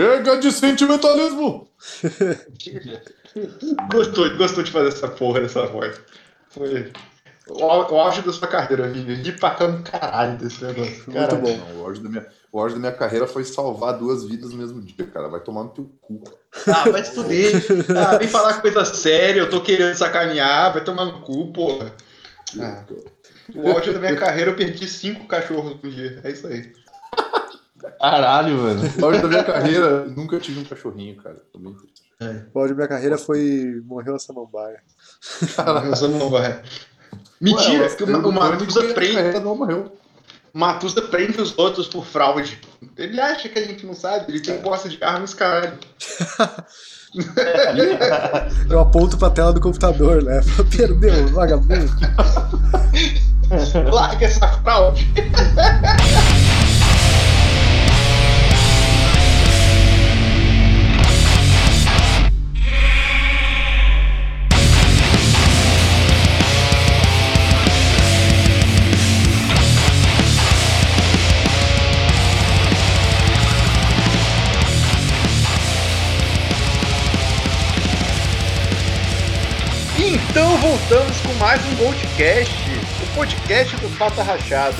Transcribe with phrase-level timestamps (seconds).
[0.00, 1.68] Chega de sentimentalismo!
[3.92, 6.00] gostou, gostou de fazer essa porra dessa voz.
[6.48, 6.90] Foi
[7.50, 9.16] o, o auge da sua carreira, Vini.
[9.16, 11.04] De pra caralho desse negócio.
[11.06, 11.56] Muito bom.
[11.56, 14.58] Não, o, auge da minha, o auge da minha carreira foi salvar duas vidas no
[14.58, 15.28] mesmo dia, cara.
[15.28, 16.22] Vai tomar no teu cu.
[16.66, 17.62] Ah, vai fuder.
[17.96, 21.92] Ah, vem falar coisa séria, eu tô querendo sacanear, vai tomar no cu, porra.
[22.58, 22.84] Ah,
[23.54, 26.20] o auge da minha carreira eu perdi cinco cachorros por dia.
[26.22, 26.72] É isso aí.
[27.98, 28.82] Caralho, mano.
[29.00, 31.36] O auge da minha carreira, nunca tive um cachorrinho, cara.
[31.52, 31.76] Também.
[32.20, 32.42] É.
[32.52, 33.80] O auge da minha carreira foi.
[33.84, 34.80] Morreu a samambaia.
[35.58, 36.62] Morreu a samambaia.
[37.40, 39.40] Mentira, Ué, que o, o Matusa prende.
[39.40, 39.92] Não morreu.
[40.52, 42.60] Matusa prende os outros por fraude.
[42.96, 45.78] Ele acha que a gente não sabe, ele tem posse de armas, caralho.
[48.70, 50.40] Eu aponto pra tela do computador, né?
[50.76, 51.90] Perdeu, vagabundo.
[53.92, 55.08] Larga essa fraude.
[80.30, 82.54] Então voltamos com mais um Goldcast,
[83.02, 84.76] o podcast do Falta Rachada.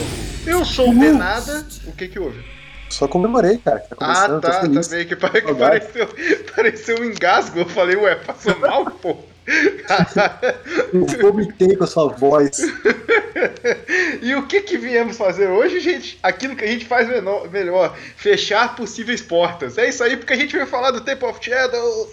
[0.47, 1.67] Eu sou o Benada.
[1.89, 2.41] O que que houve?
[2.89, 3.81] Só comemorei, cara.
[3.81, 6.09] Tá ah, tá, tá meio que, que pareceu,
[6.55, 7.59] pareceu um engasgo.
[7.59, 9.17] Eu falei, ué, passou mal, pô.
[10.93, 12.59] Eu vomitei com a sua voz.
[14.23, 16.19] e o que que viemos fazer hoje, gente?
[16.23, 19.79] Aquilo que a gente faz menor, melhor, fechar possíveis portas.
[19.79, 22.11] É isso aí, porque a gente vai falar do Temple of Shadows.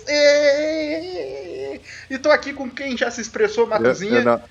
[2.10, 4.14] E tô aqui com quem já se expressou, Matuzinha.
[4.14, 4.42] Eu, eu, não,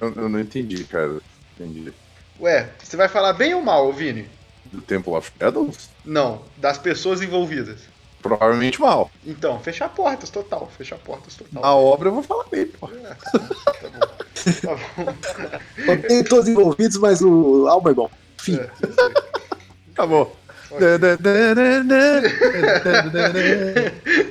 [0.00, 1.18] eu, eu não entendi, cara.
[1.58, 1.92] Entendi.
[2.40, 4.28] Ué, você vai falar bem ou mal, Vini?
[4.72, 5.88] Do Temple of Shadows?
[6.04, 7.93] Não, das pessoas envolvidas.
[8.24, 9.10] Provavelmente mal.
[9.26, 10.72] Então, fechar portas total.
[10.78, 11.62] Fechar portas total.
[11.62, 12.88] A obra eu vou falar bem, pô.
[12.88, 13.38] É, tá
[13.90, 13.98] bom.
[14.62, 15.12] Tá bom.
[16.08, 18.10] Tem todos envolvidos, mas o álbum é bom.
[18.38, 18.56] Fim.
[18.56, 18.70] É,
[19.92, 20.34] Acabou.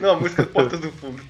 [0.01, 1.21] Não, a música Portas do Fundo.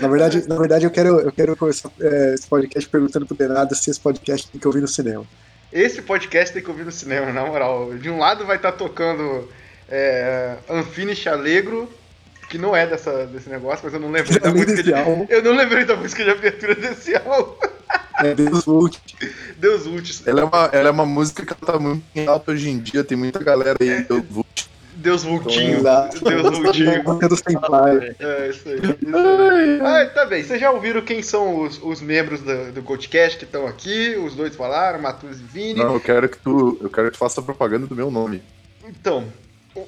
[0.00, 3.74] Na verdade, na verdade eu quero, eu quero começar é, esse podcast perguntando pro Denada
[3.74, 5.26] se esse podcast tem que ouvir no cinema.
[5.76, 7.92] Esse podcast tem que ouvir no cinema, na moral.
[7.98, 9.46] De um lado vai estar tá tocando
[9.86, 11.86] é, Unfinished Allegro,
[12.48, 14.90] que não é dessa, desse negócio, mas eu não lembrei da música de,
[15.28, 17.54] Eu não lembrei da música de abertura desse álbum.
[18.20, 18.98] É Deus Vult.
[19.58, 20.22] Deus Vult.
[20.24, 23.04] Ela é, uma, ela é uma música que tá muito em alta hoje em dia,
[23.04, 24.65] tem muita galera aí, Deus Vult.
[25.06, 25.82] Deus Vultinho.
[25.82, 26.96] Deus Vultinho.
[28.18, 28.76] É, isso aí.
[28.76, 29.80] Isso aí.
[29.80, 30.42] Ah, tá bem.
[30.42, 34.16] Vocês já ouviram quem são os, os membros do, do Goldcast que estão aqui?
[34.16, 35.78] Os dois falaram, Matus e Vini.
[35.78, 38.42] Não, eu quero que tu, eu quero que tu faça propaganda do meu nome.
[38.88, 39.26] Então,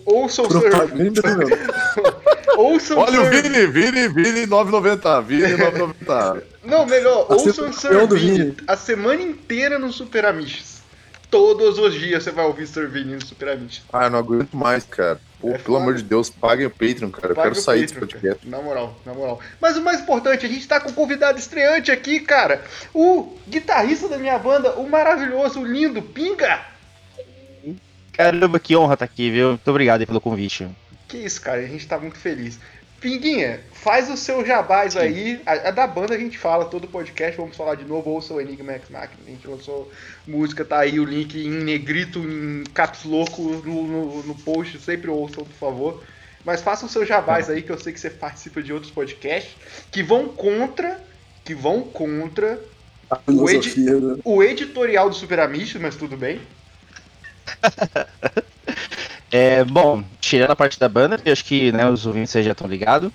[0.06, 0.60] ouçam o seu...
[2.56, 6.42] ouçam Olha o Vini, Vini, Vini 990, Vini 990.
[6.64, 10.77] Não, melhor, ouçam o Sir Vini a semana inteira no Super Amish.
[11.30, 13.82] Todos os dias você vai ouvir Servini no Super Amish.
[13.92, 15.20] Ah, eu não aguento mais, cara.
[15.40, 17.34] Pô, é pelo amor de Deus, paguem o Patreon, cara.
[17.34, 18.48] Pague eu quero sair Patreon, desse podcast.
[18.48, 19.40] Na moral, na moral.
[19.60, 22.64] Mas o mais importante, a gente tá com um convidado estreante aqui, cara.
[22.94, 26.64] O guitarrista da minha banda, o maravilhoso, o lindo Pinga.
[28.12, 29.50] Caramba, que honra estar tá aqui, viu?
[29.50, 30.66] Muito obrigado pelo convite.
[31.06, 31.60] Que isso, cara.
[31.60, 32.58] A gente tá muito feliz.
[33.00, 34.98] Pinguinha, faz o seu jabás Sim.
[34.98, 35.40] aí.
[35.46, 38.40] A, a, da banda a gente fala todo podcast, vamos falar de novo, ouça o
[38.40, 39.20] Enigma X Machina.
[39.26, 39.90] A gente lançou
[40.26, 45.10] música, tá aí o link em negrito, em caps louco no, no, no post, sempre
[45.10, 46.02] ouçam, por favor.
[46.44, 49.54] Mas faça o seu jabás aí, que eu sei que você participa de outros podcasts
[49.90, 51.00] que vão contra,
[51.44, 52.60] que vão contra
[53.26, 54.16] o, edi né?
[54.24, 56.40] o editorial do Super Amish, mas tudo bem.
[59.30, 62.66] É, bom, tirando a parte da banda, eu acho que né, os ouvintes já estão
[62.66, 63.10] ligados.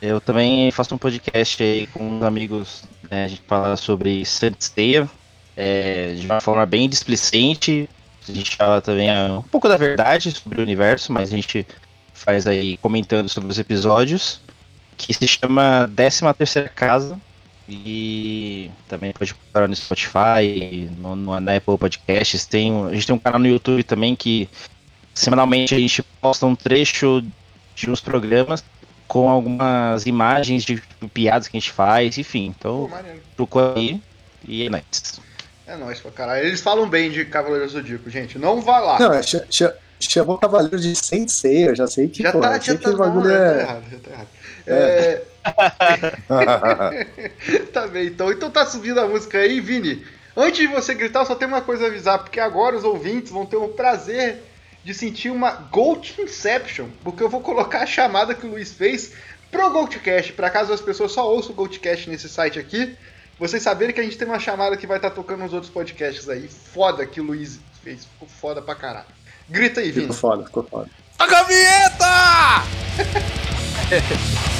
[0.00, 5.08] Eu também faço um podcast aí com uns amigos, né, a gente fala sobre Santisteia,
[5.56, 7.88] é, de uma forma bem displicente.
[8.28, 11.66] A gente fala também é, um pouco da verdade sobre o universo, mas a gente
[12.14, 14.40] faz aí comentando sobre os episódios,
[14.96, 17.18] que se chama 13 Terceira Casa,
[17.68, 22.44] e também pode procurar no Spotify, no, no, na Apple Podcasts.
[22.44, 24.48] Tem, a gente tem um canal no YouTube também que
[25.14, 27.22] Semanalmente a gente posta um trecho
[27.74, 28.64] de uns programas
[29.06, 32.54] com algumas imagens de piadas que a gente faz, enfim.
[32.56, 32.96] Então, Pô,
[33.36, 34.00] procura aí
[34.46, 35.20] e é nóis.
[35.66, 36.46] É nóis pra caralho.
[36.46, 38.38] Eles falam bem de Cavaleiro Zodíaco, gente.
[38.38, 38.98] Não vai lá.
[38.98, 39.62] Não, é, ch ch
[40.00, 43.34] chamou Cavaleiro de Sensei, eu já sei que, já pô, tá, já tá, bagulho não,
[43.34, 43.54] é...
[43.54, 44.28] tá errado, já tá errado.
[44.66, 44.72] É.
[44.72, 45.24] É...
[47.72, 48.30] tá bem, então.
[48.30, 50.04] Então tá subindo a música aí, Vini.
[50.36, 53.44] Antes de você gritar, só tem uma coisa a avisar, porque agora os ouvintes vão
[53.44, 54.42] ter o prazer
[54.84, 59.12] de sentir uma Gold Inception, porque eu vou colocar a chamada que o Luiz fez
[59.50, 62.96] pro Goldcast, para caso as pessoas só ouçam o Goldcast nesse site aqui,
[63.38, 65.72] vocês saberem que a gente tem uma chamada que vai estar tá tocando nos outros
[65.72, 66.46] podcasts aí.
[66.46, 69.06] Foda que o Luiz fez, ficou foda pra caralho.
[69.48, 70.08] Grita aí, Vini.
[70.08, 70.90] Ficou foda, ficou foda.
[71.16, 72.06] Toca a vinheta!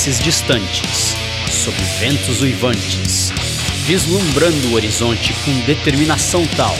[0.00, 1.14] planícies distantes,
[1.50, 3.30] sob ventos uivantes,
[3.84, 6.74] vislumbrando o horizonte com determinação tal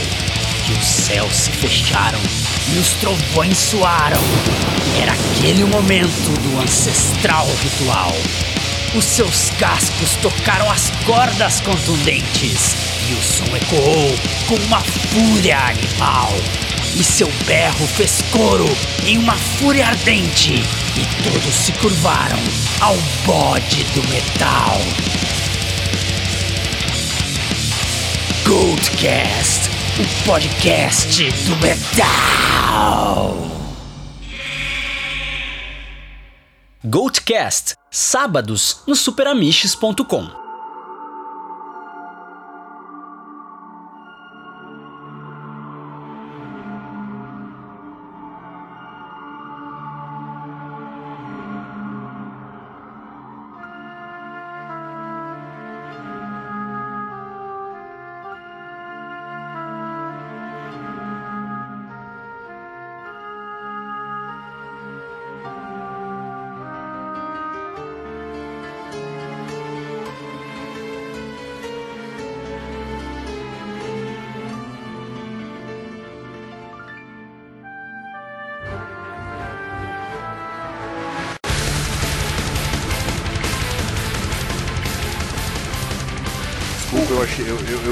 [0.64, 2.18] que os céus se fecharam
[2.74, 4.20] e os trovões soaram.
[5.02, 8.16] Era aquele o momento do ancestral ritual.
[8.94, 12.74] Os seus cascos tocaram as cordas contundentes
[13.10, 14.14] e o som ecoou
[14.48, 16.32] com uma fúria animal.
[16.96, 18.66] E seu berro fez coro
[19.06, 22.38] em uma fúria ardente, e todos se curvaram
[22.80, 24.78] ao bode do metal.
[28.44, 33.36] Goldcast, o podcast do metal.
[36.84, 40.39] Goldcast, sábados no superamiches.com.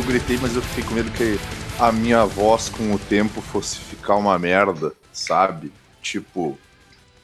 [0.08, 1.38] gritei, mas eu fiquei com medo que
[1.78, 5.70] a minha voz com o tempo fosse ficar uma merda, sabe?
[6.00, 6.58] Tipo,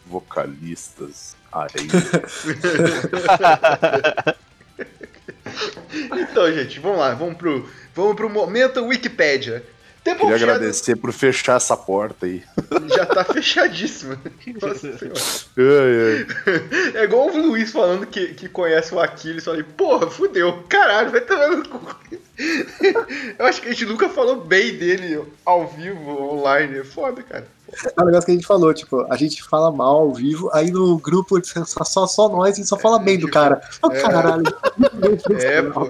[0.06, 1.34] vocalistas.
[1.50, 1.70] Aí.
[6.10, 9.64] Então, gente, vamos lá, vamos pro, vamos pro momento Wikipédia.
[10.04, 12.42] Temple Queria Shadows agradecer por fechar essa porta aí.
[12.94, 14.20] já tá fechadíssima.
[14.60, 14.88] Nossa.
[15.56, 17.00] Ai, ai.
[17.00, 19.44] É igual o Luiz falando que, que conhece o Aquiles.
[19.44, 20.62] Falei, porra, fudeu.
[20.68, 21.80] Caralho, vai tomar no cu.
[23.38, 26.80] Eu acho que a gente nunca falou bem dele ao vivo, online.
[26.80, 27.46] É foda, cara.
[27.96, 30.70] É um negócio que a gente falou, tipo, a gente fala mal ao vivo, aí
[30.70, 33.60] no grupo só, só, só nós e só fala bem do cara.
[33.82, 34.00] Oh, É.
[34.02, 34.44] caralho.
[35.40, 35.88] É, pô.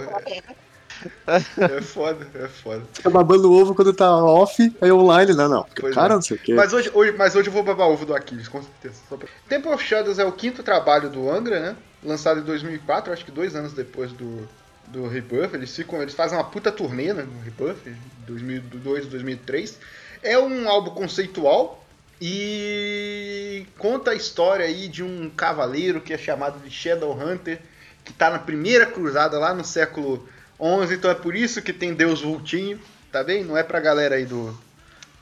[1.57, 2.83] É foda, é foda.
[2.93, 5.67] Fica babando o ovo quando tá off, aí online, não, não.
[5.79, 6.17] Pois cara, é.
[6.17, 6.55] não sei o quê.
[6.55, 8.95] Mas hoje, hoje, mas hoje eu vou babar ovo do Aquiles, com certeza.
[9.09, 9.29] Pra...
[9.49, 11.77] Temple of Shadows é o quinto trabalho do Angra, né?
[12.03, 14.49] Lançado em 2004, acho que dois anos depois do,
[14.89, 15.55] do Rebirth.
[15.55, 17.97] Eles, ficam, eles fazem uma puta turnê né, no Rebirth,
[18.27, 19.79] 2002, 2003.
[20.23, 21.85] É um álbum conceitual
[22.21, 27.61] e conta a história aí de um cavaleiro que é chamado de Shadowhunter,
[28.05, 30.27] que tá na primeira cruzada lá no século
[30.65, 32.81] 11, então é por isso que tem Deus Vultinho,
[33.13, 33.45] tá bem?
[33.45, 34.59] Não é pra galera aí do,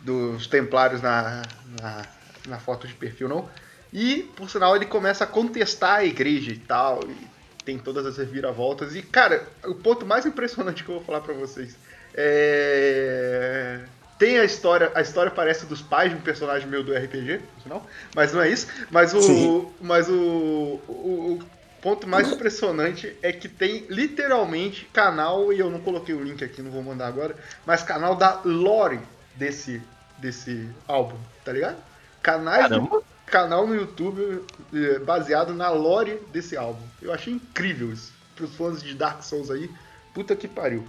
[0.00, 1.43] dos templários na,
[1.81, 2.03] na,
[2.47, 3.49] na foto de perfil, não.
[3.93, 7.27] E, por sinal, ele começa a contestar a igreja e tal, e
[7.65, 8.94] tem todas as reviravoltas.
[8.94, 11.77] E, cara, o ponto mais impressionante que eu vou falar pra vocês
[12.15, 13.81] é...
[14.19, 17.84] Tem a história, a história parece dos pais de um personagem meu do RPG, sinal,
[18.15, 18.69] mas não é isso.
[18.89, 19.69] Mas o, Sim.
[19.81, 21.44] mas o, o, o
[21.82, 26.62] ponto mais impressionante é que tem literalmente canal, e eu não coloquei o link aqui,
[26.62, 27.34] não vou mandar agora,
[27.67, 29.01] mas canal da lore
[29.34, 29.82] desse,
[30.19, 31.77] desse álbum, tá ligado?
[32.22, 36.82] Canais do- canal no YouTube eh, baseado na lore desse álbum.
[37.01, 38.12] Eu achei incrível isso.
[38.36, 39.70] Pros fãs de Dark Souls aí,
[40.15, 40.86] puta que pariu.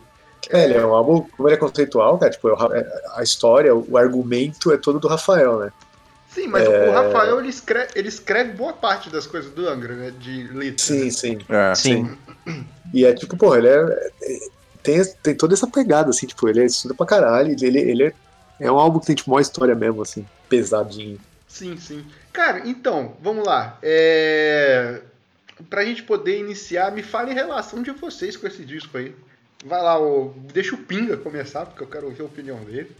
[0.49, 3.97] É, ele é um álbum, como ele é conceitual, cara, tipo, é- a história, o
[3.97, 5.71] argumento é todo do Rafael, né?
[6.33, 10.11] Sim, mas o Rafael ele escreve, ele escreve boa parte das coisas do Angra, né?
[10.17, 10.81] De letras.
[10.81, 11.37] Sim, sim.
[11.47, 11.75] É.
[11.75, 12.17] Sim.
[12.93, 14.39] E é tipo, pô, ele é, é-
[14.81, 18.13] tem, tem toda essa pegada, assim, tipo, ele estuda pra caralho, ele, ele é,
[18.59, 21.19] é um álbum que tem, tipo, uma história mesmo, assim, pesadinho.
[21.47, 22.05] Sim, sim.
[22.31, 23.77] Cara, então, vamos lá.
[23.81, 25.01] É...
[25.69, 29.15] Pra gente poder iniciar, me fale em relação de vocês com esse disco aí.
[29.63, 30.33] Vai lá, o...
[30.51, 32.91] deixa o Pinga começar, porque eu quero ouvir a opinião dele.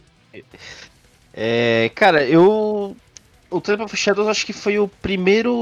[1.32, 2.96] É, cara, eu.
[3.56, 5.52] O Temple of Shadows acho que foi o primeiro.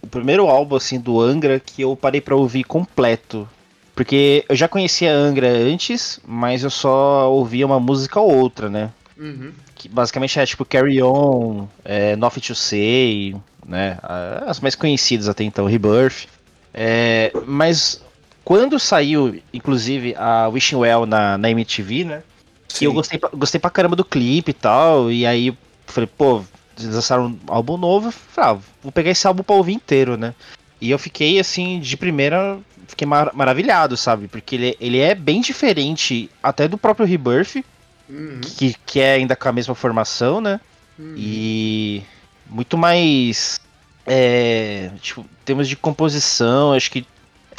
[0.00, 3.48] O primeiro álbum assim do Angra que eu parei pra ouvir completo.
[3.94, 8.90] Porque eu já conhecia Angra antes, mas eu só ouvia uma música ou outra, né?
[9.20, 9.50] Uhum.
[9.74, 13.34] que basicamente é tipo Carry On, é, Nothing to Say,
[13.66, 13.98] né?
[14.46, 16.26] As mais conhecidas até então, Rebirth.
[16.72, 18.00] É, mas
[18.44, 22.22] quando saiu, inclusive, a Wishing Well na, na MTV, né?
[22.68, 25.10] Que eu gostei, pra- gostei pra caramba do clipe e tal.
[25.10, 25.52] E aí
[25.88, 26.42] falei, pô,
[26.78, 28.08] eles lançaram um álbum novo.
[28.08, 30.34] eu Falei, ah, vou pegar esse álbum pra ouvir inteiro, né?
[30.80, 34.28] E eu fiquei assim, de primeira, fiquei mar- maravilhado, sabe?
[34.28, 37.64] Porque ele, ele é bem diferente até do próprio Rebirth
[38.08, 38.40] Uhum.
[38.40, 40.60] que, que é ainda com a mesma formação, né?
[40.98, 41.14] Uhum.
[41.16, 42.02] E
[42.48, 43.60] muito mais.
[44.06, 47.04] É, tipo, em termos de composição, acho que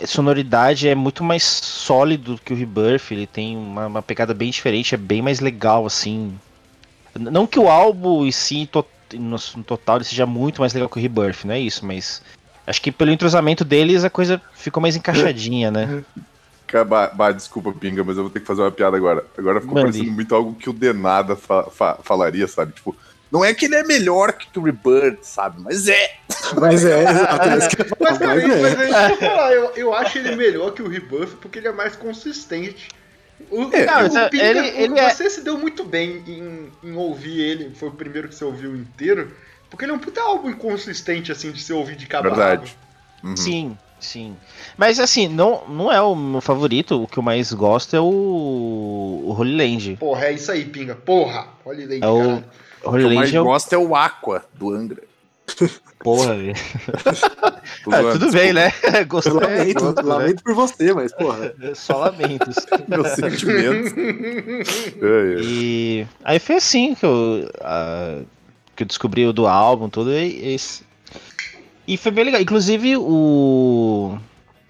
[0.06, 3.12] sonoridade é muito mais sólido que o Rebirth.
[3.12, 6.34] Ele tem uma, uma pegada bem diferente, é bem mais legal, assim.
[7.18, 10.90] Não que o álbum em si, to- no, no total, ele seja muito mais legal
[10.90, 12.22] que o Rebirth, não é isso, mas.
[12.68, 16.04] Acho que pelo entrosamento deles a coisa ficou mais encaixadinha, né?
[16.88, 19.26] Bah, bah, desculpa, Pinga, mas eu vou ter que fazer uma piada agora.
[19.36, 22.74] Agora ficou parecendo muito algo que o Denada fa- fa- falaria, sabe?
[22.74, 22.96] Tipo,
[23.32, 25.60] não é que ele é melhor que o Rebirth, sabe?
[25.64, 26.12] Mas é.
[26.62, 29.58] Mas é, exato, é isso que eu ia falar, Mas, cara, mas mas é.
[29.58, 29.72] eu.
[29.76, 32.88] Eu, acho ele melhor que o Rebuff porque ele é mais consistente.
[33.52, 36.96] O, É, não, o Pinga, ele- ele é- você se deu muito bem em, em
[36.96, 39.34] ouvir ele, foi o primeiro que você ouviu inteiro,
[39.70, 42.78] porque ele é um puta álbum inconsistente, assim, de se ouvir de cabo Verdade.
[43.24, 43.36] Uhum.
[43.38, 44.38] Sim, sim.
[44.78, 47.02] Mas assim, não, não é o meu favorito.
[47.04, 48.06] O que eu mais gosto é o,
[49.26, 49.98] o Holy Land.
[50.00, 50.96] Porra, é isso aí, Pinga.
[50.96, 51.48] Porra!
[51.68, 52.46] Ele aí, É o- caralho.
[52.84, 53.44] O Holy que eu mais Land é o.
[53.44, 55.04] gosto é o Aqua, do Angra.
[56.02, 56.54] Porra, velho.
[57.92, 58.72] Ah, tudo bem, né?
[59.00, 60.02] Eu Gostou, é, lamento, gosto, né?
[60.14, 61.54] lamento por você, mas, porra.
[61.76, 62.56] Só lamentos.
[62.56, 63.94] desculpa Meus sentimentos.
[63.98, 65.42] É, é.
[65.42, 68.22] E aí foi assim que eu, ah,
[68.76, 70.12] que eu descobri o do álbum, tudo.
[70.14, 70.84] E, esse-
[71.88, 72.42] e foi bem legal.
[72.42, 74.18] Inclusive, o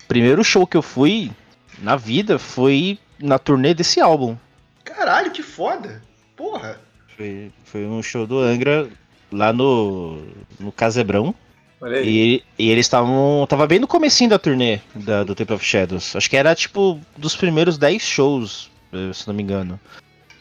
[0.07, 1.31] primeiro show que eu fui
[1.79, 4.35] na vida foi na turnê desse álbum.
[4.83, 6.01] Caralho, que foda!
[6.35, 6.79] Porra!
[7.15, 8.87] Foi, foi um show do Angra
[9.31, 10.21] lá no,
[10.59, 11.33] no Casebrão.
[11.81, 12.43] Olha aí.
[12.57, 13.45] E, e eles estavam.
[13.47, 16.15] Tava bem no comecinho da turnê da, do Temple of Shadows.
[16.15, 19.79] Acho que era tipo dos primeiros 10 shows, eh, se não me engano.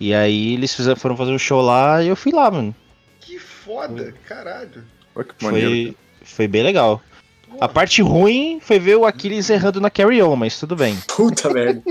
[0.01, 2.75] E aí eles fizeram, foram fazer um show lá e eu fui lá, mano.
[3.21, 4.15] Que foda!
[4.27, 4.85] Caralho!
[5.15, 5.71] Olha que maneiro.
[5.71, 7.03] Foi, foi bem legal.
[7.49, 10.97] Porra, A parte ruim foi ver o Aquiles errando na Carry On, mas tudo bem.
[11.07, 11.83] Puta merda.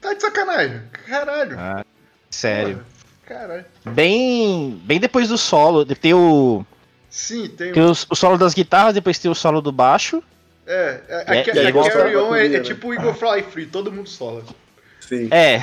[0.00, 0.80] Tá de sacanagem!
[1.06, 1.56] Caralho!
[1.58, 1.84] Ah,
[2.30, 2.76] sério.
[2.76, 2.86] Porra,
[3.28, 3.64] Caralho.
[3.84, 6.64] Bem, bem depois do solo, tem o,
[7.10, 10.22] Sim, tem tem o, o solo das guitarras, depois tem o solo do baixo.
[10.66, 13.66] É, é, É, a, a volta Carry On é, é tipo o Eagle Fly Free,
[13.66, 14.42] todo mundo sola.
[15.00, 15.28] Sim.
[15.30, 15.60] É.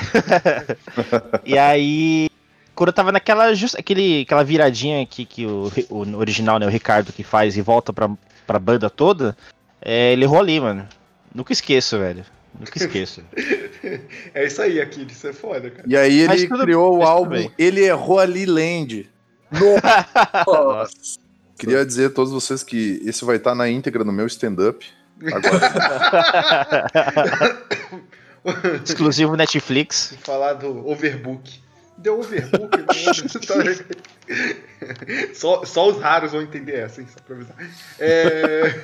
[1.44, 2.28] e aí,
[2.74, 6.70] quando eu tava naquela just, aquele, aquela viradinha que, que o, o original, né, o
[6.70, 8.08] Ricardo que faz e volta pra,
[8.46, 9.36] pra banda toda,
[9.80, 10.88] é, ele errou ali, mano.
[11.34, 12.24] Nunca esqueço, velho.
[12.58, 13.22] Nunca esqueço.
[14.34, 15.84] É isso aí, Aquiles, isso é foda, cara.
[15.86, 17.52] E aí ele criou o mas tudo álbum bem.
[17.56, 19.08] Ele Errou Ali Land.
[20.46, 21.18] Nossa.
[21.58, 24.86] Queria dizer a todos vocês que esse vai estar na íntegra no meu stand-up.
[25.32, 25.70] Agora,
[28.84, 30.14] Exclusivo Netflix.
[30.22, 31.60] Falar do Overbook.
[31.96, 32.76] Deu Overbook.
[32.82, 33.54] Tá-
[35.34, 37.06] só, só os raros vão entender essa, hein?
[37.10, 37.56] Só pra avisar.
[37.98, 38.74] É...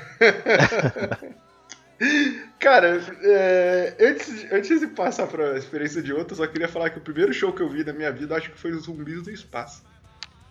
[2.58, 6.98] Cara, é, antes, antes de passar pra experiência de outros, eu só queria falar que
[6.98, 9.30] o primeiro show que eu vi na minha vida, acho que foi os Zumbis do
[9.30, 9.82] Espaço.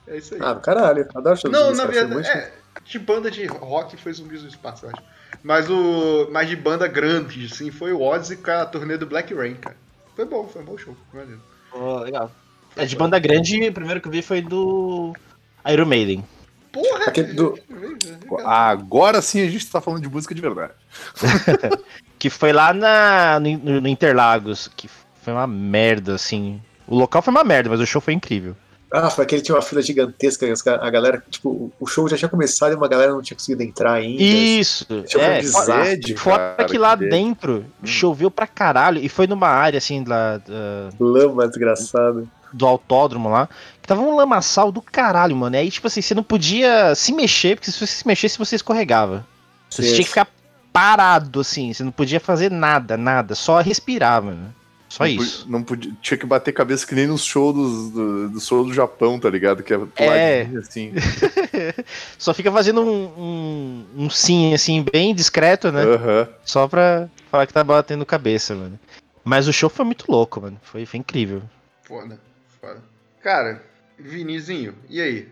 [0.07, 0.41] É isso aí.
[0.43, 1.07] Ah, caralho.
[1.15, 2.51] Adoro show Não, na verdade, muito- é,
[2.83, 5.03] de banda de rock foi Zumbis do Espaço, eu acho.
[5.43, 6.27] Mas o.
[6.31, 9.77] Mas de banda grande, assim, foi o Ozzy com a turnê do Black Rain, cara.
[10.15, 10.95] Foi bom, foi um bom show.
[11.13, 11.41] Maneiro.
[12.03, 12.31] legal.
[12.75, 15.13] É, de banda grande, o primeiro que eu vi foi do
[15.67, 16.23] Iron Maiden.
[16.71, 17.05] Porra!
[17.07, 17.57] Aquele do-
[18.45, 20.73] agora sim a gente tá falando de música de verdade.
[22.17, 24.87] Que foi lá na, no, no Interlagos, que
[25.23, 26.61] foi uma merda, assim.
[26.87, 28.55] O local foi uma merda, mas o show foi incrível.
[28.91, 30.45] Ah, foi aquele que tinha uma fila gigantesca.
[30.81, 33.93] A galera, tipo, o show já tinha começado e uma galera não tinha conseguido entrar
[33.93, 34.21] ainda.
[34.21, 34.85] Isso!
[35.17, 35.75] É, um fora,
[36.17, 38.99] fora cara, que lá que dentro choveu pra caralho.
[39.03, 42.25] E foi numa área, assim, lá, da- Lama desgraçada.
[42.53, 43.47] Do autódromo lá,
[43.81, 45.55] que tava um lamaçal do caralho, mano.
[45.55, 48.55] E aí, tipo assim, você não podia se mexer, porque se você se mexesse, você
[48.55, 49.25] escorregava.
[49.69, 49.91] Você Isso.
[49.95, 50.27] tinha que ficar
[50.73, 51.73] parado, assim.
[51.73, 53.35] Você não podia fazer nada, nada.
[53.35, 54.53] Só respirar, mano.
[54.89, 55.39] Só não isso.
[55.43, 58.65] Podia, não podia, tinha que bater cabeça que nem nos shows dos- do, do show
[58.65, 59.63] do Japão, tá ligado?
[59.63, 60.49] Que é, É.
[60.59, 60.91] assim.
[62.17, 65.83] Só fica fazendo um, um, um sim, assim, bem discreto, né?
[66.43, 68.77] Só pra falar que tá batendo cabeça, mano.
[69.23, 70.57] Mas o show foi muito louco, mano.
[70.61, 71.41] Foi, foi incrível.
[71.83, 72.19] Foda,
[72.61, 72.81] foda.
[73.21, 73.61] Cara,
[73.97, 75.27] Vinizinho, e aí?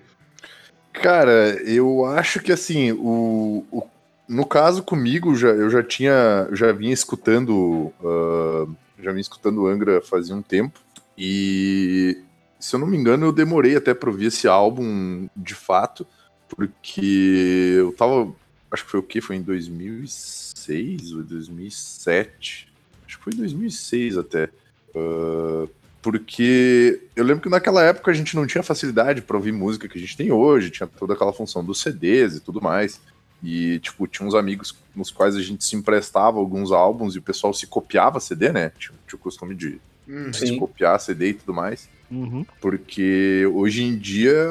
[0.91, 3.87] Cara, eu acho que assim, o, o-
[4.27, 8.67] no caso comigo, já, eu já tinha, já vinha escutando, ah,
[9.01, 10.79] já vinha escutando Angra fazia um tempo
[11.17, 12.21] e
[12.59, 16.05] se eu não me engano, eu demorei até pra ouvir esse álbum de fato,
[16.49, 18.33] porque eu tava.
[18.71, 19.21] Acho que foi o quê?
[19.21, 22.71] Foi em 2006 ou 2007?
[23.07, 24.49] Acho que foi em 2006 até.
[24.93, 25.69] Uh,
[26.01, 29.97] porque eu lembro que naquela época a gente não tinha facilidade para ouvir música que
[29.97, 33.01] a gente tem hoje, tinha toda aquela função dos CDs e tudo mais.
[33.41, 37.21] E, tipo, tinha uns amigos nos quais a gente se emprestava alguns álbuns e o
[37.21, 38.71] pessoal se copiava CD, né?
[38.77, 39.79] Tinha, tinha o costume de
[40.09, 41.87] Hum, se copiar CD e tudo mais.
[42.09, 42.43] Uhum.
[42.59, 44.43] Porque hoje em dia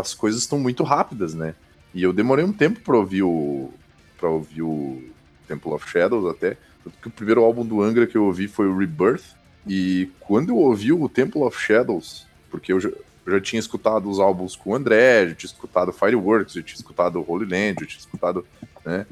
[0.00, 1.54] as coisas estão muito rápidas, né?
[1.94, 3.72] E eu demorei um tempo pra ouvir o.
[4.18, 5.00] para ouvir o
[5.46, 6.56] Temple of Shadows até.
[6.82, 9.22] Tanto que o primeiro álbum do Angra que eu ouvi foi o Rebirth.
[9.66, 14.10] E quando eu ouvi o Temple of Shadows, porque eu já, eu já tinha escutado
[14.10, 17.86] os álbuns com o André, já tinha escutado Fireworks, já tinha escutado Holy Land, já
[17.86, 18.46] tinha escutado.
[18.84, 19.06] né?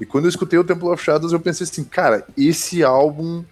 [0.00, 3.44] E quando eu escutei o Temple of Shadows, eu pensei assim, cara, esse álbum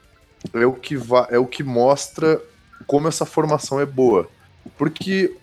[0.52, 2.40] é o que, va é o que mostra
[2.86, 4.28] como essa formação é boa.
[4.76, 5.36] Porque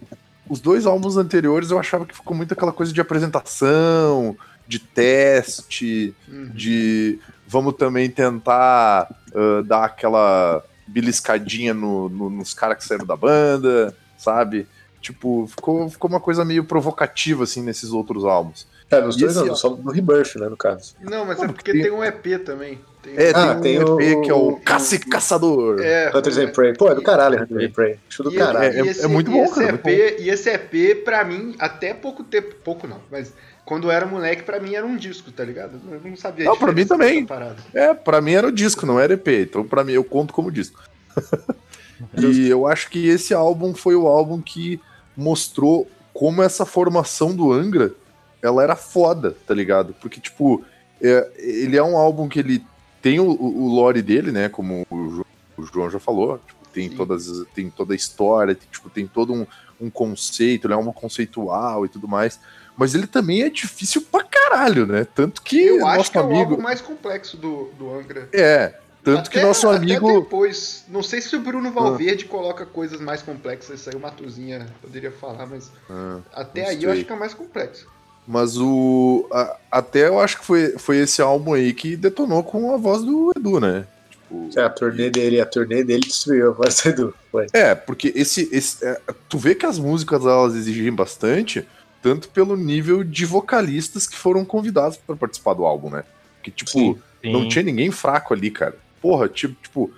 [0.49, 4.35] os dois álbuns anteriores eu achava que ficou muito aquela coisa de apresentação,
[4.67, 6.51] de teste, hum.
[6.53, 13.15] de vamos também tentar ah, dar aquela beliscadinha no, no- nos caras que saíram da
[13.15, 14.67] banda, sabe?
[15.01, 18.67] Tipo, ficou, ficou uma coisa meio provocativa, assim, nesses outros álbuns.
[18.91, 20.95] É, nos dois não, só no Rebirth, né, no caso.
[20.99, 22.79] Não, mas Pô, é porque tem- tem um EP também.
[23.01, 25.79] Tem- É, Ah, tem, tem um o- EP que é o o- Caça e Caçador.
[25.79, 26.73] É, Hunters and Prey.
[26.73, 27.99] Pô, é do caralho, Hunters and Prey.
[28.09, 28.65] Acho do caralho.
[28.77, 31.93] É, e esse- é muito bom, esse cara, EP, E esse EP, pra mim, até
[31.93, 33.31] pouco tempo, pouco não, mas
[33.69, 35.79] quando eu era moleque, pra mim era um disco, tá ligado?
[35.91, 37.27] Eu não sabia Não, pra mim também.
[37.71, 39.27] É, pra mim era o disco, não era EP.
[39.43, 40.81] Então, pra mim, eu conto como disco.
[42.17, 44.81] e eu acho que esse álbum foi o álbum que
[45.15, 47.93] mostrou como essa formação do Angra,
[48.41, 49.93] ela era foda, tá ligado?
[50.01, 50.65] Porque, tipo,
[50.99, 52.65] é, ele é um álbum que ele
[53.03, 54.49] tem o, o lore dele, né?
[54.49, 55.25] Como o, Jo-
[55.57, 56.39] o João já falou.
[56.39, 56.95] Tipo, tem, Sim.
[56.95, 59.45] todas, tem toda a história, tem, tipo, tem todo um,
[59.79, 62.39] um conceito, ele é um álbum conceitual e tudo mais.
[62.79, 65.05] Mas ele também é difícil pra caralho, né?
[65.13, 66.51] Tanto que Eu acho nosso que é o amigo.
[66.51, 68.29] álbum mais complexo do, do Angra.
[68.31, 70.21] É, tanto que Até- nosso até amigo.
[70.21, 74.65] depois, não sei se o Bruno Valverde coloca coisas mais complexas, isso aí o Matuzinha
[74.81, 77.85] poderia falar, mas Ah, até aí eu acho que é mais complexo.
[78.27, 79.27] mas o.
[79.31, 83.01] a- até eu acho que foi, foi esse álbum aí que detonou com a voz
[83.03, 83.85] do Edu, né?
[84.09, 87.13] Tipo, É, a turnê dele, a turnê dele destruiu a voz do Edu.
[87.31, 87.47] Foi.
[87.51, 88.47] É, porque esse.
[88.51, 91.67] esse é, tu vê que as músicas elas exigem bastante,
[92.01, 96.03] tanto pelo nível de vocalistas que foram convidados para participar do álbum, né?
[96.41, 96.99] Que, tipo, Sim.
[97.31, 98.75] não tinha ninguém fraco ali, cara.
[99.01, 99.91] Porra, tipo, tipo,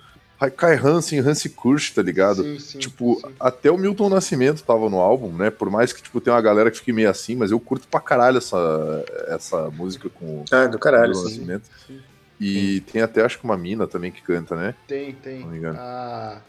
[0.56, 2.42] Kai Hansen, Hansi Kursch, tá ligado?
[2.42, 2.78] Sim, sim.
[2.78, 3.32] Tipo, sim.
[3.38, 5.50] até o Milton Nascimento tava no álbum, né?
[5.50, 8.00] Por mais que, tipo, tem uma galera que fique meio assim, mas eu curto pra
[8.00, 11.34] caralho essa, essa música com Ah, do o caralho, Milton sim.
[11.36, 11.68] Nascimento.
[11.86, 12.00] sim.
[12.40, 14.74] E tem até, acho que uma mina também que canta, né?
[14.88, 15.40] Tem, tem.
[15.40, 15.78] Não me engano.
[15.78, 16.42] A Mina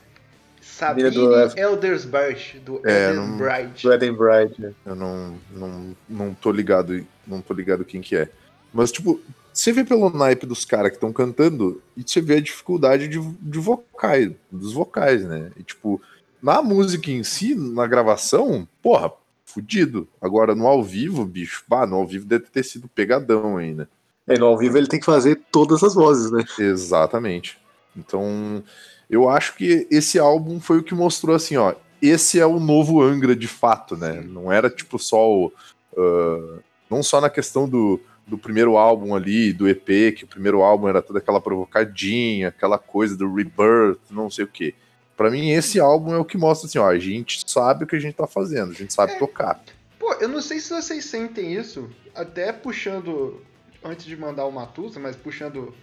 [0.74, 3.84] Sabine do Eldersburg, do É, não- Bride.
[3.84, 4.56] Do Eden Bride.
[4.60, 4.74] né?
[4.86, 8.30] Eu não, não, não tô ligado, não tô ligado quem que é.
[8.74, 9.20] Mas, tipo,
[9.54, 13.20] você vê pelo naipe dos caras que estão cantando e você vê a dificuldade de,
[13.20, 15.52] de vocais, dos vocais, né?
[15.58, 16.02] E, tipo,
[16.42, 19.12] na música em si, na gravação, porra,
[19.46, 20.08] fudido.
[20.20, 23.88] Agora, no ao vivo, bicho, bah, no ao vivo deve ter sido pegadão ainda.
[24.26, 26.44] É, no ao vivo ele tem que fazer todas as vozes, né?
[26.58, 27.60] Exatamente.
[27.96, 28.64] Então,
[29.10, 33.02] eu acho que esse álbum foi o que mostrou assim, ó, esse é o novo
[33.02, 34.22] Angra de fato, né?
[34.26, 35.54] Não era tipo só o.
[35.98, 40.62] ah, não só na questão do, do primeiro álbum ali, do EP, que o primeiro
[40.62, 44.76] álbum era toda aquela provocadinha, aquela coisa do rebirth, não sei o quê.
[45.18, 47.96] Pra mim, esse álbum é o que mostra assim, ó, a gente sabe o que
[47.96, 49.63] a gente tá fazendo, a gente sabe tocar.
[50.00, 53.39] Pô, eu não sei se vocês sentem isso, até puxando,
[53.84, 55.74] antes de mandar o Matusa, mas puxando,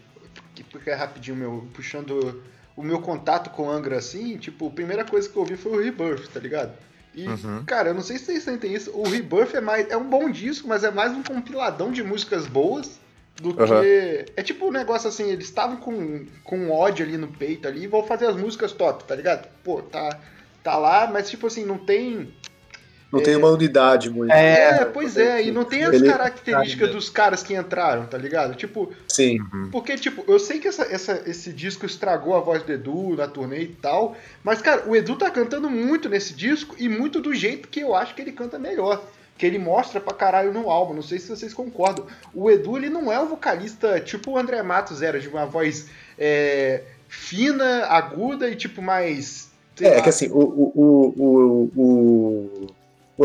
[0.55, 2.43] que- porque é rapidinho meu, puxando
[2.81, 5.73] o meu contato com o Angra assim, tipo, a primeira coisa que eu ouvi foi
[5.73, 6.73] o Rebirth, tá ligado?
[7.15, 7.65] E, Uhum.
[7.67, 10.31] cara, eu não sei se vocês sentem isso, o Rebirth é mais, é um bom
[10.31, 12.99] disco, mas é mais um compiladão de músicas boas
[13.37, 13.63] do que...
[13.63, 13.83] Aham.
[14.37, 17.85] É tipo um negócio assim, eles estavam com, com um ódio ali no peito ali,
[17.85, 19.49] e vão fazer as músicas top, tá ligado?
[19.63, 20.19] Pô, tá,
[20.63, 22.33] tá lá, mas tipo assim, não tem...
[23.13, 24.33] Não tem uma unidade muito.
[24.33, 28.55] É, pois é, e não tem as Ele- características dos caras que entraram, tá ligado?
[28.55, 29.39] Tipo, Sim.
[29.73, 33.27] porque, tipo, eu sei que essa, essa- esse disco estragou a voz do Edu na
[33.27, 37.35] turnê e tal, mas, cara, o Edu tá cantando muito nesse disco e muito do
[37.35, 39.03] jeito que eu acho que ele canta melhor.
[39.37, 42.07] Que ele mostra pra caralho no álbum, não sei se vocês concordam.
[42.35, 45.87] O Edu, ele não é um vocalista tipo o André Matos era, de uma voz
[46.19, 49.49] é, fina, aguda e, tipo, mais.
[49.81, 52.67] É, lá, é que assim, o, o, o, o,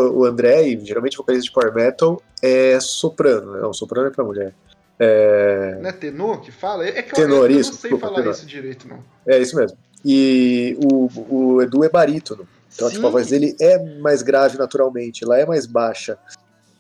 [0.01, 3.61] o, André, e geralmente vocalista de power metal, é soprano, né?
[3.61, 4.53] Não, soprano é pra mulher.
[4.99, 6.85] É, Não é tenor que fala?
[6.87, 8.33] É que eu, Tenor, eu isso, não sei desculpa, falar tenor.
[8.33, 9.03] isso direito, não.
[9.27, 9.77] é isso mesmo.
[10.03, 11.09] E o,
[11.55, 12.47] o Edu é barítono.
[12.73, 12.95] Então, Sim.
[12.95, 16.17] tipo, a voz dele é mais grave naturalmente, ela é mais baixa.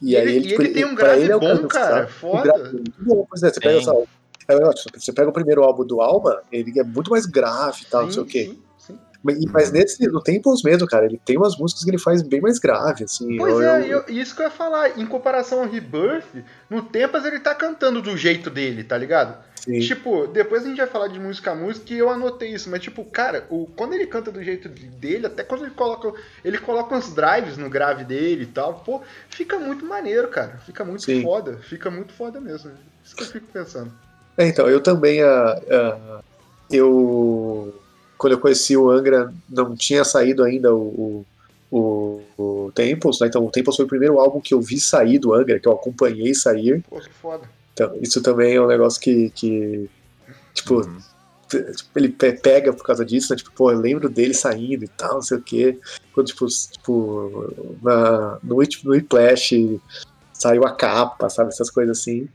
[0.01, 2.11] E, E aí ele- ele, tipo, ele tem um grave ele é bom, cara, sabe?
[2.11, 2.37] foda.
[2.39, 3.81] Um grave bom, é, você pega, é,
[4.99, 8.21] você o primeiro álbum do Alma, ele é muito mais grave e tal, não sei
[8.21, 8.43] o quê.
[8.45, 8.63] Sim, sim.
[9.51, 12.59] Mas, nesse, no Temples mesmo, cara, ele tem umas músicas que ele faz bem mais
[12.59, 13.35] grave, assim.
[13.37, 14.99] Pois eu- é, eu- eu- isso que eu ia falar.
[14.99, 19.37] Em comparação ao Rebirth, no Tempas ele tá cantando do jeito dele, tá ligado?
[19.55, 19.79] sim.
[19.79, 22.81] Tipo, depois a gente vai falar de música a música e eu anotei isso, mas
[22.81, 26.13] tipo, cara, o, quando ele canta do jeito dele, até quando ele coloca.
[26.43, 30.59] Ele coloca uns drives no grave dele e tal, pô, fica muito maneiro, cara.
[30.65, 31.23] Fica muito Sim.
[31.23, 31.57] foda.
[31.63, 32.71] Fica muito foda mesmo.
[33.03, 33.91] Isso que eu fico pensando.
[34.37, 36.19] É, então, eu também, ah, ah,
[36.69, 37.73] eu,
[38.25, 41.23] quando eu conheci o Angra, não tinha saído ainda o,
[41.69, 43.27] o, o, Temples, né?
[43.27, 45.73] Então o Temples foi o primeiro álbum que eu vi sair do Angra, que eu
[45.73, 46.83] acompanhei sair.
[46.89, 47.47] Pô, que foda.
[47.71, 49.87] Então, isso também é um negócio que, que
[50.55, 50.97] tipo, Uhum.
[51.47, 53.37] tipo, ele pe- pega por causa disso, né?
[53.37, 55.77] Tipo, pô, eu lembro dele saindo e tal, não sei o quê.
[56.11, 59.79] Quando, tipo, tipo na, no, no Whiplash
[60.33, 61.49] saiu a capa, sabe?
[61.49, 62.27] Essas coisas assim.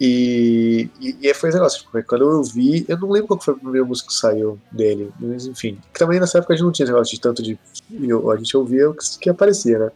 [0.00, 3.54] E, e, e foi esse negócio, tipo, quando eu vi, eu não lembro qual foi
[3.54, 5.76] a primeira música que saiu dele, mas enfim.
[5.92, 7.58] Também nessa época a gente não tinha esse negócio de tanto de.
[8.02, 9.90] eu- a gente ouvia o que, que aparecia, né?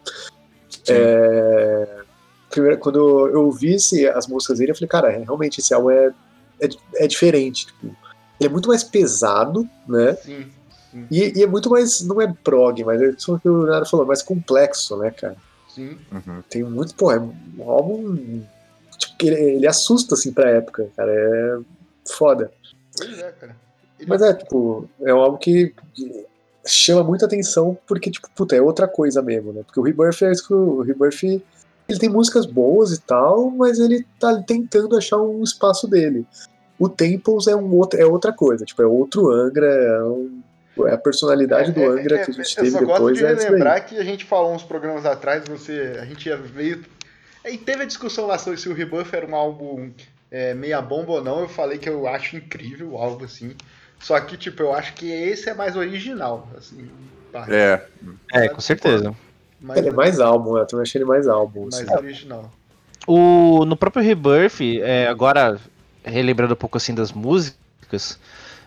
[0.88, 2.00] É,
[2.50, 6.12] primeiro, quando eu ouvi esse- as músicas dele, eu falei, cara, realmente esse álbum é,
[6.60, 7.66] é, é diferente.
[7.66, 7.86] Tipo,
[8.40, 10.14] ele é muito mais pesado, né?
[10.16, 10.46] Sim.
[10.90, 11.06] Sim.
[11.10, 12.02] E, e é muito mais.
[12.02, 15.36] Não é prog, mas é isso que o Leonardo falou, mais complexo, né, cara?
[15.68, 15.96] Sim.
[16.10, 16.42] Uhum.
[16.50, 16.94] Tem muito.
[16.94, 17.32] Pô, é um
[17.70, 18.42] álbum.
[19.22, 21.12] Que ele, ele assusta, assim, pra época, cara.
[21.12, 21.58] É
[22.12, 22.50] foda.
[22.96, 23.56] Pois é, cara.
[24.00, 25.72] Ele- Mas é, tipo, é álbum que
[26.66, 29.62] chama muita atenção porque, tipo, puta, é outra coisa mesmo, né?
[29.64, 31.22] Porque o Rebirth é isso que o Rebirth.
[31.88, 36.24] Ele tem músicas boas e tal, mas ele tá tentando achar um espaço dele.
[36.78, 40.40] O Temples é, um outro, é outra coisa, tipo, é outro Angra, é, um-
[40.86, 43.18] é a personalidade do É, Angra é, que a gente eu teve só gosto depois.
[43.18, 46.84] de É relembrar que a gente falou uns programas atrás, você, a gente veio
[47.44, 49.90] e teve a discussão lá sobre se o Rebuff era um álbum
[50.30, 51.40] é, meia bomba ou não.
[51.40, 53.54] Eu falei que eu acho incrível o álbum assim.
[54.00, 56.90] Só que tipo, eu acho que esse é mais original, assim.
[57.48, 57.80] É,
[58.32, 59.14] É, com certeza.
[59.60, 61.62] mais, Ele é mais álbum, eu também achei ele mais álbum.
[61.62, 61.94] mais assim.
[61.94, 62.52] original.
[63.06, 65.58] O, no próprio Rebirth, é, agora
[66.04, 68.18] relembrando um pouco assim das músicas,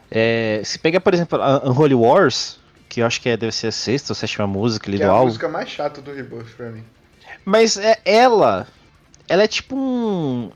[0.09, 2.59] é, se pega, por exemplo, a Unholy Wars,
[2.89, 5.05] que eu acho que é, deve ser a sexta ou sétima música ali Que é
[5.05, 5.27] do a álbum.
[5.27, 6.83] música mais chata do Rebuff pra mim.
[7.45, 8.67] Mas é, ela,
[9.27, 10.49] ela é tipo um.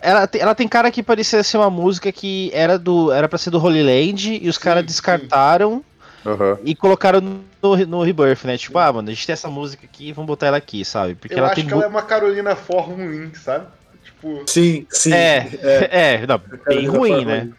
[0.00, 3.38] Ela, tem- ela tem cara que parecia ser uma música que era do era para
[3.38, 4.86] ser do Holy Land e os Sim, caras sim.
[4.86, 5.84] descartaram
[6.24, 6.58] aham.
[6.64, 8.56] e colocaram no, no Rebirth, né?
[8.56, 11.14] Tipo, ah, mano, a gente tem essa música aqui, vamos botar ela aqui, sabe?
[11.14, 13.66] Porque eu ela acho tem que ela é uma Carolina For ruim, sabe?
[14.02, 15.12] Tipo, Sim, sim.
[15.12, 15.46] É,
[15.90, 17.40] é, não, bem ruim, For né?
[17.40, 17.54] ruim.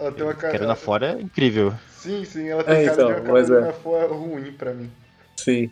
[0.00, 0.52] ela tem uma cara.
[0.52, 1.72] Carolina fora é incrível.
[1.88, 4.90] Sim, sim, ela tem É, cara então, de uma mas Carolina For ruim pra mim.
[5.38, 5.70] Sim.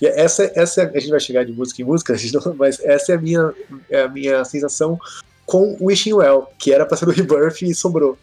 [0.00, 2.80] E essa, essa a gente vai chegar de música em música, a gente não- mas
[2.80, 3.52] essa é a minha,
[3.90, 4.98] é a minha sensação
[5.46, 8.18] com Wishing Well, que era pra ser do Rebirth e sobrou.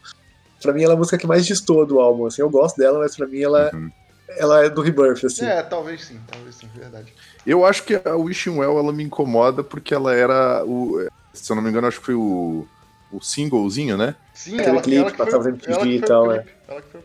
[0.61, 2.99] Pra mim ela é a música que mais destoa do álbum, assim, eu gosto dela,
[2.99, 3.89] mas pra mim ela, Uhum.
[4.37, 5.45] ela é do Rebirth, assim.
[5.45, 7.13] É, talvez sim, talvez sim, verdade.
[7.45, 11.07] Eu acho que a Wishing Well ela me incomoda porque ela era o.
[11.33, 12.67] Se eu não me engano, acho que foi o,
[13.11, 14.15] o singlezinho, né?
[14.33, 16.31] Sim, Aquele ela, clipe ela que passava no ela que MTV e foi tal, o
[16.33, 16.39] é.
[16.39, 16.57] clipe.
[16.67, 17.03] Ela que foi o.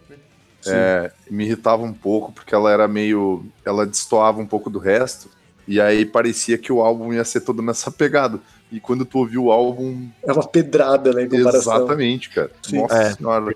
[0.71, 3.45] É, me irritava um pouco porque ela era meio.
[3.65, 5.29] Ela destoava um pouco do resto.
[5.67, 8.39] E aí parecia que o álbum ia ser todo nessa pegada.
[8.71, 10.09] E quando tu ouviu o álbum.
[10.23, 11.77] É uma pedrada, né, em comparação.
[11.77, 12.51] Exatamente, cara.
[12.63, 12.79] Sim.
[12.81, 13.13] Nossa É.
[13.15, 13.55] senhora.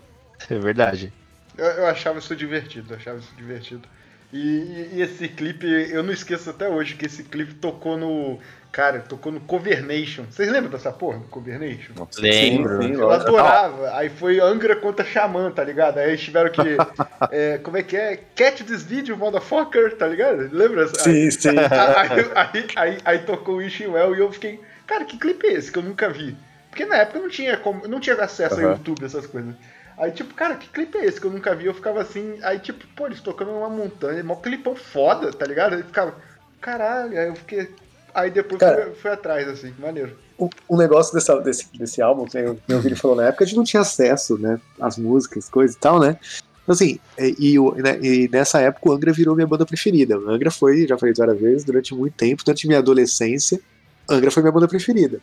[0.48, 1.12] É verdade.
[1.56, 3.82] Eu, eu achava isso divertido, eu achava isso divertido.
[4.32, 8.38] E, e- e esse clipe, eu não esqueço até hoje que esse clipe tocou no.
[8.70, 10.24] Cara, tocou no Covernation.
[10.30, 11.94] Vocês lembram dessa porra do Covernation?
[12.18, 12.82] Lembro.
[12.82, 13.96] Sim, Eu adorava.
[13.96, 15.98] Aí foi Angra contra Xamã, tá ligado?
[15.98, 16.60] Aí eles tiveram que.
[17.32, 18.16] é, como é que é?
[18.36, 20.48] Catch this video, motherfucker, tá ligado?
[20.52, 20.86] Lembra?
[20.88, 21.48] Sim, sim.
[21.58, 25.54] Aí, aí, aí, aí tocou o Wishing Well e eu fiquei, cara, que clipe é
[25.54, 26.36] esse que eu nunca vi?
[26.70, 28.72] Porque na época eu não tinha, como, não tinha acesso a Aham.
[28.72, 29.54] YouTube, essas coisas.
[29.98, 31.66] Aí, tipo, cara, que clipe é esse que eu nunca vi?
[31.66, 35.74] Eu ficava assim, aí, tipo, pô, eles tocando numa montanha, mó clipão foda, tá ligado?
[35.74, 36.14] Aí ficava,
[36.60, 37.74] caralho, aí eu fiquei.
[38.14, 38.86] Aí depois Cara.
[38.86, 40.16] fui, fui atrás, assim, maneiro.
[40.36, 43.44] O, o negócio dessa, desse, desse álbum, que eu, que o Vini falou na época,
[43.44, 46.18] a gente não tinha acesso, né, às músicas, coisas e tal, né?
[46.62, 50.18] Então, assim, e, e né, e nessa época o Angra virou minha banda preferida.
[50.18, 53.60] O Angra foi, já falei várias vezes, durante muito tempo, durante minha adolescência,
[54.08, 55.20] Angra foi minha banda preferida.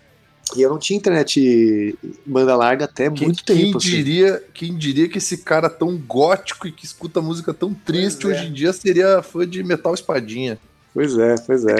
[0.55, 3.89] E eu não tinha internet banda larga até Quem, muito quem tempo, assim.
[3.89, 8.29] diria, quem diria que esse cara tão gótico e que escuta música tão triste é.
[8.29, 10.59] hoje em dia seria fã de metal espadinha?
[10.95, 11.75] Pois é, pois é.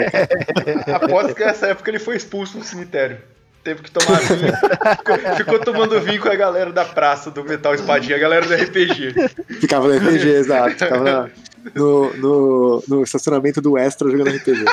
[0.94, 3.18] Aposto que nessa época ele foi expulso do cemitério.
[3.64, 4.54] teve que tomar vinho.
[4.98, 8.54] ficou, ficou tomando vinho com a galera da praça do Metal Espadinha, a galera do
[8.54, 9.14] RPG.
[9.62, 10.72] Ficava no RPG, exato.
[10.72, 11.30] Ficava na-
[11.74, 14.66] no, no, no estacionamento do Extra jogando RPG.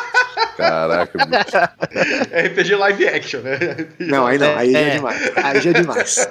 [0.57, 2.49] Caraca, bicho.
[2.49, 3.59] RPG live action, né?
[3.99, 4.91] Não, aí não, aí já é É.
[4.97, 5.33] demais.
[5.37, 6.29] Aí já é demais.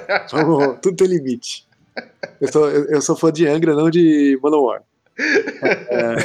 [0.82, 1.66] Tudo tem limite.
[2.40, 4.82] Eu sou, eu, eu sou fã de Angra, não de Manowar.
[5.90, 6.16] É.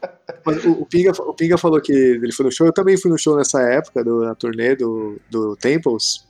[0.46, 2.66] O, o Pinga, o Pinga falou que ele foi no show.
[2.66, 6.26] Eu também fui no show nessa época, do, na turnê do, do Temples.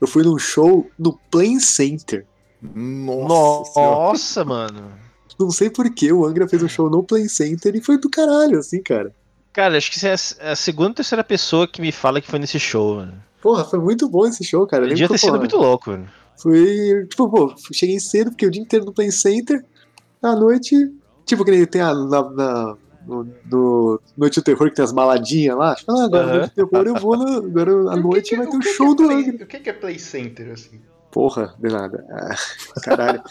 [0.00, 2.24] Eu fui num show no Plain Center.
[2.62, 3.80] Nossa.
[3.80, 4.92] Nossa, mano.
[5.38, 8.58] Não sei porquê, o Angra fez um show no Plain Center e foi do caralho,
[8.58, 9.12] assim, cara.
[9.52, 12.38] Cara, acho que você é a segunda ou terceira pessoa que me fala que foi
[12.38, 13.14] nesse show, mano.
[13.40, 14.86] Porra, foi muito bom esse show, cara.
[14.86, 16.08] Devia ter sido muito louco, mano.
[16.40, 19.64] Fui, tipo, pô, cheguei cedo, porque o dia inteiro no Play Center,
[20.22, 20.74] à noite,
[21.26, 22.76] tipo, que nem tem a, na, na-
[23.06, 26.38] no, no Noite do Terror, que tem as baladinhas lá, tipo, ah, agora Aham.
[26.38, 28.62] Noite do Terror eu vou, na, agora à que noite que- vai ter o um
[28.62, 29.44] show que do é Angra.
[29.44, 30.80] O que que é Play Center, assim?
[31.10, 32.04] Porra, de nada.
[32.10, 32.34] Ah,
[32.82, 33.22] caralho.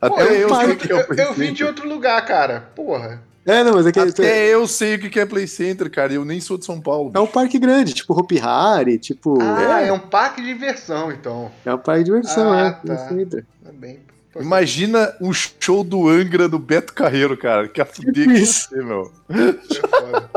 [0.00, 2.24] Até Pô, eu, eu, sei eu, o que é o eu, vim de outro lugar,
[2.24, 2.60] cara.
[2.76, 3.22] Porra.
[3.50, 6.12] É, não, mas é que Até eu sei o que é Play Center, cara.
[6.12, 7.10] e Eu nem sou de São Paulo.
[7.14, 11.10] é um parque grande, tipo Hopi Hari, tipo, Ah, é, é um parque de diversão,
[11.10, 11.50] então.
[11.64, 12.70] é um parque de diversão, Ah, é.
[12.72, 12.78] tá.
[12.80, 13.46] Play Center.
[13.64, 14.00] Tá bem.
[14.38, 17.66] Imagina um show do Angra do Beto Carreiro, cara.
[17.66, 18.68] Que a fuder com Isso.
[18.68, 19.10] você, meu.
[19.30, 19.52] É
[19.88, 20.30] foda.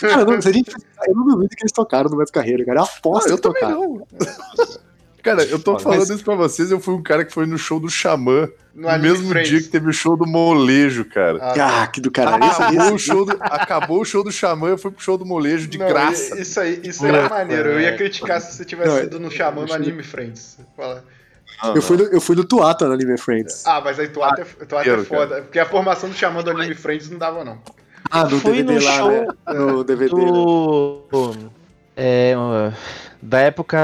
[0.00, 0.70] Cara, não, se a gente,
[1.08, 2.80] eu não duvido que eles tocaram no Beto Carreiro, cara.
[2.80, 3.80] Eu aposto Ah, eu que também tocaram.
[3.80, 4.06] não.
[5.26, 6.70] Cara, eu tô Mas- falando isso pra vocês.
[6.70, 9.48] Eu fui um cara que foi no show do Xamã No mesmo Friends.
[9.48, 11.38] dia que teve o show do Molejo, cara.
[11.42, 11.82] Ah, tá.
[11.82, 12.44] Ah, que do caralho.
[12.44, 15.66] Acabou o, show do, acabou o show do Xamã, eu fui pro show do Molejo
[15.66, 16.40] de Não, graça.
[16.40, 17.70] Isso aí, isso aí é Puta, maneiro.
[17.70, 20.58] Eu ia criticar se você tivesse Não, sido no Xamã no Anime Friends.
[20.76, 21.02] Fala.
[21.74, 23.66] Eu fui no, eu fui no Tuata no Anime Friends.
[23.66, 25.42] Ah, mas aí tu até, tu até é Maneiro, foda.
[25.42, 27.58] Porque a formação do Xamã do Anime Friends não dava, não.
[28.08, 29.26] Ah, no Fui DVD no lá, show né?
[29.48, 30.30] No DVD, né?
[30.30, 31.02] do.
[31.96, 32.72] É, uh,
[33.22, 33.78] da época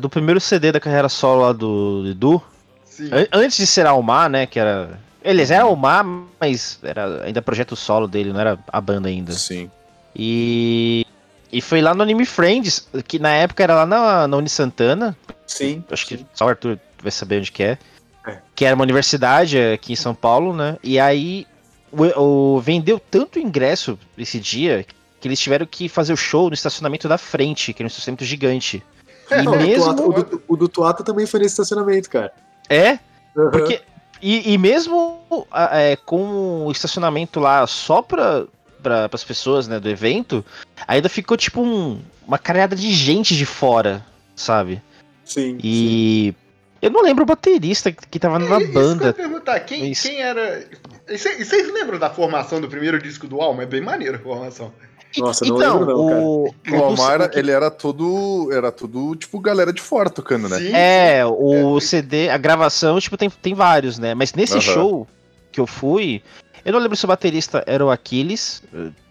[0.00, 2.42] do primeiro CD da carreira solo lá do Edu.
[2.84, 3.10] Sim.
[3.12, 4.46] An- Antes de ser Almar, né?
[4.46, 4.98] Que era.
[5.22, 6.04] Eles eram Almar,
[6.40, 9.32] mas era ainda projeto solo dele, não era a banda ainda.
[9.32, 9.70] Sim.
[10.14, 11.04] E.
[11.52, 15.16] E foi lá no Anime Friends, que na época era lá na, na Uni Santana.
[15.46, 15.84] Sim.
[15.90, 17.78] Acho que só o Arthur vai saber onde que é.
[18.26, 18.38] É.
[18.56, 20.76] Que era uma universidade aqui em São Paulo, né?
[20.82, 21.46] E aí
[21.92, 22.20] o,
[22.56, 24.84] o- vendeu tanto ingresso esse dia
[25.24, 28.26] que eles tiveram que fazer o show no estacionamento da frente, que era um estacionamento
[28.26, 28.82] gigante.
[29.30, 29.84] E Não, o mesmo.
[29.94, 32.30] Tuata- o, do, o do Tuata também foi nesse estacionamento, cara.
[32.68, 32.98] É,
[33.34, 33.50] Uhum.
[33.50, 33.80] porque.
[34.20, 38.44] E, e mesmo a- é, com o estacionamento lá só pra,
[38.82, 40.44] pra, as pessoas né, do evento,
[40.86, 44.04] ainda ficou tipo um- uma carreada de gente de fora,
[44.36, 44.82] sabe?
[45.24, 45.56] Sim.
[45.64, 46.34] E.
[46.82, 49.12] Eu não lembro o baterista que, tava na É Isso que eu ia banda.
[49.14, 50.68] perguntar, quem, quem era.
[51.08, 53.62] E cê- e Vocês lembram da formação do primeiro disco do Alma?
[53.62, 54.70] É bem maneiro a formação.
[55.18, 56.20] Nossa, não então, lembro não, cara.
[56.20, 58.48] o, O Almar, o- ele era todo.
[58.52, 60.58] Era tudo, tipo, galera de fora tocando, né?
[60.58, 61.80] Sim, É, o É.
[61.80, 64.14] CD, a gravação, tipo, tem, tem vários, né?
[64.14, 64.60] Mas nesse Aham.
[64.62, 65.08] show
[65.52, 66.20] que eu fui,
[66.64, 68.62] eu não lembro se o baterista era o Aquiles,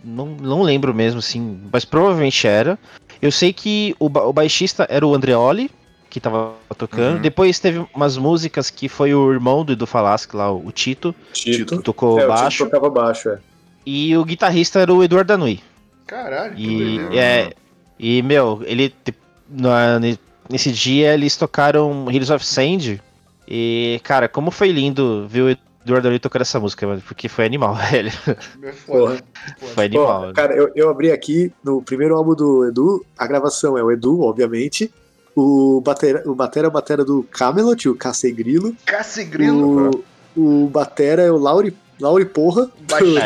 [0.04, 2.78] não, não lembro mesmo, assim, mas provavelmente era.
[3.22, 5.72] Eu sei que o, ba- o baixista era o Andreoli,
[6.10, 7.16] que tava tocando.
[7.16, 7.22] Uhum.
[7.22, 11.78] Depois teve umas músicas que foi o irmão do Edu Falaschi lá, o Tito, Tito.
[11.78, 12.66] que tocou É, o Tito baixo.
[12.66, 13.40] tocava baixo, é.
[13.86, 15.60] E o guitarrista era o Eduardo Danui.
[16.06, 17.54] Caralho, que E, é,
[18.00, 19.14] e meu, ele te-
[19.50, 23.00] na- ne- nesse dia eles tocaram Heroes of Sand.
[23.48, 27.46] E, cara, como foi lindo ver o Eduardo ali tocando essa música, mano, porque foi
[27.46, 28.12] animal, velho.
[28.64, 29.22] É foda.
[29.76, 30.32] Foi animal.
[30.34, 34.22] cara, eu, eu abri aqui no primeiro álbum do Edu, a gravação é o Edu,
[34.22, 34.90] obviamente.
[35.36, 38.76] O batera, o batera é o batera do Camelot, o Cacei Grilo.
[38.86, 40.04] Cassi Grilo,
[40.38, 43.20] O, o batera é o Lauri, Lauri Porra, Baixista.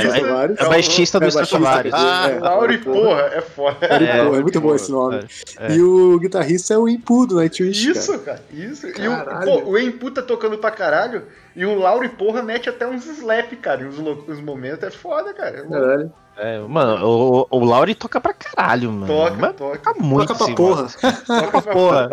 [0.57, 1.93] É o baixista do É, baixista, Stratovarius.
[1.93, 3.87] Ah, Lauri Porra, é foda.
[3.89, 5.25] Lauri É, Porra, é muito bom esse nome.
[5.59, 5.73] É.
[5.73, 7.97] E o guitarrista é o Impu do Nightwish, cara.
[7.97, 8.87] Isso, cara, isso.
[8.87, 9.45] E o, Caralho.
[9.45, 11.23] pô, o Empu tá tocando pra caralho
[11.55, 14.83] e o Lauri Porra mete até uns slap, cara, uns, momentos.
[14.83, 15.59] É foda, cara.
[15.59, 15.63] É.
[15.63, 16.13] Caralho.
[16.39, 19.07] É, mano, o, o Lauri toca pra caralho, mano.
[19.07, 19.77] Toca, Mas toca.
[19.79, 20.27] toca muito.
[20.27, 20.87] Toca pra porra.
[21.25, 22.09] Toca pra porra.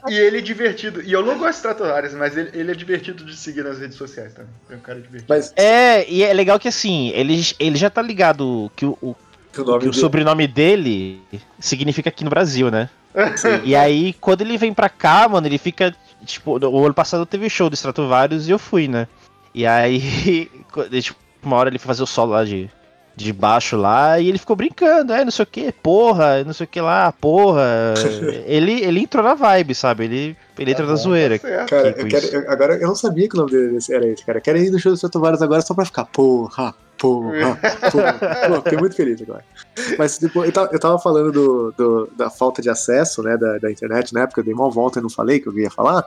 [0.08, 1.02] E ele é divertido.
[1.02, 3.96] E eu não gosto de Stratovarius, mas ele, ele é divertido de seguir nas redes
[3.96, 4.50] sociais também.
[4.70, 5.26] É um cara divertido.
[5.28, 9.14] Mas É, e é legal que assim, ele, ele já tá ligado que o, o
[9.58, 11.22] o nome que o dele- sobrenome dele
[11.58, 12.90] significa aqui no Brasil, né?
[13.36, 13.60] Sim.
[13.64, 15.94] E aí, quando ele vem pra cá, mano, ele fica.
[16.26, 19.06] Tipo, o ano passado teve show do Stratovarius e eu fui, né?
[19.54, 20.50] E aí,
[21.00, 22.68] tipo, uma hora ele foi fazer o solo lá de,
[23.16, 26.64] de baixo lá e ele ficou brincando, é, não sei o que, porra, não sei
[26.64, 27.94] o que lá, porra.
[28.46, 30.04] ele, ele entrou na vibe, sabe?
[30.04, 31.38] Ele, ele entra Tá na bom, zoeira.
[31.38, 31.64] tá.
[31.64, 34.38] Cara, eu quero, eu- agora eu não sabia que o nome dele era esse, cara.
[34.38, 36.74] Eu quero ir no show do Stratovarius agora só pra ficar, porra.
[36.98, 37.58] Porra,
[37.92, 39.44] porra, porra, fiquei muito feliz agora.
[39.98, 43.58] Mas depois, eu, tava, eu tava falando do, do- da falta de acesso, né, da,
[43.58, 46.06] da internet na época, eu dei uma volta e não falei que eu ia falar.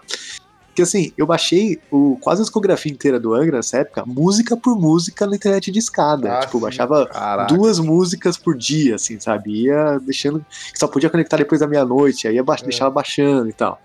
[0.79, 4.79] Que assim, eu baixei o, quase a discografia inteira do Angra nessa época, música por
[4.79, 6.37] música na internet de escada.
[6.37, 7.53] Ah, tipo, eu baixava Caraca.
[7.53, 9.63] duas músicas por dia, assim, sabe?
[9.63, 10.45] Ia deixando.
[10.73, 12.63] Só podia conectar depois da meia-noite, aí ia ba É.
[12.63, 13.77] deixava baixando e tal.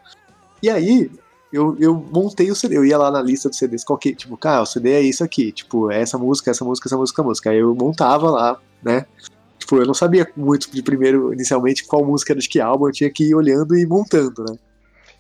[0.63, 1.11] E aí,
[1.53, 4.37] eu, eu montei o CD, eu ia lá na lista dos CDs, qual que, tipo,
[4.37, 7.51] cara, o CD é isso aqui, tipo, é essa música, essa música, essa música, música.
[7.51, 9.05] Aí eu montava lá, né?
[9.59, 12.93] Tipo, eu não sabia muito de primeiro, inicialmente, qual música era de que álbum, eu
[12.93, 14.57] tinha que ir olhando e montando, né?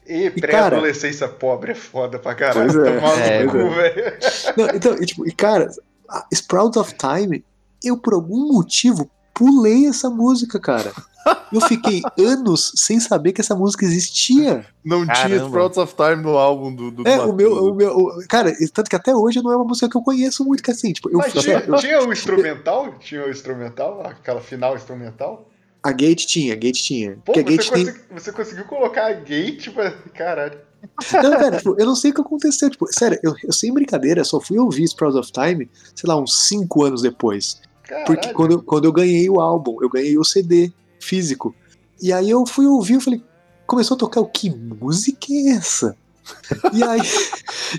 [0.06, 0.40] E cara-
[0.70, 2.70] pré-adolescência pobre é foda pra caralho.
[2.72, 4.12] Pois é, no é, cu, velho.
[4.56, 5.70] Não, então, e, tipo, e cara,
[6.08, 7.44] a Sprouts of Time,
[7.82, 10.92] eu por algum motivo pulei essa música, cara.
[11.50, 14.66] Eu fiquei anos sem saber que essa música existia.
[14.84, 15.46] Não tinha Caramba.
[15.46, 18.68] Sprouts of Time no álbum do, do É, o meu, o meu, o- cara, e
[18.68, 21.08] tanto que até hoje não é uma música que eu conheço muito, que assim, tipo,
[21.10, 22.94] eu, Mas assim, tinha, eu- tinha o instrumental?
[22.98, 24.02] Tinha o instrumental?
[24.06, 25.48] Aquela final instrumental?
[25.84, 27.12] A Gate tinha, a Gate tinha.
[27.24, 29.90] Pô, Porque a você, Gate tem, você conseguiu colocar a gate, pra...
[30.14, 30.58] caralho.
[31.22, 32.68] Não, cara, tipo, eu não sei o que aconteceu.
[32.70, 36.46] Tipo, sério, eu, eu sem brincadeira, só fui ouvir Sprouts of Time, sei lá, uns
[36.48, 37.60] 5 anos depois.
[37.82, 38.06] Caralho.
[38.06, 41.54] Porque quando, eu- quando eu ganhei o álbum, eu ganhei o CD físico.
[42.00, 43.22] E aí eu fui ouvir, eu falei,
[43.66, 45.96] começou a tocar, o que música é essa?
[46.72, 47.00] E aí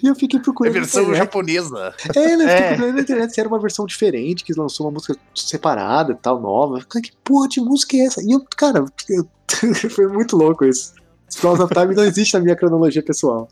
[0.04, 0.74] eu fiquei É procurando.
[0.74, 1.94] na versão japonesa.
[2.16, 2.44] É, né?
[2.44, 2.68] eu Fiquei É.
[2.70, 6.40] procurando na internet se era uma versão diferente, que lançou uma música separada e tal,
[6.40, 6.78] nova.
[6.78, 8.22] Eu falei, que porra de música é essa?
[8.24, 9.28] E eu, cara, eu-
[9.90, 10.94] foi muito louco isso.
[11.30, 13.50] Sprouts of Time não existe na minha cronologia pessoal.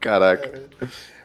[0.00, 0.62] Caraca.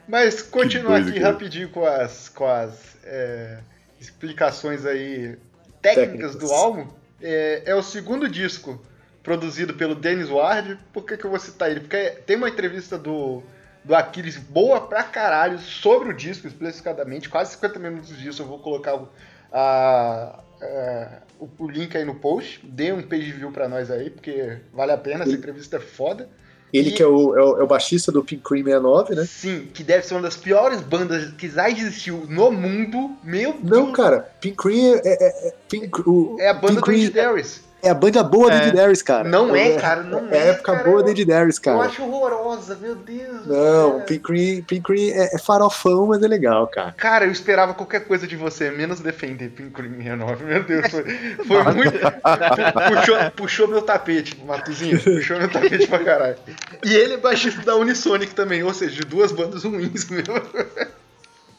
[0.07, 1.31] Mas continuar aqui cara.
[1.31, 2.71] rapidinho com as, com as
[3.03, 3.59] é,
[3.99, 5.37] explicações aí
[5.81, 6.35] técnicas, Técnicas.
[6.35, 6.87] do álbum.
[7.21, 8.79] É, é o segundo disco
[9.25, 10.77] produzido pelo Dennis Ward.
[10.93, 11.81] Por que, que eu vou citar ele?
[11.81, 13.41] Porque tem uma entrevista do,
[13.83, 17.27] do Aquiles boa pra caralho sobre o disco, especificadamente.
[17.27, 18.43] Quase 50 minutos disso.
[18.43, 19.09] Eu vou colocar o,
[19.51, 21.09] a- a-
[21.39, 22.61] o, o link aí no post.
[22.63, 25.23] Dê um page view pra nós aí, porque vale a pena.
[25.23, 26.29] Essa entrevista é foda.
[26.73, 29.25] Ele E- que é o, é o, é o baixista do Pink Cream 69, né?
[29.25, 33.15] Sim, que deve ser uma das piores bandas que já existiu no mundo.
[33.23, 33.95] Meu Não, Deus.
[33.95, 37.61] cara, Pink Cream é, é, é, Pink, o, É a banda Pink do Cream Darius.
[37.85, 38.69] É a banda boa É.
[38.69, 39.27] do Darius, cara.
[39.29, 41.79] Não é, cara, não É é, a época cara, boa do Andy Darius, Eu cara.
[41.79, 43.45] acho horrorosa, meu Deus.
[43.45, 44.01] Não.
[44.01, 46.91] Pink Cream, Pink Cream é, é farofão, mas é legal, cara.
[46.93, 50.43] Cara, eu esperava qualquer coisa de você, menos defender Pink Cream 69.
[50.45, 51.03] Meu Deus, foi,
[51.45, 51.99] foi muito.
[51.99, 54.99] pu- puxou, puxou meu tapete, Matuzinho.
[55.01, 56.35] Puxou meu tapete pra caralho.
[56.83, 60.33] E ele é baixista da Unisonic também, ou seja, de duas bandas ruins mesmo.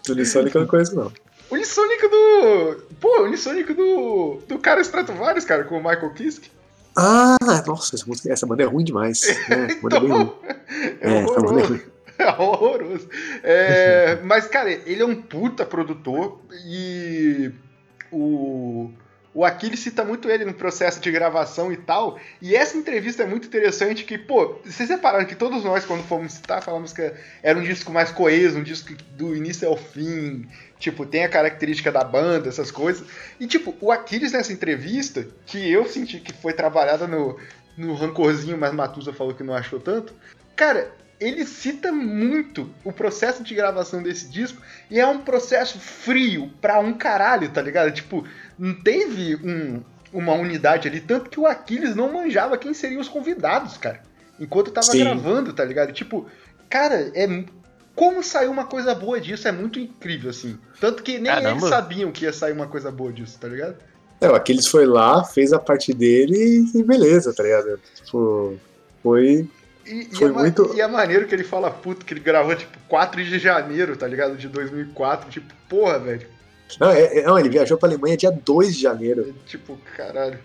[0.06, 1.12] Do Unisonic eu não conheço, não.
[1.50, 2.82] Unisonic do.
[3.00, 4.42] Pô, Unisonic do.
[4.48, 6.50] Do cara Stratovarius, cara, com o Michael Kiske.
[6.96, 9.22] Ah, nossa, essa, música, essa banda é ruim demais.
[9.50, 10.32] É, essa banda é bem ruim.
[11.00, 11.68] É É, banda é horroroso.
[11.68, 11.80] ruim.
[12.18, 13.08] É horroroso.
[13.42, 17.52] É, mas, cara, ele é um puta produtor e
[18.10, 18.90] o,
[19.34, 22.18] o Aquiles cita muito ele no processo de gravação e tal.
[22.40, 26.32] E essa entrevista é muito interessante que, pô, vocês repararam que todos nós, quando fomos
[26.32, 31.06] citar, falamos que era um disco mais coeso, um disco do início ao fim, tipo,
[31.06, 33.06] tem a característica da banda, essas coisas.
[33.40, 37.38] E, tipo, o Aquiles nessa entrevista, que eu senti que foi trabalhada no,
[37.76, 40.14] no rancorzinho, mas Matusa falou que não achou tanto,
[40.54, 44.60] cara, ele cita muito o processo de gravação desse disco
[44.90, 47.90] e é um processo frio pra um caralho, tá ligado?
[47.90, 48.26] Tipo,
[48.58, 53.08] não teve um- uma unidade ali, tanto que o Aquiles não manjava quem seriam os
[53.08, 54.02] convidados, cara.
[54.38, 54.98] Enquanto tava Sim.
[55.00, 55.92] gravando, tá ligado?
[55.92, 56.26] Tipo,
[56.68, 57.26] cara, é
[57.96, 60.56] como saiu uma coisa boa disso é muito incrível, assim.
[60.80, 61.50] Tanto que nem Caramba.
[61.50, 63.74] eles sabiam que ia sair uma coisa boa disso, tá ligado?
[64.20, 67.80] É, o Aquiles foi lá, fez a parte dele e beleza, tá ligado?
[68.04, 68.54] Tipo,
[69.02, 69.48] foi.
[69.86, 72.20] E, e Foi é ma- muito- e é maneiro que ele fala, puto, que ele
[72.20, 74.36] gravou, tipo, 4 de janeiro, tá ligado?
[74.36, 75.30] De 2004.
[75.30, 76.26] Tipo, porra, velho.
[76.80, 79.34] Não, é- é- não, ele viajou pra Alemanha dia 2 de janeiro.
[79.46, 80.38] Tipo, caralho.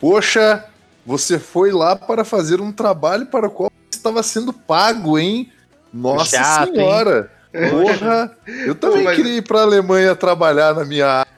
[0.00, 0.64] Poxa,
[1.04, 3.67] você foi lá para fazer um trabalho para o qual
[3.98, 5.52] estava sendo pago, hein?
[5.92, 6.74] Nossa Chato, hein?
[6.76, 7.30] senhora!
[7.70, 8.36] Porra!
[8.46, 11.32] Eu também mas- queria ir para a Alemanha trabalhar na minha área.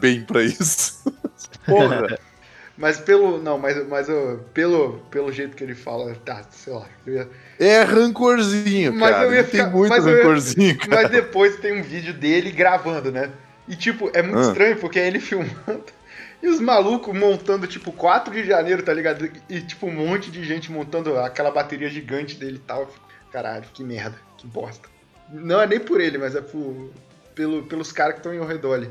[0.00, 1.02] Bem para isso.
[1.66, 2.18] Porra!
[2.74, 3.38] Mas pelo.
[3.38, 6.86] Não, mas, mas eu- pelo, pelo jeito que ele fala, tá, sei lá.
[7.06, 7.28] eu ia-
[7.60, 9.24] É rancorzinho, Mas cara.
[9.26, 11.02] eu ia Tem ficar- muito mas eu ia- rancorzinho, cara.
[11.02, 13.30] Mas depois tem um vídeo dele gravando, né?
[13.68, 14.42] E, tipo, é muito Ah.
[14.48, 15.84] estranho porque é ele filmando
[16.42, 19.30] e os malucos montando, tipo, 4 de janeiro, tá ligado?
[19.48, 22.90] E, tipo, um monte de gente montando aquela bateria gigante dele e tal.
[23.30, 24.88] Caralho, que merda, que bosta.
[25.30, 26.90] Não é nem por ele, mas é por,
[27.34, 28.90] pelo, pelos caras que estão ao redor ali.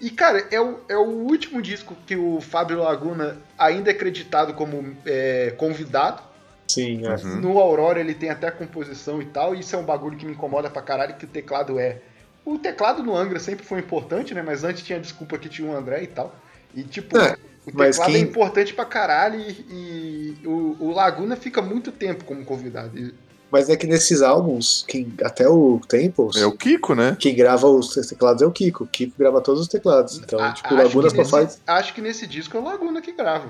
[0.00, 4.54] E, cara, é o, é o último disco que o Fábio Laguna ainda é acreditado
[4.54, 6.22] como é, convidado.
[6.66, 7.14] Sim, é.
[7.14, 7.40] Uhum.
[7.40, 10.32] No Aurora ele tem até composição e tal, e isso é um bagulho que me
[10.32, 12.00] incomoda pra caralho, que o teclado é
[12.44, 14.42] O teclado no Angra sempre foi importante, né?
[14.42, 16.34] Mas antes tinha a desculpa que tinha o André e tal.
[16.74, 17.36] E tipo, É,
[17.66, 22.24] o teclado quem- é importante pra caralho e, e o, o Laguna fica muito tempo
[22.24, 22.98] como convidado.
[22.98, 23.14] E-
[23.50, 27.16] Mas é que nesses álbuns, quem, até o Temples, É o Kiko, né?
[27.18, 28.84] quem grava os teclados é o Kiko.
[28.84, 30.18] O Kiko grava todos os teclados.
[30.18, 31.60] Então, a- tipo, o Laguna só nesse, faz.
[31.66, 33.48] acho que nesse disco é o Laguna que grava.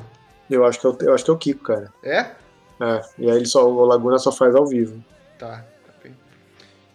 [0.51, 1.93] Eu acho que é o, eu acho que é o Kiko, cara.
[2.03, 2.19] É?
[2.79, 5.03] É, e aí ele só, o Laguna só faz ao vivo.
[5.39, 6.15] Tá, tá bem.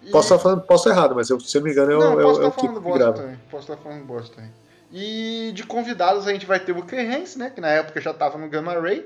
[0.03, 1.95] E- Posso estar falando, posso estar errado, mas eu, se eu não me engano, é,
[1.95, 3.17] o- Não, é, o- posso é o estar falando Kiko que bosta grava.
[3.17, 3.39] também.
[3.49, 4.51] Posso estar falando bosta também.
[4.91, 7.49] E de convidados a gente vai ter o Clearance, né?
[7.49, 9.05] Que na época já tava no Gamma Ray,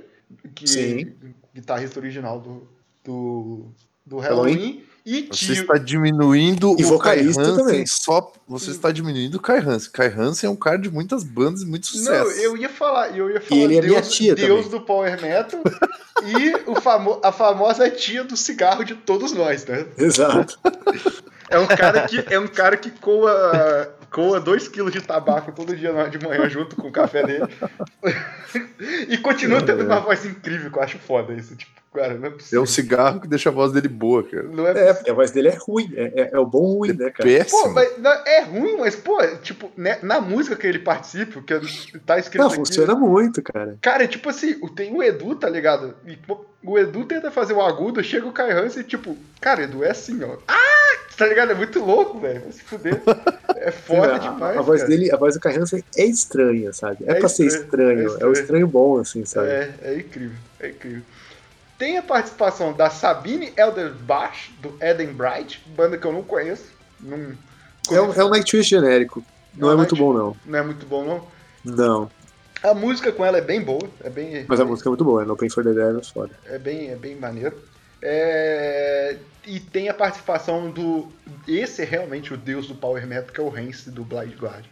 [0.55, 1.13] que Sim.
[1.53, 2.67] guitarrista original do,
[3.03, 3.65] do,
[4.05, 4.53] do Halloween.
[4.55, 4.83] Halloween.
[5.07, 5.61] E Você tio.
[5.61, 7.85] está diminuindo E o vocalista Kai Hansen também.
[7.85, 8.33] só.
[8.47, 9.91] Você está diminuindo o Kai Hansen.
[9.91, 12.31] Kai Hansen é um cara de muitas bandas e muito Não, sucesso.
[12.41, 14.79] eu ia falar, eu ia falar ele é minha Deus, tia Deus também.
[14.79, 15.61] do Power Metal
[16.25, 19.85] e o famo a famosa tia do cigarro de todos nós, né?
[19.95, 20.57] Exato.
[21.49, 25.91] É um cara que, é um cara que coa, coa 2kg de tabaco todo dia
[26.09, 27.45] de manhã junto com o café dele.
[29.09, 31.55] e continua tendo uma voz incrível, que eu acho foda isso.
[31.55, 32.61] Tipo, cara, não é É possível.
[32.63, 34.43] o cigarro que deixa a voz dele boa, cara.
[34.43, 35.91] Não é É, porque a voz dele é ruim.
[35.95, 37.29] É, é- é o bom ruim, né, cara?
[37.29, 37.61] Péssimo.
[37.63, 41.99] Pô, mas não, é ruim, mas, pô, tipo, né, na música que ele participa, que
[41.99, 42.55] tá escrito Não, aqui.
[42.57, 43.77] funciona muito, cara.
[43.81, 45.95] Cara, é tipo assim, o- tem o Edu, tá ligado?
[46.05, 49.63] E, pô, o Edu tenta fazer o agudo, chega o Kai Hansen e tipo, cara,
[49.63, 50.37] Edu é assim, ó.
[50.47, 50.61] Ah!
[51.17, 51.51] Tá ligado?
[51.51, 52.41] É muito louco, velho.
[52.41, 53.01] Vai se fuder.
[53.55, 54.57] É foda a, demais.
[54.57, 54.89] a voz cara.
[54.91, 56.97] dele, a voz do Kai Hansen é estranha, sabe?
[57.07, 57.99] É, É pra ser estranho, estranho.
[57.99, 58.29] é É, estranho.
[58.29, 59.47] o estranho bom, assim, sabe?
[59.47, 61.01] É, é incrível, é incrível.
[61.77, 66.65] Tem a participação da Sabine Elderbach, do Eden Bright, banda que eu não conheço.
[66.99, 67.31] Não,
[67.91, 69.23] É, um, é um Nightwish genérico.
[69.53, 70.35] Não É é muito bom, não.
[70.45, 71.27] não é muito bom, não.
[71.63, 72.11] Não.
[72.65, 74.45] A música com ela é bem boa, é bem.
[74.47, 75.21] Mas a música é muito boa.
[75.21, 76.31] É No Pain for the Devil, foda.
[76.45, 77.55] É bem, é bem maneiro.
[78.01, 81.07] É, E tem a participação do.
[81.47, 84.69] Esse é realmente o deus do Power Metal, que é o Rance do Blind Guardian.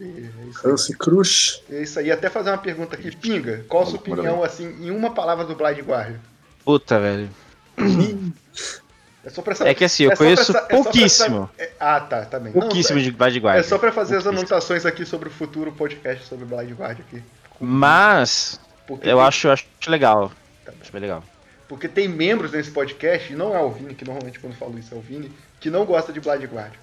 [0.00, 0.72] E É isso, aí.
[0.72, 1.62] Hansen Cruz.
[1.70, 2.10] é isso aí.
[2.10, 3.14] Até fazer uma pergunta aqui.
[3.16, 6.20] Pinga, qual a sua opinião, assim, em uma palavra do Blind Guardian?
[6.64, 7.30] Puta, velho.
[9.28, 9.70] É só pra saber.
[9.70, 11.50] É que assim, eu é conheço é pouquíssimo.
[11.58, 12.52] é- Ah, tá, tá bem.
[12.52, 13.62] Não, Pouquíssimo é- de Blind É Guardian.
[13.62, 14.48] só pra fazer as Pouquíssimo.
[14.48, 17.22] anotações aqui sobre o futuro podcast sobre Blind Guardian aqui.
[17.60, 20.32] Mas Porque eu tem- acho, acho legal.
[20.64, 20.72] Tá.
[20.80, 21.22] Acho bem legal.
[21.68, 24.78] Porque tem membros nesse podcast, e não é o Vini, que normalmente quando eu falo
[24.78, 26.80] isso é o Vini, que não gosta de Blind Guardian.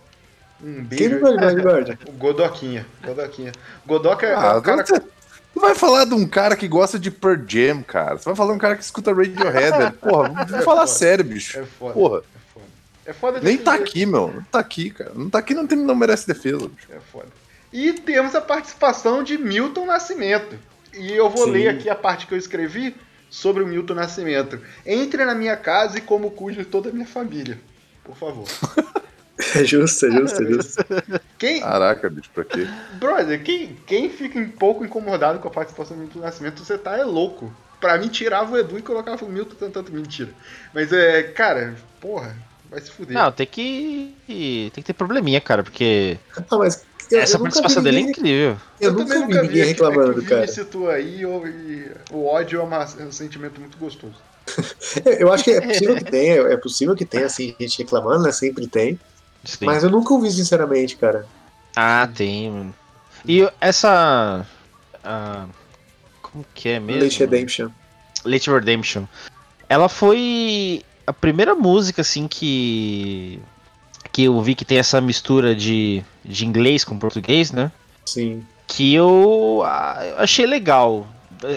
[0.64, 1.16] Um Quem beijo.
[1.16, 1.98] não gosta de Blind Guardian?
[2.18, 2.86] Godoquinha.
[3.04, 3.52] Godoquinha.
[3.86, 4.86] Godoca é Ah, um cara.
[4.86, 5.02] você
[5.56, 8.18] você vai falar de um cara que gosta de Pearl Jam, cara.
[8.18, 9.72] Você vai falar de um cara que escuta Radiohead.
[9.78, 9.94] velho.
[9.94, 11.58] Porra, vamos falar sério, bicho.
[11.58, 11.94] É foda.
[11.94, 12.22] Porra,
[13.06, 13.40] É foda.
[13.40, 14.34] Nem tá aqui, meu.
[14.34, 15.12] Não tá aqui, cara.
[15.14, 16.88] Não tá aqui, não, tem, não merece defesa, bicho.
[16.90, 17.28] É foda.
[17.72, 20.58] E temos a participação de Milton Nascimento.
[20.94, 21.52] E eu vou Sim.
[21.52, 22.96] ler aqui a parte que eu escrevi
[23.30, 24.60] sobre o Milton Nascimento.
[24.86, 27.60] Entre na minha casa e como cuide de toda a minha família.
[28.04, 28.46] Por favor.
[29.54, 30.86] É justo, é justo, é justo.
[31.38, 32.66] Quem, Caraca, bicho, pra quê?
[32.94, 36.98] brother, quem, quem fica um pouco incomodado com a participação do Milton Nascimento, você tá
[36.98, 37.54] é louco.
[37.82, 40.32] Pra mim, tirava o Edu e colocava o Milton tanto, tanto mentira.
[40.74, 42.34] Mas é, cara, porra,
[42.76, 43.14] vai se fuder.
[43.18, 44.14] Não, tem que.
[44.28, 48.00] Tem que ter probleminha, cara, porque Ah, mas eu, essa eu nunca participação dele é
[48.02, 48.58] ninguém, incrível.
[48.82, 50.48] eu nunca também vi ninguém é reclamando, é cara.
[50.48, 54.16] citou aí, eu- e o ódio é, uma- é um sentimento muito gostoso.
[55.06, 58.24] É, Eu acho que é possível que tenha, é possível que tenha, assim, gente reclamando,
[58.24, 58.32] né?
[58.32, 59.00] Sempre tem.
[59.44, 59.66] Sim.
[59.66, 61.26] Mas eu nunca ouvi, sinceramente, cara.
[61.76, 62.76] Ah, tem, mano.
[63.28, 64.46] E essa.
[65.04, 65.48] ah,
[66.22, 67.04] como que é mesmo?
[67.04, 67.70] Late Redemption.
[68.26, 69.06] Late Redemption.
[69.70, 73.40] Ela foi a primeira música, assim, que.
[74.12, 77.72] Que eu vi que tem essa mistura de, de inglês com português, né?
[78.06, 78.44] Sim.
[78.68, 81.08] Que eu, eu achei legal.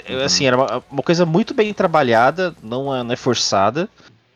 [0.08, 3.88] Eu, Assim, era uma, uma coisa muito bem trabalhada, não é, não é forçada.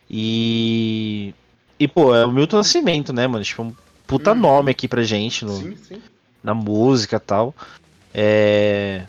[0.09, 1.35] E.
[1.81, 3.43] E, pô, é o Milton Nascimento, né, mano?
[3.45, 3.75] Tipo, um
[4.07, 4.39] puta Uhum.
[4.39, 6.03] nome aqui pra gente no, Sim, sim.
[6.45, 7.55] na música e tal.
[8.15, 9.03] É.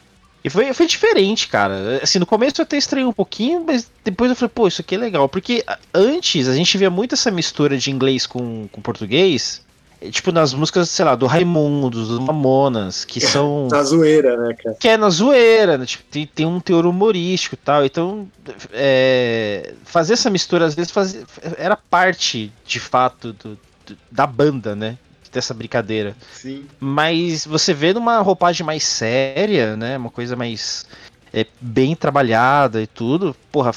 [0.44, 2.00] E foi, foi diferente, cara.
[2.04, 4.96] Assim, no começo eu até estranhei um pouquinho, mas depois eu falei, pô, isso aqui
[4.96, 5.30] é legal.
[5.30, 5.64] Porque
[5.94, 9.62] antes a gente via muito essa mistura de inglês com, com português.
[10.02, 13.70] eh, Tipo, nas músicas, sei lá, do Raimundos, do Mamonas, que são.
[13.72, 14.76] Na zoeira, né, cara?
[14.78, 15.86] que é na zoeira, né?
[15.86, 17.86] Tipo, tem, tem um teor humorístico e tal.
[17.86, 18.28] Então,
[18.74, 21.24] é, fazer essa mistura às vezes fazia-
[21.58, 24.98] era parte, de fato, do- do- da banda, né?
[25.34, 26.16] Dessa brincadeira.
[26.32, 26.66] Sim.
[26.80, 29.98] Mas você vê numa roupagem mais séria, né?
[29.98, 30.86] Uma coisa mais
[31.34, 33.36] é, bem trabalhada e tudo.
[33.52, 33.72] Porra,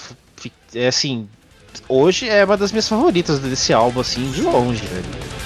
[0.75, 1.27] é assim.
[1.89, 5.46] Hoje é uma das minhas favoritas desse álbum, assim, de longe, velho.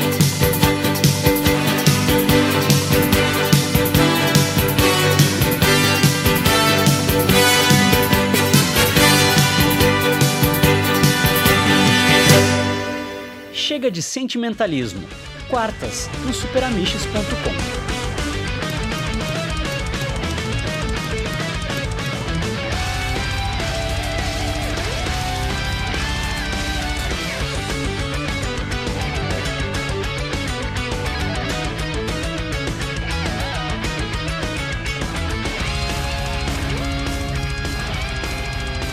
[13.81, 15.09] Chega de sentimentalismo.
[15.49, 17.49] Quartas no superamiches.com.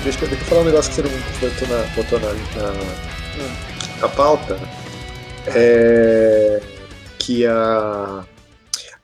[0.03, 1.11] Deixa eu, falar um negócio que você não
[1.41, 4.78] botou na, botou na, na, na pauta.
[5.55, 6.61] É,
[7.19, 8.25] que a,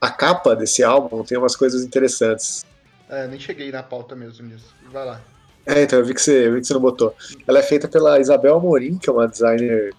[0.01, 2.65] a capa desse álbum tem umas coisas interessantes.
[3.09, 4.73] É, nem cheguei na pauta mesmo nisso.
[4.91, 5.21] Vai lá.
[5.65, 7.15] É, então eu vi que você, vi que você não botou.
[7.47, 9.93] Ela é feita pela Isabel Amorim, que é uma designer.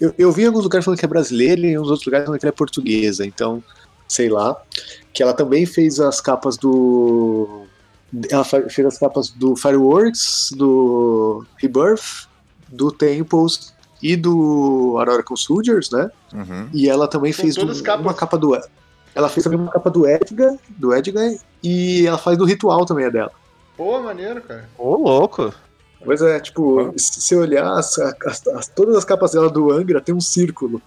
[0.00, 2.26] Eu, eu vi em alguns lugares falando que é brasileira e em uns outros lugares
[2.26, 3.62] falando que ela é portuguesa, então,
[4.08, 4.60] sei lá.
[5.12, 7.66] Que ela também fez as capas do.
[8.30, 12.28] Ela fez as capas do Fireworks, do Rebirth,
[12.68, 13.71] do Temples
[14.02, 16.10] e do Aurora com Soldiers, né?
[16.34, 16.68] Uhum.
[16.72, 18.04] E ela também São fez todas um- capas.
[18.04, 18.58] uma capa do.
[19.14, 23.04] Ela fez também uma capa do Edgar, do Edgar, e ela faz do Ritual também,
[23.04, 23.30] é dela.
[23.76, 24.68] Pô, maneiro, cara.
[24.78, 25.52] Ô, louco.
[26.04, 30.00] Pois é, tipo, se você olhar as- as- as- todas as capas dela do Angra
[30.00, 30.82] tem um círculo,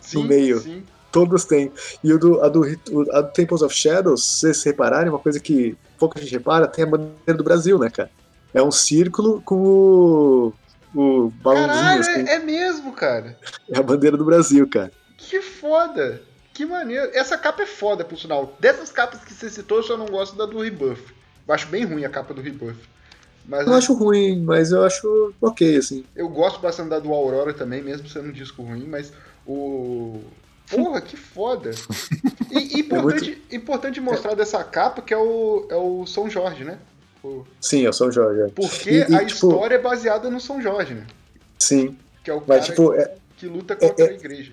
[0.00, 0.60] Sim, meio.
[0.60, 0.82] Sim.
[1.12, 1.70] todas têm.
[2.02, 2.64] E o do, a, do,
[3.12, 6.84] a do Temples of Shadows, se vocês repararem, uma coisa que pouca gente repara, tem
[6.84, 8.10] a bandeira do Brasil, né, cara?
[8.52, 10.52] É um círculo com o,
[10.96, 12.28] o balãozinho, Caralho, assim.
[12.28, 13.38] é, é mesmo, cara.
[13.70, 14.90] É a bandeira do Brasil, cara.
[15.16, 16.22] Que foda.
[16.52, 17.10] Que maneiro.
[17.14, 18.56] Essa capa é foda, por sinal.
[18.58, 21.12] Dessas capas que você citou, eu só não gosto da do Rebuff.
[21.46, 22.76] Eu acho bem ruim a capa do Rebuff.
[23.48, 26.04] Mas Eu não acho ruim, mas eu acho ok, assim.
[26.16, 29.12] eu gosto bastante da do Aurora também, mesmo sendo um disco ruim, mas
[29.46, 30.20] o.
[30.68, 31.70] Porra, que foda!
[32.50, 36.78] E, importante, importante mostrar dessa capa que é o, é o São Jorge, né?
[37.26, 38.40] O- Sim, é o São Jorge.
[38.42, 38.48] é.
[38.48, 41.06] Porque E- e, a tipo, história é baseada no São Jorge, né?
[41.58, 41.96] Sim.
[42.22, 44.52] Que é o cara Mas, tipo, é- que luta contra é- a igreja.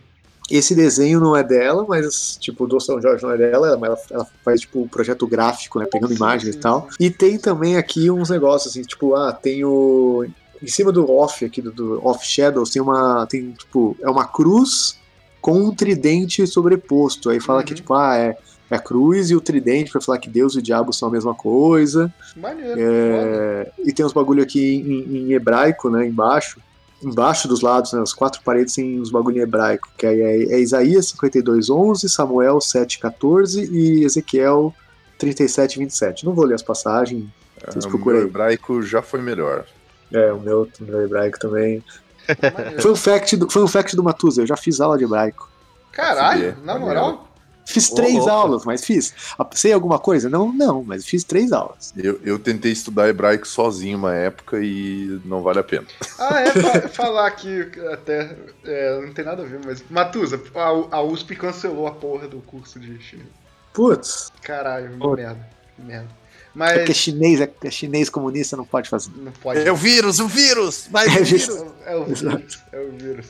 [0.49, 3.99] esse desenho não é dela, mas, tipo, do São Jorge não é dela, mas ela,
[4.11, 6.87] ela faz, tipo, um projeto gráfico, né, pegando Sim, imagens sim, e tal.
[6.89, 6.95] sim.
[6.99, 10.25] E tem também aqui uns negócios, assim, tipo, ah, tem o...
[10.61, 14.25] Em cima do off aqui, do, do off shadows, tem uma, tem, tipo, é uma
[14.25, 14.97] cruz
[15.41, 17.29] com um tridente sobreposto.
[17.29, 17.75] Aí fala que, Uhum.
[17.75, 18.37] tipo, ah, é
[18.69, 21.33] a cruz e o tridente pra falar que Deus e o diabo são a mesma
[21.35, 22.11] coisa.
[22.35, 22.75] Maneiro.
[22.79, 26.59] É, e tem uns bagulho aqui em, em hebraico, né, embaixo.
[27.01, 30.53] Embaixo dos lados, né, as quatro paredes tem uns bagulho em hebraico, que é, é,
[30.53, 34.73] é Isaías 52:11, Samuel 7:14 e Ezequiel
[35.19, 36.23] 37:27.
[36.23, 37.25] Não vou ler as passagens,
[37.67, 38.25] vocês Ah, o procuram aí.
[38.25, 39.65] hebraico já foi melhor.
[40.11, 41.83] É, o meu, o meu hebraico também.
[42.55, 42.81] Maneiro.
[42.81, 45.49] Fun fact do, fun fact do Matuza, eu já fiz aula de hebraico.
[45.91, 46.85] Caralho, na maneiro.
[46.85, 47.27] moral?
[47.65, 49.13] Fiz três aulas, mas fiz.
[49.39, 50.29] Ah, Sei alguma coisa?
[50.29, 51.93] Não, não, mas fiz três aulas.
[51.95, 55.85] Eu, eu tentei estudar hebraico sozinho uma época e não vale a pena.
[56.19, 57.61] Ah, é, fa- falar aqui
[57.91, 58.35] até.
[58.65, 59.83] é, não tem nada a ver, mas.
[59.89, 63.27] Matusa, a, a USP cancelou a porra do curso de chinês.
[63.73, 65.15] Putz, Caralho, que Pô.
[65.15, 66.13] merda.
[66.55, 66.97] É porque é Mas.
[66.97, 69.11] chinês, é, é chinês comunista, não pode fazer.
[69.15, 69.67] Não pode.
[69.67, 70.87] É o vírus, o vírus!
[70.89, 71.49] Vai, É o vírus!
[71.85, 73.25] É o vírus, é o vírus.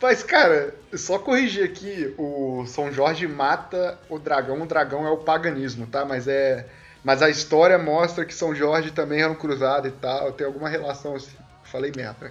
[0.00, 5.16] Mas, cara, só corrigir aqui, o São Jorge mata o dragão, o dragão é o
[5.16, 6.04] paganismo, tá?
[6.04, 6.66] Mas é.
[7.02, 10.68] Mas a história mostra que São Jorge também era um cruzado e tal, tem alguma
[10.68, 11.36] relação assim.
[11.64, 12.30] Falei merda.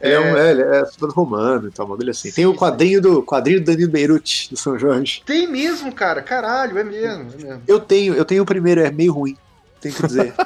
[0.00, 2.30] Ele é, um, é, ele é romano e tal, um bagulho assim.
[2.30, 5.22] Tem Sim, o quadrinho do quadrinho do Danilo Beirute, do São Jorge.
[5.24, 7.62] Tem mesmo, cara, caralho, é mesmo, é mesmo.
[7.66, 9.36] Eu tenho, eu tenho o primeiro, é meio ruim.
[9.80, 10.34] Tem que dizer.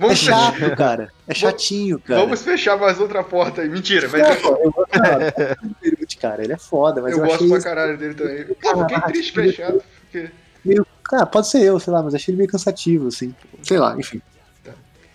[0.00, 0.12] É.
[0.12, 1.12] É chato, cara.
[1.26, 2.20] É chatinho, cara.
[2.20, 3.68] vamos fechar mais outra porta aí.
[3.68, 4.86] Mentira, mas eu,
[6.20, 6.42] cara.
[6.42, 8.44] Ele é foda, mas eu eu, gosto achei pra isso- caralho dele também.
[8.44, 10.30] Pô, fiquei triste que é chato, porque.
[10.64, 10.86] meio.
[11.04, 13.34] Cara, pode ser eu, sei lá, mas achei ele meio cansativo, assim.
[13.62, 14.20] Sei lá, enfim.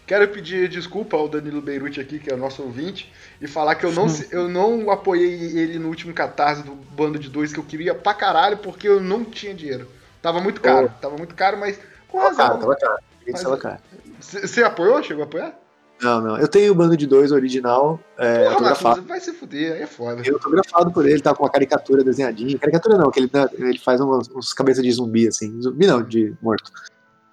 [0.06, 3.86] Quero pedir desculpa ao Danilo Beirute aqui, que é o nosso ouvinte, e falar que
[3.86, 7.64] eu não, eu não apoiei ele no último catarse do bando de dois que eu
[7.64, 9.88] queria pra caralho, porque eu não tinha dinheiro.
[10.22, 11.80] Tava muito caro, tava muito caro, mas
[12.12, 12.60] com Tava caro, razão.
[12.60, 12.98] tava caro.
[13.32, 13.78] Mas- Tava caro.
[14.20, 15.02] Você apoiou?
[15.04, 15.58] Chegou a apoiar?
[16.02, 16.38] Não, não.
[16.38, 19.02] Eu tenho o bando de dois original, é, Porra, autografado.
[19.04, 20.22] Vai se fuder, aí é foda.
[20.26, 22.58] Eu autografado por ele, tá com uma caricatura desenhadinha.
[22.58, 25.62] Caricatura não, que ele, dá- ele faz umas, uns cabeças de zumbi, assim.
[25.62, 26.72] Zumbi não, de morto.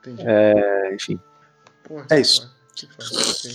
[0.00, 0.22] Entendi.
[0.26, 1.18] É, enfim.
[1.82, 2.42] Porra, é que isso.
[2.42, 3.52] foda, que foda, ok.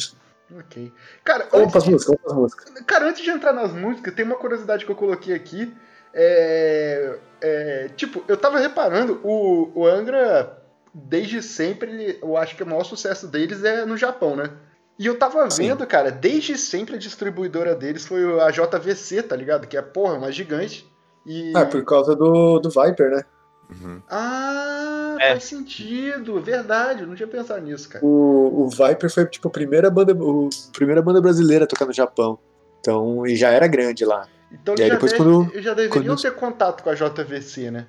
[0.60, 0.94] Ok.
[1.24, 2.74] Cara, Vamos antes pras de- músicas, vamos músicas.
[2.86, 5.74] Cara, antes de entrar nas músicas, tem uma curiosidade que eu coloquei aqui.
[6.14, 10.58] É, é, tipo, eu tava reparando, o, o Angra,
[10.94, 14.52] desde sempre, ele- eu acho que o maior sucesso deles é no Japão, né?
[15.00, 15.70] E eu tava Sim.
[15.70, 19.66] vendo, cara, desde sempre a distribuidora deles foi a JVC, tá ligado?
[19.68, 20.88] Que é, porra, uma gigante.
[21.26, 21.52] E...
[21.56, 23.24] Ah, por causa do, do Viper, né?
[23.72, 24.02] Uhum.
[24.10, 25.30] Ah, É.
[25.32, 28.06] faz sentido, verdade, eu não tinha pensado nisso, cara.
[28.06, 31.86] O, o Viper foi, tipo, a primeira banda, o, a primeira banda brasileira a tocar
[31.86, 32.38] no Japão.
[32.80, 34.28] Então, e já era grande lá.
[34.52, 37.72] Então E aí já, depois deve- quando- já deveriam quando- ter contato com a JVC,
[37.72, 37.88] né?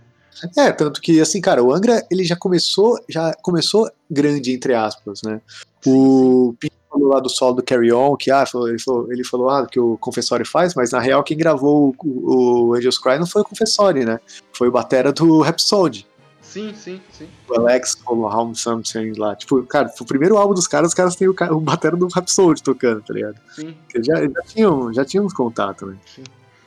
[0.56, 5.22] É, tanto que, assim, cara, o Angra, ele já começou, já começou grande, entre aspas,
[5.22, 5.40] né?
[5.86, 9.24] O Pinto falou lá do solo do Carry On, que, ah, falou- ele falou, ele
[9.24, 13.18] falou, ah, que o Confessori faz, mas na real quem gravou o, o Angels Cry
[13.18, 14.18] não foi o Confessori, né?
[14.52, 16.06] Foi o batera do Rhapsody.
[16.40, 17.26] Sim, sim, sim.
[17.48, 19.34] O Alex Home Something lá.
[19.34, 22.62] Tipo, cara, o primeiro álbum dos caras, os caras têm o, o batera do Rhapsody
[22.62, 23.36] tocando, tá ligado?
[23.56, 23.74] sim.
[23.96, 25.96] Já, já tinham, já tinham uns contatos, né?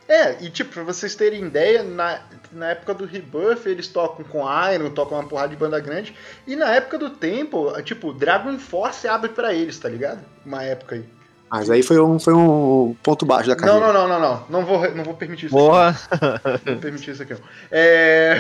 [0.08, 2.20] É, e tipo, pra vocês terem ideia, na,
[2.52, 6.56] na época do Rebirth eles tocam com Iron, tocam uma porrada de banda grande, e
[6.56, 10.20] na época do Tempo, tipo, Dragon Force abre pra eles, tá ligado?
[10.46, 11.06] Uma época aí.
[11.50, 13.94] Mas aí foi um, foi um ponto baixo da Não, carreira.
[13.94, 14.46] não, não, não, não.
[14.50, 15.56] Não vou, não vou permitir isso.
[15.56, 15.90] Boa.
[15.90, 16.66] Aqui.
[16.66, 17.34] Não vou permitir isso aqui.
[17.34, 17.42] não.
[17.72, 18.36] É...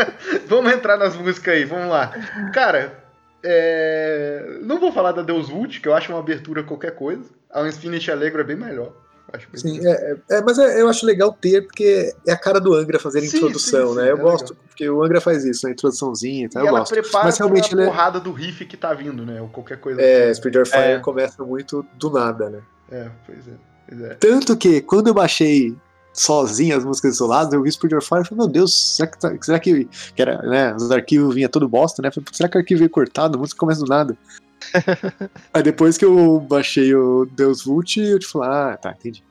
[0.46, 2.08] vamos entrar nas músicas aí, vamos lá.
[2.52, 3.02] Cara,
[3.42, 4.58] é...
[4.62, 7.24] não vou falar da Deus Vult, que eu acho uma abertura qualquer coisa.
[7.50, 8.92] A Infinite Allegro é bem melhor.
[9.32, 12.60] Acho Sim, é, é- é, mas é- eu acho legal ter, porque é a cara
[12.60, 14.10] do Angra fazer a Sim, introdução, sim, sim, né?
[14.10, 14.64] Eu é gosto, legal.
[14.68, 16.92] porque o Angra faz isso, na introduçãozinha, então E eu ela gosto.
[16.92, 19.40] prepara Mas realmente pra ele é- porrada do riff que tá vindo, né?
[19.40, 20.00] Ou qualquer coisa.
[20.00, 20.34] É, assim.
[20.40, 20.98] Spirit of Fire É.
[20.98, 22.60] começa muito do nada, né?
[22.90, 23.52] É, pois é.
[23.88, 24.14] Pois é.
[24.14, 25.76] Tanto que quando eu baixei
[26.12, 29.18] sozinho as músicas isoladas, eu vi Spirit of Fire e falei, meu Deus, será que,
[29.18, 32.10] tá- será que, que era, né, os arquivos vinha todo bosta, né?
[32.10, 33.36] Falei, "Putz, será que o arquivo veio cortado?
[33.36, 34.16] A música começa do nada.
[35.54, 39.24] Aí depois que eu baixei o Deus Vult, eu te falei, ah, tá, entendi.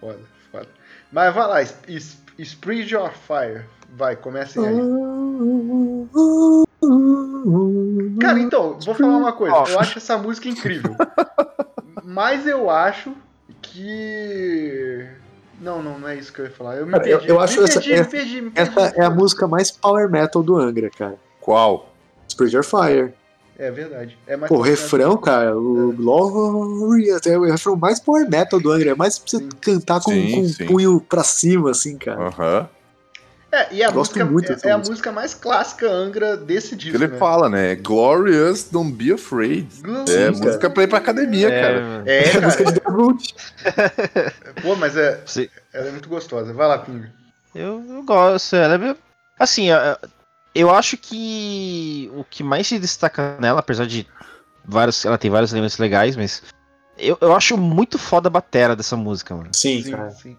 [0.00, 0.18] Foda,
[0.50, 0.68] foda.
[1.12, 1.64] Mas vai lá,
[2.44, 3.64] Spirit of Fire.
[3.94, 4.76] Vai, comecem aí.
[8.20, 9.54] Cara, então, vou falar uma coisa.
[9.70, 10.94] Eu acho essa música incrível.
[12.04, 13.14] Mas eu acho
[13.60, 15.06] que.
[15.60, 16.76] Não, não, não é isso que eu ia falar.
[16.76, 17.30] Eu me Cara, eu- perdi.
[17.32, 18.70] eu acho me essa- perdi, essa- me perdi, me perdi.
[18.70, 21.16] Essa é a música mais power metal do Angra, cara.
[21.40, 21.92] Qual?
[22.28, 23.14] Spirit of Fire.
[23.62, 24.18] É verdade.
[24.26, 28.72] É mais Pô, o refrão, cara, o Glorious, é o refrão mais power metal do
[28.72, 29.48] Angra, é mais pra você Sim.
[29.60, 30.66] cantar com, Sim, com o sim.
[30.66, 32.26] punho pra cima, assim, cara.
[32.26, 32.68] Aham.
[33.52, 35.12] É, e a Gosto música muito é, é a música.
[35.12, 36.96] mais clássica Angra desse disco.
[36.96, 37.18] Ele né?
[37.18, 37.76] fala, né?
[37.76, 39.68] Glorious, don't be afraid.
[39.80, 40.10] Glorious.
[40.10, 41.80] É, Sim, música pra ir pra academia, cara.
[41.80, 42.02] mano.
[42.08, 42.96] É, É a música de cara.
[42.96, 43.32] debut.
[44.62, 45.48] Pô, mas é, Sim.
[45.72, 46.52] ela é muito gostosa.
[46.52, 47.12] Vai lá, Pinga.
[47.54, 48.96] Eu, eu gosto, ela é meio...
[49.38, 49.68] Assim,
[50.54, 54.06] eu, acho que o que mais se destaca nela, apesar de
[54.64, 56.42] vários, ela tem vários elementos legais, mas
[56.98, 59.50] eu, eu acho muito foda a batera dessa música, mano.
[59.52, 60.10] Sim, Sim, cara.
[60.10, 60.36] sim.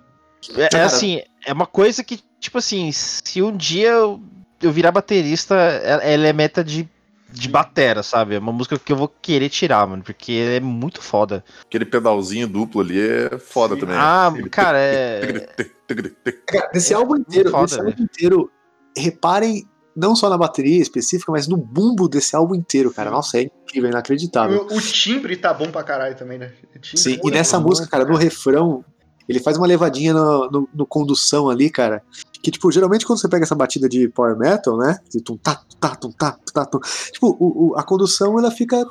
[0.57, 4.21] É, é assim, é uma coisa que, tipo assim, se um dia eu,
[4.61, 6.87] eu virar baterista, ela, ela é meta de,
[7.29, 8.35] de batera, sabe?
[8.35, 11.43] É uma música que eu vou querer tirar, mano, porque é muito foda.
[11.65, 13.81] Aquele pedalzinho duplo ali é foda Sim.
[13.81, 13.95] também.
[13.97, 15.47] Ah, Ele- cara, é.
[16.47, 18.03] Cara, desse É álbum inteiro, foda, desse álbum velho.
[18.03, 18.51] inteiro,
[18.97, 19.65] reparem
[19.95, 23.11] não só na bateria específica, mas no bumbo desse álbum inteiro, cara.
[23.11, 24.67] Nossa, é incrível, é inacreditável.
[24.69, 26.51] O, o timbre tá bom pra caralho também, né?
[26.95, 28.83] Sim, e nessa é música, cara, no refrão,
[29.29, 32.01] ele faz uma levadinha no, no- no condução ali, cara.
[32.41, 34.97] Que, tipo, geralmente quando você pega essa batida de power metal, né?
[35.09, 36.79] De tum tá, tum tá, tum tá, tum tá, tum.
[37.11, 38.85] Tipo, o- o- a condução ela fica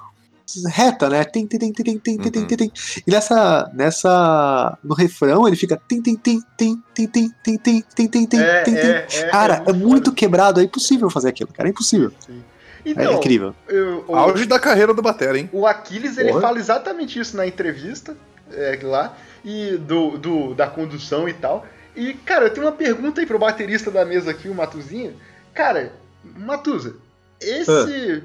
[0.69, 1.25] reta, né?
[1.25, 2.73] Tem, tem, tem, tem, tem, tem, tem, tem.
[3.07, 4.79] E nessa, nessa.
[4.83, 8.41] No refrão ele fica tem, tem, tem, tem, tem, tem, tem, tem, tem, tem, tem,
[8.41, 8.91] É, tem, tem.
[8.91, 12.13] é, é, Cara, é muito quebrado, é impossível fazer aquilo, cara, é impossível.
[12.27, 12.43] Sim.
[12.85, 13.55] É Então, incrível.
[13.69, 15.49] eu- o, Auge da carreira do Batera, hein?
[15.53, 18.17] o Aquiles ele fala exatamente isso na entrevista
[18.53, 21.65] é, lá e do, do- da condução e tal.
[21.95, 25.15] E cara, eu tenho uma pergunta aí pro baterista da mesa aqui, o Matuzinho.
[25.55, 25.93] Cara,
[26.25, 26.97] Matuza,
[27.41, 28.23] esse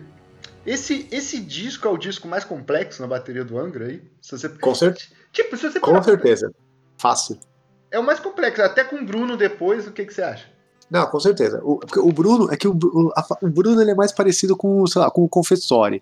[0.67, 4.03] esse esse disco é o disco mais complexo na bateria do Angra aí?
[4.21, 4.95] Se você Com, cer
[5.31, 6.51] tipo, se você com certeza.
[6.97, 7.39] Fácil.
[7.89, 10.45] é o mais complexo, até com o Bruno depois, o que que você acha?
[10.89, 11.61] Não, com certeza.
[11.63, 13.11] O, o Bruno, é que o, o,
[13.41, 16.01] o Bruno ele é mais parecido com, sei lá, com o Confessori.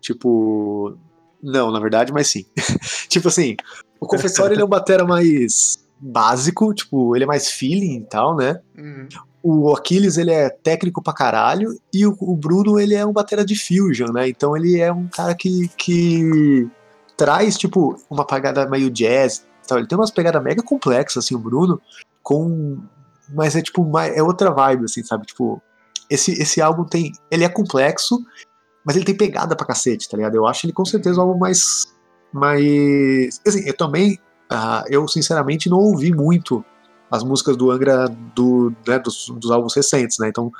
[0.00, 0.96] Tipo.
[1.42, 2.44] Não, na verdade, mas sim.
[3.08, 3.56] tipo assim,
[4.00, 8.36] o Confessori ele é um batera mais básico, tipo, ele é mais feeling e tal,
[8.36, 8.60] né?
[8.76, 9.08] Uhum.
[9.46, 13.44] O Aquiles, ele é técnico pra caralho, e o, o Bruno, ele é um batera
[13.44, 14.26] de fusion, né?
[14.26, 16.66] Então ele é um cara que, que
[17.14, 19.78] traz, tipo, uma pegada meio jazz tal.
[19.78, 21.78] Ele tem umas pegadas mega complexas, assim, o Bruno,
[22.22, 22.78] com...
[23.34, 25.26] Mas é, tipo, é outra vibe, assim, sabe?
[25.26, 25.60] Tipo,
[26.08, 27.12] esse, esse álbum tem...
[27.30, 28.24] Ele é complexo,
[28.82, 30.36] mas ele tem pegada pra cacete, tá ligado?
[30.36, 31.86] Eu acho ele, com certeza, um álbum mais...
[32.32, 33.40] mais...
[33.46, 34.18] Assim, eu também...
[34.50, 36.64] ah, eu, sinceramente, não ouvi muito
[37.14, 40.28] as músicas do Angra do, né, dos, dos álbuns recentes, né?
[40.28, 40.50] Então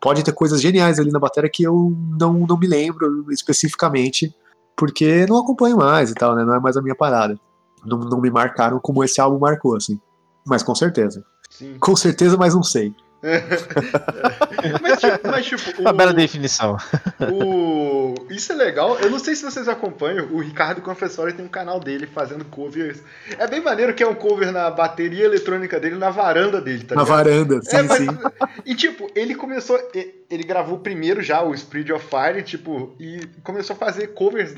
[0.00, 4.34] pode ter coisas geniais ali na bateria que eu não, não me lembro especificamente,
[4.74, 6.44] porque não acompanho mais e tal, né?
[6.44, 7.38] Não é mais a minha parada.
[7.84, 10.00] Não, não me marcaram como esse álbum marcou, assim.
[10.46, 11.22] Mas com certeza.
[11.50, 11.76] Sim.
[11.78, 12.94] Com certeza, mas não sei.
[14.80, 16.76] mas, tipo, mas, tipo, Uma o- bela definição.
[17.32, 18.14] O...
[18.30, 18.96] Isso é legal.
[19.00, 20.28] Eu não sei se vocês acompanham.
[20.32, 23.02] O Ricardo Confessori tem um canal dele fazendo covers.
[23.36, 26.94] É bem maneiro que é um cover na bateria eletrônica dele, na varanda dele, tá
[26.94, 27.16] na ligado?
[27.16, 28.06] varanda, sim, É, mas- sim.
[28.64, 29.78] E tipo, ele começou.
[30.30, 34.54] Ele gravou primeiro já o Spirit of Fire, tipo, e começou a fazer covers.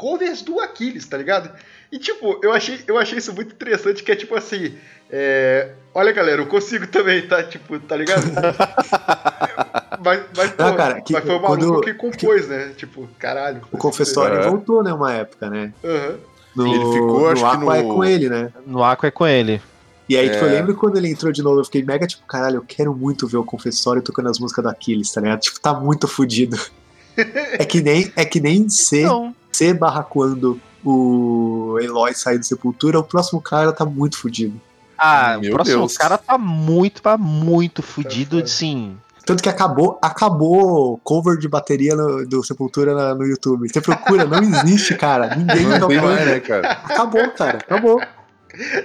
[0.00, 1.50] Covers do Aquiles, tá ligado?
[1.92, 4.74] E tipo, eu achei, eu achei isso muito interessante, que é tipo assim.
[5.10, 7.42] é, Olha, galera, eu consigo também, tá?
[7.42, 8.22] Tipo, tá ligado?
[10.04, 12.72] mas, mas, Não, pô, cara, que mas foi o quando- maluco que compôs, né?
[12.76, 13.60] Tipo, caralho.
[13.72, 14.48] O Confessori É.
[14.48, 15.72] voltou, né, uma época, né?
[15.84, 16.14] Aham.
[16.56, 18.52] No, Ele ficou, no acho que Aqua é no- com ele, né?
[18.66, 19.60] No Aqua é com ele.
[20.08, 20.52] E aí, tipo, eu É.
[20.54, 23.36] lembro quando ele entrou de novo, eu fiquei mega tipo, caralho, eu quero muito ver
[23.36, 25.40] o Confessório tocando as músicas do Aquiles, tá ligado?
[25.40, 26.56] Tipo, tá muito fudido.
[27.16, 29.34] é que nem, é que nem C, Não.
[29.52, 34.60] C barra quando o Eloy sair do Sepultura, o próximo cara tá muito fudido.
[34.96, 35.96] Ah, Meu o próximo Deus.
[35.96, 38.46] cara tá muito, tá muito fudido, foda.
[38.48, 38.96] sim.
[39.24, 43.68] Tanto que acabou, acabou cover de bateria no- do Sepultura na- no YouTube.
[43.68, 45.34] Você procura, não existe, cara.
[45.36, 46.02] Ninguém Não tem toca.
[46.02, 46.70] mais, né, cara?
[46.72, 47.58] Acabou, cara.
[47.58, 48.00] Acabou.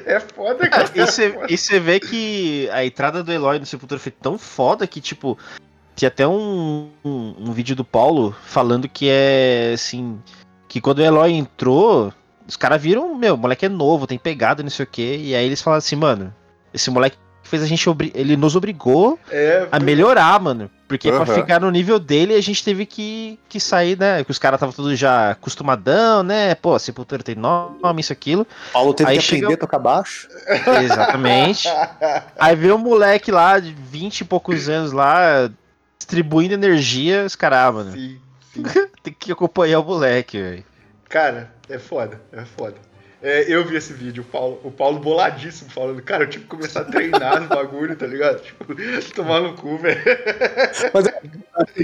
[0.05, 0.89] É foda, cara.
[0.93, 4.85] E você, e você vê que a entrada do Eloy no Sepultura foi tão foda
[4.85, 5.37] que, tipo,
[5.95, 10.19] tinha até um, um, um vídeo do Paulo falando que é assim.
[10.75, 12.13] Que quando o Eloy entrou,
[12.45, 15.17] os caras viram, meu, o moleque é novo, tem pegada, não sei o quê.
[15.23, 16.35] E aí eles falaram assim, mano,
[16.73, 17.87] esse moleque fez a gente.
[18.13, 20.69] Ele nos obrigou É, a melhorar, mano.
[20.85, 21.33] Porque pra Aham.
[21.33, 24.21] ficar no nível dele, a gente teve que, que sair, né?
[24.25, 26.53] Que os caras estavam todos já acostumadão, né?
[26.55, 28.45] Pô, a Sepultura tem nome, isso, aquilo.
[28.73, 30.27] Paulo teve Aí que aprender chega- a tocar baixo.
[30.83, 31.69] Exatamente.
[32.37, 35.49] Aí veio um moleque lá de 20 e poucos anos lá,
[35.97, 38.19] distribuindo energia, os caras, ah, mano, sim,
[38.63, 38.87] sim.
[39.03, 40.63] tem que acompanhar o moleque, velho.
[41.09, 42.75] Cara, é foda, é foda.
[43.21, 46.49] É, eu vi esse vídeo, o Paulo, o Paulo boladíssimo, falando, cara, eu tive que
[46.49, 48.41] começar a treinar no bagulho, tá ligado?
[48.41, 48.65] Tipo,
[49.15, 49.99] tomar no cu, velho.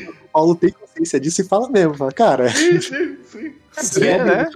[0.09, 1.95] O Paulo tem consciência disso e fala mesmo.
[1.95, 3.55] Fala, cara, Sim, sim, sim.
[3.71, 4.49] se É, né?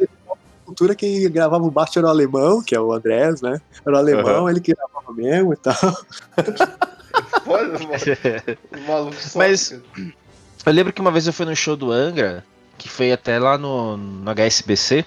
[0.65, 3.59] cultura quem gravava o baixo era o alemão, que é o Andrés, né?
[3.85, 5.75] Era o alemão, ele que gravava mesmo e tal.
[7.43, 7.89] Foda, mano.
[8.77, 9.39] O maluco só.
[9.39, 9.79] Mas-
[10.65, 12.43] Eu lembro que uma vez eu fui no show do Angra,
[12.77, 15.05] que foi até lá no, no HSBC,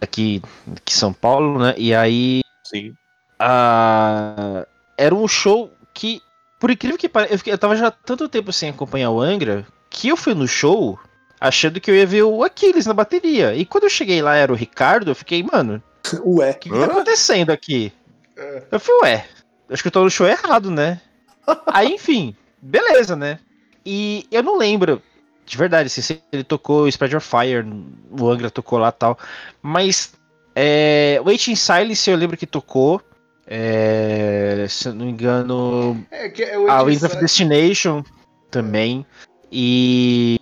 [0.00, 1.74] aqui, em São Paulo, né?
[1.76, 2.94] E aí Sim.
[3.38, 4.66] a-
[4.96, 6.20] era um show que,
[6.58, 9.20] por incrível que pareça, eu, fiquei- eu tava já há tanto tempo sem acompanhar o
[9.20, 10.98] Angra, que eu fui no show
[11.40, 13.54] achando que eu ia ver o Aquiles na bateria.
[13.54, 15.82] E quando eu cheguei lá era o Ricardo, eu fiquei, mano,
[16.24, 16.50] Ué.
[16.50, 17.92] o que, que tá acontecendo aqui?
[18.36, 18.64] É.
[18.72, 19.26] Eu falei, ué,
[19.70, 21.00] acho que eu tô no show errado, né?
[21.66, 23.38] Aí, enfim, beleza, né?
[23.84, 25.02] E eu não lembro,
[25.46, 27.64] de verdade, assim, se ele tocou Spread Your Fire,
[28.10, 29.18] o Angra tocou lá e tal,
[29.60, 30.12] mas
[30.54, 33.00] é, Wait in Silence eu lembro que tocou,
[33.46, 38.02] é, se eu não me engano, É, que é o a Winds of Destination
[38.50, 39.04] também,
[39.50, 40.38] e...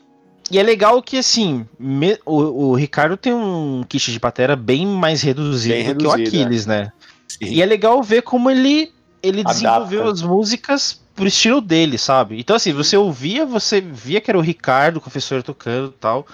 [0.53, 4.85] E é legal que, assim, me- o, o Ricardo tem um kit de batera bem
[4.85, 6.27] mais reduzido Bem que o reduzido, é.
[6.43, 6.93] Aquiles, né?
[7.29, 7.45] Sim.
[7.45, 9.53] E é legal ver como ele, ele Adapta.
[9.55, 12.39] desenvolveu as músicas pro estilo dele, sabe?
[12.39, 16.27] Então, assim, você ouvia, você via que era o Ricardo, o professor tocando e tal,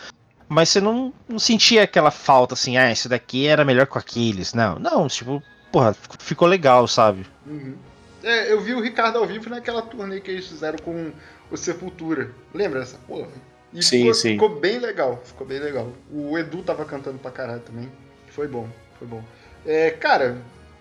[0.48, 3.98] mas você não, não sentia aquela falta, assim, ah, esse daqui era melhor que o
[3.98, 4.54] Aquiles.
[4.54, 7.26] Não, não, tipo, porra, ficou legal, sabe?
[7.46, 7.74] Uhum.
[8.22, 11.12] É, eu vi o Ricardo ao vivo naquela turnê que eles fizeram com
[11.50, 12.30] o Sepultura.
[12.52, 13.28] Lembra dessa porra?
[13.72, 14.32] E Sim, ficou, sim.
[14.32, 15.92] ficou bem legal, ficou bem legal.
[16.10, 17.90] O Edu tava cantando pra caralho também.
[18.28, 18.68] Foi bom,
[18.98, 19.22] foi bom.
[19.64, 20.38] É, cara,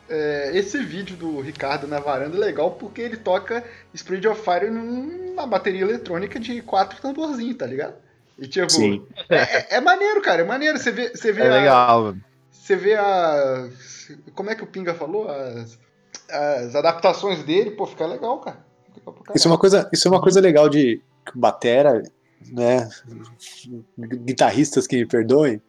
[0.09, 4.69] é, esse vídeo do Ricardo na varanda é legal porque ele toca Spread of Fire
[4.69, 7.95] numa bateria eletrônica de quatro tamborzinhos, tá ligado?
[8.37, 9.05] E tipo, Sim.
[9.29, 10.77] é, é maneiro, cara, é maneiro.
[10.77, 12.15] Você vê, você vê É a- legal.
[12.51, 13.69] você vê a.
[14.33, 15.29] Como é que o Pinga falou?
[15.29, 15.79] As,
[16.29, 18.65] as adaptações dele, pô, fica legal, cara.
[19.33, 21.01] Isso é uma coisa, isso é uma coisa legal de
[21.33, 22.03] batera,
[22.51, 22.89] né?
[23.97, 25.61] Guitarristas que me perdoem,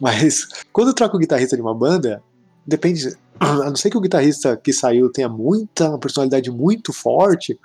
[0.00, 2.22] mas quando eu troco o guitarrista de uma banda,
[2.66, 3.14] depende.
[3.40, 7.58] A não ser que o guitarrista que saiu tenha muita uma personalidade muito forte,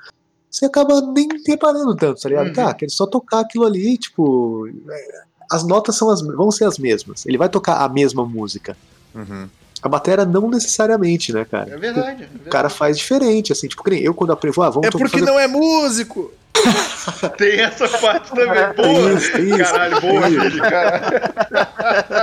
[0.50, 2.48] você acaba nem reparando tanto, tá ligado?
[2.48, 2.54] Uhum.
[2.54, 4.68] Tá, quer só tocar aquilo ali, tipo.
[4.90, 7.26] é, As notas são as, vão ser as mesmas.
[7.26, 8.76] Ele vai tocar a mesma música.
[9.16, 9.48] Uhum.
[9.82, 11.74] A batera não necessariamente, né, cara?
[11.74, 12.24] É verdade.
[12.24, 14.92] é O cara faz diferente, assim, tipo, que nem eu quando aprendi, ah, vamos É
[14.92, 16.32] porque fazer não é músico!
[17.38, 18.74] Tem essa parte também.
[18.74, 19.14] Tem Boa!
[19.14, 19.58] isso, isso.
[19.58, 20.22] Caralho, boa.
[20.22, 21.22] Felipe, caralho.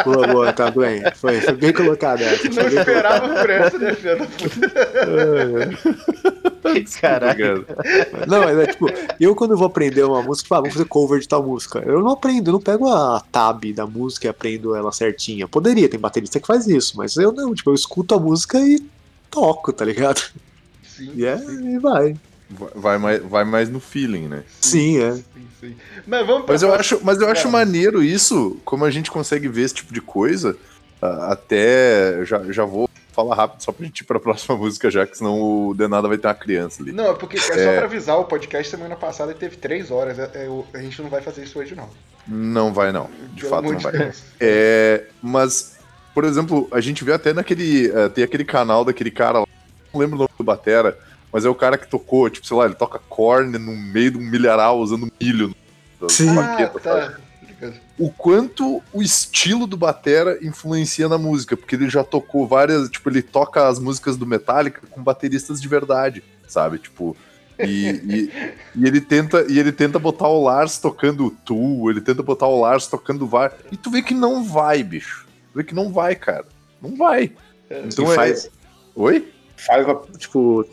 [0.05, 1.03] Boa, boa, tá, Gwen.
[1.15, 2.49] Foi, foi bem colocado essa.
[2.49, 4.69] Não bem esperava por essa, né, filha da puta?
[7.01, 7.67] Caralho.
[8.27, 8.87] Não, mas é tipo,
[9.19, 11.83] eu quando vou aprender uma música, ah, vamos fazer cover de tal música.
[11.85, 15.49] Eu não aprendo, eu não pego a tab da música e aprendo ela certinha.
[15.49, 18.85] Poderia, tem baterista que faz isso, mas eu não, tipo, eu escuto a música e
[19.31, 20.21] toco, tá ligado?
[20.83, 22.17] Sim, E, é, sim, e vai.
[22.51, 24.43] Vai- mais, vai mais no feeling, né?
[24.61, 25.13] Sim, é.
[25.13, 25.23] sim,
[25.61, 25.77] sim.
[26.07, 29.63] Mas vamos Mas eu acho, mas eu acho maneiro isso, como a gente consegue ver
[29.63, 30.57] esse tipo de coisa.
[31.03, 35.07] ah, Até já, já vou falar rápido só pra gente ir pra próxima música já,
[35.07, 35.39] que senão
[35.69, 36.93] o Denada vai ter uma criança ali.
[36.93, 37.77] Não, é porque é só É.
[37.77, 40.19] pra avisar, o podcast semana passada teve três horas.
[40.19, 41.89] é- é, o- a gente não vai fazer isso hoje, não.
[42.27, 43.93] Não vai não, de Pelo fato não de vai.
[43.93, 44.23] Deus.
[44.41, 45.77] É, mas,
[46.15, 47.91] por exemplo, a gente vê até naquele.
[47.91, 49.47] eh, tem aquele canal daquele cara lá,
[49.93, 50.99] não lembro o nome do Batera,
[51.33, 54.19] mas é o cara que tocou, tipo, sei lá, ele toca corne no meio de
[54.19, 55.55] um milharal usando milho
[56.09, 56.31] Sim.
[56.31, 57.17] Ah, baquetas, sabe?
[57.61, 57.73] tá.
[57.99, 63.09] o quanto o estilo do Batera influencia na música, porque ele já tocou várias, tipo,
[63.09, 66.79] ele toca as músicas do Metallica com bateristas de verdade, sabe?
[66.79, 67.17] Tipo,
[67.59, 68.33] e, e,
[68.77, 72.47] e ele tenta e ele tenta botar o Lars tocando o Tool, ele tenta botar
[72.47, 75.27] o Lars tocando o VAR, e tu vê que não vai, bicho.
[75.53, 76.47] Tu vê que não vai, cara.
[76.81, 77.33] Não vai.
[77.69, 78.15] Então E é...
[78.15, 78.51] faz,
[78.95, 79.33] Oi?
[79.57, 80.65] faz, tipo,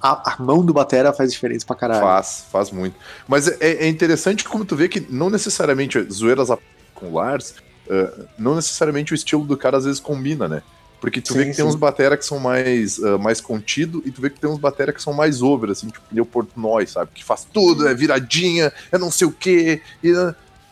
[0.00, 2.00] a, a mão do batera faz diferença pra caralho.
[2.00, 2.96] Faz, faz muito.
[3.26, 6.48] Mas é, é interessante como tu vê que não necessariamente zoeiras
[6.94, 7.54] com o Lars,
[7.90, 10.62] ah, não necessariamente o estilo do cara às vezes combina, né?
[11.00, 11.70] Porque tu vê Sim, que tem sim.
[11.70, 14.92] uns batera que são mais, ah, mais contido e tu vê que tem uns batera
[14.92, 17.10] que são mais over, assim, tipo Neo Portnoy, sabe?
[17.12, 19.82] Que faz tudo, é viradinha, é não sei o quê.
[20.02, 20.12] E,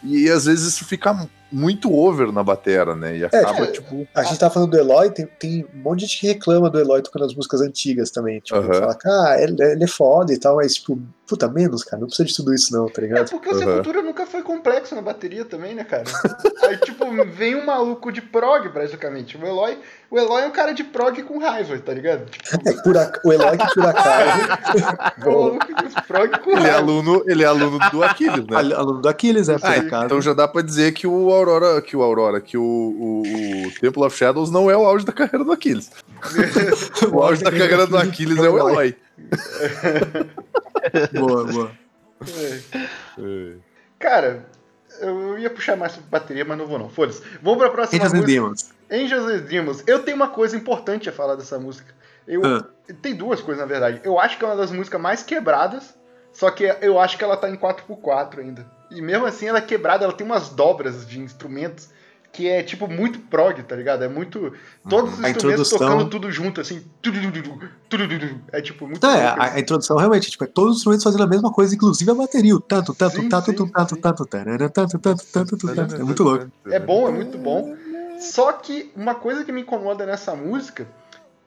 [0.04, 3.16] e às vezes isso fica muito over na batera, né?
[3.16, 3.66] E acaba, é.
[3.68, 4.06] tipo.
[4.14, 6.78] A gente tá falando do Eloy, tem, tem um monte de gente que reclama do
[6.78, 8.40] Eloy tocando as músicas antigas também.
[8.40, 8.74] Tipo, Aham.
[8.74, 11.00] fala que ah, ele, ele é foda e tal, mas, tipo,
[11.30, 13.30] puta, menos, cara, não precisa de tudo isso, não, tá É ligado?
[13.30, 13.58] porque o.
[13.58, 16.04] Sepultura nunca foi complexo na bateria também, né, cara?
[16.68, 19.36] Aí, tipo, vem um maluco de prog, basicamente.
[19.38, 19.78] O Eloy,
[20.10, 22.26] o Eloy é um cara de prog com raiva, tá ligado?
[22.30, 22.50] Tipo,
[22.98, 26.76] É, ac- O Eloy que é um maluco de prog com Ele é raiva.
[26.78, 28.56] aluno, ele é aluno do Aquiles, né?
[28.56, 30.04] al- Aluno do Aquiles, é, por Ah, acaso.
[30.06, 33.22] então já dá pra dizer que o Aurora, que o Aurora, que o, o,
[33.68, 35.90] o Temple of Shadows não é o auge da carreira do Aquiles.
[37.12, 38.96] O auge da carreira do Aquiles é o Eloy.
[41.12, 41.70] Boa, boa.
[43.18, 43.54] É.
[43.98, 44.46] Cara,
[45.00, 46.88] eu ia puxar mais sobre bateria, mas não vou não.
[46.88, 47.22] Foda-se.
[47.42, 48.32] Vamos pra próxima Angels and música.
[48.32, 48.72] Demons.
[48.90, 49.84] Angels and Demons.
[49.86, 51.94] Eu tenho uma coisa importante a falar dessa música.
[52.26, 52.64] Eu, Ah.
[53.00, 54.00] Tem duas coisas, na verdade.
[54.02, 55.94] Eu acho que é uma das músicas mais quebradas,
[56.32, 58.66] só que eu acho que ela tá em 4x4 ainda.
[58.90, 61.90] E mesmo assim, ela é quebrada, ela tem umas dobras de instrumentos
[62.32, 64.04] que é, tipo, muito prog, tá ligado?
[64.04, 64.52] É muito...
[64.88, 66.84] Todos os A instrumentos introdução- tocando tudo junto, assim.
[68.52, 69.04] É, tipo, muito...
[69.04, 72.10] É, a, a introdução realmente, tipo, é todos os instrumentos fazendo a mesma coisa, inclusive
[72.10, 74.00] a bateria, o tanto, tanto, Sim, tanto, sim, tanto, tanto, sim.
[74.00, 75.94] tanto, tanto, tanto, tanto, tanto, tanto.
[75.96, 76.50] É muito louco.
[76.66, 77.76] É bom, é muito bom.
[78.20, 80.86] Só que uma coisa que me incomoda nessa música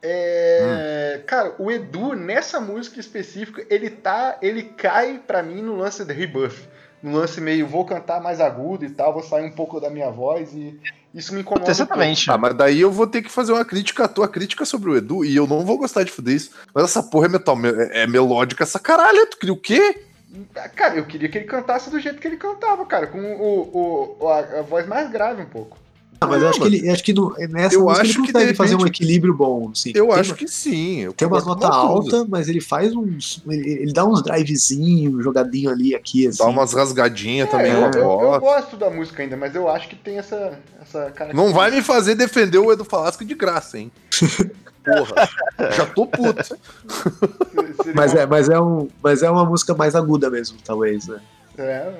[0.01, 1.19] é.
[1.21, 1.23] Hum.
[1.27, 4.37] Cara, o Edu, nessa música específica, ele tá.
[4.41, 6.67] Ele cai pra mim no lance do rebuff.
[7.03, 10.09] No lance meio, vou cantar mais agudo e tal, vou sair um pouco da minha
[10.09, 10.79] voz e
[11.13, 11.67] isso me incomoda.
[11.67, 12.31] um Exatamente.
[12.31, 14.97] Ah, mas daí eu vou ter que fazer uma crítica, a tua crítica sobre o
[14.97, 16.51] Edu, e eu não vou gostar de fuder isso.
[16.73, 19.27] Mas essa porra é metal, é, é melódica essa caralho.
[19.27, 19.99] Tu queria o quê?
[20.33, 20.69] pouco.
[20.75, 24.27] Cara, eu queria que ele cantasse do jeito que ele cantava, cara, com o, o,
[24.27, 25.77] a, a voz mais grave um pouco.
[26.23, 28.25] Ah, mas eu acho que ele, eu acho que no, nessa Eu música acho ele
[28.27, 29.91] que, consegue fazer um repente, equilíbrio bom, assim.
[29.95, 30.99] Eu Tem acho uma- que sim.
[31.01, 33.41] eu Tem umas notas altas, mas ele faz uns.
[33.47, 36.37] Ele, ele dá uns drivezinhos, jogadinho ali, aqui, assim.
[36.39, 38.39] Dá umas rasgadinhas também É, eu, a eu, eu voz.
[38.41, 41.33] gosto da música ainda, mas eu acho que tem essa, essa cara.
[41.33, 43.91] Não vai me fazer defender o Edu Falasco de graça, hein?
[44.83, 45.29] Porra,
[45.77, 46.57] já tô puto.
[47.95, 51.19] Mas é, mas, é um, mas é uma música mais aguda mesmo, talvez, né?
[51.57, 51.93] É,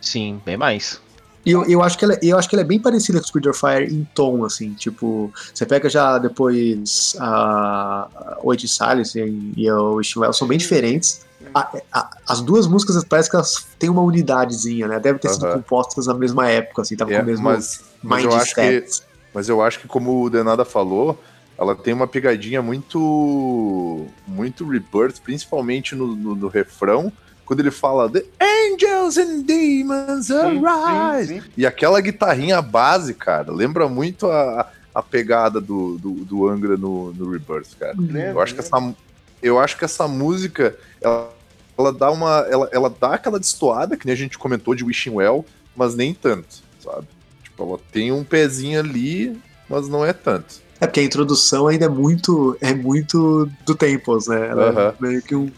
[0.00, 1.00] Sim, bem mais.
[1.44, 3.48] E eu, eu, acho que ela, eu acho que ela é bem parecida com Spirit
[3.50, 9.70] of Fire em tom, assim, tipo, você pega já depois a, Oito Silence e, e
[9.70, 11.20] o Wishing são bem diferentes.
[11.54, 14.98] A- a- as duas músicas parece que elas têm uma unidadezinha, né?
[14.98, 15.56] Devem ter sido Aham.
[15.56, 18.84] compostas na mesma época, assim, tava É, com o mesmo mas, mas eu acho que.
[19.32, 21.20] Mas eu acho que, como o Denada falou,
[21.58, 27.12] ela tem uma pegadinha muito muito rebirth, principalmente no, no, no refrão,
[27.44, 31.28] quando ele fala The Angels and Demons Arise.
[31.28, 31.52] Sim, sim, sim.
[31.56, 37.12] E aquela guitarrinha base, cara, lembra muito a, a pegada do, do, do Angra no,
[37.12, 37.94] no Rebirth, cara.
[38.30, 38.94] eu, acho que essa,
[39.42, 41.30] eu acho que essa música, ela,
[41.76, 42.46] ela dá uma.
[42.50, 45.44] Ela, ela dá aquela destoada, que nem a gente comentou de Wishing Well,
[45.76, 47.06] mas nem tanto, sabe?
[47.42, 49.36] Tipo, ela tem um pezinho ali,
[49.68, 50.62] mas não é tanto.
[50.80, 52.56] É porque a introdução ainda é muito.
[52.60, 54.48] é muito do Temples, né?
[54.48, 54.94] Ela uh -huh.
[54.94, 55.50] é meio que um.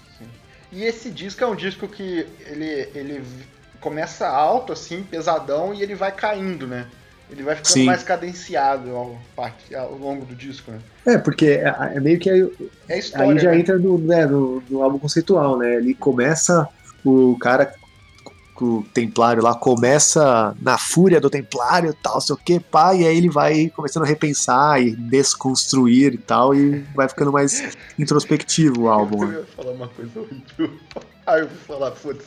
[0.73, 3.25] E esse disco é um disco que ele, ele
[3.81, 6.87] começa alto, assim, pesadão, e ele vai caindo, né?
[7.31, 7.85] Ele vai ficando Sim.
[7.85, 9.19] mais cadenciado ao,
[9.77, 10.79] ao, longo do disco, né?
[11.05, 12.49] É, porque é, é meio que aí,
[12.89, 13.59] é história, aí já né?
[13.59, 15.75] entra no, né, no, no, álbum conceitual, né?
[15.75, 16.69] Ele começa
[17.05, 17.75] o cara
[18.65, 23.17] o Templário lá começa na fúria do Templário tal, sei o que, pá, e aí
[23.17, 28.89] ele vai começando a repensar e desconstruir e tal, e vai ficando mais introspectivo o
[28.89, 29.25] álbum.
[29.25, 30.79] Eu ia falar uma coisa horrível.
[31.27, 32.21] Ah, eu vou falar, foda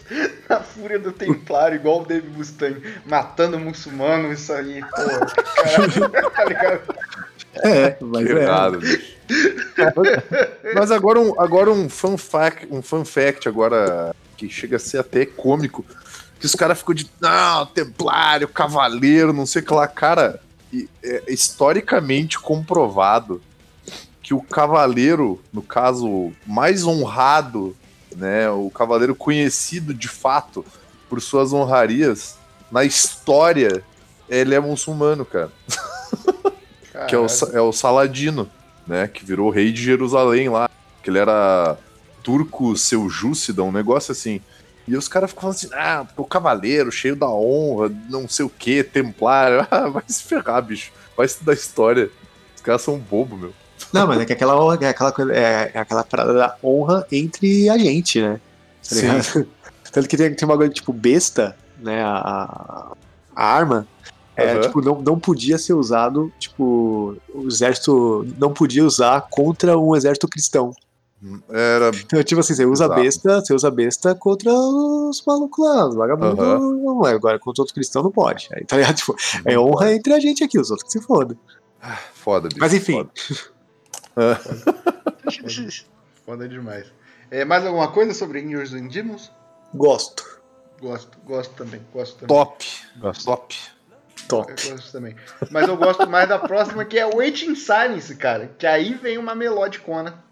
[0.50, 6.46] na fúria do Templário, igual o David Mustaine, matando muçulmano, isso aí, pô, cara, tá
[6.46, 6.96] ligado?
[7.64, 8.44] É, mas que é.
[8.44, 8.80] Errado,
[10.76, 14.98] mas agora um, agora um fun fact, um fun fact agora que chega a ser
[14.98, 15.86] até cômico
[16.40, 19.88] que os caras ficam de, não, templário, cavaleiro, não sei o que lá.
[19.88, 20.42] Cara,
[21.04, 23.42] é historicamente comprovado
[24.22, 27.76] que o cavaleiro, no caso mais honrado,
[28.16, 30.66] né, o cavaleiro conhecido de fato
[31.10, 32.38] por suas honrarias,
[32.72, 33.84] na história,
[34.30, 35.52] ele é muçulmano, cara.
[37.08, 38.50] que é o, é o Saladino,
[38.86, 40.70] né, que virou rei de Jerusalém lá,
[41.02, 41.78] que ele era
[42.22, 44.42] turco seljúcida, um negócio assim.
[44.90, 48.50] E os caras ficam falando assim, ah, o cavaleiro, cheio da honra, não sei o
[48.50, 49.66] que, templário.
[49.70, 50.92] Ah, vai se ferrar, bicho.
[51.16, 52.10] Vai estudar história.
[52.56, 53.54] Os caras são bobo, meu.
[53.94, 57.70] Não, mas é que aquela honra, é aquela, é, é aquela parada da honra entre
[57.70, 58.42] a gente, né?
[58.82, 59.46] Tá Sim.
[59.94, 62.02] Tanto que tem, tem uma coisa tipo besta, né?
[62.04, 62.94] A,
[63.36, 63.88] a arma.
[64.36, 64.62] É, uhum.
[64.62, 70.28] tipo, não, não podia ser usado, tipo, o exército não podia usar contra um exército
[70.28, 70.74] cristão.
[71.50, 71.90] Era.
[71.90, 73.02] Então, tipo assim, você usa Exato.
[73.02, 76.84] besta, você usa besta contra os malucos lá, os vagabundos uhum.
[76.84, 77.12] não é.
[77.12, 78.48] Agora contra outros cristãos não pode.
[78.54, 78.96] Aí, tá ligado?
[79.00, 79.16] Tipo,
[79.46, 79.94] é honra pode.
[79.94, 81.38] entre a gente aqui, os outros que se fodam.
[81.82, 82.60] Ah, foda, bicho.
[82.60, 83.10] Mas enfim.
[84.16, 84.42] Foda,
[86.26, 86.88] foda demais.
[87.30, 89.32] É, mais alguma coisa sobre Angels and Demons?
[89.74, 90.40] Gosto.
[90.82, 91.82] Gosto, gosto também.
[91.94, 92.28] Gosto também.
[92.28, 92.66] Top.
[93.00, 93.26] Gosto.
[93.26, 93.56] Top.
[94.30, 94.54] Top.
[94.64, 95.16] Eu gosto também.
[95.52, 98.50] Mas eu gosto mais da próxima, que é Waiting Silence, cara.
[98.58, 100.24] Que aí vem uma melodicona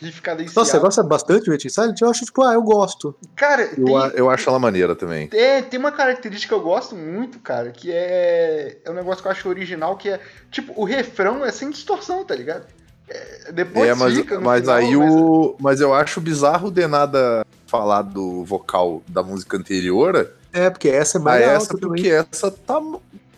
[0.00, 0.58] riff cadenciado.
[0.58, 2.00] Nossa, você gosta bastante do Waiting Silent?
[2.00, 3.14] Eu acho, tipo, ah, eu gosto.
[3.36, 5.28] Cara, eu, tem, eu acho ela maneira também.
[5.32, 9.28] É, tem uma característica que eu gosto muito, cara, que é, é um negócio que
[9.28, 10.20] eu acho original, que é,
[10.50, 12.66] tipo, o refrão é sem distorção, tá ligado?
[13.08, 15.12] É, depois é, mas, fica mas final, aí mas...
[15.12, 15.56] o.
[15.60, 20.30] Mas eu acho bizarro de nada falar do vocal da música anterior.
[20.52, 22.80] É, porque essa é mais ah, essa, porque essa tá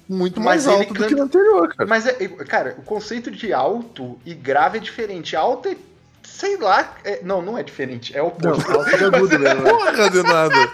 [0.09, 1.89] muito mais alto do que na anterior, cara.
[1.89, 5.35] Mas, é, cara, o conceito de alto e grave é diferente.
[5.35, 5.77] Alto é
[6.37, 6.95] Sei lá.
[7.03, 8.15] É, não, não é diferente.
[8.15, 8.71] É o oposto.
[8.71, 9.63] Não, é agudo mesmo.
[9.63, 9.71] Né?
[9.71, 10.71] Porra de nada.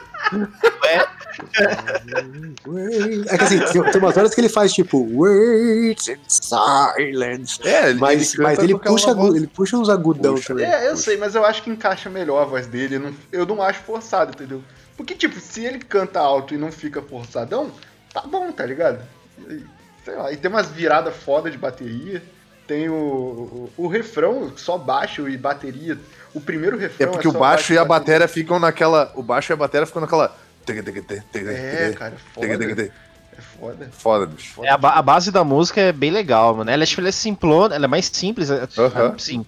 [3.29, 7.61] É que assim, tem, tem umas horas que ele faz tipo words in silence.
[7.63, 10.49] É, ele, mas ele, mas ele puxa, agudo, ele puxa uns agudão puxa.
[10.49, 10.67] também.
[10.67, 12.97] É, eu sei, mas eu acho que encaixa melhor a voz dele.
[12.97, 14.63] Eu não, eu não acho forçado, entendeu?
[14.97, 17.71] Porque, tipo, se ele canta alto e não fica forçadão,
[18.13, 19.01] tá bom, tá ligado?
[20.05, 22.21] Sei lá, e tem umas viradas foda de bateria.
[22.73, 25.99] Tem o, o, o, refrão, só baixo e bateria.
[26.33, 27.07] O primeiro refrão.
[27.07, 29.13] É porque é o baixo, baixo e a bateria ficam naquela.
[29.15, 30.35] O baixo e a bateria ficam naquela.
[31.35, 32.83] É, cara, foda.
[33.37, 33.91] É foda.
[33.93, 34.65] Foda, bicho.
[34.65, 36.71] É, a, a, base da música é bem legal, mano.
[36.71, 38.49] Ela, é, tipo, ela é simplona, ela é mais simples.
[38.49, 39.19] Uh -huh.
[39.21, 39.45] Sim.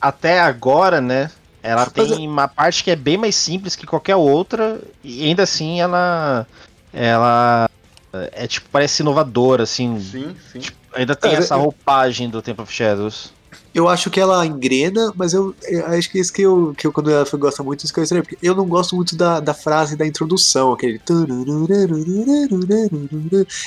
[0.00, 1.28] Até agora, né?
[1.60, 4.80] Ela tem uma parte que é bem mais simples que qualquer outra.
[5.02, 6.46] E ainda assim ela.
[6.92, 7.68] Ela.
[8.12, 9.98] É tipo, parece inovadora, assim.
[10.00, 10.60] Sim, sim.
[10.60, 13.32] Tipo, Ainda tem é, essa roupagem do Temple of Shadows.
[13.72, 16.86] Eu acho que ela engrena, mas eu, eu acho que é isso que eu, que
[16.86, 19.38] eu quando ela gosta muito, isso que eu estranho, porque eu não gosto muito da,
[19.38, 21.00] da frase da introdução, aquele.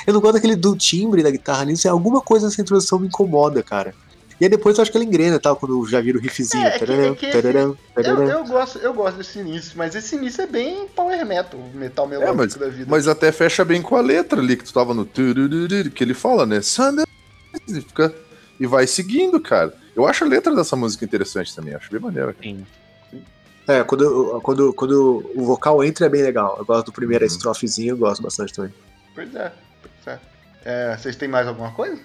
[0.05, 3.63] Eu não gosto daquele do timbre da guitarra ali, alguma coisa nessa introdução me incomoda,
[3.63, 3.95] cara.
[4.39, 6.63] E aí depois eu acho que ela engrena, tal, quando já vira o riffzinho.
[6.63, 10.15] É, é que, é que esse, eu, eu, gosto, eu gosto desse início, mas esse
[10.15, 12.85] início é bem power metal, metal melódico é, mas, da vida.
[12.89, 16.45] Mas até fecha bem com a letra ali, que tu tava no que ele fala,
[16.45, 16.59] né?
[17.67, 18.13] e fica
[18.59, 19.73] e vai seguindo, cara.
[19.95, 22.35] Eu acho a letra dessa música interessante também, acho bem maneira.
[22.41, 22.65] Sim.
[23.67, 26.55] É, quando, quando, quando o vocal entra é bem legal.
[26.57, 27.27] Eu gosto do primeiro uhum.
[27.31, 28.73] estrofezinho, eu gosto bastante também.
[29.15, 30.19] Pois é, pois é.
[30.65, 30.97] é.
[30.97, 31.99] Vocês têm mais alguma coisa?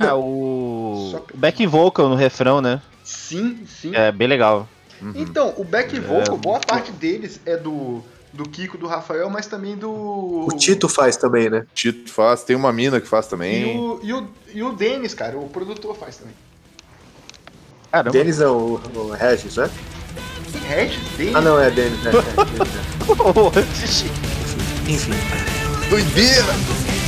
[0.00, 1.10] Ah, o.
[1.12, 2.80] Só o back vocal no refrão, né?
[3.04, 3.94] Sim, sim.
[3.94, 4.66] É bem legal.
[5.00, 5.12] Uhum.
[5.14, 9.76] Então, o back vocal, boa parte deles é do, do Kiko, do Rafael, mas também
[9.76, 9.90] do.
[9.90, 11.66] O Tito faz também, né?
[11.74, 13.78] Tito faz, tem uma mina que faz E também.
[13.78, 16.34] o, e, o, e o Denis, cara, o produtor faz também.
[17.90, 18.10] Caramba.
[18.10, 19.70] Denis não, o, o Regis, né?
[20.68, 21.34] Regis, Denis.
[21.34, 21.66] Ah, não, é?
[21.66, 22.12] É, Denis, né?
[24.88, 25.12] Enfim.
[25.88, 26.99] Doideira!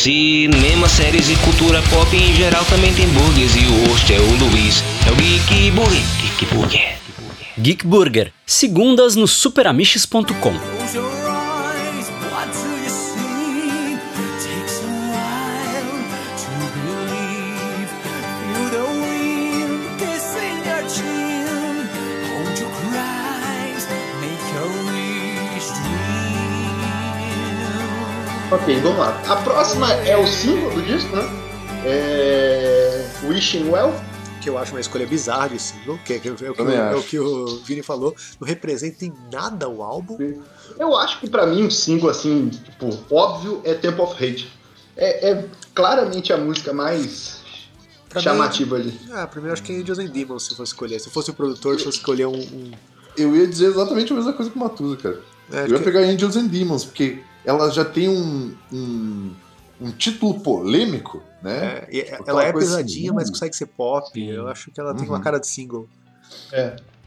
[0.00, 4.36] Cinema, séries e cultura pop em geral também tem burgers e o host é o
[4.38, 4.82] Luiz.
[5.06, 6.02] É o Geek Burger.
[6.22, 6.98] Geek Burger.
[7.58, 11.19] Geek Burger, segundas no superamiches.com.
[28.50, 29.20] Ok, vamos lá.
[29.28, 31.22] A próxima é o símbolo do disco, né?
[31.84, 33.06] É.
[33.28, 33.92] Wishing Well.
[34.42, 36.70] Que eu acho uma escolha bizarra de single, que é, que é o que, o-
[36.70, 40.16] é o que o Vini falou, não representa em nada o álbum.
[40.78, 44.50] Eu acho que pra mim um single assim, tipo, óbvio é Temple of Hate.
[44.96, 45.44] É, é
[45.74, 47.40] claramente a música mais
[48.08, 48.98] Pra mim- chamativa ali.
[49.12, 50.98] Ah, primeiro acho que é Angels and Demons se fosse escolher.
[51.00, 52.34] Se fosse o produtor, se fosse escolher um.
[52.36, 52.70] um-
[53.16, 55.20] Eu ia dizer exatamente a mesma coisa que o Matusa, cara.
[55.52, 59.32] é, Eu ia que- pegar Angels and Demons, porque ela já tem um, um,
[59.80, 61.84] um título polêmico, né?
[61.92, 64.10] é, Aquela ela é pesadinha, assim, mas consegue ser pop.
[64.28, 65.14] Eu acho que ela tem Uhum.
[65.14, 65.88] uma cara de single.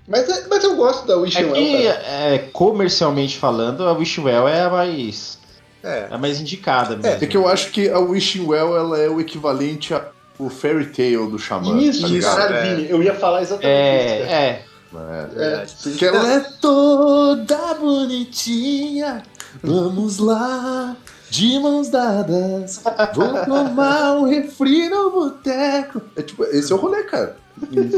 [0.07, 4.47] Mas, é- mas eu gosto da Wishing É Well, que, é, comercialmente falando, a Wishwell
[4.49, 5.38] é a mais,
[5.81, 6.07] É.
[6.09, 7.23] é a mais indicada mesmo.
[7.23, 11.29] É que eu acho que a Wishing Well ela é o equivalente ao Fairy Tale
[11.29, 11.77] do Xamã.
[11.79, 12.75] Isso, tá isso, É.
[12.75, 14.25] Vini, eu ia falar exatamente isso.
[14.25, 14.36] cara.
[14.36, 14.65] É, é.
[14.95, 15.61] É.
[15.63, 15.95] É, sim.
[15.95, 19.23] Que ela é toda bonitinha.
[19.62, 20.95] Vamos lá,
[21.30, 22.82] de mãos dadas.
[23.14, 26.01] Vou tomar um refri no boteco.
[26.16, 27.38] É tipo, esse é o rolê, cara.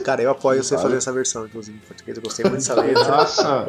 [0.03, 2.18] Cara, eu apoio você fazer essa versão, inclusive, em português.
[2.18, 3.08] Eu gostei muito dessa letra.
[3.08, 3.66] Nossa.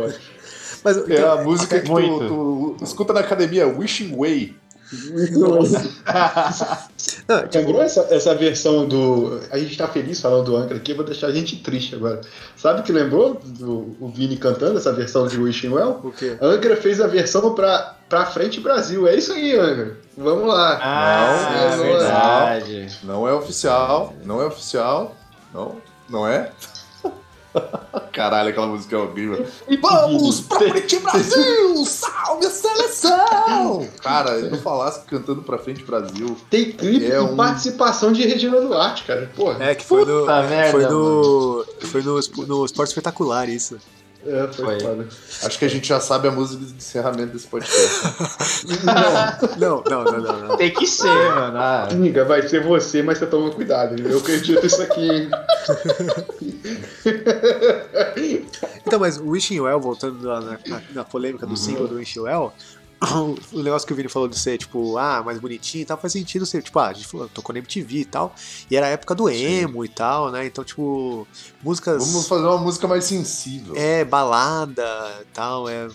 [0.83, 4.57] Mas É a música que tu, tu escuta na academia, Wishing Way.
[7.29, 9.41] não, tipo, Lembrou essa, essa versão do.
[9.51, 12.21] A gente tá feliz falando do Angra aqui, eu vou deixar a gente triste agora.
[12.57, 16.01] Sabe que lembrou do o Vini cantando essa versão de Wishing Well?
[16.05, 16.37] o quê?
[16.41, 19.07] Angra fez a versão pra, pra frente Brasil.
[19.09, 19.97] É isso aí, Angra.
[20.17, 20.79] Vamos lá.
[20.81, 22.89] Ah, Não, verdade.
[23.03, 25.15] Não é oficial, não é oficial.
[25.53, 25.77] Não,
[26.09, 26.51] não é?
[28.13, 29.47] Caralho, aquela música é horrível.
[29.81, 31.85] Vamos pra frente, Brasil!
[31.85, 33.87] Salve a seleção!
[34.03, 36.37] Cara, eu não falasse cantando pra frente, Brasil.
[36.49, 39.31] Tem clipe É um- participação de Regina Duarte, cara.
[39.37, 39.63] Porra.
[39.65, 40.21] É, que foi no.
[40.21, 41.67] Puta merda, foi no.
[41.81, 43.77] Foi no, no Esporte Espetacular, isso.
[44.29, 45.07] É, foi, Foi.
[45.45, 47.87] Acho que a gente já sabe a música de encerramento desse podcast.
[49.59, 50.41] Não, não, não, não.
[50.49, 50.57] não.
[50.57, 51.57] Tem que ser, mano.
[51.59, 54.01] Ah, Amiga, vai ser você, mas você toma cuidado.
[54.01, 55.31] Eu acredito isso aqui, hein?
[58.87, 62.53] Então, mas o Wishing Well, voltando na, na- na polêmica do single do Wishing Well,
[63.53, 66.13] o negócio que o Vini falou de ser, tipo, ah, mais bonitinho e tal, faz
[66.13, 68.35] sentido ser, tipo, ah, a gente falou, tocou na MTV e tal,
[68.71, 70.47] e era a época do emo e tal, né?
[70.47, 71.27] Então, tipo,
[71.63, 72.05] músicas.
[72.07, 73.75] Vamos fazer uma música mais sensível.
[73.77, 74.85] É, balada
[75.21, 75.89] e tal, é.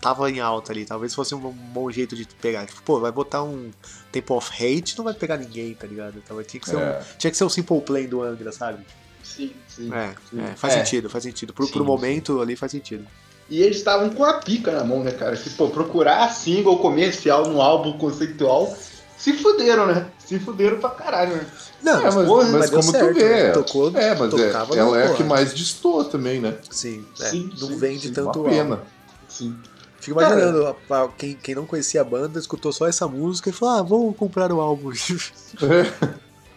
[0.00, 2.66] Tava em alta ali, talvez fosse um bom jeito de pegar.
[2.66, 3.70] Tipo, pô, vai botar um
[4.12, 6.18] Temple of Hate, não vai pegar ninguém, tá ligado?
[6.22, 7.00] Então tinha que ser, É.
[7.00, 8.84] um, tinha que ser um Simple Play do Angra, sabe?
[9.24, 9.90] Sim, sim.
[9.92, 10.78] É, é, faz É.
[10.84, 11.52] sentido, faz sentido.
[11.52, 13.04] Pro, pro Sim, momento ali faz sentido.
[13.48, 15.36] E eles estavam com a pica na mão, né, cara?
[15.36, 18.76] Que, pô, procurar single comercial no álbum conceitual,
[19.16, 20.06] se fuderam, né?
[20.18, 21.46] Se fuderam pra caralho, né?
[21.82, 23.50] Não, É, mas, porra, mas mas como certo, tu vê, né?
[23.52, 26.56] Tocou- é, mas é, ela é a que mais destoa também, né?
[26.70, 28.50] Sim, é, Sim, não sim, vende sim, tanto Uma álbum.
[28.50, 28.80] pena.
[29.28, 29.56] Sim.
[30.00, 33.52] Fico imaginando, a- a- quem, quem não conhecia a banda, escutou só essa música e
[33.52, 34.90] falou, ah, vou comprar o álbum.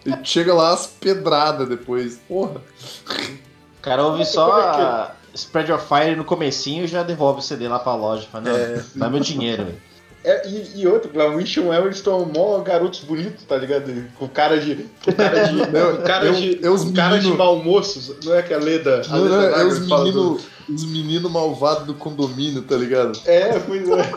[0.06, 2.18] E chega lá as pedradas depois.
[2.28, 2.62] Porra.
[3.06, 7.68] o cara ouve só a Spread Your Fire no comecinho e já devolve o CD
[7.68, 8.28] lá pra loja.
[8.32, 8.82] Fala, não, É.
[8.96, 9.78] dá meu dinheiro, velho.
[10.22, 13.90] É, e, e outro, lá, o Mission Well, eles estão mó garotos bonitos, tá ligado?
[14.20, 14.86] Com cara de.
[15.06, 15.56] Com cara de.
[15.72, 16.60] Não, cara é- de.
[16.66, 18.14] é menino- mau moços.
[18.26, 19.02] Não é que a Leda.
[19.08, 22.76] A Não, Leda não, é Nagel os do- meninos os menino malvados do condomínio, tá
[22.76, 23.18] ligado?
[23.26, 24.12] É, pois é.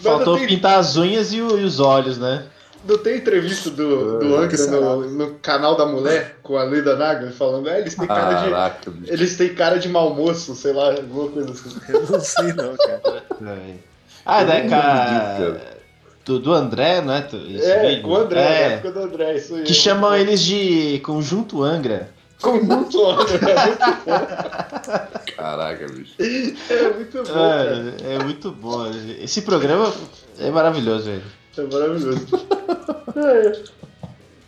[0.00, 2.44] Faltou tem, pintar as unhas e, o- e os olhos, né?
[2.84, 6.96] Não tem entrevista do, do É, Angra no, no canal da mulher com a Leda
[6.96, 8.50] Nagel falando, é, eles têm cara de.
[8.50, 9.12] Caraca, bicho.
[9.12, 11.70] Eles têm cara de mau moço, sei lá, alguma coisa assim.
[11.92, 13.24] Eu não sei não, cara.
[14.24, 15.36] Ah, Eu da não ca...
[15.38, 15.60] lembro
[16.24, 17.26] do, do André, não é?
[17.48, 18.02] Esse É, vídeo?
[18.02, 19.62] com o André, É, na época do André, isso aí.
[19.64, 22.08] que chamam eles de Conjunto Angra.
[22.40, 26.14] Com muito Angra, é muito Caraca, bicho.
[26.18, 27.94] É muito bom, cara.
[28.04, 28.90] É, é muito bom.
[29.20, 29.92] Esse programa
[30.38, 31.22] é maravilhoso, velho.
[31.56, 32.26] É maravilhoso.
[33.16, 33.80] É.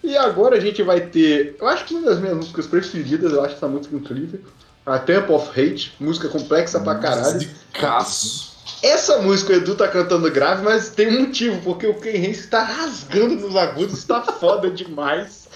[0.02, 1.56] E agora a gente vai ter.
[1.60, 4.40] Eu acho que uma das minhas músicas preferidas, eu acho essa música incrível.
[4.84, 7.38] A Temple of Hate, música complexa pra caralho.
[7.38, 8.52] Descaço.
[8.82, 12.48] Essa música o Edu tá cantando grave, mas tem um motivo, porque o Ken Hansen
[12.48, 15.48] tá rasgando nos agudos, tá foda demais.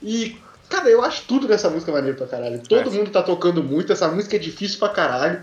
[0.00, 0.38] E,
[0.68, 2.62] cara, eu acho tudo nessa música maneiro pra caralho.
[2.68, 5.42] Todo mundo tá tocando muito, essa música é difícil pra caralho.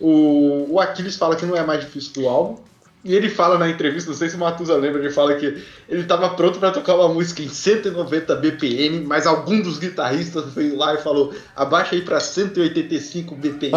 [0.00, 2.61] O, o Aquiles fala que não é mais difícil do álbum.
[3.04, 6.04] E ele fala na entrevista, não sei se o Matusa lembra, ele fala que ele
[6.04, 10.94] tava pronto pra tocar uma música em 190 BPM, mas algum dos guitarristas veio lá
[10.94, 13.72] e falou: abaixa aí pra 185 BPM.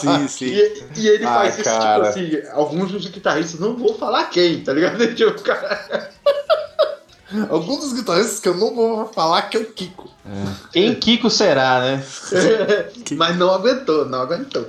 [0.00, 0.44] Sim, sim.
[0.46, 2.12] E, e ele Ah, faz isso, cara.
[2.12, 5.02] tipo assim, alguns dos guitarristas, não vou falar quem, tá ligado?
[5.14, 6.10] Tipo, o cara,
[7.48, 10.08] Alguns dos guitarristas que eu não vou falar que é o Kiko.
[10.70, 12.04] Quem Kiko será, né?
[13.16, 14.68] Mas não aguentou, não aguentou.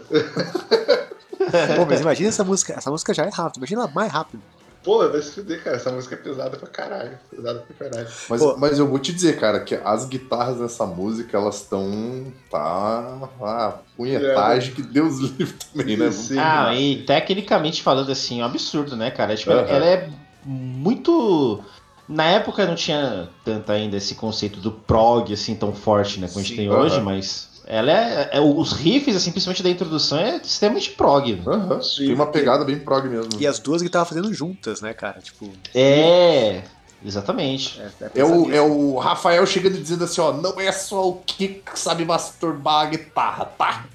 [1.75, 2.73] Pô, mas imagina essa música.
[2.73, 4.41] Essa música já é rápida, imagina mais rápido.
[4.83, 7.17] Pô, vai se fuder, cara, essa música é pesada pra caralho.
[7.33, 8.07] Pesada pra caralho.
[8.29, 8.57] Mas, Pô.
[8.57, 12.33] mas eu vou te dizer, cara, que as guitarras dessa música, elas estão.
[12.51, 13.29] Tá.
[13.41, 16.11] A punhetagem que Deus livre também, né?
[16.11, 16.37] Sim.
[16.37, 19.37] Ah, e tecnicamente falando assim, é um absurdo, né, cara?
[19.37, 19.67] Tipo, Aham.
[19.69, 20.09] ela é
[20.45, 21.63] muito.
[22.05, 26.39] Na época não tinha tanto ainda esse conceito do prog assim tão forte, né, como
[26.39, 26.79] a gente Sim, tem aham.
[26.81, 31.41] hoje, mas ela é, é- Os riffs, assim, principalmente da introdução, é extremamente prog.
[31.47, 31.81] Aham.
[31.81, 32.05] Sim.
[32.07, 33.29] Tem uma pegada bem prog mesmo.
[33.39, 35.19] E as duas que tava fazendo juntas, né, cara?
[35.21, 35.49] Tipo.
[35.73, 36.61] É.
[37.05, 37.81] Exatamente.
[38.15, 41.73] É o, é o Rafael chegando e dizendo assim, ó, não é só o Kiko
[41.73, 43.85] que sabe masturbar a guitarra, tá?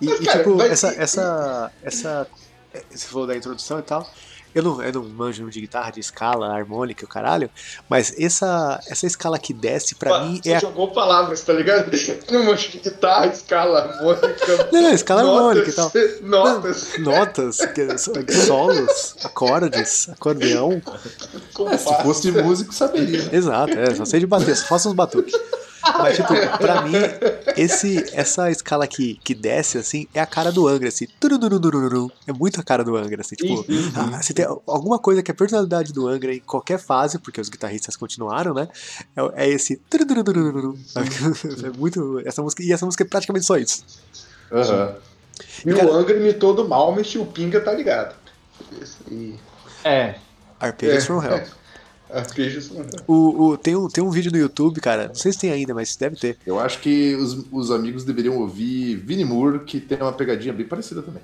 [0.00, 2.26] E, Mas, e, cara, tipo, mas- essa, essa, essa.
[2.72, 4.08] é, Você falou da introdução e tal.
[4.56, 7.50] Eu não, eu não manjo de guitarra, de escala, harmônica e o caralho,
[7.90, 10.60] mas essa, essa escala que desce pra Pô, mim você é a.
[10.60, 11.90] jogou palavras, tá ligado?
[12.32, 14.34] Não mancha de guitarra, escala, harmônica.
[14.72, 15.92] Não, não, escala harmônica e tal.
[16.22, 16.88] Notas.
[16.98, 20.80] Notas, que- solos, acordes, acordeão.
[21.70, 23.28] É, se fosse músico, saberia.
[23.30, 25.34] Exato, é, só sei de bater, só faço uns batuques.
[25.98, 26.94] Mas, tipo, pra mim,
[27.56, 31.06] esse, essa escala que, que desce, assim, é a cara do Angra, assim.
[32.26, 33.36] É muito a cara do Angra, assim.
[33.36, 33.64] Tipo,
[33.96, 37.40] ah, se tem alguma coisa que é a personalidade do Angra em qualquer fase, porque
[37.40, 38.68] os guitarristas continuaram, né?
[39.16, 39.76] É, é esse.
[39.76, 40.78] turururururu.
[41.66, 42.20] É muito.
[42.24, 43.84] Essa música, e essa música é praticamente só isso.
[44.52, 44.94] Aham.
[45.64, 48.14] E o Angra imitou do Malmest e o Pinga tá ligado.
[49.10, 49.38] Aí.
[49.84, 50.14] É.
[50.58, 51.06] Arpeggios É.
[51.06, 51.44] from Hell.
[52.10, 52.70] Arpejos.
[53.06, 55.08] O, o, tem, um, tem um vídeo no YouTube, cara.
[55.08, 56.38] Não sei se tem ainda, mas deve ter.
[56.46, 60.66] Eu acho que os, os amigos deveriam ouvir Vinnie Moore, que tem uma pegadinha bem
[60.66, 61.22] parecida também.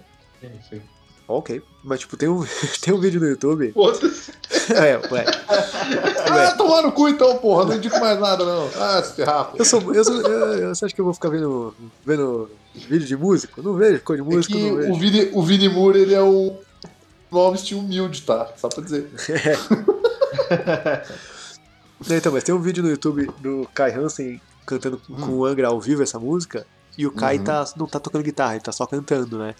[1.28, 1.62] Ok.
[1.84, 2.44] Mas, tipo, tem um,
[2.82, 3.72] tem um vídeo no YouTube.
[3.72, 4.32] Foda-se.
[4.72, 5.24] É, ué.
[6.32, 8.70] Ah, tomar no cu então, porra, não indico mais nada não.
[8.76, 9.52] Ah, se ferrar.
[9.54, 9.94] Eu sou.
[9.94, 11.74] Eu sou eu, você acha que eu vou ficar vendo,
[12.06, 13.62] vendo vídeo de músico?
[13.62, 14.92] Não vejo, cor de É músico, que não vejo.
[14.92, 16.56] o Vini, o Vini Moore, ele é um
[17.30, 18.48] Malmsteen humilde, tá?
[18.56, 19.10] Só pra dizer.
[19.70, 19.84] Não,
[22.10, 25.68] então, mas tem um vídeo no YouTube do Kai Hansen cantando com- com o Angra
[25.68, 26.66] ao vivo essa música.
[26.96, 27.44] E o Kai Uhum.
[27.44, 29.54] tá, não tá tocando guitarra, ele tá só cantando, né?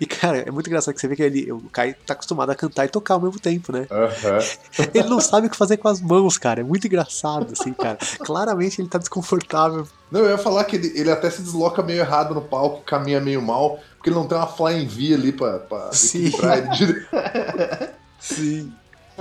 [0.00, 2.54] E, cara, é muito engraçado que você vê que ele, o Kai tá acostumado a
[2.54, 3.86] cantar e tocar ao mesmo tempo, né?
[3.90, 4.38] Aham.
[4.92, 6.60] Ele não sabe o que fazer com as mãos, cara.
[6.60, 7.98] É muito engraçado, assim, cara.
[8.20, 9.86] Claramente ele tá desconfortável.
[10.10, 13.20] Não, eu ia falar que ele, ele até se desloca meio errado no palco, caminha
[13.20, 16.32] meio mal, porque ele não tem uma flying V ali pra, pra Sim.
[18.18, 18.72] Sim.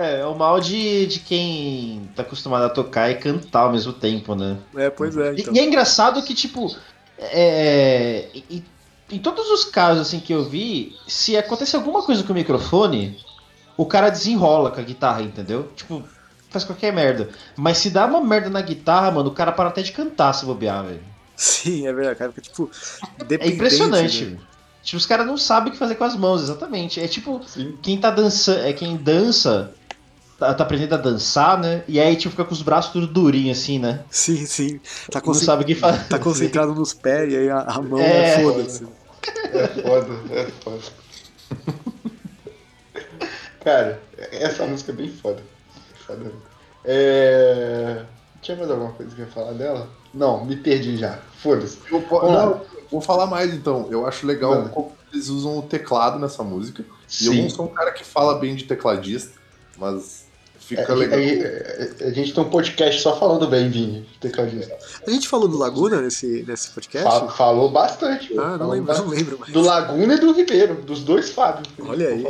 [0.01, 3.93] É, é o mal de, de quem tá acostumado a tocar e cantar ao mesmo
[3.93, 4.57] tempo, né?
[4.75, 5.33] É, pois é.
[5.33, 5.53] E- Então.
[5.53, 6.75] E é engraçado que, tipo,
[7.17, 8.63] é, em,
[9.11, 13.17] em todos os casos assim que eu vi, se acontecer alguma coisa com o microfone,
[13.77, 15.71] o cara desenrola com a guitarra, entendeu?
[15.75, 16.03] Tipo,
[16.49, 17.29] faz qualquer merda.
[17.55, 20.45] Mas se dá uma merda na guitarra, mano, o cara para até de cantar se
[20.45, 21.03] bobear, velho.
[21.35, 22.31] Sim, é verdade, cara.
[22.31, 22.69] Porque, tipo,
[23.39, 24.25] É impressionante.
[24.25, 24.37] né?
[24.83, 26.99] Tipo, os caras não sabem o que fazer com as mãos, exatamente.
[26.99, 27.77] É tipo, Sim.
[27.83, 29.73] quem tá dançando, é quem dança,
[30.41, 31.83] tá, tá aprendendo a dançar, né?
[31.87, 34.03] E aí, tipo, fica com os braços tudo durinho assim, né?
[34.09, 34.79] Sim, sim.
[35.11, 36.07] Tá, Não concent- sabe o que fazer.
[36.09, 38.33] tá concentrado nos pés e aí a, a mão É.
[38.33, 38.87] é foda-se.
[39.53, 40.81] É foda, é foda.
[43.63, 44.01] Cara,
[44.31, 45.43] essa música é bem foda.
[46.07, 46.31] Foda.
[46.83, 48.03] É...
[48.41, 49.87] Tinha mais alguma coisa que eu ia falar dela?
[50.11, 51.19] Não, me perdi já.
[51.37, 51.77] Foda-se.
[51.91, 53.87] Não, vou falar mais então.
[53.91, 54.69] Eu acho legal Manda.
[54.69, 56.83] como eles usam o teclado nessa música.
[57.21, 57.41] E eu Sim.
[57.43, 59.33] não sou um cara que fala bem de tecladista,
[59.77, 60.20] mas
[60.75, 61.19] fica É, legal.
[61.19, 64.77] é, é, a gente tem um podcast só falando bem, Vini, tecladista.
[65.05, 67.07] A gente falou do Laguna nesse, nesse podcast?
[67.09, 68.33] Fa- falou bastante.
[68.37, 69.07] Ah, não Falou lembro, bastante.
[69.09, 69.53] não lembro mais.
[69.53, 71.63] Do Laguna e do Ribeiro, dos dois Fábio.
[71.79, 72.25] a Olha aí.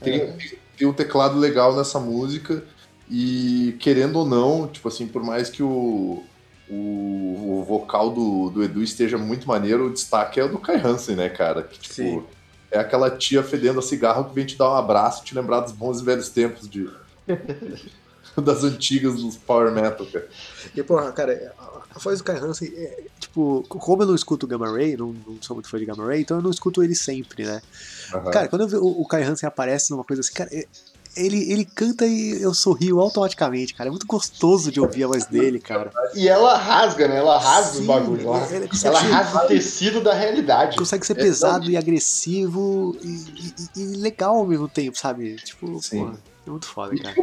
[0.00, 0.32] Tem,
[0.76, 2.62] tem um teclado legal nessa música.
[3.08, 6.22] E querendo ou não, tipo assim, por mais que o,
[6.68, 10.76] o, o vocal do, do Edu esteja muito maneiro, o destaque é o do Kai
[10.84, 11.62] Hansen, né, cara?
[11.62, 12.22] Que, tipo, Sim.
[12.70, 15.60] é aquela tia fedendo a cigarro que vem te dar um abraço e te lembrar
[15.60, 16.88] dos bons e velhos tempos de.
[18.42, 20.28] das antigas dos Power Metal, cara.
[20.74, 24.48] E, porra, cara, a- voz do Kai Hansen, é, tipo, como eu não escuto o
[24.48, 26.94] Gamma Ray, não, não sou muito fã de Gamma Ray, então eu não escuto ele
[26.94, 27.62] sempre, né?
[28.14, 28.30] Aham.
[28.30, 30.66] Cara, quando eu o, o Kai Hansen aparece numa coisa assim, cara, é-
[31.16, 33.88] ele, ele canta e eu sorrio automaticamente, cara.
[33.88, 35.90] É muito gostoso de ouvir a voz dele, cara.
[36.14, 37.16] E ela rasga, né?
[37.16, 38.22] Ela rasga Sim, os bagulhos.
[38.26, 38.36] Ela,
[38.84, 40.76] ela ser- rasga o tecido da realidade.
[40.76, 43.24] Consegue ser É, pesado e agressivo e,
[43.78, 45.36] e- e legal ao mesmo tempo, sabe?
[45.36, 46.04] Tipo, Sim.
[46.04, 47.14] pô, é muito foda, E cara.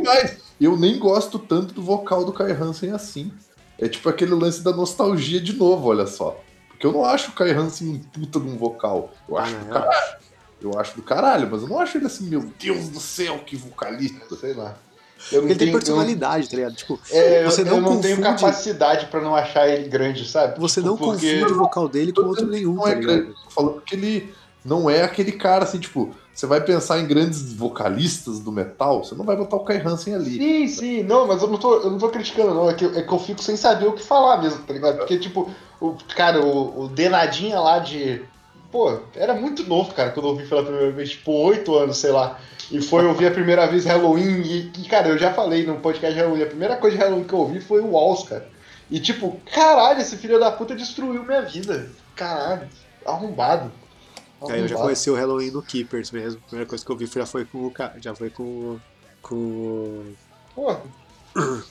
[0.59, 3.31] eu nem gosto tanto do vocal do Kai Hansen assim.
[3.79, 6.39] É tipo aquele lance da nostalgia de novo, olha só.
[6.69, 9.11] Porque eu não acho o Kai Hansen um puta de um vocal.
[9.27, 9.73] Eu acho Ah, do não.
[9.73, 10.15] caralho.
[10.61, 13.55] Eu acho do caralho, mas eu não acho ele assim, meu Deus do céu, que
[13.55, 14.35] vocalista.
[14.35, 14.75] Sei lá.
[15.31, 16.75] Eu não Ele tem tenho- personalidade, tá ligado?
[16.75, 20.27] Tipo, eu- é, Você eu não não tenho confunde- capacidade pra não achar ele grande,
[20.27, 20.59] sabe?
[20.59, 21.33] você Tipo, não porque...
[21.35, 23.33] confunde o vocal dele com outro nenhum, Não tá é grande.
[23.49, 24.33] falando que ele
[24.65, 29.13] não é aquele cara assim, tipo, você vai pensar em grandes vocalistas do metal, você
[29.13, 30.37] não vai botar o Kai Hansen ali.
[30.37, 32.69] Sim, sim, não, mas eu não tô, eu não tô criticando, não.
[32.69, 34.97] É que, é que eu fico sem saber o que falar mesmo, tá ligado?
[34.97, 35.49] Porque, tipo,
[35.79, 38.21] o cara, o, o Denadinha lá de.
[38.71, 42.11] Pô, era muito novo, cara, quando eu ouvi pela primeira vez, tipo, oito anos, sei
[42.11, 42.39] lá.
[42.71, 44.41] E foi ouvir a primeira vez Halloween.
[44.41, 47.33] E, e, cara, eu já falei no podcast Halloween, a primeira coisa de Halloween que
[47.33, 48.47] eu ouvi foi o Walls, cara.
[48.89, 51.89] E tipo, caralho, esse filho da puta destruiu minha vida.
[52.15, 52.67] Caralho,
[53.05, 53.71] arrombado.
[54.51, 56.41] Aí eu já conheci o Halloween no Keepers mesmo.
[56.45, 58.81] A primeira coisa que eu vi já foi com o já foi com o-
[59.21, 59.35] com
[60.55, 60.77] o-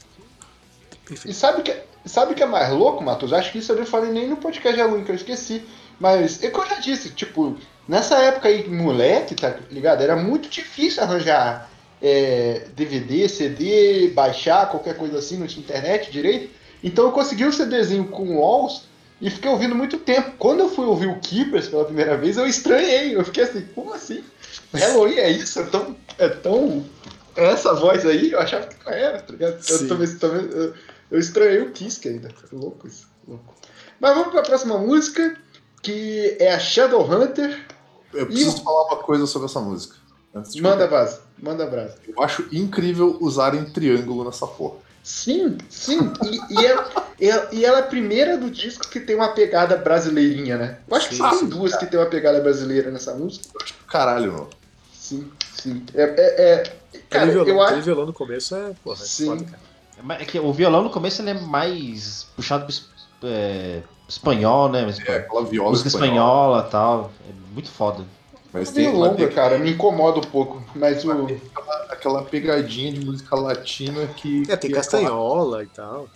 [1.10, 1.30] enfim.
[1.30, 1.76] E sabe o que,
[2.06, 3.32] sabe o que é mais louco, Matheus?
[3.32, 5.62] Acho que isso eu não falei nem no podcast de Halloween, que eu esqueci.
[6.00, 10.02] Mas é o que eu já disse, tipo, nessa época aí, moleque, tá ligado?
[10.02, 11.70] Era muito difícil arranjar
[12.00, 16.50] é, DVD, CD, baixar, qualquer coisa assim, não tinha internet direito.
[16.82, 18.88] Então eu consegui o CDzinho com Walls
[19.22, 20.32] e fiquei ouvindo muito tempo.
[20.36, 23.14] Quando eu fui ouvir o Keepers pela primeira vez, eu estranhei.
[23.14, 24.24] Eu fiquei assim, como assim?
[24.74, 25.60] Halloween é isso?
[25.60, 25.96] É tão.
[26.18, 26.84] É tão.
[27.36, 29.60] Essa voz aí, eu achava que não era, tá ligado?
[29.66, 30.74] Eu, também, também, eu,
[31.12, 32.30] eu estranhei o Kiss ainda.
[32.52, 33.08] Louco isso.
[33.26, 33.54] Louco.
[34.00, 35.36] Mas vamos pra próxima música,
[35.80, 37.64] que é a Shadowhunter.
[38.12, 39.94] Eu preciso falar uma coisa sobre essa música.
[40.60, 41.96] Manda brasa, manda brasa.
[42.08, 44.78] Eu acho incrível usarem triângulo nessa porra.
[45.02, 46.12] Sim, sim.
[46.22, 49.30] E, e, ela, e ela- e ela é a primeira do disco que tem uma
[49.34, 50.78] pegada brasileirinha, né?
[50.88, 53.46] Eu acho que Sim, só tem duas que tem uma pegada brasileira nessa música.
[53.88, 54.50] Caralho, meu.
[54.92, 55.28] Sim,
[55.60, 55.84] sim.
[55.94, 56.52] É, é,
[56.94, 57.80] é- cara, aquele, violão, acho.
[57.82, 59.26] violão no começo é, porra, é Sim.
[59.26, 59.72] foda, cara.
[60.20, 62.64] É que o violão no começo ele é mais puxado
[63.20, 64.84] pro é, espanhol, né?
[64.86, 66.64] Mas, É aquela viola música espanhola.
[66.66, 67.12] e tal.
[67.28, 68.04] É muito foda.
[68.52, 70.62] Mas É tem, longa, tem cara, me incomoda um pouco.
[70.74, 71.26] Mas o.
[72.02, 74.42] aquela, pegadinha de música latina que.
[74.48, 76.08] É, tem que castanhola e tal.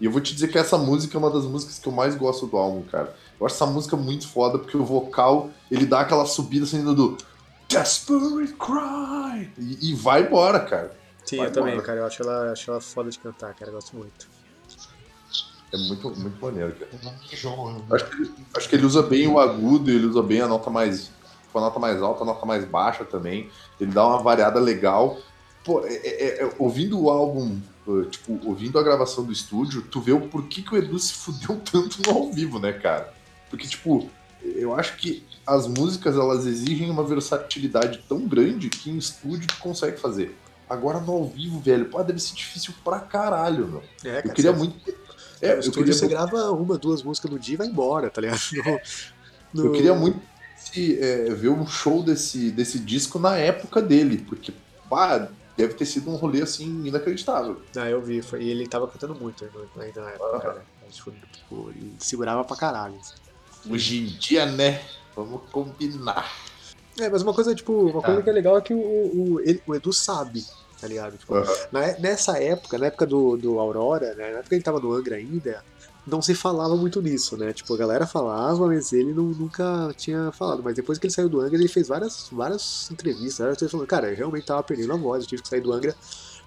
[0.00, 2.14] E eu vou te dizer que essa música é uma das músicas que eu mais
[2.14, 3.14] gosto do álbum, cara.
[3.38, 7.18] Eu acho essa música muito foda porque o vocal ele dá aquela subida assim do
[7.68, 10.98] Desperate Cry e, e vai embora, cara.
[11.24, 11.86] Sim, Vai eu também, embora.
[11.86, 12.00] cara.
[12.00, 13.70] Eu acho ela, acho ela foda de cantar, cara.
[13.70, 14.28] Eu gosto muito.
[15.72, 16.90] É muito, muito maneiro, cara.
[17.92, 21.12] Acho que, acho que ele usa bem o agudo, ele usa bem a nota mais.
[21.58, 23.50] A nota mais alta, a nota mais baixa também.
[23.80, 25.18] Ele dá uma variada legal.
[25.64, 30.00] Pô, é- é- é- ouvindo o álbum, uh, tipo, ouvindo a gravação do estúdio, tu
[30.00, 33.12] vê o porquê que o Edu se fudeu tanto no ao vivo, né, cara?
[33.50, 34.08] Porque, tipo,
[34.42, 39.56] eu acho que as músicas elas exigem uma versatilidade tão grande que em estúdio tu
[39.58, 40.36] consegue fazer.
[40.68, 43.82] Agora no ao vivo, velho, pô, deve ser difícil pra caralho, meu.
[44.04, 44.28] É, cara.
[44.28, 44.90] Eu queria você- muito.
[45.42, 48.08] É, É, eu estúdio queria você grava uma, duas músicas no dia e vai embora,
[48.08, 48.40] tá ligado?
[49.52, 50.20] No- Eu no- queria muito
[50.70, 54.52] esse, é, ver um show desse, desse disco na época dele, porque
[54.88, 57.60] pá, deve ter sido um rolê assim inacreditável.
[57.76, 58.22] Ah, eu vi.
[58.22, 60.66] Foi, e ele tava cantando muito ainda na época, cara.
[60.90, 62.96] Tipo, tipo, ele segurava pra caralho.
[62.96, 63.72] assim.
[63.72, 64.80] Hoje em dia, né?
[65.14, 66.30] Vamos combinar.
[66.98, 69.62] É, mas uma coisa, tipo, uma coisa que é legal é que o, o, ele-
[69.66, 70.40] o Edu sabe,
[70.80, 71.16] tá ligado?
[71.18, 71.52] Tipo, Aham.
[71.72, 74.92] na- nessa época, na época do, do Aurora, né, na época que ele tava no
[74.92, 75.62] Angra ainda,
[76.06, 77.52] não se falava muito nisso, né?
[77.52, 80.62] Tipo, a galera falava, mas ele não- nunca tinha falado.
[80.62, 83.86] Mas depois que ele saiu do Angra, ele fez várias, várias entrevistas, várias coisas falando,
[83.86, 85.94] cara, eu realmente tava perdendo a voz, eu tive que sair do Angra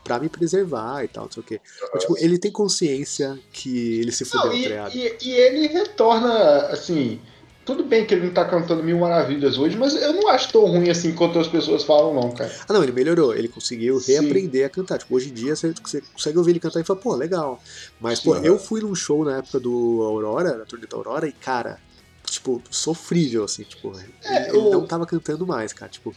[0.04, 1.62] pra me preservar e tal, não sei o quê.
[1.94, 4.96] Mas, tipo, ele tem consciência que ele se fudeu, Não, e, tá ligado?
[4.96, 6.34] e- e ele retorna,
[6.68, 7.22] assim.
[7.66, 10.66] Tudo bem que ele não tá cantando mil maravilhas hoje, mas eu não acho tão
[10.66, 12.52] ruim assim quanto as pessoas falam, não, cara.
[12.68, 14.14] Ah, não, ele melhorou, ele conseguiu Sim.
[14.14, 14.98] reaprender a cantar.
[14.98, 17.62] Tipo, hoje em dia você, você consegue ouvir ele cantar e fala, pô, legal.
[18.02, 18.46] Mas, pô, Sim.
[18.46, 21.80] eu fui num show na época do Aurora, na turnê da Aurora, e, cara,
[22.26, 23.94] tipo, sofrível, assim, tipo,
[24.26, 25.90] É, ele, o- não tava cantando mais, cara.
[25.90, 26.14] Tipo,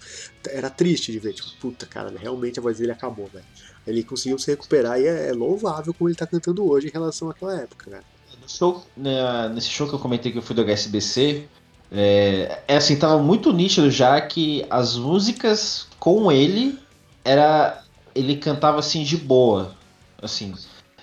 [0.49, 3.45] era triste de ver, tipo, puta, cara, realmente a voz dele acabou, velho.
[3.87, 7.31] Ele conseguiu se recuperar e é, é louvável como ele tá cantando hoje em relação
[7.31, 8.05] àquela época, cara.
[8.47, 11.49] Show, né, nesse show que eu comentei que eu fui do HSBC,
[11.91, 16.79] é, é assim, tava muito nítido já que as músicas com ele
[17.25, 17.83] era.
[18.15, 19.75] Ele cantava assim de boa.
[20.21, 20.55] Assim.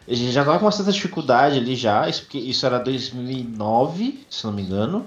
[0.07, 4.45] Ele já tava com uma certa dificuldade ali já, isso, porque isso era 2009, se
[4.45, 5.06] não me engano.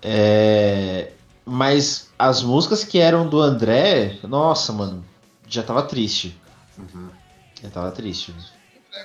[0.00, 1.12] É,
[1.44, 5.04] mas as músicas que eram do André, nossa, mano,
[5.46, 6.38] já tava triste.
[6.78, 7.08] Uhum.
[7.62, 8.34] Já tava triste.
[8.94, 9.04] É,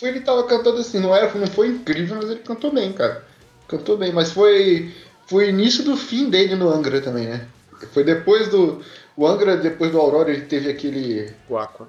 [0.00, 2.30] O show que eu fui, ele tava cantando assim, não, era, não foi incrível, mas
[2.30, 3.24] ele cantou bem, cara.
[3.68, 4.94] Cantou bem, mas foi,
[5.26, 7.46] foi o início do fim dele no Angra também, né?
[7.92, 8.82] Foi depois do.
[9.16, 11.34] O Angra, depois do Aurora, ele teve aquele.
[11.48, 11.88] O Aqua.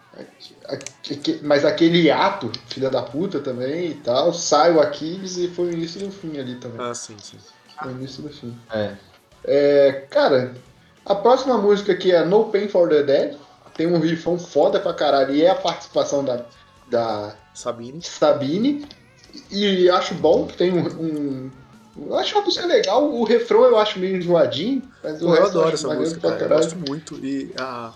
[1.44, 4.34] Mas aquele ato, filha da puta também e tal.
[4.34, 6.80] Sai o Aquiles e foi o início do fim ali também.
[6.80, 7.38] Ah, sim, sim.
[7.82, 8.58] Foi o início do fim.
[8.72, 8.96] É.
[9.44, 10.54] É, cara,
[11.06, 13.38] a próxima música aqui é No Pain for the Dead.
[13.76, 16.46] Tem um riffão foda pra caralho e é a participação da,
[16.90, 18.02] da Sabine.
[18.02, 18.86] Sabine.
[19.50, 20.88] E acho bom, tem um.
[21.02, 21.52] um-
[21.98, 25.42] eu acho uma música legal, o refrão eu acho meio enjoadinho, mas o Pô, eu
[25.42, 26.44] resto adoro essa música, cara.
[26.44, 27.16] Eu gosto muito.
[27.26, 27.94] E a,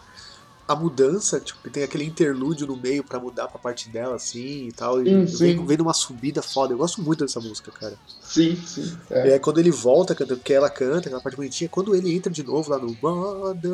[0.67, 4.71] a mudança, tipo, tem aquele interlúdio no meio pra mudar pra parte dela, assim e
[4.73, 5.01] tal.
[5.01, 5.37] E Sim, sim.
[5.37, 6.73] vem, vem numa subida foda.
[6.73, 7.97] Eu gosto muito dessa música, cara.
[8.21, 8.97] Sim, sim.
[9.09, 9.33] E É.
[9.33, 12.43] aí quando ele volta cantando, porque ela canta, aquela parte bonitinha, quando ele entra de
[12.43, 13.71] novo lá no Mother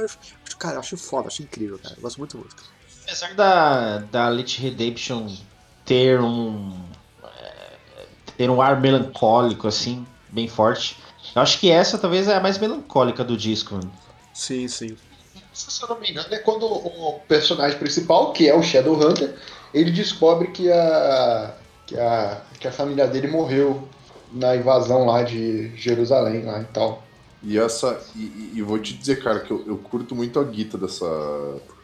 [0.00, 0.16] Earth,
[0.58, 1.94] cara, eu acho foda, acho incrível, cara.
[1.96, 2.62] Eu gosto muito da música.
[3.04, 5.28] Apesar da, da Elite Redemption
[5.84, 6.72] ter um.
[7.24, 8.06] é,
[8.36, 10.96] ter um ar melancólico, assim, bem forte.
[11.34, 13.92] Eu acho que essa talvez é a mais melancólica do disco, mano.
[14.32, 14.96] Sim, sim.
[15.52, 19.34] Se eu não me engano, é quando o personagem principal, que é o Shadowhunter,
[19.72, 21.54] ele descobre que a,
[21.86, 23.88] que a, que a família dele morreu
[24.32, 27.02] na invasão lá de Jerusalém lá e tal.
[27.42, 28.00] E essa.
[28.14, 31.04] E, e- e vou te dizer, cara, que eu, eu curto muito a guita dessa.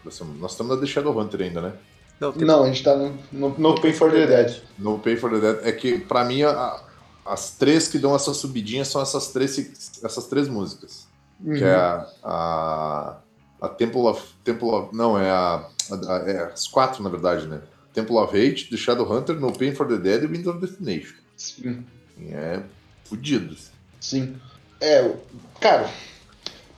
[0.04, 1.72] Nós estamos na The Shadowhunter ainda, né?
[2.20, 4.60] Não, tem Não, a gente tá no, no, no Pain for the Dead.
[4.78, 5.66] No Pay for the Dead.
[5.66, 6.80] É que, pra mim, a-
[7.24, 11.06] as três que dão essa subidinha são essas três, essas três músicas.
[11.44, 12.06] Que é a.
[12.24, 13.16] a
[13.60, 14.94] a Temple of, Temple of.
[14.94, 17.60] Não, é a, a- a- é as quatro, na verdade, né?
[17.92, 21.14] Temple of Hate, The Shadowhunter, No Pain for the Dead e Wind of Destination.
[21.36, 21.84] Sim,
[22.18, 22.62] E É
[23.04, 23.56] fudido.
[24.00, 24.36] sim.
[24.80, 25.12] É,
[25.60, 25.90] cara,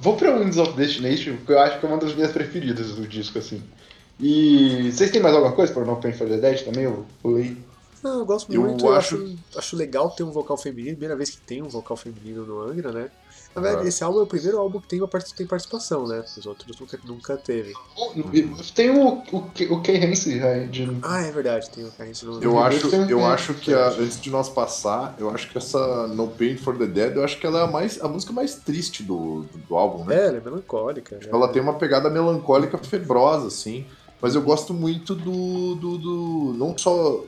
[0.01, 3.07] vou pra Winds of Destination, porque eu acho que é uma das minhas preferidas do
[3.07, 3.63] disco, assim.
[4.19, 6.85] E vocês têm mais alguma coisa para No Pain for the Dead também?
[6.85, 7.57] Eu pulei.
[8.03, 11.17] Não, eu gosto Eu muito, eu acho- acho, acho legal ter um vocal feminino, primeira
[11.17, 13.11] vez que tem um vocal femenino no Angra, né?
[13.55, 13.89] Na verdade, Ah.
[13.89, 16.23] esse álbum é o primeiro álbum que tem, uma part- tem participação, né?
[16.39, 17.73] Os outros nunca, nunca teve.
[18.75, 19.37] Tem o, o,
[19.71, 20.99] o Kay Hansen já de.
[21.03, 24.31] Ah, é verdade, tem o Carrinho no Eu acho, eu acho que a- antes de
[24.31, 27.61] nós passar, eu acho que essa No Pain for the Dead, eu acho que ela
[27.61, 30.15] é a, mais, a música mais triste do, do, do álbum, né?
[30.15, 31.17] É, ela é melancólica.
[31.17, 31.29] né?
[31.33, 33.85] Ela tem uma pegada melancólica febrosa, assim.
[34.23, 37.25] Mas eu gosto muito do, do, do- Não só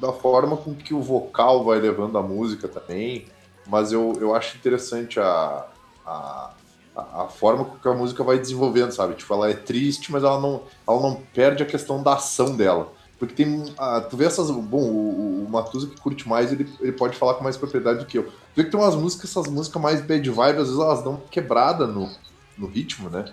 [0.00, 3.26] da forma com que o vocal vai levando a música também,
[3.66, 5.66] mas eu, eu acho interessante a,
[6.06, 6.50] a,
[6.96, 9.14] a forma que a música vai desenvolvendo, sabe?
[9.14, 12.92] Tipo, ela é triste, mas ela não, ela não perde a questão da ação dela.
[13.18, 13.74] Porque tem.
[13.78, 14.50] ah, tu vê essas.
[14.50, 18.06] Bom, o, o Matusa que curte mais, ele, ele pode falar com mais propriedade do
[18.06, 18.24] que eu.
[18.24, 21.20] Tu vê que tem umas músicas, essas músicas mais bad vibe, às vezes elas dão
[21.30, 22.10] quebrada no,
[22.58, 23.24] no ritmo, né?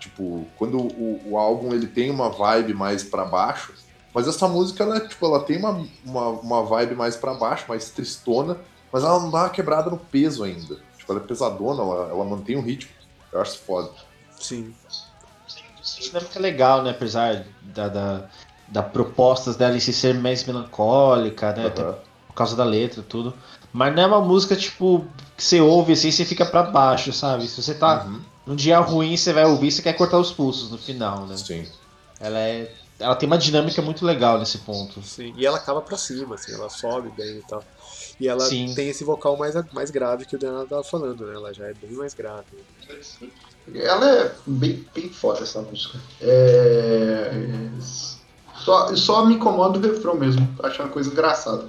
[0.00, 3.72] Tipo, quando o, o álbum ele tem uma vibe mais pra baixo,
[4.12, 7.90] mas essa música ela, tipo, ela tem uma, uma, uma vibe mais pra baixo, mais
[7.90, 8.58] tristona,
[8.94, 10.76] mas ela não dá uma quebrada no peso ainda.
[10.96, 12.92] Tipo, ela é pesadona, ela, ela mantém o ritmo.
[13.32, 13.90] Eu acho foda.
[14.40, 14.72] Sim.
[15.82, 16.90] Essa dinâmica é legal, né?
[16.90, 18.28] Apesar da, da,
[18.68, 21.66] da propostas dela em si ser mais melancólica, né?
[21.66, 21.98] Até Aham.
[22.28, 23.34] por causa da letra e tudo.
[23.72, 25.04] Mas não é uma música, tipo,
[25.36, 27.48] que você ouve assim e você fica pra baixo, sabe?
[27.48, 28.20] Se você tá Uhum.
[28.46, 31.36] num dia ruim, você vai ouvir e você quer cortar os pulsos no final, né?
[31.36, 31.66] Sim.
[32.20, 32.72] Ela é.
[33.00, 35.02] Ela tem uma dinâmica muito legal nesse ponto.
[35.02, 35.34] Sim.
[35.36, 37.64] E ela acaba pra cima, assim, ela sobe bem e tal.
[38.20, 38.72] E ela Sim.
[38.74, 41.34] tem esse vocal mais, mais grave que o Daniel tava falando, né?
[41.34, 42.44] Ela já é bem mais grave.
[43.74, 45.98] Ela é bem, bem foda essa música.
[46.20, 47.32] É...
[48.56, 50.48] Só, só me incomoda o refrão mesmo.
[50.62, 51.64] Acho uma coisa engraçada.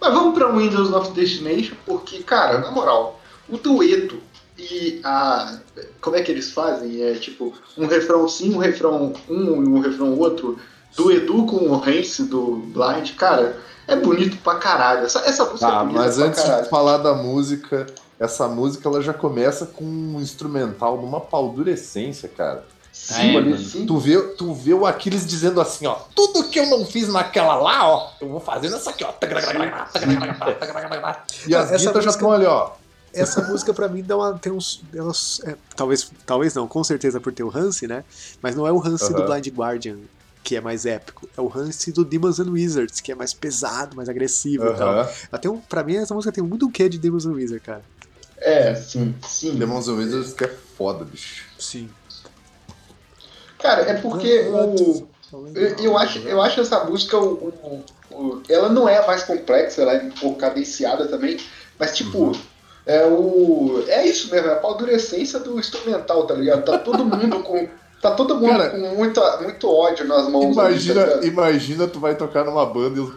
[0.00, 4.18] Mas vamos pra Windows of Destination, porque, cara, na moral, o dueto
[4.56, 5.58] e a.
[6.00, 7.02] Como é que eles fazem?
[7.02, 10.58] É tipo, um refrão sim, um refrão um e um refrão outro,
[10.96, 15.04] do Edu com o Rance do Blind, cara, é bonito pra caralho.
[15.06, 16.62] Essa, essa música é Tá, bonita mas pra antes caralho.
[16.64, 17.86] de falar da música,
[18.20, 22.64] essa música ela já começa com um instrumental numa paldurecência, cara.
[22.92, 23.86] Sim, É, ali.
[23.86, 27.54] Tu vê, tu vê o Aquiles dizendo assim, ó, tudo que eu não fiz naquela
[27.54, 29.12] lá, ó, eu vou fazer nessa aqui, ó.
[31.46, 32.70] E as Essa guitas já música- estão ali, ó.
[33.14, 34.82] Essa música pra mim dá uma, tem uns.
[34.94, 38.04] Elas, é, talvez, talvez não, com certeza por ter o Hansi, né?
[38.42, 39.40] Mas não é o Hansi do Aham.
[39.40, 39.96] Blind Guardian
[40.48, 41.28] que é mais épico.
[41.36, 45.06] É o Hansi do Demons and Wizards, que é mais pesado, mais agressivo e tal.
[45.30, 47.82] Até um, pra mim, essa música tem muito o quê de Demons and Wizards, cara.
[48.38, 49.54] É, sim, sim.
[49.56, 51.44] Demons and Wizards que é foda, bicho.
[51.58, 51.90] Sim.
[53.58, 55.06] Cara, é porque o.
[55.54, 59.24] Eu, eu acho, eu acho essa música, o, o- o- ela não é a mais
[59.24, 61.36] complexa, ela é um pouco cadenciada também,
[61.78, 62.32] mas tipo,
[62.86, 63.84] é o.
[63.86, 66.64] É isso mesmo, é a paldurecência do instrumental, tá ligado?
[66.64, 67.68] Tá todo mundo com.
[68.00, 70.56] Tá todo mundo Cara, com muita, muito ódio nas mãos.
[70.56, 73.12] ali, tá Imagina, imagina tu vai tocar numa banda e.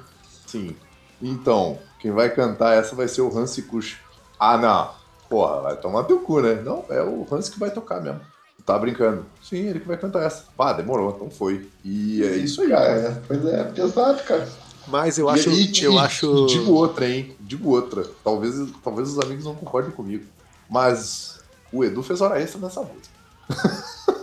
[0.48, 0.76] Sim.
[1.22, 3.98] Então, quem vai cantar essa vai ser o Hansi Kush.
[4.40, 4.90] Ah, não.
[5.30, 6.56] Porra, vai tomar teu cu, né?
[6.56, 8.20] Não, é o Hansi que vai tocar mesmo.
[8.58, 9.26] Tu Tá brincando.
[9.42, 10.46] Sim, ele que vai cantar essa.
[10.58, 11.70] Pá, demorou, então foi.
[11.86, 12.86] E é isso aí, cara.
[12.86, 13.00] cara.
[13.00, 14.48] é, Pois é, pesado, cara.
[14.88, 15.50] Mas eu acho.
[15.52, 16.46] e, eu e- acho.
[16.46, 17.36] e digo outra, hein?
[17.40, 18.04] Digo outra.
[18.24, 20.26] Talvez, talvez os amigos não concordem comigo.
[20.68, 21.40] Mas
[21.72, 23.12] o Edu fez hora extra nessa música.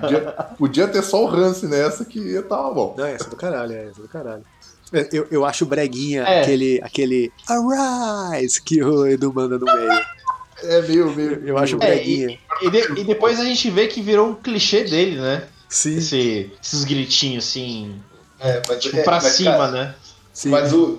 [0.00, 0.20] podia,
[0.58, 2.94] podia ter só o Hansi nessa que tava bom.
[2.98, 4.44] Não, essa é do caralho, é essa é do caralho.
[5.12, 6.42] Eu, eu acho breguinha É.
[6.42, 10.04] aquele, aquele Arise que o Edu manda no meio.
[10.62, 11.42] É meio, meio.
[11.46, 12.38] Eu acho É, breguinha.
[12.62, 15.48] E, de- e depois a gente vê que virou um clichê dele, né?
[15.68, 18.00] Sim, Esse- esses gritinhos assim,
[18.38, 19.94] É, mas, tipo, é, pra mas, cima, cara, né?
[20.32, 20.50] sim.
[20.50, 20.98] Mas o.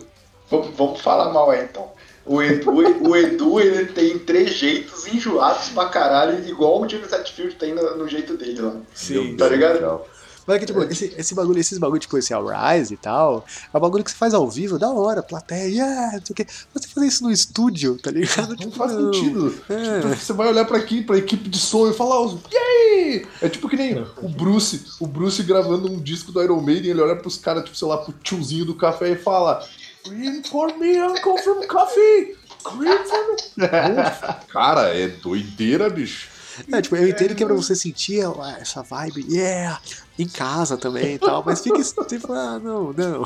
[0.52, 1.90] Vamos, vamos falar mal aí então.
[2.26, 2.72] O Edu,
[3.08, 8.08] o Edu ele tem trejeitos enjoados pra caralho, igual o James Hetfield tem no, no
[8.08, 8.76] jeito dele lá.
[8.94, 9.36] Sim.
[9.38, 9.80] Tá ligado?
[9.80, 10.08] Tchau.
[10.48, 13.44] Mas é que, tipo, esse, esse bagulho, esses bagulho, tipo, esse Arise e tal,
[13.74, 16.36] é um bagulho que você faz ao vivo, da hora, plateia, yeah, não sei o
[16.36, 16.46] quê.
[16.74, 18.50] Mas você fazer isso no estúdio, tá ligado?
[18.50, 19.56] Não Tipo, faz sentido.
[19.68, 20.02] É.
[20.02, 22.38] Tipo, você vai olhar pra aqui, pra equipe de som e falar os.
[22.54, 23.26] Yay!
[23.42, 27.02] É tipo que nem o Bruce, o Bruce gravando um disco do Iron Maiden, ele
[27.02, 29.66] olha pros caras, tipo, sei lá, pro tiozinho do café e fala.
[30.08, 32.36] Green for me, Uncle from Coffee!
[32.64, 33.68] Green for me!
[34.50, 36.30] Cara, é doideira, bicho.
[36.72, 38.22] É, tipo, eu entendo que é pra você sentir
[38.62, 39.80] essa vibe, yeah,
[40.18, 43.24] em casa também e tal, mas fica tipo, ah, não, não.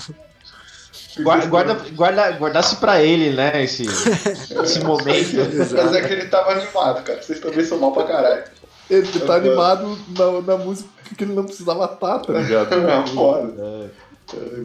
[1.22, 3.64] Guarda, guarda, guarda, guardasse pra ele, né?
[3.64, 5.35] Esse, esse momento.
[5.76, 7.22] Mas é que ele tava animado, cara.
[7.22, 8.43] Vocês também são mal pra caralho.
[8.89, 12.73] Ele tá animado na, na música que ele não precisava estar, tá ligado?
[12.89, 13.91] É foda.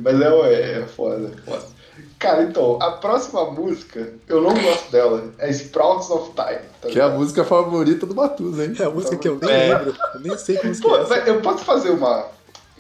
[0.03, 1.73] Mas é, é foda, é foda.
[2.19, 5.24] Cara, então, a próxima música, eu não gosto dela.
[5.39, 6.61] É Sprouts of Time.
[6.81, 8.74] tá Que é a música favorita do Batuz, hein?
[8.78, 9.74] É a música que eu nem É.
[9.77, 11.15] lembro, eu nem sei que música Pô, é essa.
[11.28, 12.27] eu posso fazer uma.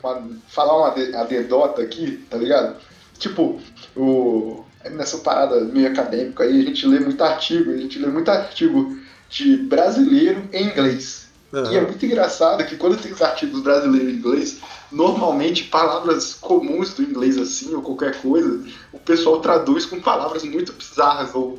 [0.02, 2.76] uma- falar uma anedota aqui, tá ligado?
[3.18, 3.58] Tipo,
[3.96, 8.30] o, nessa parada meio acadêmica aí, a gente lê muito artigo, a gente lê muito
[8.30, 8.96] artigo
[9.30, 11.24] de brasileiro em inglês.
[11.70, 14.58] E é muito engraçado que quando tem os artigos brasileiros em inglês,
[14.94, 20.72] normalmente palavras comuns do inglês assim, ou qualquer coisa, o pessoal traduz com palavras muito
[20.72, 21.58] bizarras ou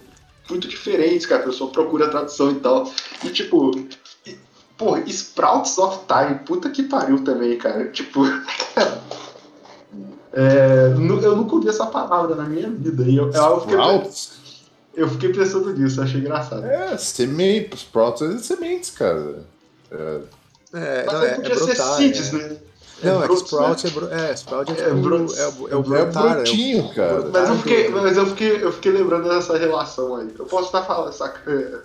[0.50, 1.44] muito diferentes, cara.
[1.44, 2.90] A pessoa procura a tradução e tal.
[3.24, 3.72] E tipo,
[4.26, 4.38] e-
[4.78, 7.90] pô, Sprouts of Time, puta que pariu também, cara.
[7.90, 8.22] Tipo.
[10.34, 13.04] é, eu nunca ouvi essa palavra na minha vida.
[13.04, 14.32] E eu, é algo que eu, Sprouts?
[14.96, 16.66] eu fiquei pensando nisso, achei engraçado.
[16.66, 19.46] É, semente, Sprouts é sementes, cara.
[19.92, 20.20] É,
[20.74, 22.38] É, Mas não, aí é, é podia ser brotar, seeds, é.
[22.38, 22.58] né?
[23.04, 25.38] Não, é que brotos, Sprout é, bro, é, Sprout é, É tipo, brotos.
[25.38, 27.14] é, o- é o é brotar, brotinho, cara.
[27.16, 30.34] Mas eu, brotar fiquei, mas eu fiquei, eu fiquei lembrando dessa relação aí.
[30.38, 31.78] Eu posso estar falando, saca, é,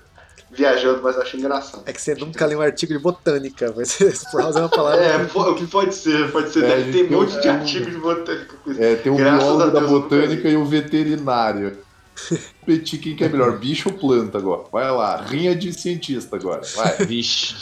[0.52, 1.82] viajando, mas eu achei engraçado.
[1.86, 5.04] É que você nunca leu um artigo de botânica, mas Sprout é uma palavra.
[5.04, 6.64] É, po- pode ser, pode ser.
[6.64, 8.54] É, Deve ter gente, um monte de é, artigos de botânica.
[8.64, 8.82] com isso.
[8.82, 11.78] É, tem o a biólogo da botânica e o veterinário.
[12.60, 14.64] Competir quem que é melhor, bicho ou planta agora?
[14.70, 16.96] Vai lá, rinha de cientista agora, vai.
[17.06, 17.54] Vixe.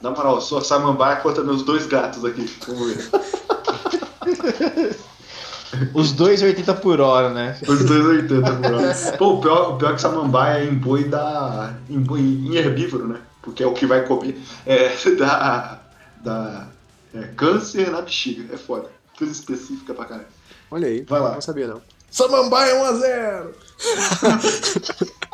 [0.00, 2.50] Na moral, eu sou a samambaia contra meus dois gatos aqui.
[2.66, 3.10] Vamos ver.
[5.94, 7.56] Os dois 80 por hora, né?
[7.68, 8.94] Os dois 80 por hora.
[9.18, 11.74] Pô, o pior, o pior é que samambaia é em boi da.
[11.88, 13.20] em, boi, em herbívoro, né?
[13.42, 14.38] Porque é o que vai comer.
[14.66, 15.80] É, dá.
[16.22, 16.66] dá
[17.14, 18.54] é, câncer na bexiga.
[18.54, 18.88] É foda.
[19.16, 20.26] Coisa específica pra caralho.
[20.70, 21.34] Olha aí, Vai lá.
[21.34, 21.80] não sabia não.
[22.10, 23.46] Samambaia 1x0!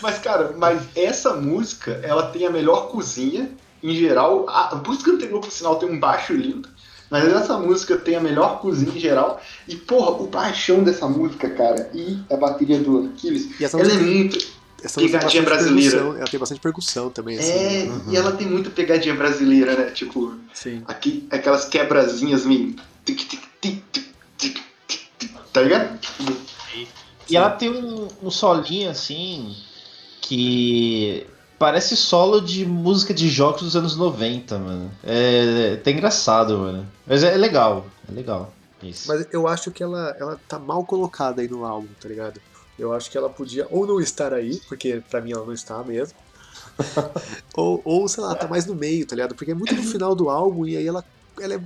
[0.00, 3.50] Mas, cara, mas essa música, ela tem a melhor cozinha,
[3.82, 4.46] em geral.
[4.48, 6.68] A, música anterior, por sinal, tem um baixo lindo.
[7.10, 9.40] Mas essa música tem a melhor cozinha em geral.
[9.68, 13.84] E, porra, o paixão dessa música, cara, e a bateria do Aquiles, E ela é
[13.84, 14.38] música, muito.
[14.82, 15.90] essa pegadinha brasileira.
[15.90, 17.52] percussão, Ela tem bastante percussão também, assim.
[17.52, 19.90] É, e ela tem muito pegadinha brasileira, né?
[19.90, 20.82] Tipo, Sim.
[20.86, 22.74] aqui, aquelas quebrazinhas meio.
[23.04, 24.04] tic, tic, tic, tic, tic,
[25.52, 25.98] Tá ligado?
[27.28, 29.54] E ela tem um, um solinho assim
[30.20, 31.26] que
[31.58, 34.90] parece solo de música de jogos dos anos 90, mano.
[35.04, 36.88] É, é até engraçado, mano.
[37.06, 38.52] Mas é, é legal, é legal.
[38.82, 39.06] Isso.
[39.08, 42.40] Mas eu acho que ela, ela tá mal colocada aí no álbum, tá ligado?
[42.78, 45.82] Eu acho que ela podia ou não estar aí, porque pra mim ela não está
[45.84, 46.18] mesmo.
[47.54, 49.34] ou, ou, sei lá, tá mais no meio, tá ligado?
[49.34, 51.04] Porque é muito no final do álbum e aí ela,
[51.40, 51.60] ela, é,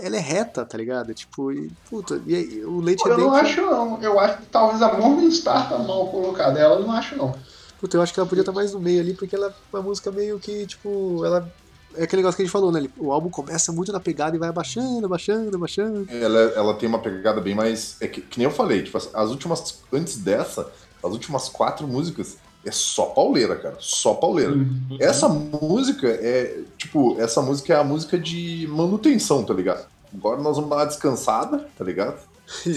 [0.00, 1.12] ela é reta, tá ligado?
[1.12, 4.02] Tipo, e, puta, e aí, o Leite Pô, eu não acho, não.
[4.02, 6.58] Eu acho que talvez a Morningstar tá mal colocada.
[6.58, 7.34] Ela eu não acho, não.
[7.78, 9.82] Puta, eu acho que ela podia estar mais no meio ali, porque ela é uma
[9.82, 11.50] música meio que, tipo, ela.
[11.96, 12.88] É aquele negócio que a gente falou, né?
[12.96, 16.06] O álbum começa muito na pegada e vai abaixando, abaixando, abaixando.
[16.10, 17.96] Ela, ela tem uma pegada bem mais.
[18.00, 19.82] É que, que nem eu falei, tipo, as, as últimas.
[19.92, 23.76] Antes dessa, as últimas quatro músicas é só pauleira, cara.
[23.78, 24.54] Só pauleira.
[25.00, 26.62] Essa música é.
[26.78, 29.86] Tipo, essa música é a música de manutenção, tá ligado?
[30.14, 32.18] Agora nós vamos dar uma descansada, tá ligado?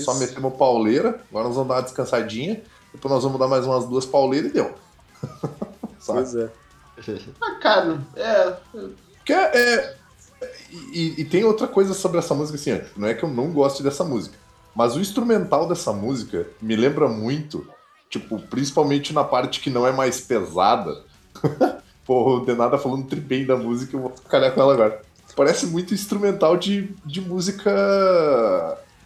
[0.04, 2.62] Só metemos pauleira, agora nós vamos dar uma descansadinha,
[2.94, 4.74] depois nós vamos dar mais umas duas pauleiras e deu.
[6.00, 6.20] Sabe?
[6.20, 6.50] Pois é.
[7.42, 8.54] Ah, cara, é.
[9.26, 9.96] Que é, é-
[10.72, 13.82] e, e tem outra coisa sobre essa música, assim, não é que eu não goste
[13.84, 14.36] dessa música,
[14.76, 17.68] mas o instrumental dessa música me lembra muito,
[18.10, 21.04] tipo, principalmente na parte que não é mais pesada.
[22.06, 25.02] Pô, o Denada falando tri bem da música, eu vou calhar com ela agora.
[25.36, 27.70] Parece muito instrumental de, de música.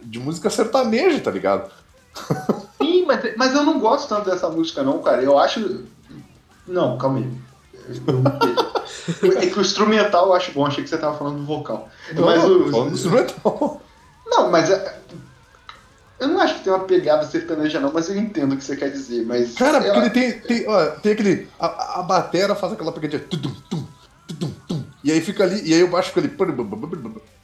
[0.02, 1.70] de música sertaneja, tá ligado?
[2.82, 5.22] Sim, mas, mas eu não gosto tanto dessa música, não, cara.
[5.24, 5.84] Eu acho.
[6.68, 7.30] Não, calma aí.
[9.42, 11.90] É que o instrumental eu acho bom, achei que você tava falando do vocal.
[12.14, 13.82] Mas Não, o- tô falando do instrumental.
[14.26, 15.01] Não, mas é-
[16.22, 18.76] eu não acho que tem uma pegada sertaneja, não, mas eu entendo o que você
[18.76, 19.26] quer dizer.
[19.26, 20.06] Mas Cara, porque lá.
[20.06, 21.48] ele tem, tem, ó, tem aquele.
[21.60, 23.20] A, a batera faz aquela pegadinha.
[23.28, 23.88] Tudum, tum,
[24.28, 26.30] tudum, tum, e aí fica ali, e aí o baixo fica ali.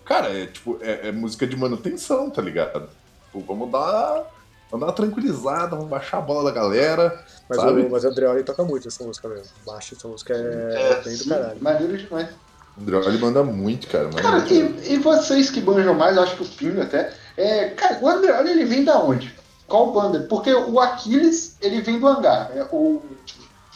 [0.06, 2.88] Cara, é tipo, é, é música de manutenção, tá ligado?
[3.26, 4.26] Tipo, vamos dar.
[4.70, 7.26] Vamos dar uma tranquilizada, vamos baixar a bola da galera.
[7.50, 7.82] Mas, sabe?
[7.82, 9.48] o, mas o Andreoli toca muito essa música mesmo.
[9.66, 11.58] Baixo, essa música é, É, bem do caralho.
[11.62, 12.30] maneiro demais.
[12.78, 14.10] O André ele manda muito, cara.
[14.10, 14.54] Cara, muito.
[14.54, 17.12] e, e vocês que banjam mais, eu acho que o Pinho até.
[17.38, 19.34] É, cara, o Andreoli ele vem da onde?
[19.68, 20.22] Qual banda?
[20.22, 22.50] Porque o Aquiles, ele vem do hangar.
[22.50, 22.68] né?
[22.72, 23.02] O,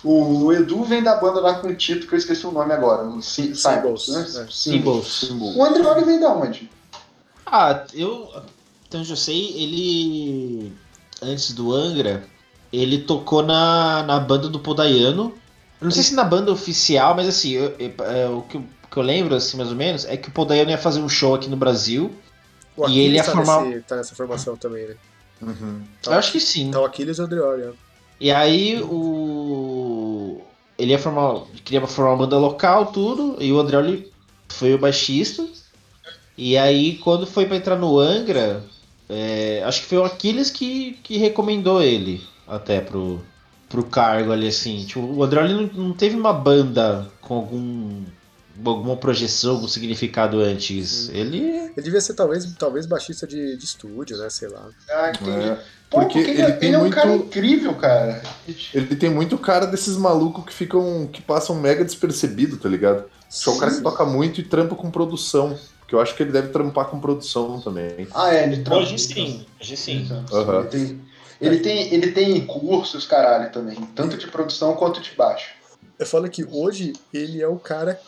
[0.03, 3.03] o Edu vem da banda lá com o Tito, que eu esqueci o nome agora.
[3.07, 4.21] O Sim- Symbols, né?
[4.21, 4.47] é.
[4.49, 5.27] Symbols.
[5.55, 6.69] O Andreoli vem da onde?
[7.45, 8.29] Ah, eu.
[8.87, 10.73] Então eu sei, ele.
[11.21, 12.23] Antes do Angra,
[12.73, 15.33] ele tocou na, na banda do Podaiano.
[15.79, 18.61] Eu não sei se na banda oficial, mas assim, eu- eu- é, o, que eu,
[18.61, 21.09] o que eu lembro, assim, mais ou menos, é que o Podaiano ia fazer um
[21.09, 22.11] show aqui no Brasil.
[22.87, 24.95] O E ele ia tá, formar- nesse- tá nessa formação também, né?
[25.41, 25.81] Uhum.
[26.05, 26.69] Eu acho que sim.
[26.71, 27.71] Tá o Aquiles e o Andreoli, ó.
[28.19, 30.41] E aí o.
[30.77, 31.45] Ele ia formar.
[31.63, 33.37] Queria formar uma banda local, tudo.
[33.39, 34.11] E o Andreoli
[34.49, 35.45] foi o baixista.
[36.37, 38.63] E aí, quando foi pra entrar no Angra,
[39.09, 43.21] é, acho que foi o Aquiles que, que recomendou ele até pro,
[43.69, 44.85] pro cargo ali, assim.
[44.85, 48.03] Tipo, o Andreoli não, não teve uma banda com algum.
[48.65, 51.09] Alguma projeção, algum significado antes.
[51.09, 51.39] Ele.
[51.41, 54.29] Ele devia ser talvez, talvez baixista de, de estúdio, né?
[54.29, 54.69] Sei lá.
[54.89, 55.47] Ah, entendi.
[55.49, 55.57] É,
[55.89, 58.21] Pô, porque ele, ele tem ele é um muito- cara incrível, cara.
[58.73, 61.07] Ele tem muito cara desses malucos que ficam.
[61.11, 63.05] que passam mega despercebido, tá ligado?
[63.45, 65.57] É o cara que toca muito e trampa com produção.
[65.87, 68.07] Que eu acho que ele deve trampar com produção também.
[68.13, 68.81] Ah, é, ele trampa.
[68.81, 70.07] Hoje sim, hoje sim.
[70.31, 70.59] Aham.
[70.61, 71.01] Ele, tem,
[71.41, 73.75] ele, tem, ele tem cursos, caralho, também.
[73.93, 75.49] Tanto de produção quanto de baixo.
[76.01, 78.01] Eu falo que hoje ele é o cara.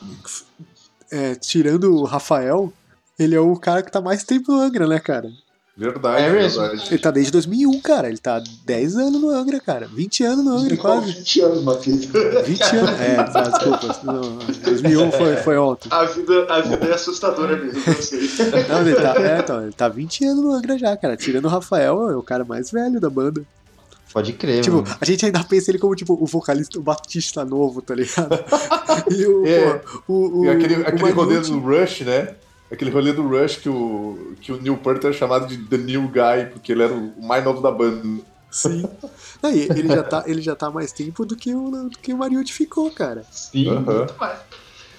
[1.11, 2.73] é, tirando o Rafael,
[3.19, 5.29] ele é o cara que tá mais tempo no Angra, né, cara?
[5.77, 6.87] Verdade, É verdade.
[6.89, 8.07] Ele tá desde 2001, cara.
[8.09, 9.87] Ele tá 10 anos no Angra, cara.
[9.87, 11.11] 20 anos no Angra, quase.
[11.11, 12.05] 20 anos, Matheus.
[12.05, 12.99] 20 anos.
[12.99, 13.99] É, tá, desculpa.
[14.03, 15.89] Não, 2001 foi, foi ontem.
[15.91, 18.19] A vida, a vida é assustadora mesmo, eu sei.
[18.69, 21.15] Não, ele tá, é, então, ele tá 20 anos no Angra já, cara.
[21.15, 23.45] Tirando o Rafael, é o cara mais velho da banda.
[24.13, 24.95] Pode crer, Tipo, mano.
[25.01, 28.29] a gente ainda pensa ele como, tipo, o vocalista, o Batista novo, tá ligado?
[29.11, 29.79] E o, É.
[30.05, 32.35] pô, o, o, E aquele, o aquele rolê do Rush, né?
[32.71, 36.03] Aquele rolê do Rush que o, que o Neil Peart era chamado de The New
[36.09, 38.21] Guy, porque ele era o mais novo da banda.
[38.51, 38.83] Sim.
[39.41, 41.89] Não, e ele, já tá, ele já tá há mais tempo do que o, do
[41.99, 43.25] que o Mariucci ficou, cara.
[43.31, 43.81] Sim, Aham.
[43.97, 44.39] muito mais.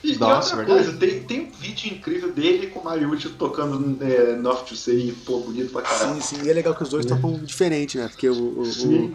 [0.05, 0.85] E Nossa, outra verdade.
[0.85, 5.15] coisa, tem, tem um vídeo incrível dele com o Mariucci tocando é, North to Say,
[5.25, 6.21] pô, bonito pra caralho.
[6.21, 6.43] Sim, sim.
[6.47, 8.09] E é legal que os dois tocam diferente, né?
[8.09, 9.15] Porque o, o, Sim.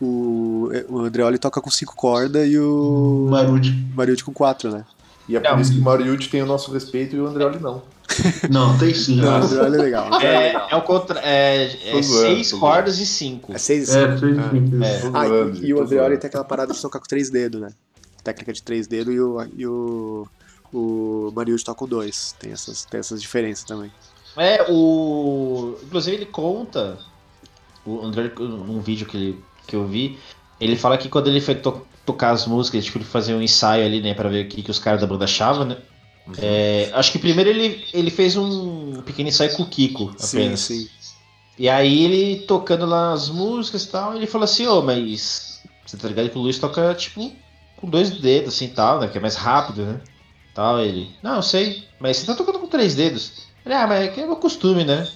[0.00, 3.72] o, o, o Andreoli toca com cinco cordas e o Mariucci.
[3.94, 4.84] Mariucci com quatro, né?
[5.28, 5.60] E é por Não.
[5.60, 7.82] isso que o Mariucci tem o nosso respeito e o Andreoli não.
[8.50, 9.16] Não, tem sim.
[9.16, 10.06] Não, o Underoil é legal.
[10.20, 10.68] É legal.
[10.70, 11.18] É, é o contra.
[11.20, 13.52] É, é seis cordas e cinco.
[13.52, 14.16] É 6 É, e Ah.
[14.18, 14.84] sim.
[14.84, 14.98] É.
[15.00, 17.60] Tô Ah, zoando, e, e o Andreoli tem aquela parada de tocar com três dedos,
[17.60, 17.70] né?
[18.26, 20.26] Técnica de três dedos e o, e o,
[20.72, 21.32] o
[21.64, 22.34] toca com dois.
[22.40, 23.92] Tem essas, tem essas diferenças também.
[24.36, 25.78] É, o.
[25.84, 26.98] Inclusive ele conta.
[27.84, 30.18] O André, num vídeo que, ele, que eu vi,
[30.60, 33.84] ele fala que quando ele foi to- tocar as músicas, tipo, ele fazia um ensaio
[33.86, 35.76] ali, né, pra ver o que, que os caras da banda achavam, né?
[36.38, 40.60] É, acho que primeiro ele, ele fez um pequeno ensaio com o Kiko, Sim, apenas.
[40.60, 40.88] sim.
[41.56, 45.96] E aí ele tocando lá as músicas e tal, ele falou assim, ô, mas você
[45.96, 47.32] tá ligado que o Luiz toca, tipo,
[47.76, 49.08] com dois dedos, assim, tal, né?
[49.08, 50.00] Que é mais rápido, né?
[50.54, 53.46] Tal, ele, não, eu sei, mas você tá tocando com três dedos.
[53.64, 55.06] Ele, ah, mas é que é meu costume, né?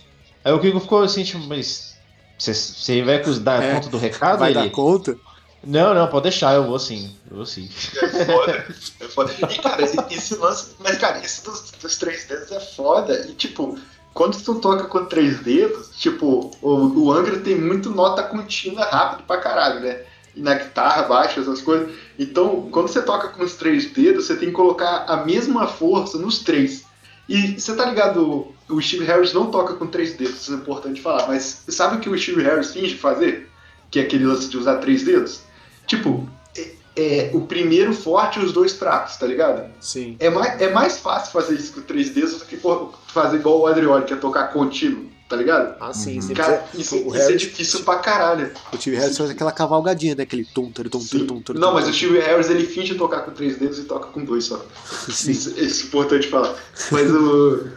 [0.44, 1.96] Aí o Kiko ficou assim, tipo, mas
[2.38, 4.38] você, você vai dar É, conta do recado?
[4.38, 5.16] Vai ele, dar conta?
[5.62, 7.68] não, não, pode deixar, eu vou sim, eu vou sim.
[8.02, 8.66] É foda.
[9.00, 9.32] É foda.
[9.32, 10.70] E, cara, esse, esse lance.
[10.78, 13.26] Mas, cara, isso dos, dos três dedos é foda.
[13.28, 13.78] E, tipo,
[14.14, 19.24] quando tu toca com três dedos, tipo, o, o Angra tem muito nota contínua rápido
[19.26, 20.02] pra caralho, né?
[20.34, 21.90] E na guitarra, baixo, essas coisas.
[22.18, 26.18] Então, quando você toca com os três dedos, você tem que colocar a mesma força
[26.18, 26.84] nos três.
[27.28, 28.48] E você tá ligado?
[28.68, 31.28] O Steve Harris não toca com três dedos, isso é importante falar.
[31.28, 33.48] Mas sabe o que o Steve Harris finge fazer?
[33.90, 35.40] Que é aquele lance de usar três dedos?
[35.86, 39.70] Tipo, é, é o primeiro forte e os dois fracos, tá ligado?
[39.80, 40.16] Sim.
[40.18, 42.60] É mais, é mais fácil fazer isso com três dedos do que
[43.08, 45.76] fazer igual o Adrioli, que é tocar contínuo, tá ligado?
[45.80, 46.16] Ah, sim.
[46.16, 46.22] Uhum.
[46.22, 46.34] sim.
[46.34, 48.50] Cara, isso, o isso é difícil pra caralho.
[48.72, 50.24] O Steve Harris faz aquela cavalgadinha, né?
[50.24, 51.24] Aquele tum, tum, tum, Sim.
[51.24, 51.90] tum, tum, Não, tum, mas tum.
[51.90, 54.60] o Steve Harris ele finge tocar com três dedos e toca com dois só.
[55.08, 55.30] Sim.
[55.30, 56.54] Isso, isso é importante falar.
[56.90, 57.68] Mas o.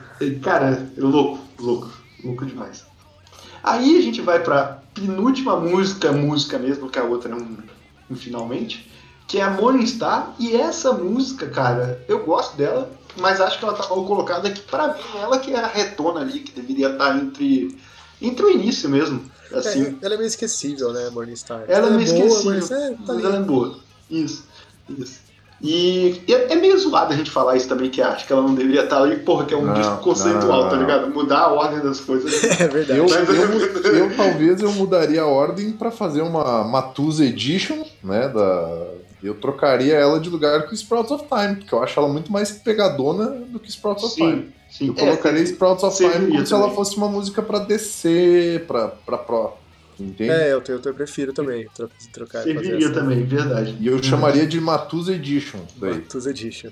[0.41, 1.89] Cara, é louco, louco,
[2.23, 2.83] louco demais.
[3.63, 7.57] Aí a gente vai pra penúltima música, música mesmo, que a outra é um,
[8.09, 8.91] um finalmente,
[9.27, 10.33] que é a Morning Star.
[10.39, 14.61] E essa música, cara, eu gosto dela, mas acho que ela tá mal colocada aqui
[14.61, 15.01] pra mim.
[15.21, 17.77] Ela que é a retona ali, que deveria estar entre,
[18.21, 19.21] entre o início mesmo.
[19.53, 21.63] Assim, É, ela é meio esquecível, né, Morningstar?
[21.67, 23.77] ela é meio boa, esquecível, mas é, tá mas ela é boa.
[24.09, 24.45] Isso,
[24.89, 25.21] isso.
[25.61, 28.53] E é, é meio zoado a gente falar isso também, que acho que ela não
[28.53, 30.81] deveria estar ali, porra, que é um Não, disco conceitual, não, tá não.
[30.81, 31.09] ligado?
[31.13, 32.33] Mudar a ordem das coisas.
[32.59, 32.99] É verdade.
[32.99, 38.27] Eu, eu, eu talvez eu mudaria a ordem pra fazer uma Matusa Edition, né?
[38.27, 38.87] Da,
[39.23, 42.51] eu trocaria ela de lugar com Sprouts of Time, porque eu acho ela muito mais
[42.51, 44.51] pegadona do que Sprouts of Time.
[44.69, 44.87] sim.
[44.87, 48.87] Eu colocaria É, Sprouts of Time como se ela fosse uma música pra descer, pra,
[48.89, 49.53] pra pro.
[49.99, 50.31] Entende?
[50.31, 52.41] É, eu, eu, eu prefiro também tro- trocar.
[52.43, 53.77] serviria essa também, verdade.
[53.79, 55.59] E eu chamaria de Matusa Edition.
[55.77, 55.93] Daí.
[55.93, 56.71] Matus Edition.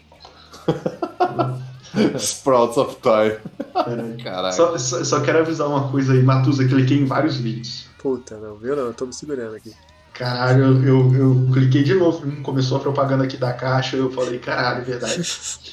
[2.17, 3.37] Sprouts of Time.
[3.73, 4.23] Caralho.
[4.23, 4.55] Caralho.
[4.55, 7.85] Só, só, só quero avisar uma coisa aí, Matusa, cliquei em vários vídeos.
[7.99, 8.75] Puta, não, viu?
[8.75, 9.71] Não, eu tô me segurando aqui.
[10.13, 14.11] Caralho, eu, eu, eu cliquei de novo, hum, começou a propaganda aqui da caixa, eu
[14.11, 15.21] falei, caralho, é verdade.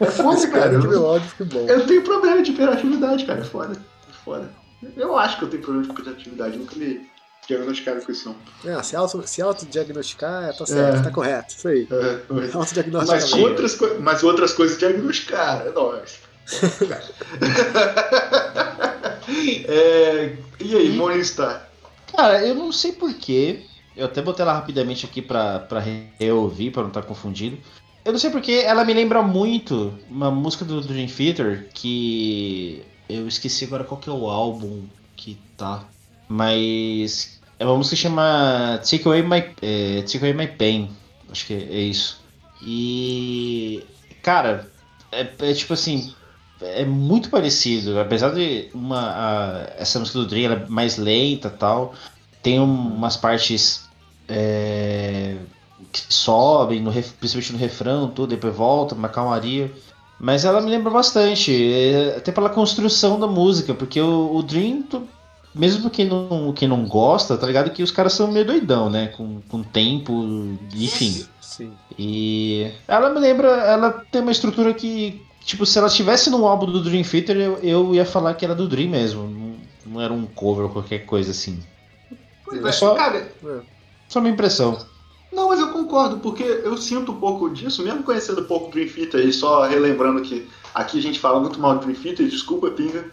[0.00, 0.78] É foda, cara.
[0.78, 1.66] Que Eu, fique bom.
[1.66, 3.74] eu tenho problema de hiperatividade, cara, é foda.
[3.74, 4.50] É foda.
[4.96, 7.00] Eu acho que eu tenho problema de hiperatividade, nunca me
[7.48, 8.28] diagnosticaram com isso
[8.64, 8.78] não.
[8.78, 11.02] Ah, se, auto, se autodiagnosticar, tá certo, É.
[11.02, 11.54] tá correto.
[11.56, 11.88] Isso aí.
[11.90, 13.12] É, mas- Autodiagnóstico.
[13.12, 16.18] mas, outras mas outras coisas diagnosticaram, é nóis.
[19.66, 21.68] É, e aí, Morningstar?
[22.14, 23.64] Cara, eu não sei porquê.
[23.96, 25.82] Eu até botei ela rapidamente aqui pra, pra
[26.18, 27.58] reouvir, pra não estar confundido.
[28.04, 32.82] Eu não sei porque ela me lembra muito uma música do Dream Theater que.
[33.08, 34.84] Eu esqueci agora qual que é o álbum
[35.16, 35.84] que tá.
[36.28, 37.40] Mas.
[37.58, 40.90] É uma música que chama Take Away My, é, Take Away My Pain.
[41.30, 42.20] Acho que é isso.
[42.60, 43.84] E.
[44.22, 44.70] Cara,
[45.12, 46.12] é, é tipo assim.
[46.64, 47.98] É muito parecido.
[47.98, 51.94] Apesar de uma, a- essa música do Dream é mais lenta e tal.
[52.42, 53.88] Tem um- umas partes
[54.28, 55.36] é,
[55.92, 59.70] que sobem, no principalmente no refrão, tudo, depois volta, uma calmaria.
[60.18, 64.82] Mas ela me lembra bastante, é, até pela construção da música, porque o, o Dream,
[64.82, 65.06] tu-
[65.54, 69.08] mesmo quem não, quem não gosta, tá ligado que os caras são meio doidão, né?
[69.08, 70.12] Com, com tempo,
[70.74, 71.26] enfim.
[71.40, 71.72] Sim.
[71.98, 76.66] E ela me lembra, ela tem uma estrutura que, tipo, se ela estivesse num álbum
[76.66, 79.56] do Dream Theater, eu, eu ia falar que era do Dream mesmo, não,
[79.94, 81.62] não era um cover ou qualquer coisa assim.
[82.44, 83.32] Pois É é, só- Cara,
[84.08, 84.78] Só minha impressão.
[85.32, 88.72] Não, mas eu concordo, porque eu sinto um pouco disso, mesmo conhecendo um pouco do
[88.72, 92.28] Dream Theater e só relembrando que aqui a gente fala muito mal do Dream Theater,
[92.28, 93.04] desculpa, Pinga.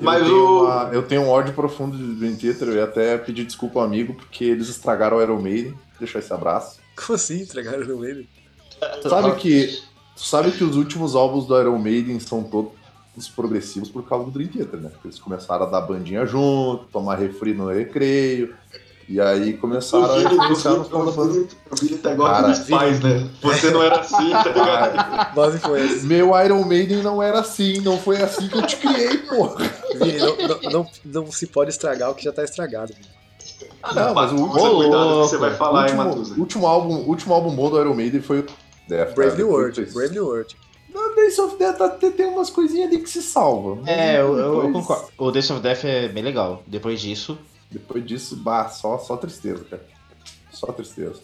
[0.00, 0.64] Mas eu, tenho o.
[0.64, 3.84] uma- eu tenho um ódio profundo de Dream Theater, eu ia até pedir desculpa ao
[3.84, 5.74] amigo, porque eles estragaram o Iron Maiden.
[5.98, 6.78] Deixar esse abraço.
[6.96, 7.42] Como assim?
[7.42, 8.26] Entregaram no meio?
[9.08, 9.78] Sabe que,
[10.26, 12.72] sabe que os últimos álbuns do Iron Maiden são todos
[13.34, 14.88] progressivos por causa do Dream Theater, né?
[14.90, 18.54] Porque eles começaram a dar bandinha junto, tomar refri no recreio.
[19.08, 21.48] E aí começaram a influenciar no som da banda.
[21.68, 23.28] O Vini igual Cara, aqueles pais, né?
[23.42, 25.34] Você não era assim, tá ligado?
[25.34, 26.04] Boas influências.
[26.04, 29.68] Meu Iron Maiden não era assim, não foi assim que eu te criei, porra.
[29.96, 32.94] Vini, não, não, não, não se pode estragar o que já tá estragado.
[33.82, 36.34] Ah, não, mas o último, cuidado que você vai falar, hein, último, Matusa?
[36.38, 38.46] último álbum, último álbum bom do Iron Maiden foi
[38.90, 39.14] Death.
[39.14, 39.36] Brave.
[39.38, 39.76] New World.
[39.80, 40.56] Depois- Brave New World.
[40.92, 43.82] Não, Days of Death até tem umas coisinhas ali que se salvam.
[43.86, 45.08] É, eu, eu- eu Depois- concordo.
[45.16, 46.62] O Days of Death é bem legal.
[46.66, 47.38] Depois disso.
[47.70, 49.82] Depois disso, bah, só, só tristeza, cara.
[50.52, 51.20] Só tristeza.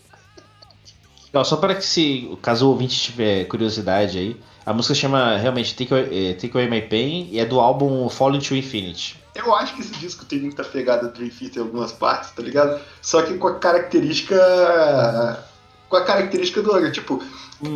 [1.35, 5.75] Ó, só para que se caso o ouvinte tiver curiosidade aí, a música chama realmente
[5.75, 9.21] Take Away, eh, Take Away My Pain e é do álbum Fall Into Infinity.
[9.35, 12.81] Eu acho que esse disco tem muita pegada Dream Theater em algumas partes, tá ligado?
[13.03, 15.45] Só que com a característica.
[15.89, 16.91] Com a característica do Angra.
[16.91, 17.23] Tipo,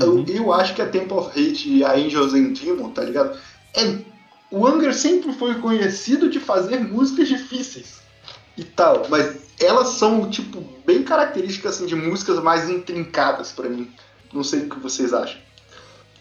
[0.01, 3.39] eu, eu acho que a Temple of Hate e a Angels and Demon, tá ligado?
[3.75, 3.99] É,
[4.51, 8.01] o Angra sempre foi conhecido de fazer músicas difíceis
[8.57, 13.91] e tal, mas elas são, tipo, bem características assim, de músicas mais intrincadas pra mim.
[14.33, 15.41] Não sei o que vocês acham.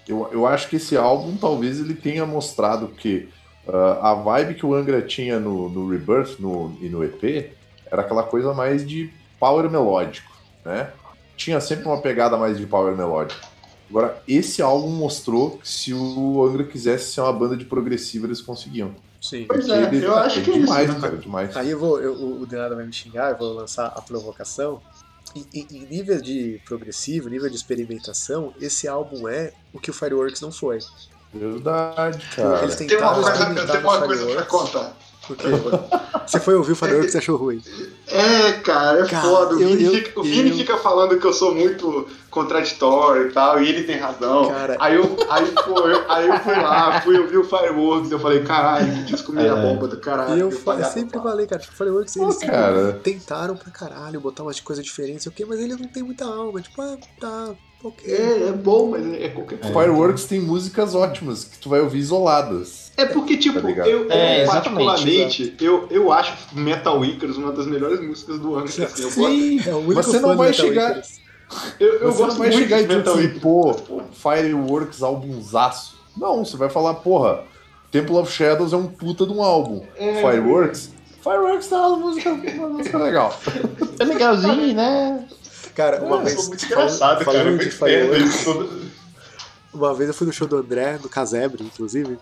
[0.07, 3.29] Eu, eu acho que esse álbum talvez ele tenha mostrado que
[3.67, 7.53] ah, a vibe que o Angra tinha no, no Rebirth no, e no EP
[7.85, 10.31] era aquela coisa mais de power melódico,
[10.65, 10.91] né?
[11.39, 13.39] Tinha sempre uma pegada mais de power melódico.
[13.89, 18.41] Agora, esse álbum mostrou que se o Angra quisesse ser uma banda de progressiva, eles
[18.41, 18.93] conseguiam.
[19.21, 19.45] Sim.
[19.47, 20.61] Pois é, Ele- eu acho que é isso.
[20.65, 20.99] demais, né?
[20.99, 21.55] cara, demais.
[21.57, 24.81] Aí eu vou, eu, o Denada vai me xingar, eu vou lançar a provocação.
[25.33, 29.93] Em, em- em nível de progressivo, nível de experimentação, esse álbum é o que o
[29.93, 30.79] Fireworks não foi.
[31.33, 32.63] Verdade, cara.
[32.63, 34.97] Eles Tem uma tentaram coisa, eu experimentar tenho no uma coisa pra contar.
[35.29, 35.45] Porque
[36.25, 37.61] você foi ouvir o Fireworks e achou ruim.
[38.07, 39.55] É, cara, é Cara, foda.
[39.55, 43.27] O eu- Vini, eu- fica, o Vini eu- fica falando que eu sou muito contraditório
[43.27, 44.47] e tal, e ele tem razão.
[44.49, 44.75] Cara.
[44.79, 48.43] Aí eu, aí, pô, eu, aí eu fui lá, fui ouvir o Fireworks, eu falei,
[48.43, 49.61] caralho, que disco meia É.
[49.61, 50.35] bomba do caralho.
[50.35, 52.99] E eu, que sempre falei, cara, tipo, Fireworks, eles cara.
[53.03, 56.59] tentaram pra caralho botar umas coisas diferentes, o quê, mas ele não tem muita alma.
[56.61, 57.49] Tipo, ah, tá,
[57.83, 58.11] ok.
[58.11, 59.73] É, é bom, mas é qualquer coisa.
[59.79, 62.78] Fireworks tem músicas ótimas que tu vai ouvir isoladas.
[62.99, 67.99] É porque, tipo, Tá eu, É, particularmente, eu, eu acho Metal Icarus uma das melhores
[68.01, 68.65] músicas do ano.
[68.65, 71.01] Assim, eu, gosto, Sim, É o único você não vai chegar.
[71.79, 73.73] Eu, eu você não vai chegar de e dizer pô,
[74.13, 75.97] Fireworks albumzaço.
[76.15, 77.43] Não, você vai falar, porra,
[77.91, 79.81] Temple of Shadows é um puta de um álbum.
[79.95, 80.15] É.
[80.15, 80.91] Fireworks?
[81.23, 83.37] Fireworks tá uma música, uma música legal.
[83.99, 85.25] É legalzinho, né?
[85.75, 86.47] Cara, uma Eu vez.
[86.47, 87.39] muito falando- engraçado, cara.
[87.39, 88.45] falando de Fireworks,
[89.73, 92.17] Uma vez eu fui no show do André, no Casebre, inclusive,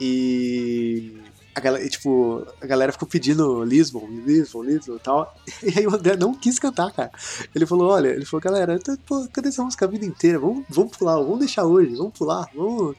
[0.00, 1.16] e
[1.54, 5.34] a galera, tipo, a galera ficou pedindo Lisbon, Lisbon, Lisbon e tal.
[5.62, 7.10] E aí o André não quis cantar, cara.
[7.54, 10.38] Ele falou, olha, ele falou, galera, pô, cadê essa música a vida inteira?
[10.38, 12.96] Vamos, vamos pular, vamos deixar hoje, vamos pular, vamos.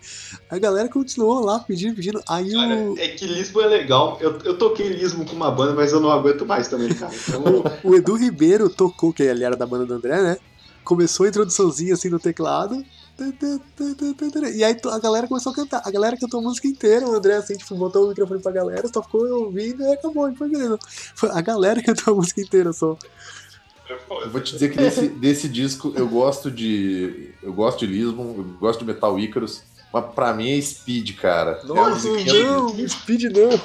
[0.49, 2.21] A galera continuou lá pedindo, pedindo.
[2.29, 4.17] Aí Cara, o, é que Lisbo é legal.
[4.21, 7.13] Eu, eu toquei Lisbo com uma banda, mas eu não aguento mais também, cara.
[7.13, 7.43] Então,
[7.83, 10.37] o Edu Ribeiro tocou, que ele era da banda do André, né?
[10.83, 12.85] Começou a introduçãozinha assim no teclado.
[14.53, 15.81] E aí a galera começou a cantar.
[15.85, 17.07] A galera cantou a música inteira.
[17.07, 20.29] O André, assim, tipo, botou o microfone pra galera, só ficou ouvindo e acabou.
[20.29, 20.77] E foi beleza.
[21.31, 22.97] A galera cantou a música inteira só.
[23.89, 27.33] Eu vou te dizer que desse, desse disco eu gosto de.
[27.41, 29.61] Eu gosto de Lisbon, eu gosto de Metal Icarus,
[29.93, 31.59] mas pra mim é Speed, cara.
[31.63, 33.61] é Nossa, do- não, Speed não.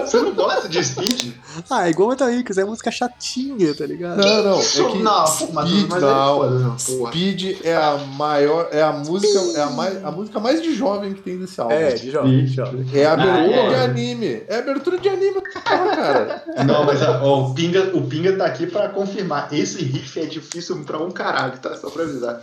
[0.00, 1.32] Você não gosta de Speed?
[1.70, 4.18] Ah, é igual Metal Icos, é música chatinha, tá ligado?
[4.18, 4.62] Não, não, é
[4.92, 6.78] que não, Speed, mas, mas é não.
[6.78, 11.12] Speed é a maior, é a música, é a, mais, a música mais de jovem
[11.14, 11.74] que tem desse álbum.
[11.74, 12.86] É, de jovem, de jovem.
[12.92, 13.68] É a abertura Ah, é.
[13.68, 14.42] de anime.
[14.48, 16.44] É a abertura de anime, cara.
[16.66, 19.52] Não, mas ó, o, Pinga, o Pinga tá aqui pra confirmar.
[19.52, 21.76] Esse riff é difícil pra um caralho, tá?
[21.76, 22.42] Só pra avisar.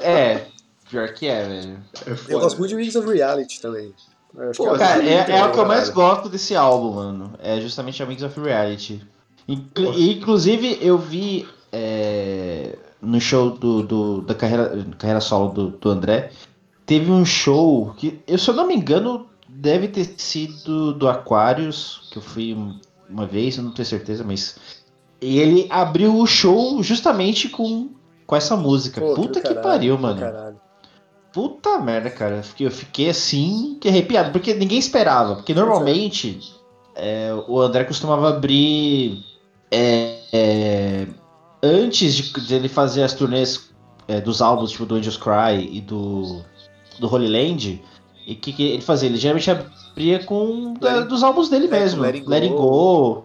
[0.00, 0.42] É,
[0.90, 1.78] pior que é, velho.
[2.06, 3.92] É Eu gosto muito de Wings of Reality também.
[4.38, 7.32] Acho Pô, que Cara, é, é então, o que eu mais gosto desse álbum, mano.
[7.42, 9.02] É justamente a Mix of Reality.
[9.46, 15.90] Inclu- Inclusive, eu vi é, no show do, do- da carreira, carreira solo do, do
[15.90, 16.30] André,
[16.86, 22.08] teve um show que, eu, se eu não me engano, deve ter sido do Aquarius,
[22.10, 22.78] que eu fui um-
[23.10, 24.56] uma vez, eu não tenho certeza, mas.
[25.20, 27.90] E ele abriu o show justamente com,
[28.26, 29.00] com essa música.
[29.00, 30.20] Pô, Puta do que caralho, pariu, mano.
[30.20, 30.56] Caralho.
[31.32, 32.36] Puta merda, cara.
[32.36, 35.36] Eu fiquei, eu fiquei assim, que arrepiado, porque ninguém esperava.
[35.36, 36.40] Porque normalmente
[36.94, 39.24] é, o André costumava abrir
[39.70, 41.06] é, é,
[41.62, 43.70] antes de, de ele fazer as turnês
[44.06, 46.42] é, dos álbuns, tipo do Angels Cry e do,
[47.00, 47.82] do Holy Land.
[48.26, 49.08] E o que, que ele fazia?
[49.08, 52.02] Ele geralmente abria com da- It- dos álbuns dele mesmo.
[52.02, 53.24] Let It Let It Go.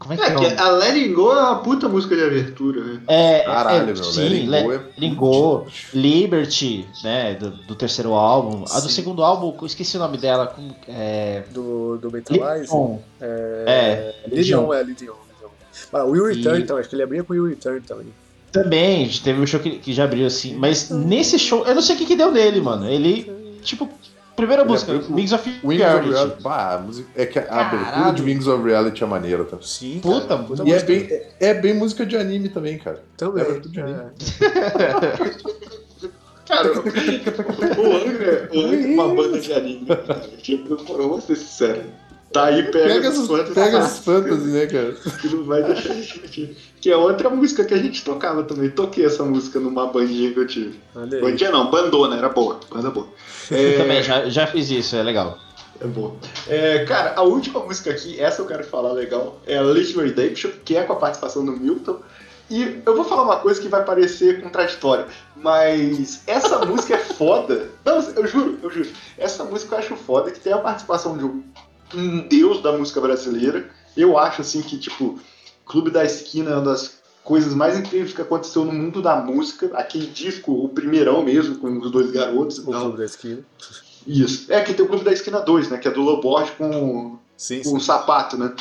[0.00, 0.04] Go.
[0.04, 0.54] é, Como é que É, é?
[0.54, 3.00] que a Let It Go é uma puta música de abertura, né?
[3.06, 7.34] É, Caralho, é, meu, sim, Let It Let- Go é Let It Go, Liberty, né,
[7.34, 8.64] do, do terceiro álbum.
[8.70, 8.94] A do Sim.
[8.94, 11.42] segundo álbum, eu esqueci o nome dela, como, é...
[11.52, 12.72] Do, do Mentalize.
[13.20, 15.14] É, É, Legion, é, Legion.
[15.92, 18.06] Ah, Will Return E- também, acho que ele abria com Will Return também.
[18.52, 21.94] Também, teve um show que, que já abriu assim, mas nesse show, eu não sei
[21.94, 22.88] o que, que deu nele, mano.
[22.88, 23.30] Ele,
[23.62, 23.88] tipo,
[24.40, 26.08] primeira música, abriu Wings of Wings of Reality.
[26.10, 26.42] Reality.
[26.42, 27.78] Bah, a música- é que a Caralho.
[27.84, 29.56] abertura de Wings of Reality é maneira, tá?
[29.62, 33.02] Sim, Puta, cara, puta E é bem, é, é bem música de anime também, cara.
[33.16, 33.42] Também.
[33.42, 34.00] é abertura de anime.
[36.50, 40.20] Cara, o Angra, o Angra é uma banda de anime, cara.
[40.42, 41.82] Tipo, eu vou ser sincero.
[42.32, 44.92] Tá aí, pega, Pega, essas essas, quantas pega essas fantasy, né, cara?
[45.20, 46.56] que não vai deixar de curtir.
[46.80, 48.70] Que é outra música que a gente tocava também.
[48.70, 50.78] Toquei essa música numa bandinha que eu tive.
[50.94, 52.60] Bandinha não, bandona, era boa.
[52.72, 53.08] Banda boa.
[53.50, 55.36] É, Também, já, já fiz isso, é legal.
[55.80, 56.14] É boa.
[56.46, 60.52] É, cara, a última música aqui, essa eu quero falar legal, é a Little Redemption,
[60.64, 61.98] que é com a participação do Milton.
[62.48, 67.70] E eu vou falar uma coisa que vai parecer contraditória, mas essa música é foda.
[67.84, 68.88] Não, eu juro, eu juro.
[69.16, 71.44] Essa música eu acho foda, que tem a participação de um,
[71.94, 73.70] um deus da música brasileira.
[73.96, 75.18] Eu acho, assim, que, tipo,
[75.64, 79.70] Clube da Esquina é uma das coisas mais incríveis que aconteceu no mundo da música.
[79.74, 82.64] Aquele disco, o primeirão mesmo, com os dois garotos O.
[82.64, 83.44] Clube da Esquina.
[84.06, 84.52] Isso.
[84.52, 85.78] É, que tem o Clube da Esquina 2, né?
[85.78, 88.54] Que é do Loborges com Sim, com o sapato, né?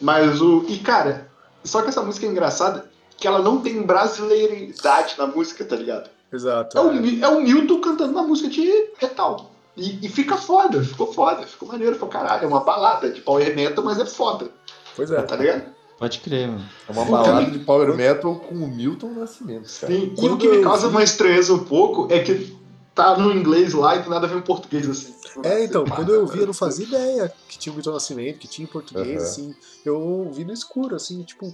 [0.00, 0.64] Mas o.
[0.68, 1.30] E cara,
[1.62, 6.10] só que essa música é engraçada que ela não tem brasileiridade na música, tá ligado?
[6.32, 6.76] Exato.
[6.76, 7.20] É o, é.
[7.20, 8.68] É o Milton cantando uma música de
[9.00, 9.53] metal.
[9.76, 12.44] E, e fica foda, ficou foda, ficou maneiro pra caralho.
[12.44, 14.50] É uma balada de power metal, mas é foda,
[14.94, 15.20] Pois é.
[15.22, 15.74] tá ligado?
[15.98, 16.68] Pode crer, mano.
[16.88, 19.92] É uma balada de power metal com o Milton Nascimento, cara.
[19.92, 22.56] Sim, E o que me causa vi- uma estranheza um pouco é que
[22.94, 25.14] tá no inglês lá e do nada vem em português assim.
[25.42, 28.46] É, então, quando eu vi, eu não fazia ideia que tinha o Milton Nascimento, que
[28.46, 29.22] tinha em português, Aham.
[29.30, 29.54] assim.
[29.84, 31.46] Eu ouvi no escuro, assim, tipo.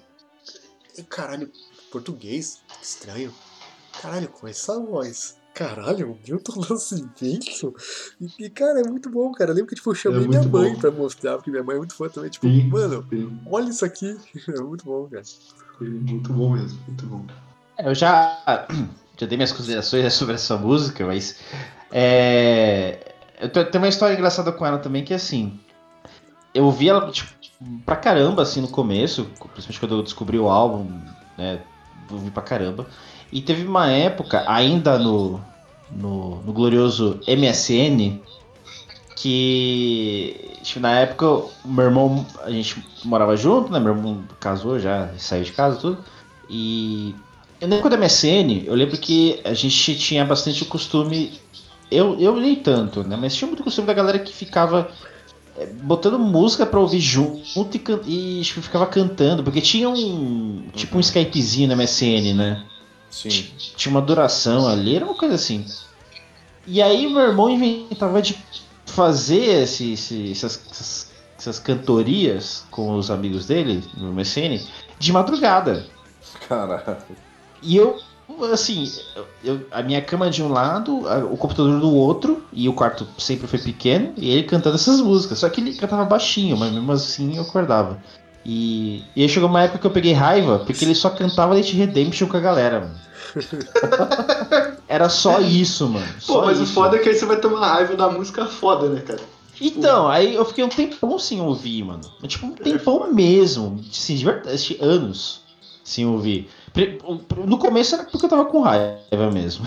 [0.99, 1.51] "Ih, Caralho,
[1.91, 2.61] português?
[2.79, 3.33] Que estranho.
[4.03, 5.37] Caralho, com essa voz.
[5.61, 7.74] Caralho, o Milton Nascimento?
[8.19, 9.51] E, e, cara, é muito bom, cara.
[9.51, 10.81] Eu lembro que tipo, eu chamei É minha mãe bom.
[10.81, 12.31] pra mostrar, porque minha mãe é muito fã também.
[12.31, 12.69] Tipo, Sim.
[12.70, 14.16] mano, Sim, olha isso aqui.
[14.49, 15.23] É muito bom, cara.
[15.23, 17.27] sim, Muito bom mesmo, muito bom.
[17.77, 18.43] É, Eu já,
[19.19, 21.37] já dei minhas considerações sobre essa música, mas.
[21.93, 25.61] É, eu te- tenho uma história engraçada com ela também, que é assim.
[26.55, 27.28] Eu ouvi ela tipo,
[27.85, 30.91] pra caramba assim no começo, principalmente quando eu descobri o álbum,
[31.37, 31.61] né?
[32.11, 32.87] Ouvi pra caramba.
[33.31, 35.41] E teve uma época, ainda no,
[35.93, 38.21] no, no glorioso MSN,
[39.17, 41.27] que tipo, na época
[41.65, 43.79] meu irmão, a gente morava junto, né?
[43.79, 45.99] Meu irmão casou já, saiu de casa tudo.
[46.49, 47.15] E
[47.61, 51.39] eu lembro quando MSN, eu lembro que a gente tinha bastante costume.
[51.91, 53.17] Eu, eu nem tanto, né?
[53.21, 54.91] Mas tinha muito costume da galera que ficava
[55.59, 57.77] é, botando música pra ouvir junto
[58.07, 60.65] e, e tipo, ficava cantando, porque tinha um.
[60.75, 62.65] Tipo um Skypezinho no MSN, né?
[63.11, 63.49] Sim.
[63.77, 65.65] Tinha uma duração ali, era uma coisa assim.
[66.66, 68.37] E aí meu irmão inventava de
[68.87, 74.61] fazer esse, esse- essas, essas, essas cantorias com os amigos dele no MSN
[74.99, 75.87] de madrugada.
[76.49, 76.97] Caralho.
[77.62, 77.99] E eu,
[78.53, 78.91] assim,
[79.43, 83.07] eu- a minha cama de um lado, a- o computador do outro, e o quarto
[83.19, 85.39] sempre foi pequeno, e ele cantando essas músicas.
[85.39, 87.99] Só que ele cantava baixinho, mas mesmo assim eu acordava.
[88.45, 91.75] E, e aí chegou uma época que eu peguei raiva, porque ele só cantava Late
[91.77, 92.95] Redemption com a galera, mano.
[94.89, 96.07] Era só isso, mano.
[96.27, 96.73] Pô, Só mas isso.
[96.73, 99.21] o foda é que aí você vai uma raiva da música foda, né, cara?
[99.61, 102.01] Então, aí eu fiquei um tempão sem ouvir, mano.
[102.27, 103.79] Tipo, um tempão mesmo.
[103.91, 105.43] Assim, de verdade, anos
[105.85, 106.49] sem ouvir.
[107.47, 109.65] No começo era porque eu tava com raiva mesmo.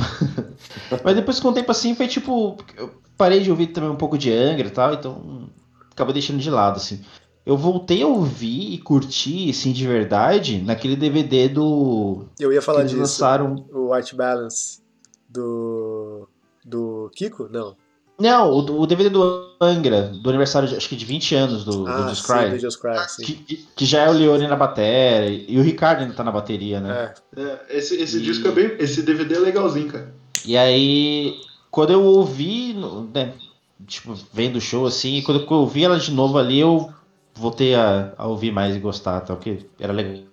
[1.03, 2.57] Mas depois com o tempo assim foi tipo.
[2.77, 5.49] Eu parei de ouvir também um pouco de Angra e tal, então
[5.91, 7.01] acabei deixando de lado, assim.
[7.45, 12.25] Eu voltei a ouvir e curtir, assim, de verdade, naquele DVD do.
[12.39, 13.01] Eu ia que falar eles disso.
[13.01, 13.65] lançaram.
[13.73, 14.79] O White Balance
[15.29, 16.27] do.
[16.65, 17.49] Do Kiko?
[17.51, 17.75] Não.
[18.17, 21.83] Não, o, o DVD do Angra, do aniversário, de- acho que de 20 anos do,
[21.83, 22.49] do ah, Just sim, Cry.
[22.51, 23.23] do Just Cry, sim.
[23.23, 26.79] Que, que já é o Leone na bateria, e o Ricardo ainda tá na bateria,
[26.79, 27.13] né?
[27.35, 28.75] É, É, esse esse E- disco é bem.
[28.79, 30.13] Esse DVD é legalzinho, cara.
[30.45, 31.35] E aí,
[31.71, 32.75] quando eu ouvi,
[33.13, 33.33] né,
[33.87, 36.93] tipo, vendo o show assim, e quando eu ouvi ela de novo ali, eu
[37.35, 40.23] voltei a, a ouvir mais e gostar, tal, que era legal.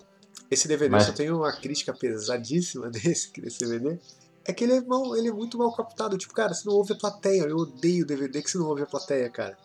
[0.49, 3.97] Esse DVD Mas- só tem uma crítica pesadíssima desse, desse DVD.
[4.43, 6.17] É que ele é, mal, ele é muito mal captado.
[6.17, 7.43] Tipo, cara, você não ouve a plateia.
[7.43, 9.57] Eu odeio DVD que você não ouve a plateia, cara.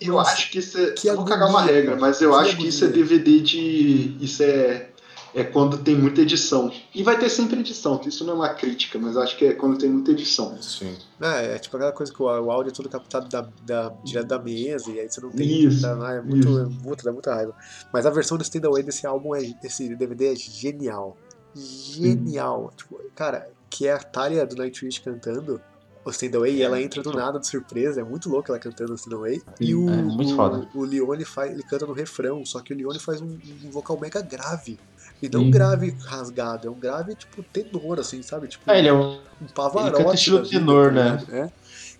[0.00, 0.92] Eu Nossa, acho que isso é.
[0.92, 2.88] que eu vou cagar uma regra, mas eu acho que isso é.
[2.88, 4.16] DVD de.
[4.20, 4.89] Isso é.
[5.34, 6.72] É quando tem muita edição.
[6.94, 9.78] E vai ter sempre edição, isso não é uma crítica, mas acho que é quando
[9.78, 10.60] tem muita edição.
[10.60, 10.96] Sim.
[11.20, 14.26] É, é tipo aquela coisa que o, o áudio é todo captado da, da, direto
[14.26, 15.66] da mesa, e aí você não tem.
[15.66, 16.58] Isso, dá- é muito, isso.
[16.58, 17.54] é muito, dá muita raiva.
[17.92, 21.16] Mas a versão do Stand Away desse álbum, é, desse DVD é genial.
[21.54, 22.72] Genial.
[22.76, 25.60] Tipo, cara, que é a Talia do Nightwish cantando
[26.04, 28.00] o Stand Away e ela entra do nada de surpresa.
[28.00, 29.42] É muito louco ela cantando o Stand Away.
[29.60, 30.34] E o, é muito
[30.74, 33.70] o, o Leone faz, ele canta no refrão, só que o Leone faz um, um
[33.70, 34.78] vocal mega grave.
[35.22, 35.50] E não um Sim.
[35.50, 38.48] grave rasgado, é um grave tipo tenor, assim, sabe?
[38.48, 39.18] Tipo, É, ele é um.
[39.42, 39.94] um pavarotti.
[39.96, 41.10] ele canta estilo tenor, tá né?
[41.10, 41.34] ligado?
[41.34, 41.50] É.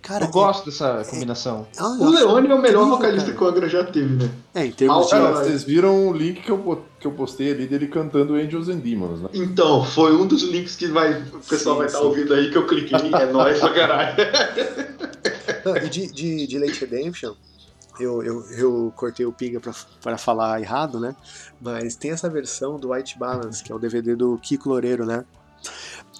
[0.02, 1.66] Cara, Eu gosto dessa combinação.
[1.76, 3.36] é- ah, eu O Leone é o melhor incrível, vocalista cara.
[3.36, 4.30] que o Angra já teve, né?
[4.54, 5.10] É, em termos de.
[5.10, 8.78] Cara, vocês viram o link que eu, que eu postei ali dele cantando Angels and
[8.78, 9.28] Demons, né?
[9.34, 12.04] Então, foi um dos links que vai, o pessoal Sim, vai estar sim.
[12.06, 13.12] ouvindo aí que eu cliquei.
[13.14, 14.16] É nóis pra caralho.
[15.66, 17.34] Não, e de, de, de Late Redemption,
[18.00, 19.72] eu, eu, eu cortei o pinga pra,
[20.02, 21.14] pra falar errado, né?
[21.60, 25.24] Mas tem essa versão do White Balance, que é o DVD do Kiko Loureiro, né?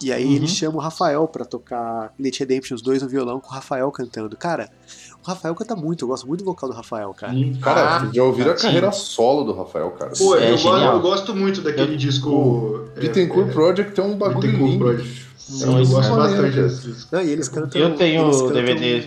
[0.02, 0.32] E aí Uhum.
[0.32, 3.90] ele chama o Rafael pra tocar Late Redemption, os dois no violão, com o Rafael
[3.90, 4.34] cantando.
[4.36, 4.70] Cara,
[5.22, 7.32] o Rafael canta muito, eu gosto muito do vocal do Rafael, cara.
[7.60, 10.12] Cara, Ah, já ouviram a carreira solo do Rafael, cara?
[10.16, 10.94] Pô, É eu, gosto, genial.
[10.96, 12.88] eu gosto muito daquele disco.
[12.96, 14.84] é, Bittencourt é, Project é um bagulho Bittencourt lindo.
[14.84, 15.26] Project.
[15.36, 17.08] Sim, É eu gosto bastante desse disco.
[17.14, 17.80] Não, e eles cantam.
[17.80, 19.04] Eu tenho eles o cantam- DVD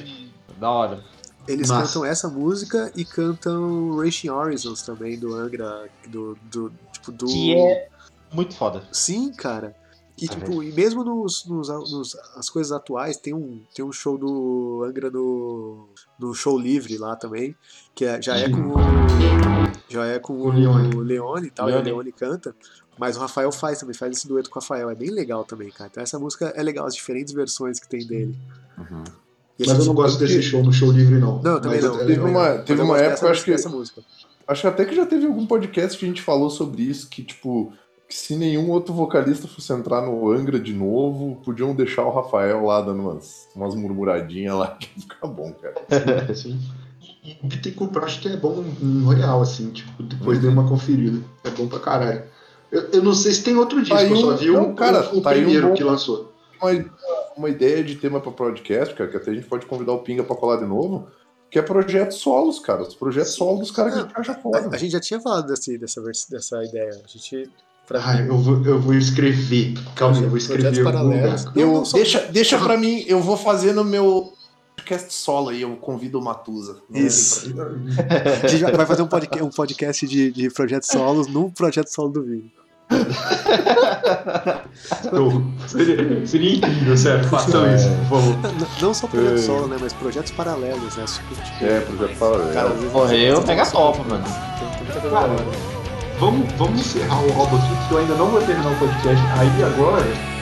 [0.59, 0.99] da hora.
[1.47, 1.87] Eles Massa.
[1.87, 7.25] cantam essa música e cantam Racing Horizons também, do Angra, do, do tipo, do...
[7.25, 7.89] Que é
[8.31, 8.83] muito foda.
[8.91, 9.75] Sim, cara.
[10.17, 13.91] E É tipo, e mesmo nos, nos, nos- as coisas atuais, tem um, tem um
[13.91, 15.89] show do Angra no,
[16.19, 17.55] no show livre lá também,
[17.95, 18.73] que é- já é com o
[19.89, 20.95] já é com o, O Leone.
[21.03, 21.89] Leone e tal, e o Leone.
[21.89, 22.55] Leone canta,
[22.97, 25.69] mas o Rafael faz também, faz esse dueto com o Rafael, é bem legal também,
[25.71, 25.89] cara.
[25.91, 28.37] Então essa música é legal, as diferentes versões que tem dele.
[28.77, 29.03] Uhum.
[29.59, 31.35] E Mas eu não gosto desse show no show livre, não.
[31.41, 31.95] Não, também Mas não.
[31.95, 32.55] é- Teve também uma- não.
[32.57, 33.55] Mas teve eu uma época, acho que-.
[34.47, 37.71] Acho até que já teve algum podcast que a gente falou sobre isso, que, tipo,
[38.09, 42.65] que se nenhum outro vocalista fosse entrar no Angra de novo, podiam deixar o Rafael
[42.65, 46.33] lá dando umas, umas murmuradinhas lá, que ia ficar bom, cara.
[46.35, 46.59] Sim.
[47.23, 51.19] E o Bittencourt Project é bom no real, assim, tipo, depois dei uma conferida.
[51.43, 52.23] É bom pra caralho.
[52.69, 54.75] Eu, eu não sei se tem outro disco, Tá eu só um- vi o, não,
[54.75, 56.33] cara, o, o tá aí um primeiro bom- que lançou.
[56.61, 56.71] Uma,
[57.37, 60.23] uma ideia de tema pra podcast, cara, que até a gente pode convidar o Pinga
[60.23, 61.07] pra colar de novo,
[61.49, 62.81] que é projetos solos, cara.
[62.81, 64.69] Os projetos solos dos caras que a gente acha A, foda.
[64.71, 66.89] a gente já tinha falado desse, dessa, dessa ideia.
[67.03, 67.49] A gente.
[67.87, 69.73] Pra Ah, eu vou, eu vou escrever.
[69.95, 70.63] Calma aí, eu vou escrever.
[70.71, 71.45] Projetos em algum paralelos.
[71.45, 71.57] lugar.
[71.57, 74.31] Eu, Não, não, só- deixa, deixa pra mim, eu vou fazer no meu
[74.77, 76.77] podcast solo aí, eu convido o Matusa.
[76.89, 77.53] Isso.
[78.41, 81.87] A gente vai- vai fazer um podcast, um podcast de, de projetos solos num projeto
[81.89, 82.51] solo do Vini.
[85.67, 87.23] Seria, seria incrível, sério.
[87.29, 88.37] Façam isso, por favor.
[88.41, 89.37] Não, não só projeto É.
[89.37, 89.77] solo, né?
[89.79, 91.05] Mas projetos paralelos, né?
[91.05, 92.53] Tipo, tipo, É, projeto paralelo.
[92.53, 94.23] cara, Morreu, pega topa, mano.
[94.23, 95.35] Tem, tem muita coisa Cara.
[96.19, 99.23] Vamos, vamos encerrar o aqui, porque eu ainda não vou terminar o podcast.
[99.37, 100.32] Aí agora.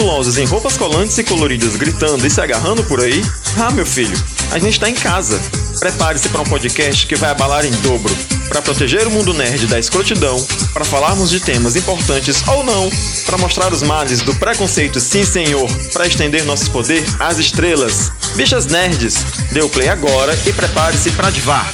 [0.00, 3.22] Musculosos em roupas colantes e coloridas gritando e se agarrando por aí?
[3.58, 4.16] Ah, meu filho,
[4.50, 5.38] a gente tá em casa.
[5.78, 8.14] Prepare-se para um podcast que vai abalar em dobro.
[8.48, 12.88] Para proteger o mundo nerd da escrotidão, para falarmos de temas importantes ou não,
[13.26, 18.10] para mostrar os males do preconceito, sim senhor, para estender nosso poder às estrelas.
[18.36, 19.16] Bichas nerds,
[19.52, 21.70] dê o play agora e prepare-se para divar.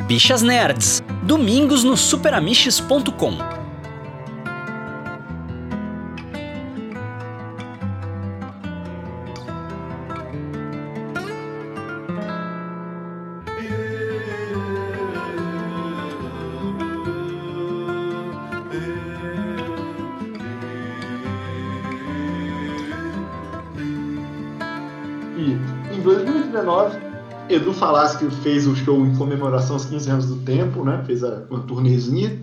[0.00, 3.61] Bichas Nerds, domingos no superamiches.com.
[27.82, 31.02] Edu Falaschi fez o show em comemoração aos 15 anos do tempo, né?
[31.04, 32.40] Fez a, uma turnezinha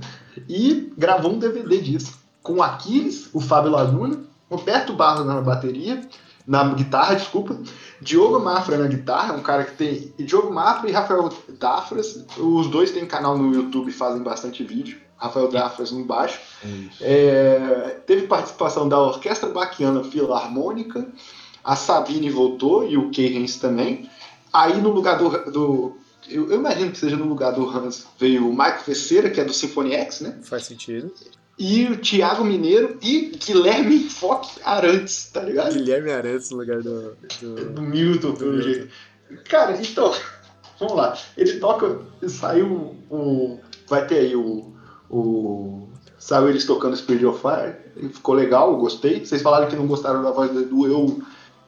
[0.49, 2.19] e gravou um DVD disso.
[2.43, 6.01] Com Aquiles, o Fábio Laguna, Roberto Barros na bateria,
[6.45, 7.57] na guitarra, desculpa,
[8.01, 10.13] Diogo Mafra na guitarra, um cara que tem.
[10.19, 14.99] Diogo Mafra e Rafael Dafras, os dois têm canal no YouTube e fazem bastante vídeo.
[15.15, 16.39] Rafael Dafras no baixo.
[16.99, 21.07] É, teve participação da Orquestra Baquiana Filarmônica,
[21.63, 24.09] a Sabine voltou e o Keirens também.
[24.51, 25.29] Aí no lugar do.
[25.51, 25.97] do
[26.27, 29.45] eu, eu imagino que seja no lugar do Hans veio o Mike Feceira, que é
[29.45, 30.37] do Symphony X, né?
[30.43, 31.11] Faz sentido.
[31.57, 35.73] E o Thiago Mineiro e Guilherme Foque Arantes, tá ligado?
[35.73, 37.17] Guilherme Arantes no lugar do.
[37.41, 37.73] do...
[37.73, 38.89] Do Milton, pelo jeito.
[39.49, 40.13] Cara, então,
[40.79, 41.17] vamos lá.
[41.35, 41.99] Ele toca.
[42.27, 43.59] Saiu o.
[43.89, 44.73] Vai ter aí o.
[45.09, 47.75] o saiu eles tocando Spirit of Fire.
[48.13, 49.25] Ficou legal, gostei.
[49.25, 51.21] Vocês falaram que não gostaram da voz do eu.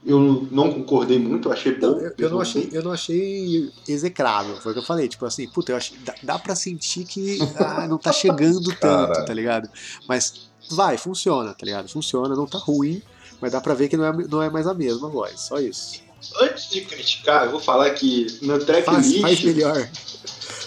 [0.03, 1.91] Eu não concordei muito, eu achei bom.
[1.91, 5.07] Não, eu, eu não achei, eu não achei execrável, foi o que eu falei.
[5.07, 8.79] Tipo assim, puta, eu achei, dá, dá pra sentir que ah, não tá chegando tanto,
[8.79, 9.25] Caralho.
[9.25, 9.69] tá ligado?
[10.07, 11.87] Mas vai, funciona, tá ligado?
[11.87, 13.01] Funciona, não tá ruim,
[13.39, 16.01] mas dá pra ver que não é, não é mais a mesma voz, só isso.
[16.41, 19.21] Antes de criticar, eu vou falar que no Faz, tracklist.
[19.21, 19.89] faz melhor.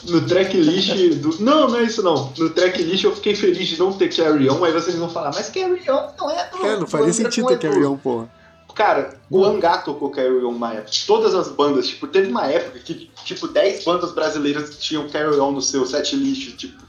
[0.04, 1.40] No tracklist do.
[1.42, 2.32] Não, não é isso não.
[2.36, 5.48] No tracklist eu fiquei feliz de não ter Carry On, aí vocês vão falar, mas
[5.48, 6.66] Carry On não é do.
[6.66, 8.28] É, não faria sentido ter Edu." Carry On, porra.
[8.74, 10.90] Cara, o Hangar tocou Carry On uma época.
[11.06, 15.52] Todas as bandas, tipo, teve uma época que, tipo, 10 bandas brasileiras tinham Carry On
[15.52, 16.82] no seu set list, tipo,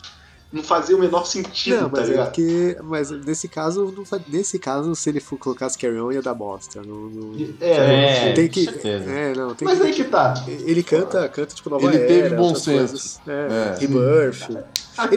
[0.53, 2.26] não fazia o menor sentido, Não, tá mas é ligado?
[2.28, 2.78] porque.
[2.84, 6.82] Mas nesse caso, não nesse caso, se ele for colocasse Carry On, ia dar bosta.
[6.82, 8.66] Não, não- É, tem que.
[8.66, 9.12] com certeza.
[9.12, 9.86] É, não, tem Mas que.
[9.86, 10.34] aí que tá.
[10.48, 12.72] Ele canta, canta tipo Nova Ele Era, teve bom senso.
[12.72, 13.20] coisas.
[13.28, 13.80] É, É.
[13.80, 14.49] Rebirth.
[14.49, 14.64] Ele,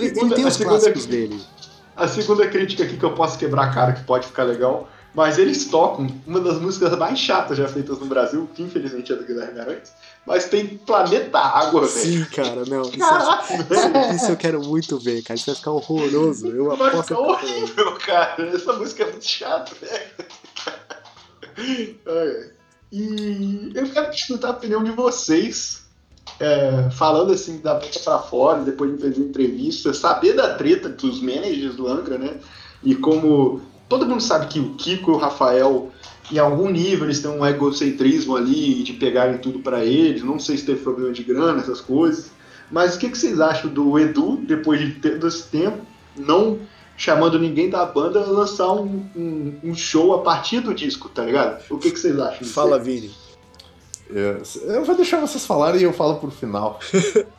[0.06, 1.40] ele segunda- tem a os segunda- clássicos dele.
[1.96, 5.38] A segunda crítica aqui que eu posso quebrar a cara, que pode ficar legal, mas
[5.38, 9.24] eles tocam uma das músicas mais chatas já feitas no Brasil, que infelizmente é do
[9.24, 9.92] Guilherme Arantes,
[10.26, 11.90] mas tem Planeta Água, velho.
[11.90, 12.82] Sim, cara, não.
[12.82, 14.14] Isso, Caralho, velho.
[14.14, 15.36] isso eu quero muito ver, cara.
[15.36, 16.48] Isso vai ficar horroroso.
[16.48, 18.46] Eu Vai aposto ficar horrível, cara.
[18.54, 20.28] Essa música é muito chata, velho.
[22.06, 22.50] Ai.
[22.90, 25.82] E eu quero escutar a opinião de vocês,
[26.40, 31.20] é, falando assim da boca pra fora, depois de fazer entrevista, saber da treta dos
[31.20, 32.38] managers do Angra, né?
[32.82, 35.90] E como todo mundo sabe que o Kiko e o Rafael,
[36.30, 40.22] em algum nível, eles têm um egocentrismo ali de pegarem tudo pra eles.
[40.22, 42.30] Não sei se teve problema de grana, essas coisas.
[42.70, 45.78] Mas o que, que vocês acham do Edu, depois de todo esse tempo,
[46.16, 46.58] não
[46.96, 51.62] chamando ninguém da banda, lançar um, um, um show a partir do disco, tá ligado?
[51.70, 52.40] O que, que vocês acham?
[52.40, 52.82] disso Fala, aí?
[52.82, 53.10] Vini.
[54.10, 56.80] Eu, eu vou deixar vocês falarem e eu falo por final.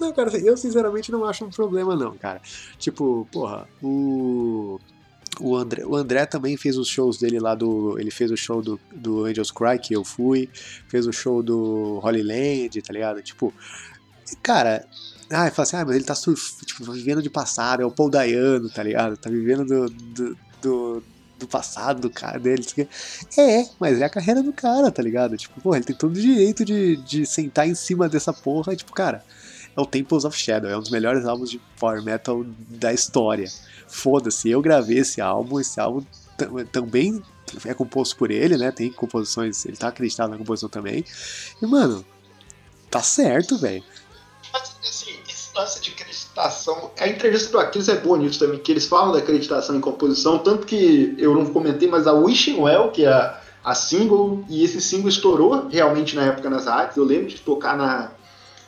[0.00, 2.40] Não, cara, assim, eu sinceramente não acho um problema, não, cara.
[2.76, 4.80] Tipo, porra, o.
[5.40, 7.98] O André, o André também fez os shows dele lá do.
[7.98, 10.48] Ele fez o show do, do Angels Cry, que eu fui,
[10.88, 13.22] fez o show do Holy Land, tá ligado?
[13.22, 13.52] Tipo,
[14.42, 14.86] cara.
[15.30, 18.10] Ah, fala assim, ah, mas ele tá surf, tipo, vivendo de passado, é o Paul
[18.10, 19.16] Dayano, tá ligado?
[19.16, 21.02] Tá vivendo do, do, do,
[21.38, 22.64] do passado do cara dele.
[23.36, 25.36] É, mas é a carreira do cara, tá ligado?
[25.36, 28.92] Tipo, porra, ele tem todo o direito de, de sentar em cima dessa porra tipo,
[28.92, 29.24] cara,
[29.76, 33.48] é o Temples of Shadow, é um dos melhores álbuns de power metal da história.
[33.86, 36.04] Foda-se, eu gravei esse álbum, esse álbum
[36.36, 37.22] tam- também
[37.64, 38.70] é composto por ele, né?
[38.72, 41.04] Tem composições, ele tá acreditado na composição também.
[41.60, 42.04] E, mano,
[42.90, 43.84] tá certo, velho.
[44.52, 46.90] Assim, esse lance de acreditação.
[46.98, 50.38] A entrevista do Aquiles é boa nisso também, que eles falam da acreditação em composição,
[50.38, 54.64] tanto que eu não comentei, mas a Wishing Well, que é a, a single, e
[54.64, 56.96] esse single estourou realmente na época nas rádios.
[56.96, 58.10] Eu lembro de tocar na,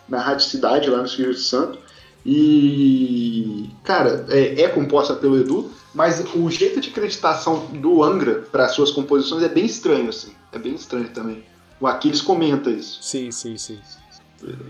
[0.08, 1.78] na Rádio Cidade, lá no Espírito Santo.
[2.28, 8.68] E, cara, é, é composta pelo Edu, mas o jeito de acreditação do Angra para
[8.68, 10.32] suas composições é bem estranho, assim.
[10.50, 11.44] É bem estranho também.
[11.80, 12.98] O Aquiles comenta isso.
[13.00, 13.78] Sim, sim, sim.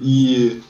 [0.02, 0.60] E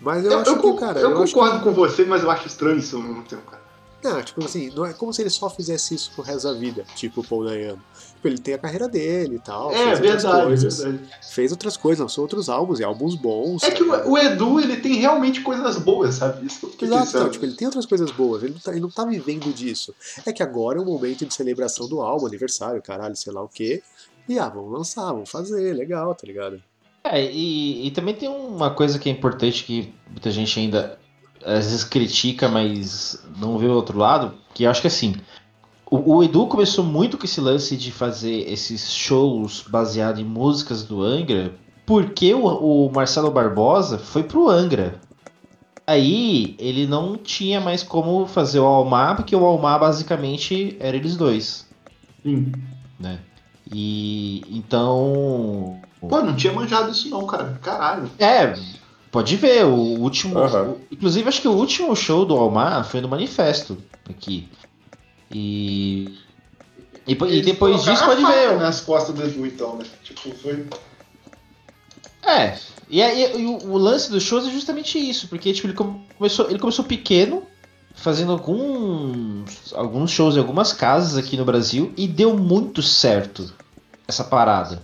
[0.00, 2.46] Mas eu, eu, acho eu que, cara, eu eu concordo com você, mas eu acho
[2.46, 3.63] estranho isso ao mesmo tempo, cara.
[4.04, 6.84] Não, tipo assim, não é como se ele só fizesse isso pro resto da vida,
[6.94, 7.82] tipo o Paul Dayano.
[8.16, 10.78] Tipo, ele tem a carreira dele e tal, É, fez outras verdade, coisas.
[10.78, 11.10] verdade.
[11.32, 13.62] Fez outras coisas, lançou outros álbuns e álbuns bons.
[13.62, 16.46] É tá que o, o Edu, ele tem realmente coisas boas, sabe?
[16.46, 18.90] Isso que Exato, então, tipo, ele tem outras coisas boas, ele não, tá, ele não
[18.90, 19.94] tá vivendo disso.
[20.26, 23.48] É que agora é o momento de celebração do álbum, aniversário, caralho, sei lá o
[23.48, 23.82] quê.
[24.28, 26.62] E ah, vamos lançar, vamos fazer, legal, tá ligado?
[27.04, 30.98] É, e, e também tem uma coisa que é importante que muita gente ainda
[31.44, 35.14] às vezes critica, mas não vê o outro lado, que eu acho que assim,
[35.90, 40.82] o, o Edu começou muito com esse lance de fazer esses shows baseados em músicas
[40.82, 41.54] do Angra,
[41.86, 45.00] porque o, o Marcelo Barbosa foi pro Angra.
[45.86, 51.14] Aí ele não tinha mais como fazer o Almar, porque o Almar basicamente era eles
[51.14, 51.68] dois
[52.22, 52.52] Sim.
[52.98, 53.18] né?
[53.70, 57.58] E então Pô, não tinha manjado isso não, cara.
[57.62, 58.10] Caralho.
[58.18, 58.54] É,
[59.14, 60.36] pode ver, o último.
[60.40, 63.78] O- inclusive, acho que o último show do Almar foi no Manifesto
[64.10, 64.48] aqui.
[65.30, 66.18] E.
[67.06, 68.58] E, e depois disso pode ver.
[68.58, 69.84] nas costas do Edu, então, né?
[70.02, 70.66] Tipo, foi...
[72.26, 72.58] É,
[72.90, 76.00] e, aí e o, o lance dos shows é justamente isso, porque tipo, ele come-
[76.18, 77.42] começou, ele começou pequeno,
[77.94, 83.52] fazendo alguns, alguns shows em algumas casas aqui no Brasil, e deu muito certo
[84.08, 84.82] essa parada.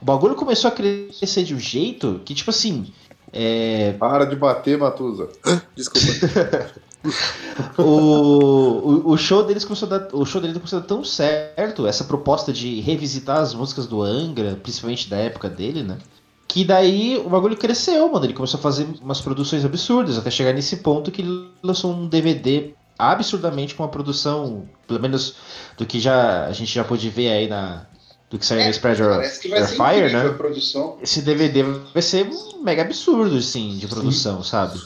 [0.00, 2.90] O bagulho começou a crescer de um jeito que, tipo assim,
[3.32, 5.28] é, Para de bater, Matusa.
[5.74, 6.70] Desculpa.
[7.78, 11.04] o, o, o show deles começou a dar, o show deles começou a dar tão
[11.04, 15.98] certo, essa proposta de revisitar as músicas do Angra, principalmente da época dele, né?
[16.46, 18.26] Que daí o bagulho cresceu, mano.
[18.26, 22.08] Ele começou a fazer umas produções absurdas, até chegar nesse ponto que ele lançou um
[22.08, 25.36] DVD absurdamente com uma produção, pelo menos
[25.78, 27.86] do que já a gente já pôde ver aí na
[28.30, 30.28] do que saiu no Spread Your, É, Fire, né?
[30.30, 30.96] produção.
[31.02, 31.62] Esse DVD
[31.92, 34.80] vai ser um mega absurdo, assim, de produção, sabe?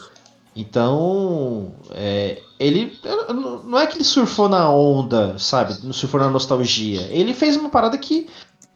[0.56, 2.96] Então, é, ele
[3.64, 5.76] não é que ele surfou na onda, sabe?
[5.82, 7.02] Não surfou na nostalgia.
[7.10, 8.28] Ele fez uma parada que,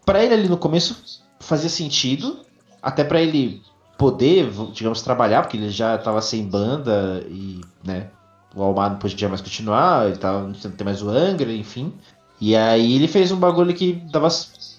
[0.04, 0.96] pra ele ali no começo,
[1.40, 2.40] fazia sentido,
[2.82, 3.62] até pra ele
[3.96, 8.08] poder, digamos, trabalhar, porque ele já tava sem banda e, né,
[8.54, 11.92] o Almar não podia mais continuar, ele tava, não tem mais o Angra, enfim.
[12.40, 14.28] E aí ele fez um bagulho que dava,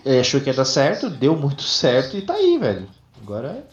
[0.05, 2.88] é, achou que ia dar certo, deu muito certo e tá aí, velho.
[3.21, 3.63] Agora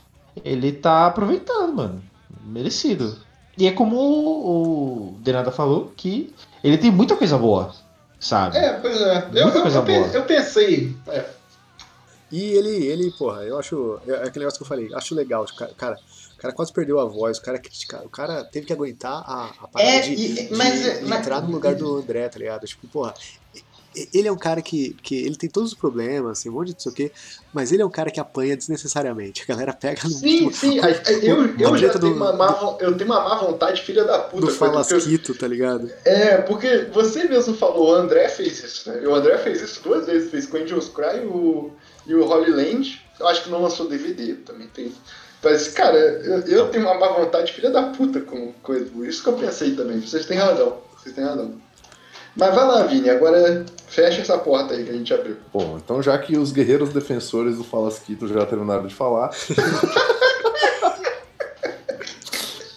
[0.44, 2.02] ele tá aproveitando, mano.
[2.44, 3.18] Merecido.
[3.58, 6.32] E é como o, Denada falou, que
[6.62, 7.74] ele tem muita coisa boa,
[8.20, 8.56] sabe?
[8.56, 9.28] É, pois é.
[9.32, 10.94] Eu, Muita eu, coisa eu, pe- eu pensei.
[11.08, 11.24] é,
[12.30, 13.98] E ele, ele, porra, eu acho.
[14.06, 15.42] É aquele negócio que eu falei, acho legal.
[15.44, 15.96] o Cara, cara,
[16.34, 18.04] o cara quase perdeu a voz, o cara criticar.
[18.04, 21.20] O cara teve que aguentar a, a parada É, de, e- de mas é- mas-
[21.20, 22.66] entrar no lugar do André, tá ligado?
[22.66, 23.14] Tipo, porra.
[24.12, 26.72] Ele é um cara que, que ele tem todos os problemas, assim, um monte de
[26.74, 27.12] não sei o quê,
[27.52, 29.42] mas ele é um cara que apanha desnecessariamente.
[29.42, 30.10] A galera pega no.
[30.10, 30.78] Sim, tipo, sim.
[30.80, 30.90] a-
[31.22, 34.04] Eu, eu já jeito tenho do- uma má, vo- eu tenho uma má vontade, filha
[34.04, 34.46] da puta.
[34.46, 35.90] do eu- falasquito, tá ligado?
[36.04, 39.06] É, porque você mesmo falou, o André fez isso, né?
[39.06, 41.70] O André fez isso duas vezes, fez com Angels Cry e o,
[42.06, 43.02] e o Holy Land.
[43.18, 44.92] Eu acho que não lançou DVD, também tem.
[45.42, 48.90] Mas, cara, eu, eu tenho uma má vontade, filha da puta, com coisa.
[49.06, 50.00] Isso que eu pensei também.
[50.00, 50.78] Vocês têm razão.
[50.98, 51.54] Vocês têm razão.
[52.36, 55.36] Mas vai lá, Vini, agora fecha essa porta aí que a gente abriu.
[55.52, 59.30] Bom, então já que os guerreiros defensores do Falasquito já terminaram de falar.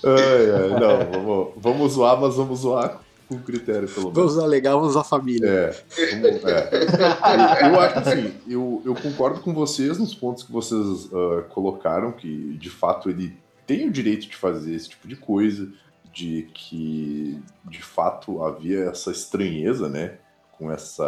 [0.06, 4.34] ai, ai, não, vamos, vamos zoar, mas vamos zoar com critério, pelo menos.
[4.36, 5.48] Vamos legal, vamos usar família.
[5.48, 5.76] É,
[6.22, 7.68] vamos- é.
[7.68, 12.12] Eu acho que assim, eu, eu concordo com vocês nos pontos que vocês ah, colocaram,
[12.12, 13.36] que de fato ele
[13.68, 15.68] tem o direito de fazer esse tipo de coisa,
[16.14, 20.18] de que de fato havia essa estranheza, né,
[20.58, 21.06] com essa,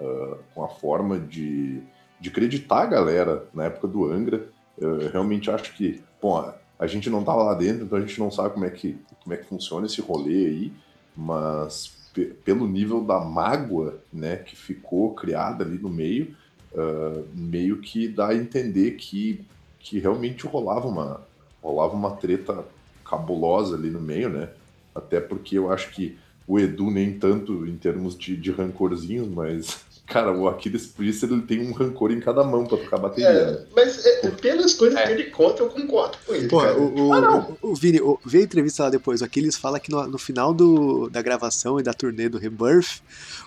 [0.00, 1.80] ah, com a forma de,
[2.20, 4.48] de acreditar a galera na época do Angra.
[4.78, 8.30] Eu realmente acho que, bom, a gente não tava lá dentro, então a gente não
[8.30, 10.72] sabe como é que, como é que funciona esse rolê aí,
[11.14, 16.34] mas pe- pelo nível da mágoa, né, que ficou criada ali no meio,
[16.74, 19.44] ah, meio que dá a entender que,
[19.78, 21.20] que realmente rolava uma,
[21.62, 22.64] rolava uma treta
[23.10, 24.48] cabulosa ali no meio, né?
[24.94, 26.16] Até porque eu acho que
[26.46, 31.42] o Edu nem tanto em termos de, de rancorzinhos, mas, cara, o Aquiles Priest ele
[31.42, 33.30] tem um rancor em cada mão pra tocar bateria.
[33.32, 33.52] né?
[33.52, 36.48] É, mas é, pelas coisas que ele conta, eu concordo com ele.
[36.48, 36.80] Porra, cara.
[36.80, 39.20] o, o, Ah, o, o Vini, o, vê a entrevista lá depois.
[39.20, 43.00] O Aquiles fala que no, no final do, da gravação e da turnê do Rebirth,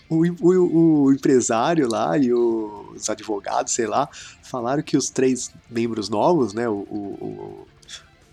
[0.10, 4.07] o, o, o empresário lá e o- os advogados, sei lá,
[4.44, 7.68] falaram que os três membros novos, né, o, o,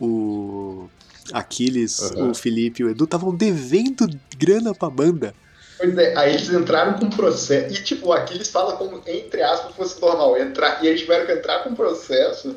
[0.01, 0.90] o, o
[1.32, 2.31] Aquiles, Aham.
[2.31, 4.09] o Felipe e o Edu, estavam devendo
[4.39, 5.35] grana pra banda.
[5.78, 7.73] Pois é, aí eles entraram com processo.
[7.74, 10.36] E tipo, aqui eles falam como, entre aspas, fosse normal.
[10.36, 12.55] Entrar, e eles tiveram que entrar com processo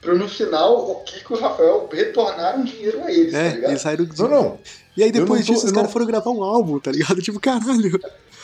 [0.00, 3.70] pra no final o Kiko e o Rafael retornaram dinheiro a eles, tá É, ligado?
[3.70, 4.06] eles saíram.
[4.18, 4.58] Não, não.
[4.96, 6.78] E aí Eu não depois tô- disso os eu caras não- foram gravar um álbum,
[6.80, 7.20] tá ligado?
[7.22, 8.00] Tipo, caralho.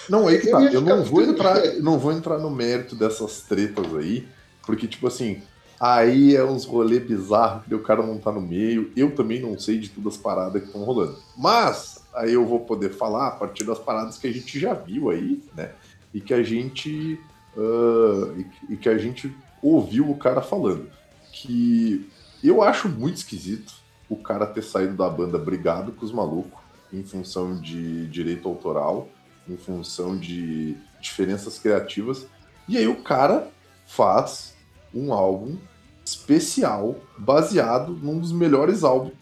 [0.09, 0.63] Não, aí que Eu tá.
[0.63, 4.27] Eu ficar não vou entrar, eu não vou entrar no mérito dessas tretas aí,
[4.65, 5.43] porque, tipo assim,
[5.81, 8.93] aí é uns rolê bizarros que o cara não tá no meio.
[8.95, 11.17] Eu também não sei de todas as paradas que estão rolando.
[11.37, 15.09] Mas aí eu vou poder falar a partir das paradas que a gente já viu
[15.09, 15.73] aí, né?
[16.13, 17.19] E que a gente.
[17.57, 20.91] ah, e e que a gente ouviu o cara falando.
[21.33, 22.07] Que
[22.45, 23.73] eu acho muito esquisito
[24.09, 26.61] o cara ter saído da banda brigado com os malucos
[26.93, 29.09] em função de direito autoral,
[29.49, 32.27] em função de diferenças criativas.
[32.69, 33.49] E aí o cara
[33.87, 34.55] faz
[34.93, 35.57] um álbum
[36.11, 39.13] especial baseado num dos melhores álbuns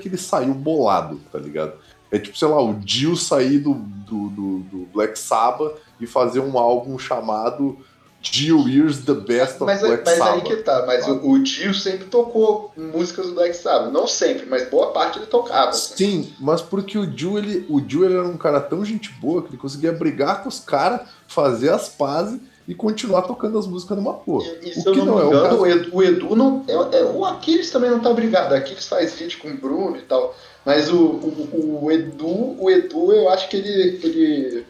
[0.00, 1.72] que ele saiu bolado, tá ligado?
[2.10, 6.38] É tipo, sei lá, o Dio sair do, do, do- do Black Sabbath e fazer
[6.40, 7.76] um álbum chamado
[8.20, 10.44] Dio Ears the best of Mas, Black mas aí Sabbath.
[10.44, 13.90] que tá, mas o, o Dio sempre tocou músicas do Black Sabbath.
[13.92, 15.70] Não sempre, mas boa parte ele tocava.
[15.70, 15.96] assim.
[15.96, 19.42] Sim, mas porque o Dio, ele, o Dio ele era um cara tão gente boa
[19.42, 22.38] que ele conseguia brigar com os caras, fazer as pazes
[22.72, 24.46] e continuar tocando as músicas numa porra.
[24.62, 25.60] E, o que não, não me é o engano, caso.
[25.60, 26.64] o Edu, o Edu não.
[26.66, 28.54] É, é, o Aquiles também não tá brigado.
[28.54, 30.34] Aquiles faz feat com o Bruno e tal.
[30.64, 34.66] Mas o, o, o Edu, o Edu, eu acho que ele, ele.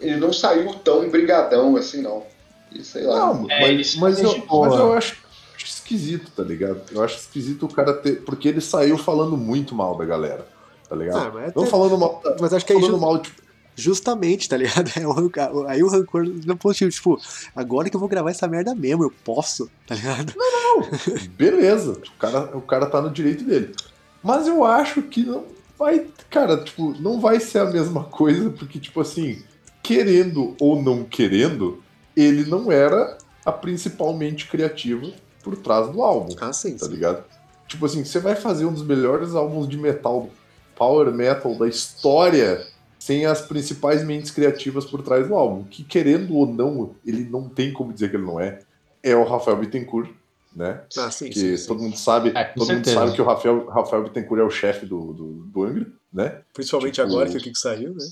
[0.00, 2.22] Ele não saiu tão brigadão assim, não.
[2.70, 3.32] E sei lá.
[3.32, 5.16] Não, É, mas, mas, eu, mas eu acho
[5.56, 6.82] esquisito, tá ligado?
[6.92, 8.22] Eu acho esquisito o cara ter.
[8.22, 10.46] Porque ele saiu falando muito mal da galera,
[10.86, 11.32] tá ligado?
[11.32, 12.20] Mas não falando mal.
[12.38, 13.40] Mas acho que aí falando mal, tipo,
[13.74, 14.90] justamente, tá ligado?
[14.96, 17.20] É o aí o rancor não positivo, tipo,
[17.54, 20.34] agora que eu vou gravar essa merda mesmo, eu posso, tá ligado?
[21.36, 23.74] beleza, o cara, o cara tá no direito dele.
[24.22, 25.44] Mas eu acho que não
[25.78, 29.42] vai, cara, tipo, não vai ser a mesma coisa, porque, tipo assim,
[29.82, 31.82] querendo ou não querendo,
[32.16, 36.34] ele não era a principalmente criativa por trás do álbum.
[36.40, 36.76] Ah, sim.
[36.76, 37.24] Tá ligado?
[37.68, 40.30] Tipo assim, você vai fazer um dos melhores álbuns de metal,
[40.74, 42.66] power metal da história,
[43.04, 45.62] sem as principais mentes criativas por trás do álbum.
[45.64, 48.60] Que querendo ou não, ele não tem como dizer que ele não é.
[49.02, 50.08] É o Rafael Bittencourt,
[50.56, 50.80] né?
[50.96, 51.68] Ah, sim, que sim, sim.
[51.68, 52.96] todo mundo sabe, É, todo mundo certeza.
[53.00, 56.40] sabe que o Rafael, Rafael Bittencourt é o chefe do, do, do Angra, né?
[56.54, 58.06] Principalmente Tipo, agora que o Kiko saiu, né?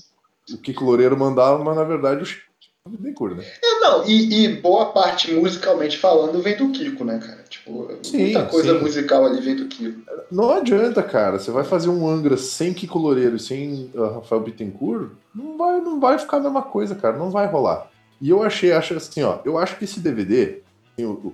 [0.51, 2.43] O Kiko Loureiro mandava, mas na verdade
[2.85, 3.45] é o Bittencourt, né?
[3.63, 7.43] É, não, e, e boa parte musicalmente falando vem do Kiko, né, cara?
[7.43, 8.79] Tipo, Sim, muita coisa sim.
[8.83, 10.01] musical ali vem do Kiko.
[10.29, 11.39] Não adianta, cara.
[11.39, 15.79] Você vai fazer um Angra sem Kiko Loureiro e sem uh, Rafael Bittencourt, não vai,
[15.79, 17.17] não vai ficar a mesma coisa, cara.
[17.17, 17.89] Não vai rolar.
[18.21, 20.59] E eu achei, acho assim, ó, eu acho que esse DVD,
[20.93, 21.33] assim, o- o-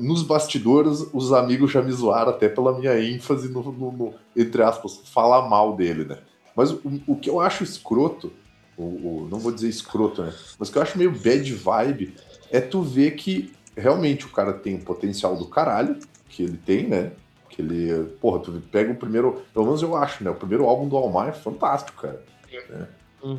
[0.00, 4.62] nos bastidores, os amigos já me zoaram até pela minha ênfase no, no- no, entre
[4.64, 6.18] aspas, falar mal dele, né?
[6.56, 8.32] Mas o, o que eu acho escroto,
[8.78, 8.82] o,
[9.24, 10.32] o- não vou dizer escroto, né?
[10.58, 12.14] Mas que eu acho meio bad vibe
[12.50, 15.98] é tu ver que realmente o cara tem um potencial do caralho,
[16.28, 17.12] que ele tem, né?
[17.50, 20.30] Que ele, porra, tu pega o primeiro, pelo menos eu acho, né?
[20.30, 22.22] O primeiro álbum do Almar é fantástico, cara.
[22.70, 22.88] né?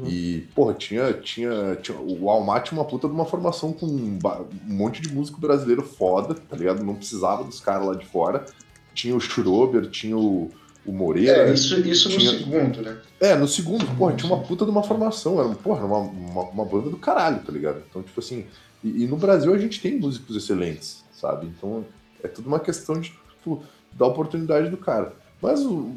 [0.05, 1.97] E, porra, tinha, tinha, tinha.
[1.97, 4.19] O Almar tinha uma puta de uma formação com um,
[4.67, 6.83] um monte de músico brasileiro foda, tá ligado?
[6.83, 8.45] Não precisava dos caras lá de fora.
[8.93, 10.51] Tinha o Schrober, tinha o,
[10.89, 11.49] o Moreira.
[11.49, 12.97] É, isso, isso no tinha- segundo, né?
[13.19, 16.65] é, no segundo, porra, tinha uma puta de uma formação, era, porra, uma, uma, uma
[16.65, 17.81] banda do caralho, tá ligado?
[17.89, 18.45] Então, tipo assim,
[18.83, 21.47] e, e no Brasil a gente tem músicos excelentes, sabe?
[21.47, 21.85] Então
[22.23, 23.63] é tudo uma questão de, tipo,
[23.93, 25.13] dar oportunidade do cara.
[25.41, 25.91] Mas o,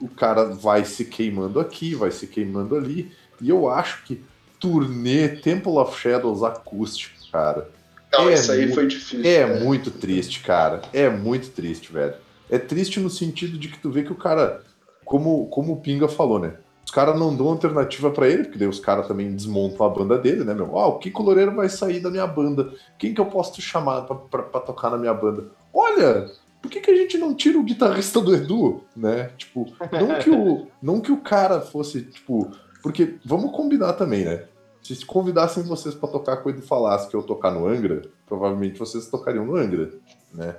[0.00, 4.20] o cara vai se queimando aqui, vai se queimando ali, e eu acho que
[4.58, 7.68] turnê Temple of Shadows acústico, cara,
[8.12, 9.24] Não, É isso aí mu- foi difícil.
[9.24, 9.60] é né?
[9.64, 10.82] muito triste, cara.
[10.92, 12.14] É muito triste, velho.
[12.50, 14.62] É triste no sentido de que tu vê que o cara,
[15.04, 16.54] como, como o Pinga falou, né?
[16.88, 20.16] Os caras não dão alternativa pra ele, porque daí os caras também desmontam a banda
[20.16, 20.72] dele, né, meu?
[20.72, 22.72] Ó, o Kiko Loureiro vai sair da minha banda.
[22.98, 25.48] Quem que eu posso te chamar pra tocar na minha banda?
[25.70, 26.30] Olha,
[26.62, 29.32] por que, que a gente não tira o guitarrista do Edu, né?
[29.36, 32.50] Tipo, não que o, não que o cara fosse, tipo...
[32.82, 34.44] Porque, vamos combinar também, né?
[34.82, 36.62] Se convidassem vocês pra tocar com o Edu
[37.10, 39.90] que eu tocar no Angra, provavelmente vocês tocariam no Angra,
[40.32, 40.56] né?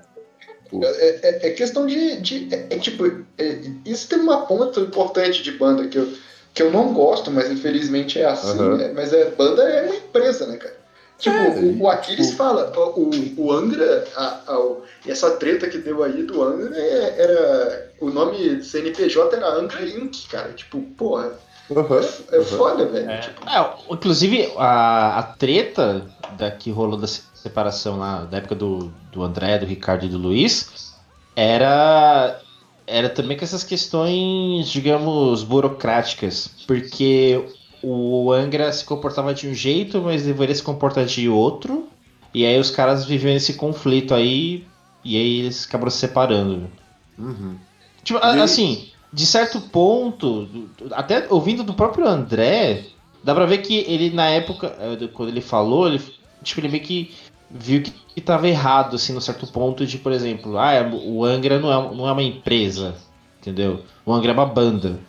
[0.70, 2.18] Pô, É, é- é questão de.
[2.22, 3.06] de- é, é tipo,
[3.38, 6.08] é- isso tem uma ponta importante de banda que eu,
[6.54, 8.60] que eu não gosto, mas infelizmente é assim.
[8.60, 8.78] Aham.
[8.78, 8.92] né?
[8.94, 10.78] Mas é, banda é uma empresa, né, cara?
[11.18, 15.78] Tipo, É, o, o Aquiles fala, o, o Angra, a- a- o- essa treta que
[15.78, 17.90] deu aí do Angra é- era.
[18.00, 20.54] O nome do CNPJ era Angra Inc., cara.
[20.54, 21.34] Tipo, porra,
[21.70, 22.00] aham,
[22.32, 23.10] é foda, velho.
[23.10, 26.06] É, Tipo, é, inclusive, a, a treta
[26.38, 30.18] da, que rolou da separação lá, da época do, do André, do Ricardo e do
[30.18, 30.94] Luiz,
[31.36, 32.40] era,
[32.86, 36.50] era também com essas questões, digamos, burocráticas.
[36.68, 37.44] Porque
[37.82, 41.88] o Angra se comportava de um jeito, mas deveria se comportar de outro.
[42.34, 44.66] E aí os caras viviam esse conflito aí,
[45.04, 46.70] e aí eles acabaram se separando.
[47.18, 47.56] Uhum.
[48.04, 50.48] Tipo, a- assim, de certo ponto,
[50.92, 52.84] até ouvindo do próprio André,
[53.24, 56.00] dá pra ver que ele, na época, eh, do- quando ele falou, ele,
[56.44, 57.14] tipo, ele meio que
[57.50, 61.24] viu que, que tava errado, assim, no certo ponto de, por exemplo, ah, é- o
[61.24, 62.96] Angra não é, não é uma empresa,
[63.42, 63.84] entendeu?
[64.06, 65.00] O Angra é uma banda.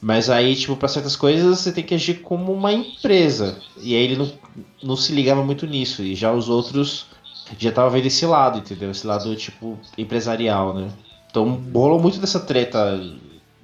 [0.00, 3.58] Mas aí, tipo, pra certas coisas você tem que agir como uma empresa.
[3.82, 4.32] E aí ele não,
[4.82, 6.02] não se ligava muito nisso.
[6.02, 7.06] E já os outros
[7.58, 8.90] já tava vendo esse lado, entendeu?
[8.90, 10.88] Esse lado, tipo, empresarial, né?
[11.30, 12.98] Então rolou muito dessa treta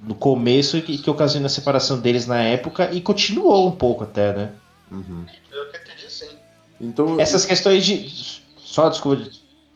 [0.01, 4.31] no começo que, que ocasionou a separação deles na época e continuou um pouco até,
[4.33, 4.51] né?
[4.91, 5.25] Uhum.
[5.51, 5.76] eu que.
[6.79, 8.41] Então, Essas questões de.
[8.57, 9.23] Só desculpa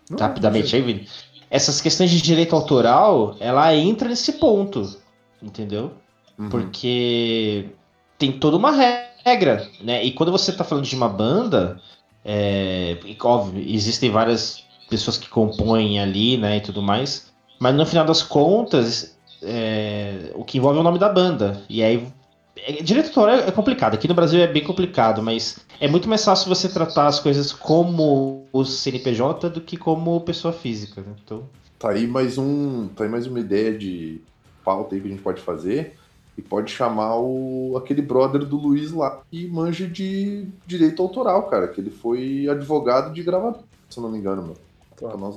[0.10, 1.08] Não, rapidamente aí, Vini.
[1.50, 4.98] Essas questões de direito autoral, ela entra nesse ponto,
[5.42, 5.92] entendeu?
[6.38, 6.50] Uhum.
[6.50, 7.70] Porque
[8.18, 10.04] tem toda uma regra, né?
[10.04, 11.82] E quando você tá falando de uma banda,
[12.24, 17.32] É, óbvio, existem várias pessoas que compõem ali, né, e tudo mais.
[17.60, 21.64] Mas no final das contas, é, o que envolve é o nome da banda.
[21.68, 22.08] E aí.
[22.56, 23.96] É, direito autoral é complicado.
[23.96, 27.52] Aqui no Brasil é bem complicado, mas é muito mais fácil você tratar as coisas
[27.52, 31.02] como o CNPJ do que como pessoa física.
[31.02, 31.14] Né?
[31.26, 31.50] Então.
[31.80, 32.88] Tá aí mais um.
[32.90, 34.22] Tá aí mais uma ideia de
[34.64, 35.98] pauta aí que a gente pode fazer.
[36.38, 41.68] E pode chamar o aquele brother do Luiz lá que manja de direito autoral, cara.
[41.68, 44.58] Que ele foi advogado de gravador, se eu não me engano, mano.
[44.96, 45.36] Pra nós.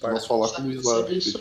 [0.00, 1.02] Pra nós falar com o Luiz lá.
[1.02, 1.38] disso.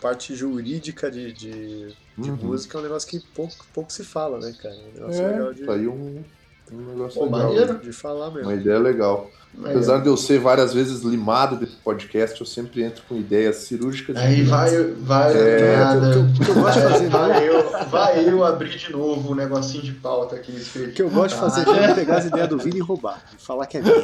[0.00, 1.88] Parte jurídica de, de,
[2.18, 2.36] de Uhum.
[2.36, 4.74] música é um negócio que pouco, pouco se fala, né, cara?
[4.74, 6.24] É um negócio É, legal de, tá aí um,
[6.72, 7.40] um negócio Pô, legal.
[7.52, 7.78] maneiro.
[7.78, 8.48] de falar mesmo.
[8.50, 9.30] Uma ideia legal.
[9.54, 9.78] Maneiro.
[9.80, 14.16] Apesar de eu ser várias vezes limado desse podcast, eu sempre entro com ideias cirúrgicas.
[14.16, 16.08] Aí vai, vai, É, nada.
[16.20, 19.32] o que eu- que eu gosto de fazer, vai, eu, vai eu abrir de novo
[19.32, 20.52] o negocinho de pauta aqui.
[20.76, 23.22] O que eu gosto de fazer é pegar as ideias do Vini e roubar.
[23.38, 23.94] E falar que é minha.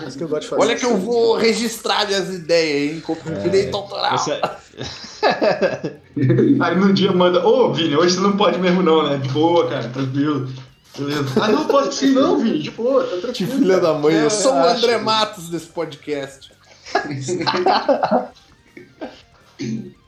[0.00, 0.62] É isso que eu gosto de fazer.
[0.62, 3.00] Olha que eu vou registrar minhas ideias, hein?
[3.00, 4.16] Com direito autoral.
[4.16, 4.40] Você-
[6.60, 9.16] Aí no dia manda, ô Vini, hoje você não pode mesmo não, né?
[9.16, 10.48] De boa, cara, tranquilo.
[11.40, 13.32] Ah, não pode sim não, Vini, de boa, tá tranquilo.
[13.32, 14.56] Que filha da mãe, É, eu sou o.
[14.56, 16.52] André Matos desse podcast.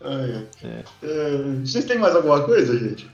[0.00, 3.10] É, vocês têm mais alguma coisa, gente?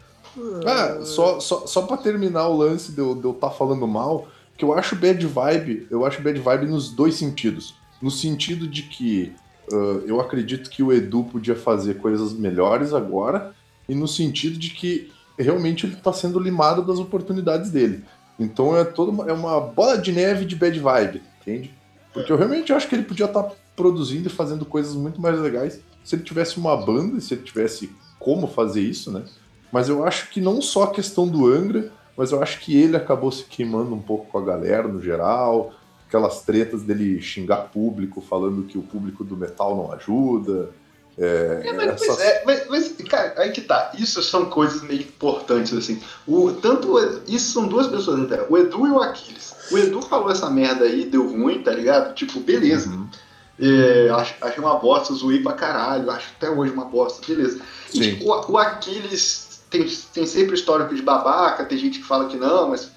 [0.67, 4.73] Ah, só, só, só pra terminar o lance de eu estar falando mal, que eu
[4.73, 7.75] acho bad vibe, eu acho bad vibe nos dois sentidos.
[8.03, 9.33] No sentido de que
[9.73, 13.55] ah, eu acredito que o Edu podia fazer coisas melhores agora,
[13.89, 15.13] e no sentido de que
[15.43, 18.05] realmente ele tá sendo limado das oportunidades dele.
[18.39, 21.75] Então é toda uma, é uma bola de neve de bad vibe, entende?
[22.13, 25.81] Porque eu realmente acho que ele podia estar produzindo e fazendo coisas muito mais legais
[26.05, 29.25] se ele tivesse uma banda, e se ele tivesse como fazer isso, né?
[29.73, 32.97] Mas eu acho que não só a questão do Angra, mas eu acho que ele
[32.97, 35.73] acabou se queimando um pouco com a galera no geral,
[36.07, 40.71] aquelas tretas dele xingar público, falando que o público do metal não ajuda.
[41.17, 43.93] É, É, mas, pois é, mas, mas, cara, aí que tá.
[43.99, 46.01] Isso são coisas meio importantes, assim.
[46.27, 49.55] O, tanto o isso são duas pessoas até, o Edu e o Aquiles.
[49.71, 52.15] O Edu falou essa merda aí, deu ruim, tá ligado?
[52.15, 52.91] Tipo, beleza.
[52.91, 53.07] Uhum.
[53.61, 57.61] É, ach- achei uma bosta, zoei pra caralho, acho até hoje uma bosta, beleza.
[57.93, 62.27] E, tipo, o, o Aquiles tem, tem sempre histórico de babaca, tem gente que fala
[62.27, 62.91] que não, mas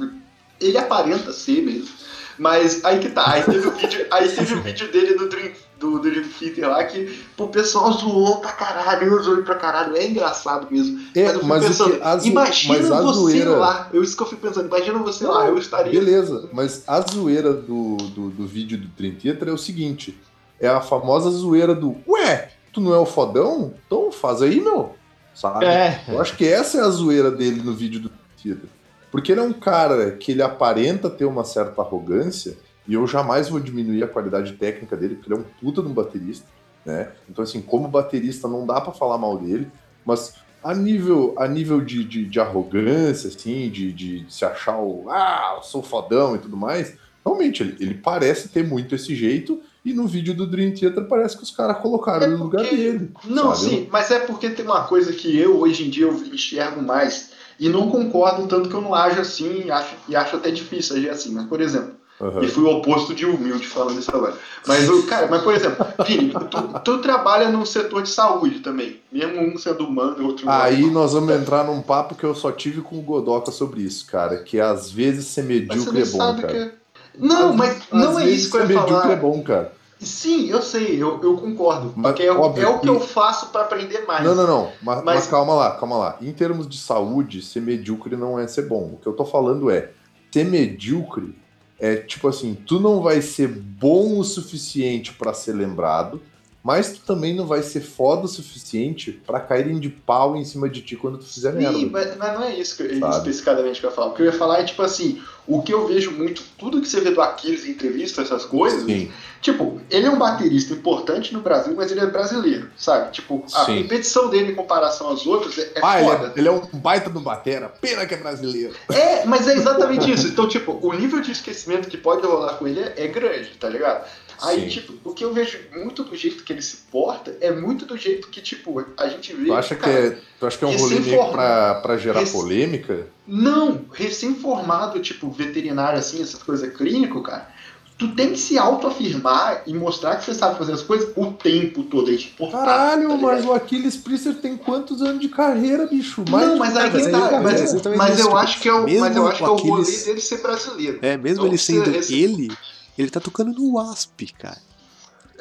[0.59, 1.89] ele aparenta ser mesmo.
[2.37, 5.51] Mas aí que tá, aí teve o vídeo, aí teve o vídeo dele do Dream,
[5.79, 9.55] do, do Dream Theater lá que pô, o pessoal zoou pra caralho, eu zoei pra
[9.55, 10.99] caralho, é engraçado mesmo.
[11.15, 14.03] É, mas eu fico mas pensando, que- a imagina mas a você zoeira- lá, eu,
[14.03, 15.91] isso que eu fico pensando, imagina você lá, eu estaria.
[15.91, 20.15] Beleza, mas a zoeira do, do, do vídeo do Dream Theater é o seguinte:
[20.59, 23.73] é a famosa zoeira do Ué, tu não é o fodão?
[23.87, 24.95] Então faz aí, meu.
[25.33, 25.65] Sabe?
[25.65, 26.01] É.
[26.07, 28.11] Eu acho que essa é a zoeira dele no vídeo do
[28.41, 28.69] Theater.
[29.11, 32.57] Porque ele é um cara que ele aparenta ter uma certa arrogância,
[32.87, 35.87] e eu jamais vou diminuir a qualidade técnica dele, porque ele é um puta de
[35.87, 36.47] um baterista,
[36.85, 37.11] né?
[37.29, 39.67] Então, assim, como baterista, não dá pra falar mal dele,
[40.05, 45.05] mas a nível, a nível de, de, de arrogância, assim, de, de se achar o
[45.09, 49.61] ah, eu sou fodão e tudo mais, realmente, ele, ele parece ter muito esse jeito,
[49.83, 53.11] e no vídeo do Dream Theater parece que os caras colocaram ele no lugar dele.
[53.25, 53.69] Não, sabe?
[53.69, 57.31] sim, mas é porque tem uma coisa que eu, hoje em dia, eu enxergo mais
[57.59, 60.95] e não concordo tanto que eu não ajo assim e acho, e acho até difícil
[60.97, 61.31] agir assim.
[61.33, 62.43] Mas, por exemplo, Aham.
[62.43, 64.35] e fui o oposto de humilde falando isso agora.
[64.65, 68.99] Mas, o cara, mas por exemplo, Vini, tu, tu trabalha no setor de saúde também,
[69.11, 70.91] mesmo um sendo humano e outro Aí não.
[70.93, 74.37] nós vamos entrar num papo que eu só tive com o Godoka sobre isso, cara.
[74.37, 76.53] Que às vezes ser Mas você medíocre não é bom, sabe cara.
[76.53, 76.71] que é.
[77.19, 79.11] Não, mas Às não é isso que eu ia medíocre falar.
[79.11, 79.71] é bom, cara.
[79.99, 81.91] Sim, eu sei, eu, eu concordo.
[81.95, 84.23] Mas, Porque é, o- óbvio é o que eu faço pra aprender mais.
[84.23, 84.71] Não, não, não.
[84.81, 86.17] Mas, Mas- mas calma lá, calma lá.
[86.21, 88.91] Em termos de saúde, ser medíocre não é ser bom.
[88.93, 89.89] O que eu tô falando é,
[90.31, 91.35] ser medíocre
[91.79, 96.21] é tipo assim, tu não vai ser bom o suficiente pra ser lembrado,
[96.63, 100.67] mas tu também não vai ser foda o suficiente pra caírem de pau em cima
[100.67, 101.89] de ti quando tu fizer Sim, merda.
[101.91, 103.15] mas, mas não é isso que eu, Sabe?
[103.17, 104.07] especificamente que eu ia falar.
[104.09, 106.87] O que eu ia falar é, tipo assim, o que eu vejo muito, tudo que
[106.87, 109.09] você vê do Aquiles em entrevista, essas coisas, Sim.
[109.41, 113.11] tipo, ele é um baterista importante no Brasil, mas ele é brasileiro, sabe?
[113.13, 113.83] Tipo, a Sim.
[113.83, 116.33] competição dele em comparação aos outros é, é ah, ele foda.
[116.35, 118.73] é, ele é um baita do batera, pena que é brasileiro.
[118.91, 120.27] É, mas é exatamente isso.
[120.27, 123.69] Então, tipo, o nível de esquecimento que pode rolar com ele é, é grande, tá
[123.69, 124.05] ligado?
[124.41, 124.67] Aí, Sim.
[124.69, 127.97] tipo, o que eu vejo muito do jeito que ele se porta é muito do
[127.97, 129.45] jeito que, tipo, a gente vê.
[129.45, 131.97] Tu acha que cara, é, tu acha que é um rolê meio que pra, pra
[131.97, 133.07] gerar Rec- polêmica?
[133.27, 137.49] Não, recém-formado, tipo, veterinário, assim, essas coisas clínico, cara,
[137.97, 141.83] tu tem que se autoafirmar e mostrar que você sabe fazer as coisas o tempo
[141.83, 142.11] todo.
[142.11, 142.17] É.
[142.51, 146.23] Caralho, tá mas o Aquiles Priester tem quantos anos de carreira, bicho?
[146.29, 147.21] Mais Não, de mas aí que tá.
[147.21, 147.41] carreira?
[147.41, 149.55] Mas, mas isso, eu acho que é o, mas mesmo eu acho que é o
[149.55, 150.99] rolê Aquiles- dele ser brasileiro.
[151.01, 152.51] É, mesmo Então, ele sendo esse- ele,
[152.97, 154.57] Ele tá tocando no Wasp, cara.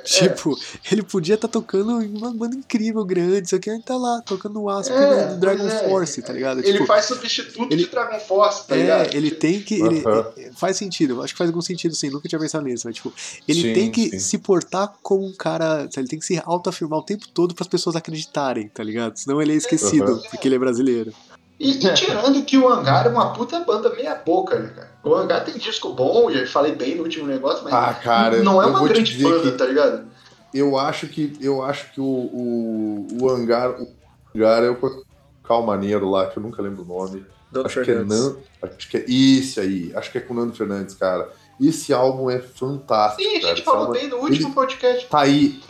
[0.04, 0.56] Tipo,
[0.92, 4.54] ele podia estar tocando em uma banda incrível, grande, só que ele tá lá, tocando
[4.54, 5.88] no Wasp É, no Dragon é.
[5.88, 6.60] Force, tá ligado?
[6.60, 9.14] Ele Tipo, faz substituto ele- de Dragon Force, tá é, ligado?
[9.16, 9.74] ele tem que.
[9.80, 10.04] Ele,
[10.36, 12.94] é, faz sentido, eu acho que faz algum sentido sim, nunca tinha pensado nisso, mas
[12.94, 13.12] tipo,
[13.48, 14.18] ele Sim, tem que sim.
[14.20, 15.88] se portar como um cara.
[15.96, 19.16] Ele tem que se autoafirmar o tempo todo para as pessoas acreditarem, tá ligado?
[19.16, 20.22] Senão ele é esquecido, Aham.
[20.30, 21.12] porque ele é brasileiro.
[21.58, 24.90] E, e tirando que o Hangar é uma puta banda meia boca, né, cara?
[25.02, 28.42] O Hangar tem disco bom, e eu falei bem no último negócio, mas Ah, cara,
[28.42, 30.06] não é uma grande banda, que- tá ligado?
[30.52, 33.88] Eu acho que eu acho que o, o, o hangar o
[34.34, 35.04] hangar é o
[35.42, 37.24] calmaneiro lá, que eu nunca lembro o nome.
[37.52, 38.18] Nando acho Fernandes.
[38.18, 38.36] que é Nan,
[38.76, 39.92] acho que é isso aí.
[39.94, 41.28] Acho que é com o Nando Fernandes, cara.
[41.60, 43.22] Esse álbum é fantástico.
[43.22, 45.06] Sim, a gente falou álbum é- bem no último ele podcast.
[45.08, 45.60] Tá aí.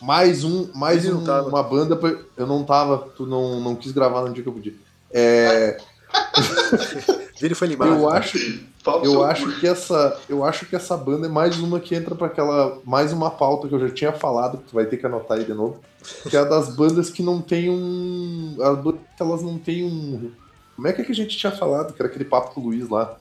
[0.00, 1.96] Mais um, mais um- uma banda.
[1.96, 4.74] pra- Eu não tava, tu não, não quis gravar no dia que eu podia.
[5.12, 5.78] É,
[7.40, 7.92] Vini foi limado.
[7.92, 8.18] eu cara.
[8.18, 8.38] acho,
[9.04, 12.26] eu acho que essa, eu acho que essa banda é mais uma que entra pra
[12.26, 15.38] aquela, mais uma pauta que eu já tinha falado, que tu vai ter que anotar
[15.38, 15.80] aí de novo,
[16.28, 19.84] que é a das bandas que não tem um, as bandas que elas não tem
[19.84, 20.30] um,
[20.78, 22.64] como é que, é que a gente tinha falado, que era aquele papo com o
[22.64, 23.16] Luiz lá.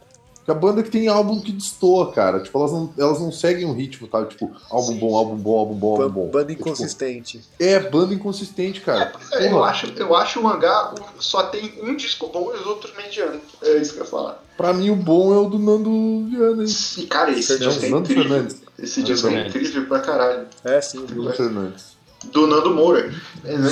[0.47, 2.39] Que a banda que tem álbum que destoa, cara.
[2.39, 4.23] Tipo, elas não, elas não seguem um ritmo, tá?
[4.23, 6.27] Tipo, álbum bom, álbum bom, álbum bom, álbum bom.
[6.31, 7.41] Banda Tipo, inconsistente.
[7.59, 9.11] é, banda inconsistente, cara.
[9.33, 12.65] É, eu, acho, eu acho o Hangar o- só tem um disco bom e os
[12.65, 13.41] outros medianos.
[13.61, 14.41] É isso que eu ia falar.
[14.55, 16.69] Pra mim, o bom é o do Nando Viana, hein?
[16.97, 18.23] E, cara, esse Não, disco é Nando incrível.
[18.23, 18.61] Fernandes.
[18.79, 20.47] Esse disco é incrível pra caralho.
[20.63, 20.99] É, sim.
[21.09, 21.97] Nando Fernandes.
[22.31, 23.13] Do Nando Moura.
[23.43, 23.69] É, né?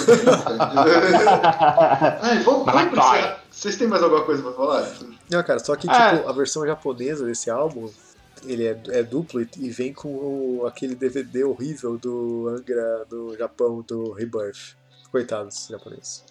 [2.22, 3.45] Ai, vamos, vamos encerrar.
[3.56, 4.94] Vocês têm mais alguma coisa pra falar?
[5.32, 6.16] Não, cara, só que Ah.
[6.18, 7.90] tipo, a versão japonesa desse álbum,
[8.46, 13.36] ele é, é duplo e, e vem com o- aquele DVD horrível do Angra do
[13.38, 14.76] Japão, do Rebirth.
[15.12, 16.24] Coitados japoneses.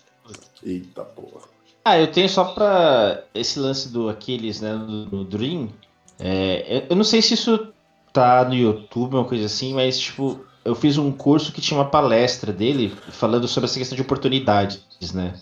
[0.63, 1.49] Eita porra.
[1.85, 5.71] Ah, eu tenho só pra esse lance do Aquiles, né, do, do Dream.
[6.19, 7.69] É, eu, eu não sei se isso
[8.13, 11.89] tá no YouTube, uma coisa assim, mas tipo, eu fiz um curso que tinha uma
[11.91, 15.35] palestra dele falando sobre essa questão de oportunidades, né?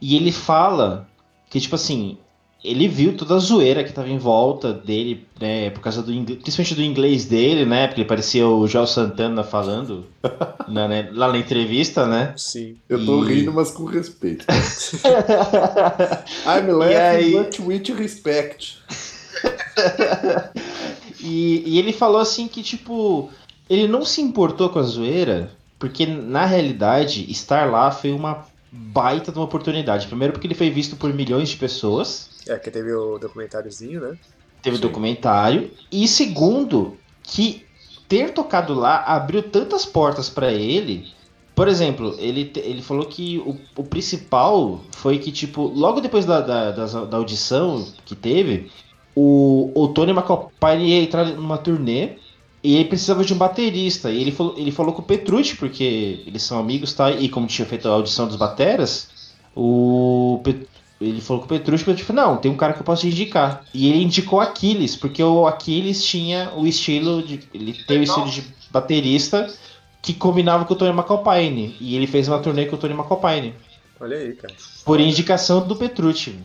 [0.00, 1.06] E ele fala
[1.50, 2.16] que, tipo assim,
[2.64, 6.40] ele viu toda a zoeira que tava em volta dele, né, por causa do inglês,
[6.42, 7.86] principalmente do inglês dele, né?
[7.88, 10.06] Porque ele parecia o Joel Santana falando
[10.68, 12.34] na- né, lá na entrevista, né?
[12.36, 12.76] Sim.
[12.88, 14.44] Eu tô E- rindo, mas com respeito.
[16.46, 18.78] I'm laughing, aí- but with respect.
[21.22, 23.28] E, e ele falou assim que, tipo,
[23.68, 29.32] ele não se importou com a zoeira, porque na realidade, estar lá foi uma baita
[29.32, 30.06] de uma oportunidade.
[30.06, 34.16] Primeiro porque ele foi visto por milhões de pessoas, É, que teve o documentáriozinho, né?
[34.62, 34.82] teve Sim.
[34.82, 37.66] documentário, e segundo, que
[38.08, 41.12] ter tocado lá abriu tantas portas pra ele.
[41.54, 46.40] Por exemplo, ele, ele falou que o, o principal foi que, tipo, logo depois da,
[46.40, 48.70] da, das- da audição que teve,
[49.14, 52.18] o, o Tony McAlpine ia entrar numa turnê
[52.62, 54.10] e ele precisava de um baterista.
[54.10, 57.10] E ele falou, ele falou com o Petrucci, porque eles são amigos, tá?
[57.10, 59.08] E como tinha feito a audição dos bateras,
[59.54, 60.66] o Pet-
[61.00, 63.02] ele falou com o Petrucci, o Petrucci falou, não, tem um cara que eu posso
[63.02, 63.64] te indicar.
[63.72, 67.40] E ele indicou Aquiles, porque o Aquiles tinha o estilo de.
[67.54, 69.50] Ele tem o estilo de baterista
[70.02, 71.74] que combinava com o Tony McAlpine.
[71.80, 73.54] E ele fez uma turnê com o Tony McAlpine.
[73.98, 74.54] Olha aí, cara.
[74.84, 76.36] Por indicação do Petrucci.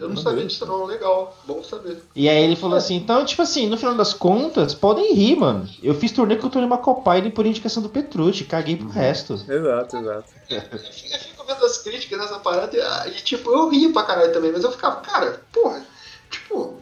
[0.00, 1.36] Eu não sabia disso não, legal.
[1.46, 2.02] Bom saber.
[2.16, 5.68] E aí ele falou assim, então, tipo assim, no final das contas, podem rir, mano.
[5.82, 9.34] Eu fiz turnê com o Tony McAlpine por indicação do Petrucci, caguei pro resto.
[9.34, 10.32] Exato, exato.
[10.50, 14.50] Eu fico vendo as críticas nessa parada e, e, tipo, eu ria pra caralho também,
[14.50, 15.82] mas eu ficava, cara, porra,
[16.30, 16.74] tipo,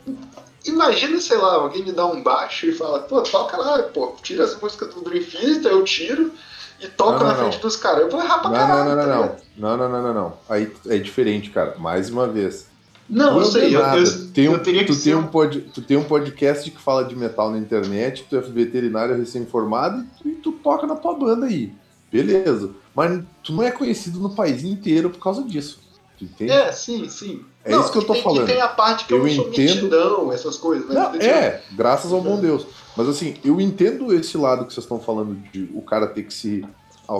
[0.64, 4.44] imagina, sei lá, alguém me dá um baixo e fala, pô, toca lá, pô, tira
[4.44, 6.32] as músicas do Dream Theater, eu tiro
[6.80, 7.60] e toco Não, na não, frente não.
[7.60, 8.00] dos caras.
[8.02, 8.84] Eu vou errar pra Não, caralho.
[8.84, 9.36] não, não, tá não, não.
[9.56, 10.38] Não, não, não, não, não.
[10.48, 11.76] Aí é diferente, cara.
[11.78, 12.66] Mais uma vez.
[13.14, 15.14] Não, eu Tu sei, é eu, eu, tem um, eu teria que tu, ser tem
[15.14, 18.40] um- um pod, tu tem um podcast que fala de metal na internet, tu é
[18.40, 21.72] veterinário recém-formado e tu, e tu toca na tua banda aí.
[22.10, 22.70] Beleza.
[22.94, 25.80] Mas tu não é conhecido no país inteiro por causa disso.
[26.18, 26.52] Tu entende?
[26.52, 27.42] É, sim, sim.
[27.64, 28.46] É isso que eu tô tem, falando.
[28.46, 30.86] Tem a parte que eu, Eu não sou entendo- mitidão, essas coisas.
[30.86, 32.66] Mas Não, tipo, é, graças ao bom Deus.
[32.96, 36.32] Mas assim, eu entendo esse lado que vocês estão falando de o cara ter que
[36.34, 36.64] se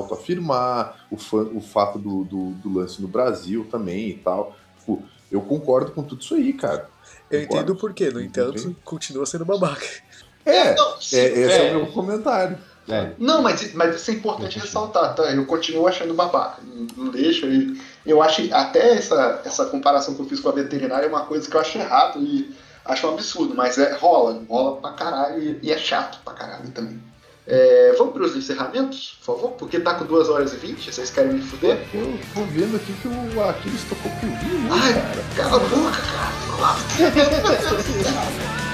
[0.07, 4.55] autoafirmar, o, fa- o fato do, do, do lance no Brasil também e tal.
[4.79, 5.03] Tipo,
[5.33, 6.89] eu concordo com tudo isso aí, cara.
[7.31, 7.63] Eu Concordo.
[7.63, 8.77] entendo o porquê, no entanto, Entendi.
[8.85, 9.87] continua sendo babaca.
[10.45, 11.73] É, Não, sim, é, esse é, é.
[11.73, 12.59] o meu comentário.
[12.89, 13.13] É.
[13.17, 15.23] Não, mas, mas isso é importante ressaltar, tá?
[15.33, 16.61] Eu continuo achando babaca.
[16.63, 17.47] Não, não deixa.
[17.47, 21.25] E eu acho até essa, essa comparação que eu fiz com a veterinária é uma
[21.25, 22.55] coisa que eu acho errado e
[22.85, 26.69] acho um absurdo, mas é, rola, rola pra caralho e, e é chato pra caralho
[26.73, 27.01] também.
[27.55, 29.51] É, vamos pros encerramentos, por favor?
[29.51, 31.87] Porque tá com 2 horas e 20, vocês querem me fuder?
[31.93, 35.23] Eu tô vendo aqui que o Aquiles tocou por mim, Ai, cara.
[35.37, 36.33] cala a boca, cara.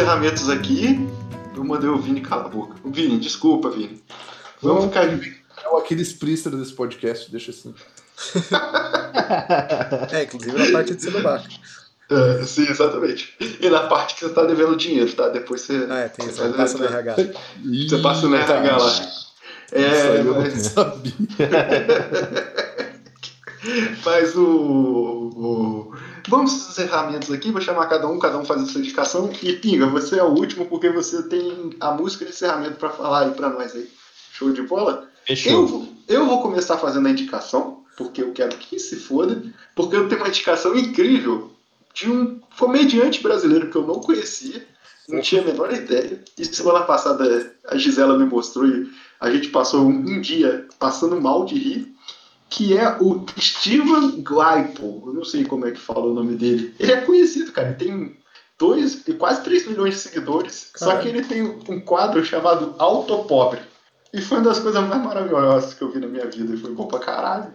[0.00, 0.98] encerramentos aqui,
[1.56, 2.74] eu mandei o Vini calar a boca.
[2.84, 4.02] Vini, desculpa, Vini.
[4.60, 4.88] Vamos Não.
[4.90, 5.34] ficar de
[5.64, 7.74] É aqueles prísteros desse podcast, deixa assim.
[10.12, 11.48] É, inclusive na parte de ser babaca.
[12.10, 13.34] É, sim, exatamente.
[13.58, 15.30] E na parte que você tá devendo dinheiro, tá?
[15.30, 15.86] Depois você.
[15.88, 17.16] Ah, é, tem você Passa no RH.
[17.88, 18.90] Você passa no RH lá.
[18.90, 19.26] Isso
[19.72, 21.12] É, aí eu não mas, sabia.
[24.04, 25.94] mas o, o-
[26.28, 29.30] Vamos encerramentos aqui, vou chamar cada um, cada um faz a sua indicação.
[29.42, 33.26] E Pinga, você é o último porque você tem a música de encerramento pra falar
[33.26, 33.88] aí pra nós aí.
[34.32, 35.08] Show de bola?
[35.28, 35.66] Eu, Fechou.
[35.66, 39.42] vou- eu vou começar fazendo a indicação, porque eu quero que se foda,
[39.74, 41.50] porque eu tenho uma indicação incrível
[41.94, 44.66] de um comediante brasileiro que eu não conhecia,
[45.08, 46.22] não tinha a menor ideia.
[46.36, 48.90] E semana passada a Gisela me mostrou e
[49.20, 51.95] a gente passou um, um dia passando mal de rir,
[52.48, 55.02] que é o Steven Glaipo.
[55.06, 56.74] Eu não sei como é que fala o nome dele.
[56.78, 57.68] Ele é conhecido, cara.
[57.68, 58.16] Ele tem
[58.58, 60.70] dois, quase 3 milhões de seguidores.
[60.76, 63.60] Só que ele tem um quadro chamado Autopobre.
[64.12, 66.54] E foi uma das coisas mais maravilhosas que eu vi na minha vida.
[66.54, 67.52] E foi bom pra caralho.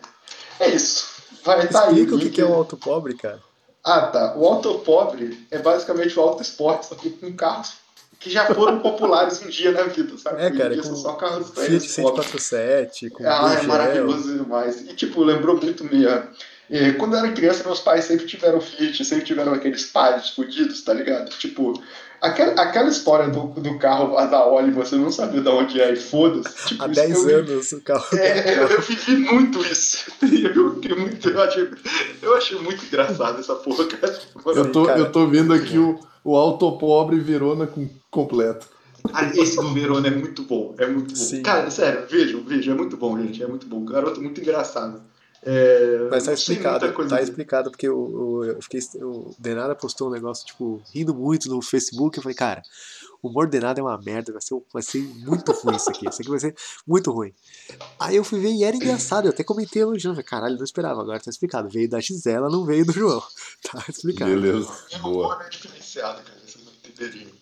[0.60, 1.10] É isso.
[1.44, 1.96] Vai tá aí.
[1.96, 3.42] Explica o que, que é o auto pobre, cara.
[3.84, 4.36] Ah, tá.
[4.38, 7.74] O autopobre é basicamente o auto esporte, só que com carros
[8.22, 10.42] que já foram populares um dia na vida, sabe?
[10.44, 12.26] É, cara, dia com são só carros Fiat velhos, pobres.
[12.30, 14.82] 147, com Ah, é maravilhoso demais.
[14.82, 16.30] E, tipo, lembrou muito minha.
[16.70, 20.82] eh, Quando eu era criança, meus pais sempre tiveram Fiat, sempre tiveram aqueles pares fudidos,
[20.84, 21.30] tá ligado?
[21.32, 21.74] Tipo,
[22.22, 25.96] aquela, aquela história do, do carro da Oli, você não sabia de onde é e
[25.96, 26.68] foda-se.
[26.68, 28.06] Tipo, Há isso 10 eu vi- anos o carro.
[28.20, 30.12] É, eu, eu vivi muito isso.
[30.22, 31.70] Eu, fiquei muito, eu, achei,
[32.22, 34.20] eu achei muito engraçado essa porra, cara.
[34.56, 35.00] Eu tô, cara.
[35.00, 38.68] eu tô vendo aqui o, o autopobre Verona com, completo.
[39.14, 40.76] Ah, esse do Verona é muito bom.
[40.78, 41.16] É muito bom.
[41.16, 41.42] Sim.
[41.42, 43.42] Cara, sério, vejam, vejam, é muito bom, gente.
[43.42, 43.84] É muito bom.
[43.84, 45.02] Garoto muito engraçado.
[45.44, 50.08] É, Mas tá explicado, coisa tá explicado, porque o, o, eu fiquei, o Denada postou
[50.08, 52.62] um negócio, tipo, rindo muito no Facebook, eu falei, cara,
[53.24, 56.22] o humor Denada é uma merda, vai ser, vai ser muito ruim isso aqui, isso
[56.22, 57.34] aqui vai ser muito ruim.
[58.00, 61.02] Aí eu fui ver e era engraçado, eu até comentei elogiando, falei, caralho, não esperava,
[61.02, 63.24] agora tá explicado, veio da Gisela, não veio do João,
[63.66, 64.30] tá explicado.
[64.30, 65.26] Beleza, É um boa.
[65.26, 66.38] humor é diferenciado, cara.
[66.46, 67.41] Vocês não entenderiam.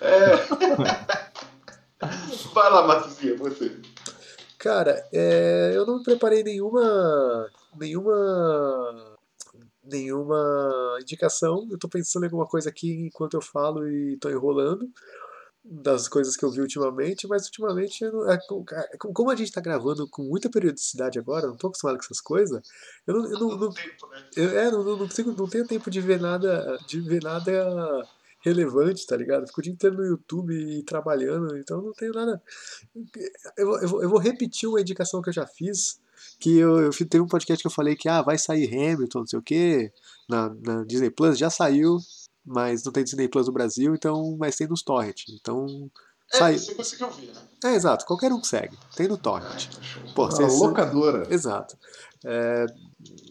[0.00, 0.36] É.
[2.52, 3.76] Vai lá, Matuzinha, você.
[4.58, 7.48] Cara, é, eu não preparei nenhuma.
[7.78, 9.16] nenhuma.
[9.84, 11.66] nenhuma indicação.
[11.70, 14.90] Eu tô pensando em alguma coisa aqui enquanto eu falo e tô enrolando
[15.68, 19.50] das coisas que eu vi ultimamente, mas ultimamente não- é, é, com- como a gente
[19.50, 22.60] tá gravando com muita periodicidade agora, não tô acostumado com essas coisas,
[23.04, 24.24] eu não, eu não, não- Tempo, né?
[24.36, 27.52] eu, é, não, não, não, consigo- não tenho tempo de ver nada de ver nada
[28.46, 29.46] relevante, tá ligado?
[29.46, 32.40] Fico o dia inteiro no YouTube e trabalhando, então não tenho nada.
[33.56, 35.98] Eu, vou- eu, eu vou repetir uma indicação que eu já fiz,
[36.38, 39.26] que eu, eu teve um podcast que eu falei que ah, vai sair Hamilton, não
[39.26, 39.92] sei o quê,
[40.28, 41.98] na, na Disney Plus, já saiu,
[42.44, 45.22] mas não tem Disney Plus no Brasil, então, mas tem nos torrent.
[45.30, 45.90] Então,
[46.32, 46.58] É, saiu.
[46.58, 47.40] você conseguiu ver, né?
[47.64, 49.66] É, exato, qualquer um que segue, tem no torrent.
[50.14, 51.26] Pô, A você- locadora.
[51.34, 51.76] Exato.
[52.24, 52.66] É,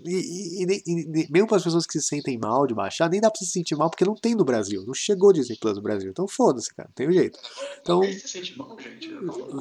[0.03, 3.21] e, e- e e mesmo para as pessoas que se sentem mal de baixar, nem
[3.21, 4.83] dá pra se sentir mal porque não tem no Brasil.
[4.85, 6.09] Não chegou Disney Plus no Brasil.
[6.11, 6.89] Então foda-se, cara.
[6.89, 7.37] Não tem jeito.
[7.81, 9.09] Então Alguém se sente mal, gente?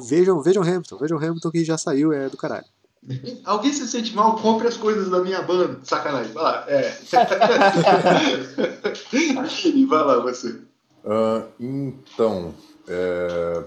[0.07, 0.97] vejam, vejam Hamilton.
[0.97, 2.65] Vejam Hamilton que já saiu, é do caralho.
[3.45, 5.79] Alguém se sente mal, compre as coisas da minha banda.
[5.83, 6.65] Sacanagem, vai lá.
[6.67, 6.97] É.
[9.87, 10.59] Vai lá, você.
[11.05, 12.53] Ah, então,
[12.87, 13.63] é,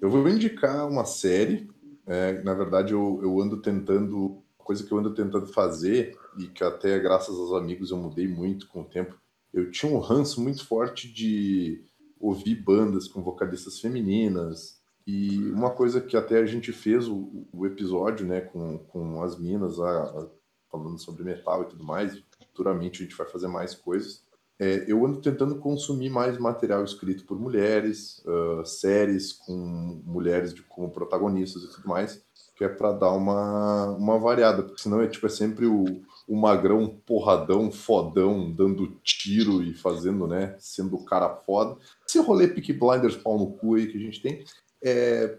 [0.00, 1.68] eu vou indicar uma série.
[2.06, 4.42] é, na verdade, eu, eu ando tentando.
[4.64, 8.68] Coisa que eu ando tentando fazer, e que até graças aos amigos eu mudei muito
[8.68, 9.16] com o tempo.
[9.52, 11.84] Eu tinha um ranço muito forte de
[12.20, 14.78] ouvir bandas com vocalistas femininas.
[15.06, 19.38] E uma coisa que até a gente fez o, o episódio, né, com, com as
[19.38, 20.28] minas, a- a-
[20.70, 22.22] falando sobre metal e tudo mais.
[22.46, 24.22] Futuramente a gente vai fazer mais coisas.
[24.58, 30.62] É, eu ando tentando consumir mais material escrito por mulheres, ah, séries com mulheres de,
[30.62, 32.22] como protagonistas e tudo mais,
[32.60, 36.36] que é para dar uma, uma variada, porque senão é tipo é sempre o, o
[36.36, 41.80] magrão porradão, fodão, dando tiro e fazendo, né, sendo o cara foda.
[42.06, 44.44] Esse rolê Peaky Blinders pau no cu aí que a gente tem.
[44.84, 45.38] É,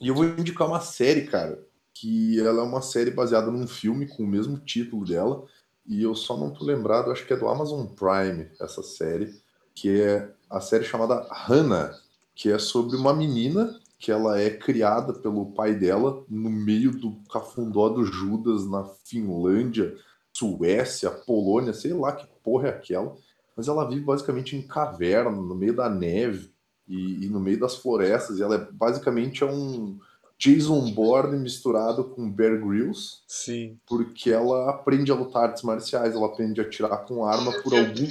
[0.00, 1.60] e eu vou indicar uma série, cara,
[1.92, 5.44] que ela é uma série baseada num filme com o mesmo título dela,
[5.84, 9.34] e eu só não tô lembrado, acho que é do Amazon Prime, essa série,
[9.74, 11.98] que é a série chamada Hannah,
[12.36, 17.12] que é sobre uma menina que ela é criada pelo pai dela no meio do
[17.32, 19.94] cafundó do Judas na Finlândia,
[20.32, 23.14] Suécia, Polônia, sei lá que porra é aquela,
[23.56, 26.50] mas ela vive basicamente em caverna, no meio da neve
[26.88, 29.96] e, e no meio das florestas, e ela é basicamente é um
[30.36, 33.78] Jason Bourne misturado com Bear Grylls, Sim.
[33.86, 38.08] porque ela aprende a lutar artes marciais, ela aprende a atirar com arma por algum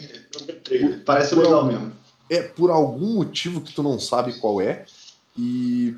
[1.05, 1.91] Parece por legal algum- mesmo.
[2.29, 4.85] É por algum motivo que tu não sabe qual é.
[5.37, 5.95] E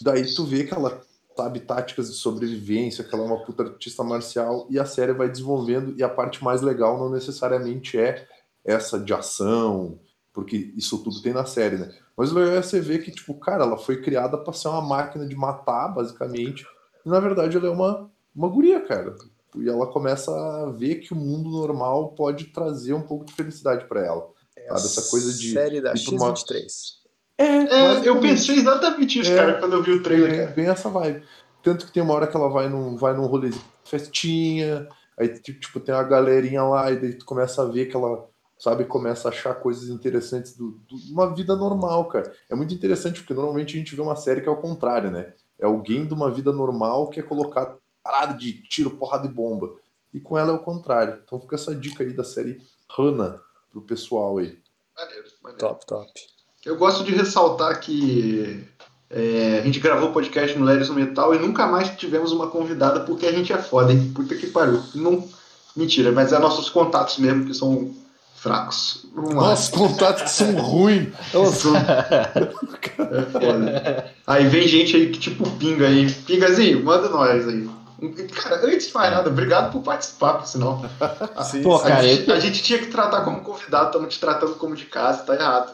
[0.00, 1.00] daí tu vê que ela
[1.36, 5.28] sabe táticas de sobrevivência, que ela é uma puta artista marcial, e a série vai
[5.28, 8.26] desenvolvendo, e a parte mais legal não necessariamente é
[8.64, 9.98] essa de ação,
[10.32, 11.92] porque isso tudo tem na série, né?
[12.16, 14.80] Mas o legal é você ver que, tipo, cara, ela foi criada pra ser uma
[14.80, 16.64] máquina de matar, basicamente,
[17.04, 19.16] e na verdade ela é uma, uma guria, cara.
[19.56, 23.86] E ela começa a ver que o mundo normal pode trazer um pouco de felicidade
[23.86, 24.28] pra ela.
[24.68, 24.80] Sabe?
[24.80, 25.52] Essa coisa de.
[25.52, 27.03] Série da ir pra uma- X23.
[27.36, 29.36] É, É, eu pensei exatamente isso, É.
[29.36, 30.50] cara, quando eu vi o trailer, É, cara.
[30.52, 31.24] bem essa vibe.
[31.62, 33.50] Tanto que tem uma hora que ela vai num, vai num rolê
[33.84, 34.88] festinha,
[35.18, 38.28] aí tipo, tipo, tem uma galerinha lá, e daí tu começa a ver que ela,
[38.58, 42.32] sabe, começa a achar coisas interessantes do, do- de uma vida normal, cara.
[42.50, 45.32] É muito interessante, porque normalmente a gente vê uma série que é o contrário, né?
[45.58, 49.74] É alguém de uma vida normal que é colocado parado de tiro, porrada e bomba.
[50.12, 51.20] E com ela é o contrário.
[51.24, 52.60] Então fica essa dica aí da série
[52.96, 53.40] Hannah
[53.70, 54.58] pro pessoal aí.
[54.96, 55.58] Maneiro, maneiro.
[55.58, 56.10] Top, top.
[56.64, 58.64] Eu gosto de ressaltar que
[59.10, 63.00] é, a gente gravou podcast no Leris no Metal e nunca mais tivemos uma convidada
[63.00, 64.12] porque a gente é foda, hein?
[64.14, 64.80] Puta que pariu.
[64.94, 65.28] Não,
[65.76, 67.94] mentira, mas é nossos contatos mesmo que são
[68.36, 69.06] fracos.
[69.14, 71.08] Nossa, contatos que são ruins.
[71.32, 71.76] Elas são.
[71.76, 74.12] É foda.
[74.26, 76.10] Aí vem gente aí que tipo pinga aí.
[76.10, 77.68] Pingazinho, manda nós aí.
[78.34, 80.84] Cara, antes de mais nada, obrigado por participar, por sinal.
[81.44, 84.20] Sim, Pô, a, cara, gente, eu- a gente tinha que tratar como convidado, estamos te
[84.20, 85.72] tratando como de casa, tá errado.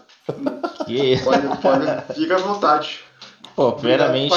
[0.86, 3.00] Que- Pode, pode, fica à vontade.
[3.56, 4.30] Pô, primeiramente,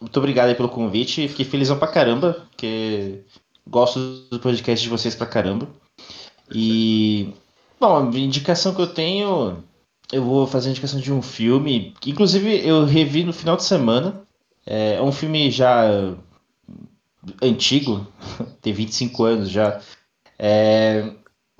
[0.00, 1.28] muito obrigado pelo convite.
[1.28, 3.20] Fiquei felizão pra caramba, porque
[3.66, 3.98] gosto
[4.30, 5.66] do podcast de vocês pra caramba.
[6.54, 7.32] E,
[7.80, 9.64] bom, a indicação que eu tenho,
[10.12, 13.64] eu vou fazer a indicação de um filme, que inclusive eu revi no final de
[13.64, 14.22] semana.
[14.66, 15.84] É um filme já
[17.42, 18.06] antigo,
[18.60, 19.80] tem 25 anos já.
[20.38, 21.10] É,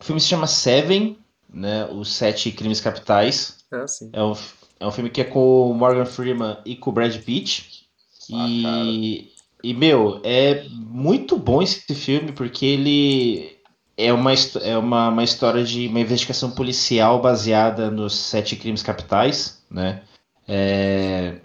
[0.01, 1.17] o filme se chama Seven,
[1.55, 3.59] né, Os Sete Crimes Capitais.
[3.73, 4.11] Ah, sim.
[4.13, 4.35] É um,
[4.81, 7.85] é um filme que é com o Morgan Freeman e com o Brad Pitt.
[8.29, 13.57] E, e meu, é muito bom esse filme porque ele
[13.97, 19.63] é uma, é uma, uma história de uma investigação policial baseada nos sete crimes capitais,
[19.71, 20.03] né?
[20.47, 21.37] É,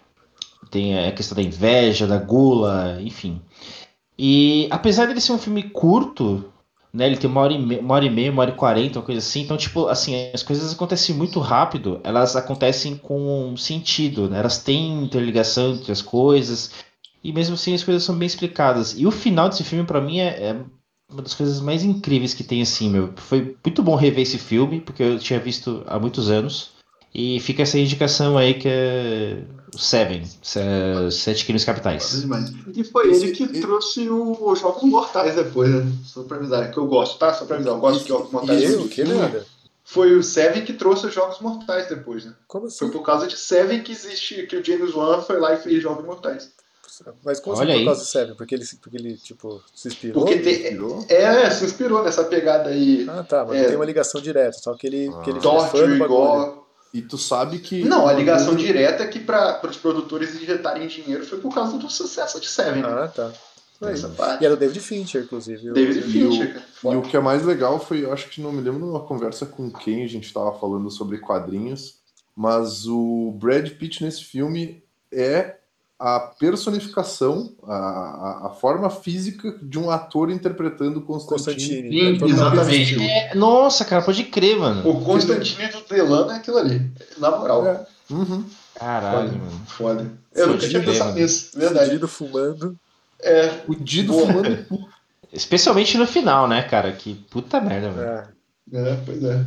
[0.71, 3.41] tem a questão da inveja, da gula, enfim.
[4.17, 6.51] E apesar dele ser um filme curto,
[6.93, 7.05] né?
[7.05, 9.05] Ele tem uma hora e meia, uma hora e meia, uma hora e quarenta, uma
[9.05, 9.41] coisa assim.
[9.41, 14.39] Então, tipo, assim, as coisas acontecem muito rápido, elas acontecem com sentido, né?
[14.39, 16.71] Elas têm interligação entre as coisas.
[17.23, 18.97] E mesmo assim as coisas são bem explicadas.
[18.97, 20.65] E o final desse filme, pra mim, é, é
[21.11, 23.13] uma das coisas mais incríveis que tem, assim, meu.
[23.17, 26.78] Foi muito bom rever esse filme, porque eu tinha visto há muitos anos.
[27.13, 29.37] E fica essa indicação aí que é
[29.73, 30.59] o Seven, Se-
[31.11, 32.23] Sete Crimes Capitais.
[32.75, 35.91] E foi ele que trouxe o- os Jogos Mortais depois, né?
[36.05, 37.33] Só pra avisar, que eu gosto, tá?
[37.33, 38.63] Só pra avisar, eu gosto de Jogos Mortais.
[38.63, 38.87] Eu?
[38.87, 39.45] Que nada?
[39.83, 42.33] Foi o Seven que trouxe os Jogos Mortais depois, né?
[42.47, 42.77] Como assim?
[42.77, 45.81] Foi por causa de Seven que existe, que o James Wan foi lá e fez
[45.81, 46.51] Jogos Mortais.
[47.23, 47.79] Mas como Olha assim aí.
[47.79, 48.35] por causa do Seven?
[48.35, 50.25] Porque ele, porque ele tipo, se inspirou?
[50.25, 53.07] Porque tem, é, se inspirou nessa pegada aí.
[53.09, 53.61] Ah, tá, mas É.
[53.61, 56.68] não tem uma ligação direta, só que ele, que ele foi Torture, igual.
[56.93, 57.83] E tu sabe que.
[57.83, 61.89] Não, a ligação direta é que para os produtores injetarem dinheiro foi por causa do
[61.89, 62.81] sucesso de Seven.
[62.81, 62.89] né?
[62.89, 63.31] Ah, tá.
[63.81, 63.93] Aí.
[63.93, 64.41] Essa parte.
[64.41, 65.69] E era o David Fincher, inclusive.
[65.69, 68.41] o- David E o, Fincher, e o que é mais legal foi, eu acho que
[68.41, 71.95] não me lembro numa conversa com quem a gente tava falando sobre quadrinhos,
[72.35, 75.58] mas o Brad Pitt nesse filme é
[75.99, 81.83] a personificação, a, a, a forma física de um ator interpretando Constantine.
[81.83, 82.19] Constantine.
[82.19, 83.03] Sim, exatamente.
[83.03, 84.89] É, nossa, cara, pode crer, mano.
[84.89, 86.89] O Constantine do Delano é aquilo ali.
[87.17, 87.67] Na moral.
[87.67, 87.85] É.
[88.09, 88.45] Uhum.
[88.75, 89.37] Caralho, Foda.
[89.39, 89.61] mano.
[89.67, 90.11] Foda.
[90.33, 91.21] Eu nunca tinha Fudido, pensado mano.
[91.21, 91.51] nisso.
[91.59, 91.85] Verdade.
[91.87, 92.79] Fudido, fumando.
[93.21, 93.51] É.
[93.67, 94.25] O Dido Boa.
[94.27, 94.65] fumando.
[95.33, 96.91] Especialmente no final, né, cara?
[96.93, 98.09] Que puta merda, mano.
[98.09, 98.27] Ah,
[98.73, 99.45] É, pois é.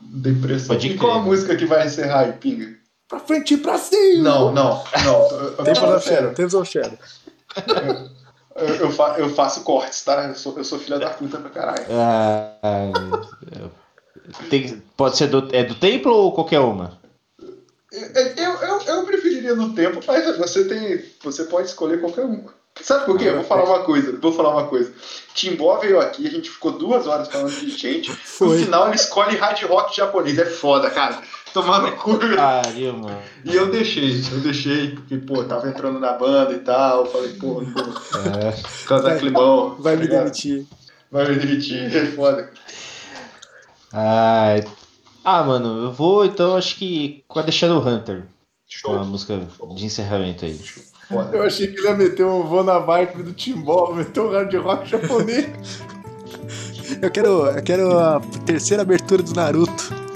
[0.00, 0.68] Depressão.
[0.76, 1.24] Pode e qual a crer.
[1.26, 2.77] música que vai encerrar aí, Pinga?
[3.08, 4.22] Pra frente e pra cima.
[4.22, 5.64] Não, não, não.
[5.64, 6.98] Tempos of Shadow, Tempos of Shadow.
[8.56, 10.24] eu, eu fa- eu faço cortes, tá?
[10.26, 11.86] Eu sou, eu sou filha da puta pra caralho.
[11.90, 12.52] Ah,
[14.50, 16.98] tem- pode ser do, é do templo ou qualquer uma?
[17.90, 21.02] Eu, eu, eu, eu preferiria no tempo, mas você tem.
[21.24, 22.56] Você pode escolher qualquer uma.
[22.80, 23.24] Sabe por quê?
[23.24, 24.92] Eu vou falar uma coisa, vou falar uma coisa.
[25.34, 28.10] Timbó veio aqui, a gente ficou duas horas falando de gente.
[28.10, 28.58] No Foi.
[28.58, 30.38] final ele escolhe hard rock japonês.
[30.38, 31.20] É foda, cara.
[31.52, 32.18] Tomar no cu.
[32.18, 33.18] Pariu, mano.
[33.44, 37.06] E eu deixei, eu deixei, porque, pô, tava entrando na banda e tal.
[37.06, 38.96] Falei, pô, não vou.
[38.96, 39.00] É.
[39.00, 39.76] Vai, climão.
[39.78, 40.24] Vai tá me ligado?
[40.24, 40.66] demitir.
[41.10, 42.50] Vai me demitir, é foda.
[43.92, 44.64] Ai.
[45.24, 48.24] Ah, mano, eu vou então, acho que com a Deixando Hunter.
[48.66, 48.92] Show.
[48.92, 49.40] Uma música
[49.74, 50.58] de encerramento aí.
[50.58, 50.82] Show.
[51.08, 51.36] Foda.
[51.36, 54.54] Eu achei que ele ia meter um voo na vibe do Timbó, meter um hard
[54.56, 55.82] rock japonês.
[57.00, 60.07] eu quero, eu quero a terceira abertura do Naruto.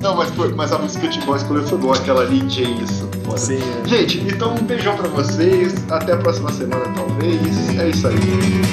[0.00, 3.08] Não, mas, foi, mas a música de voz começou boa, aquela ali, Jason.
[3.38, 3.88] Sim, é.
[3.88, 5.74] Gente, então um beijão pra vocês.
[5.90, 7.78] Até a próxima semana, talvez.
[7.78, 8.16] É isso aí.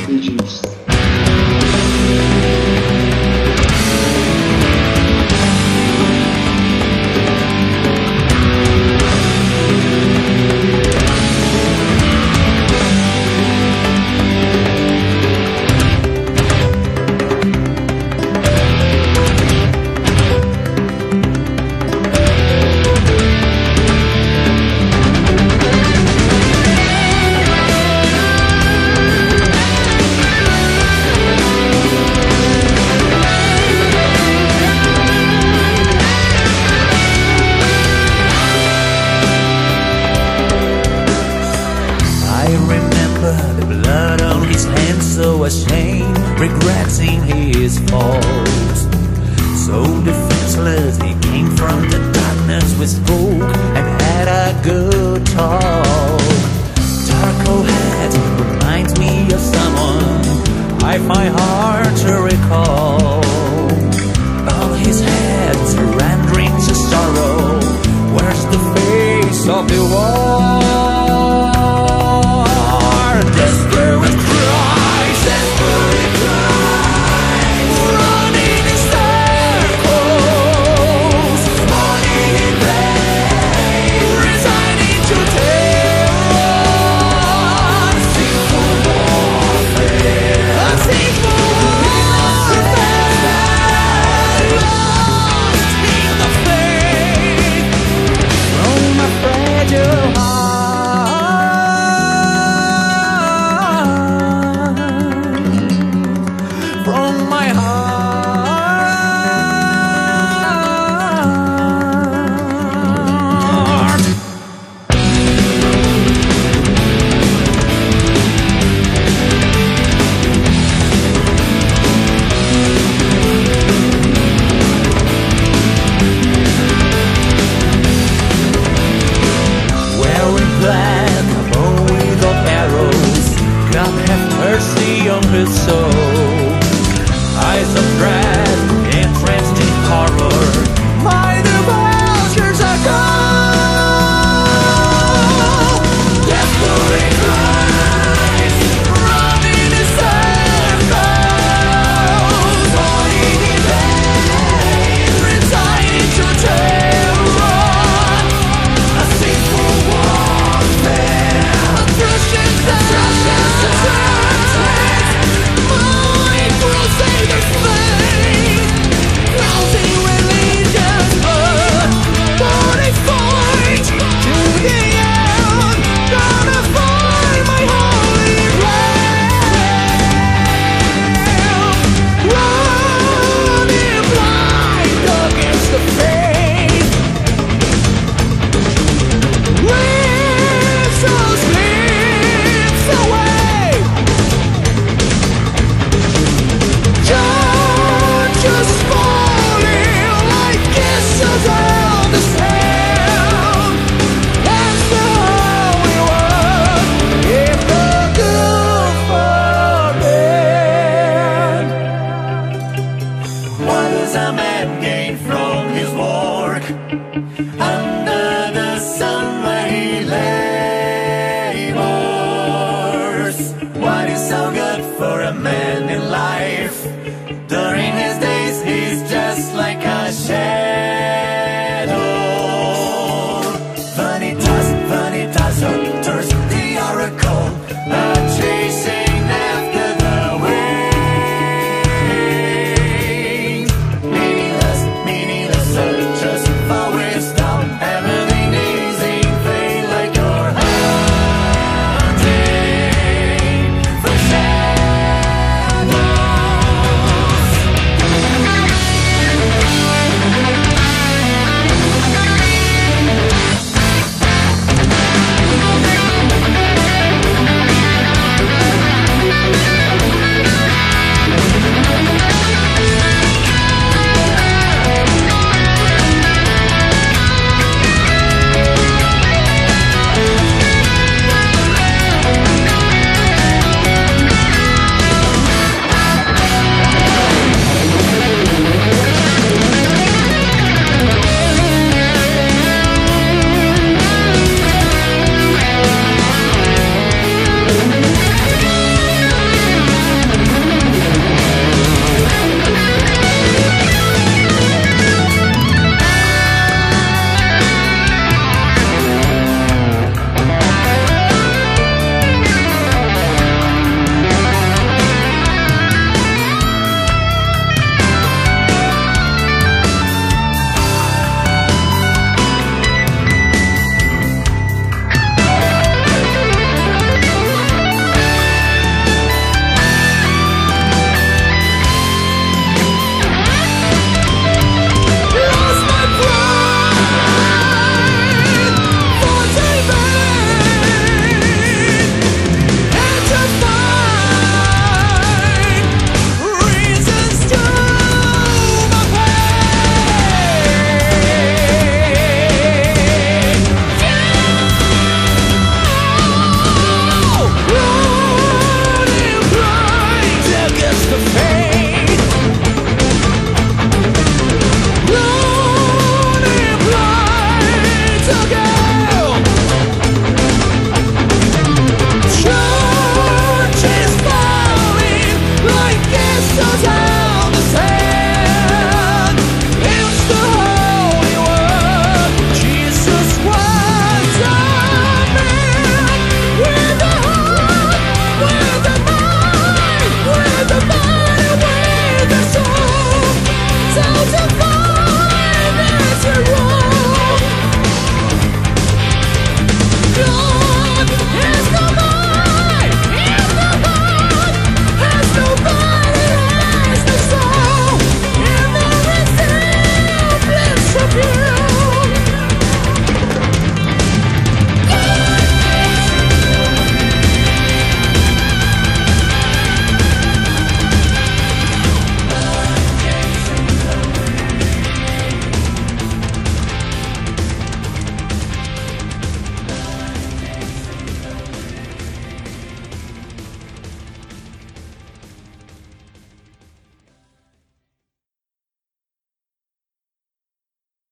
[0.07, 0.61] Beijinhos.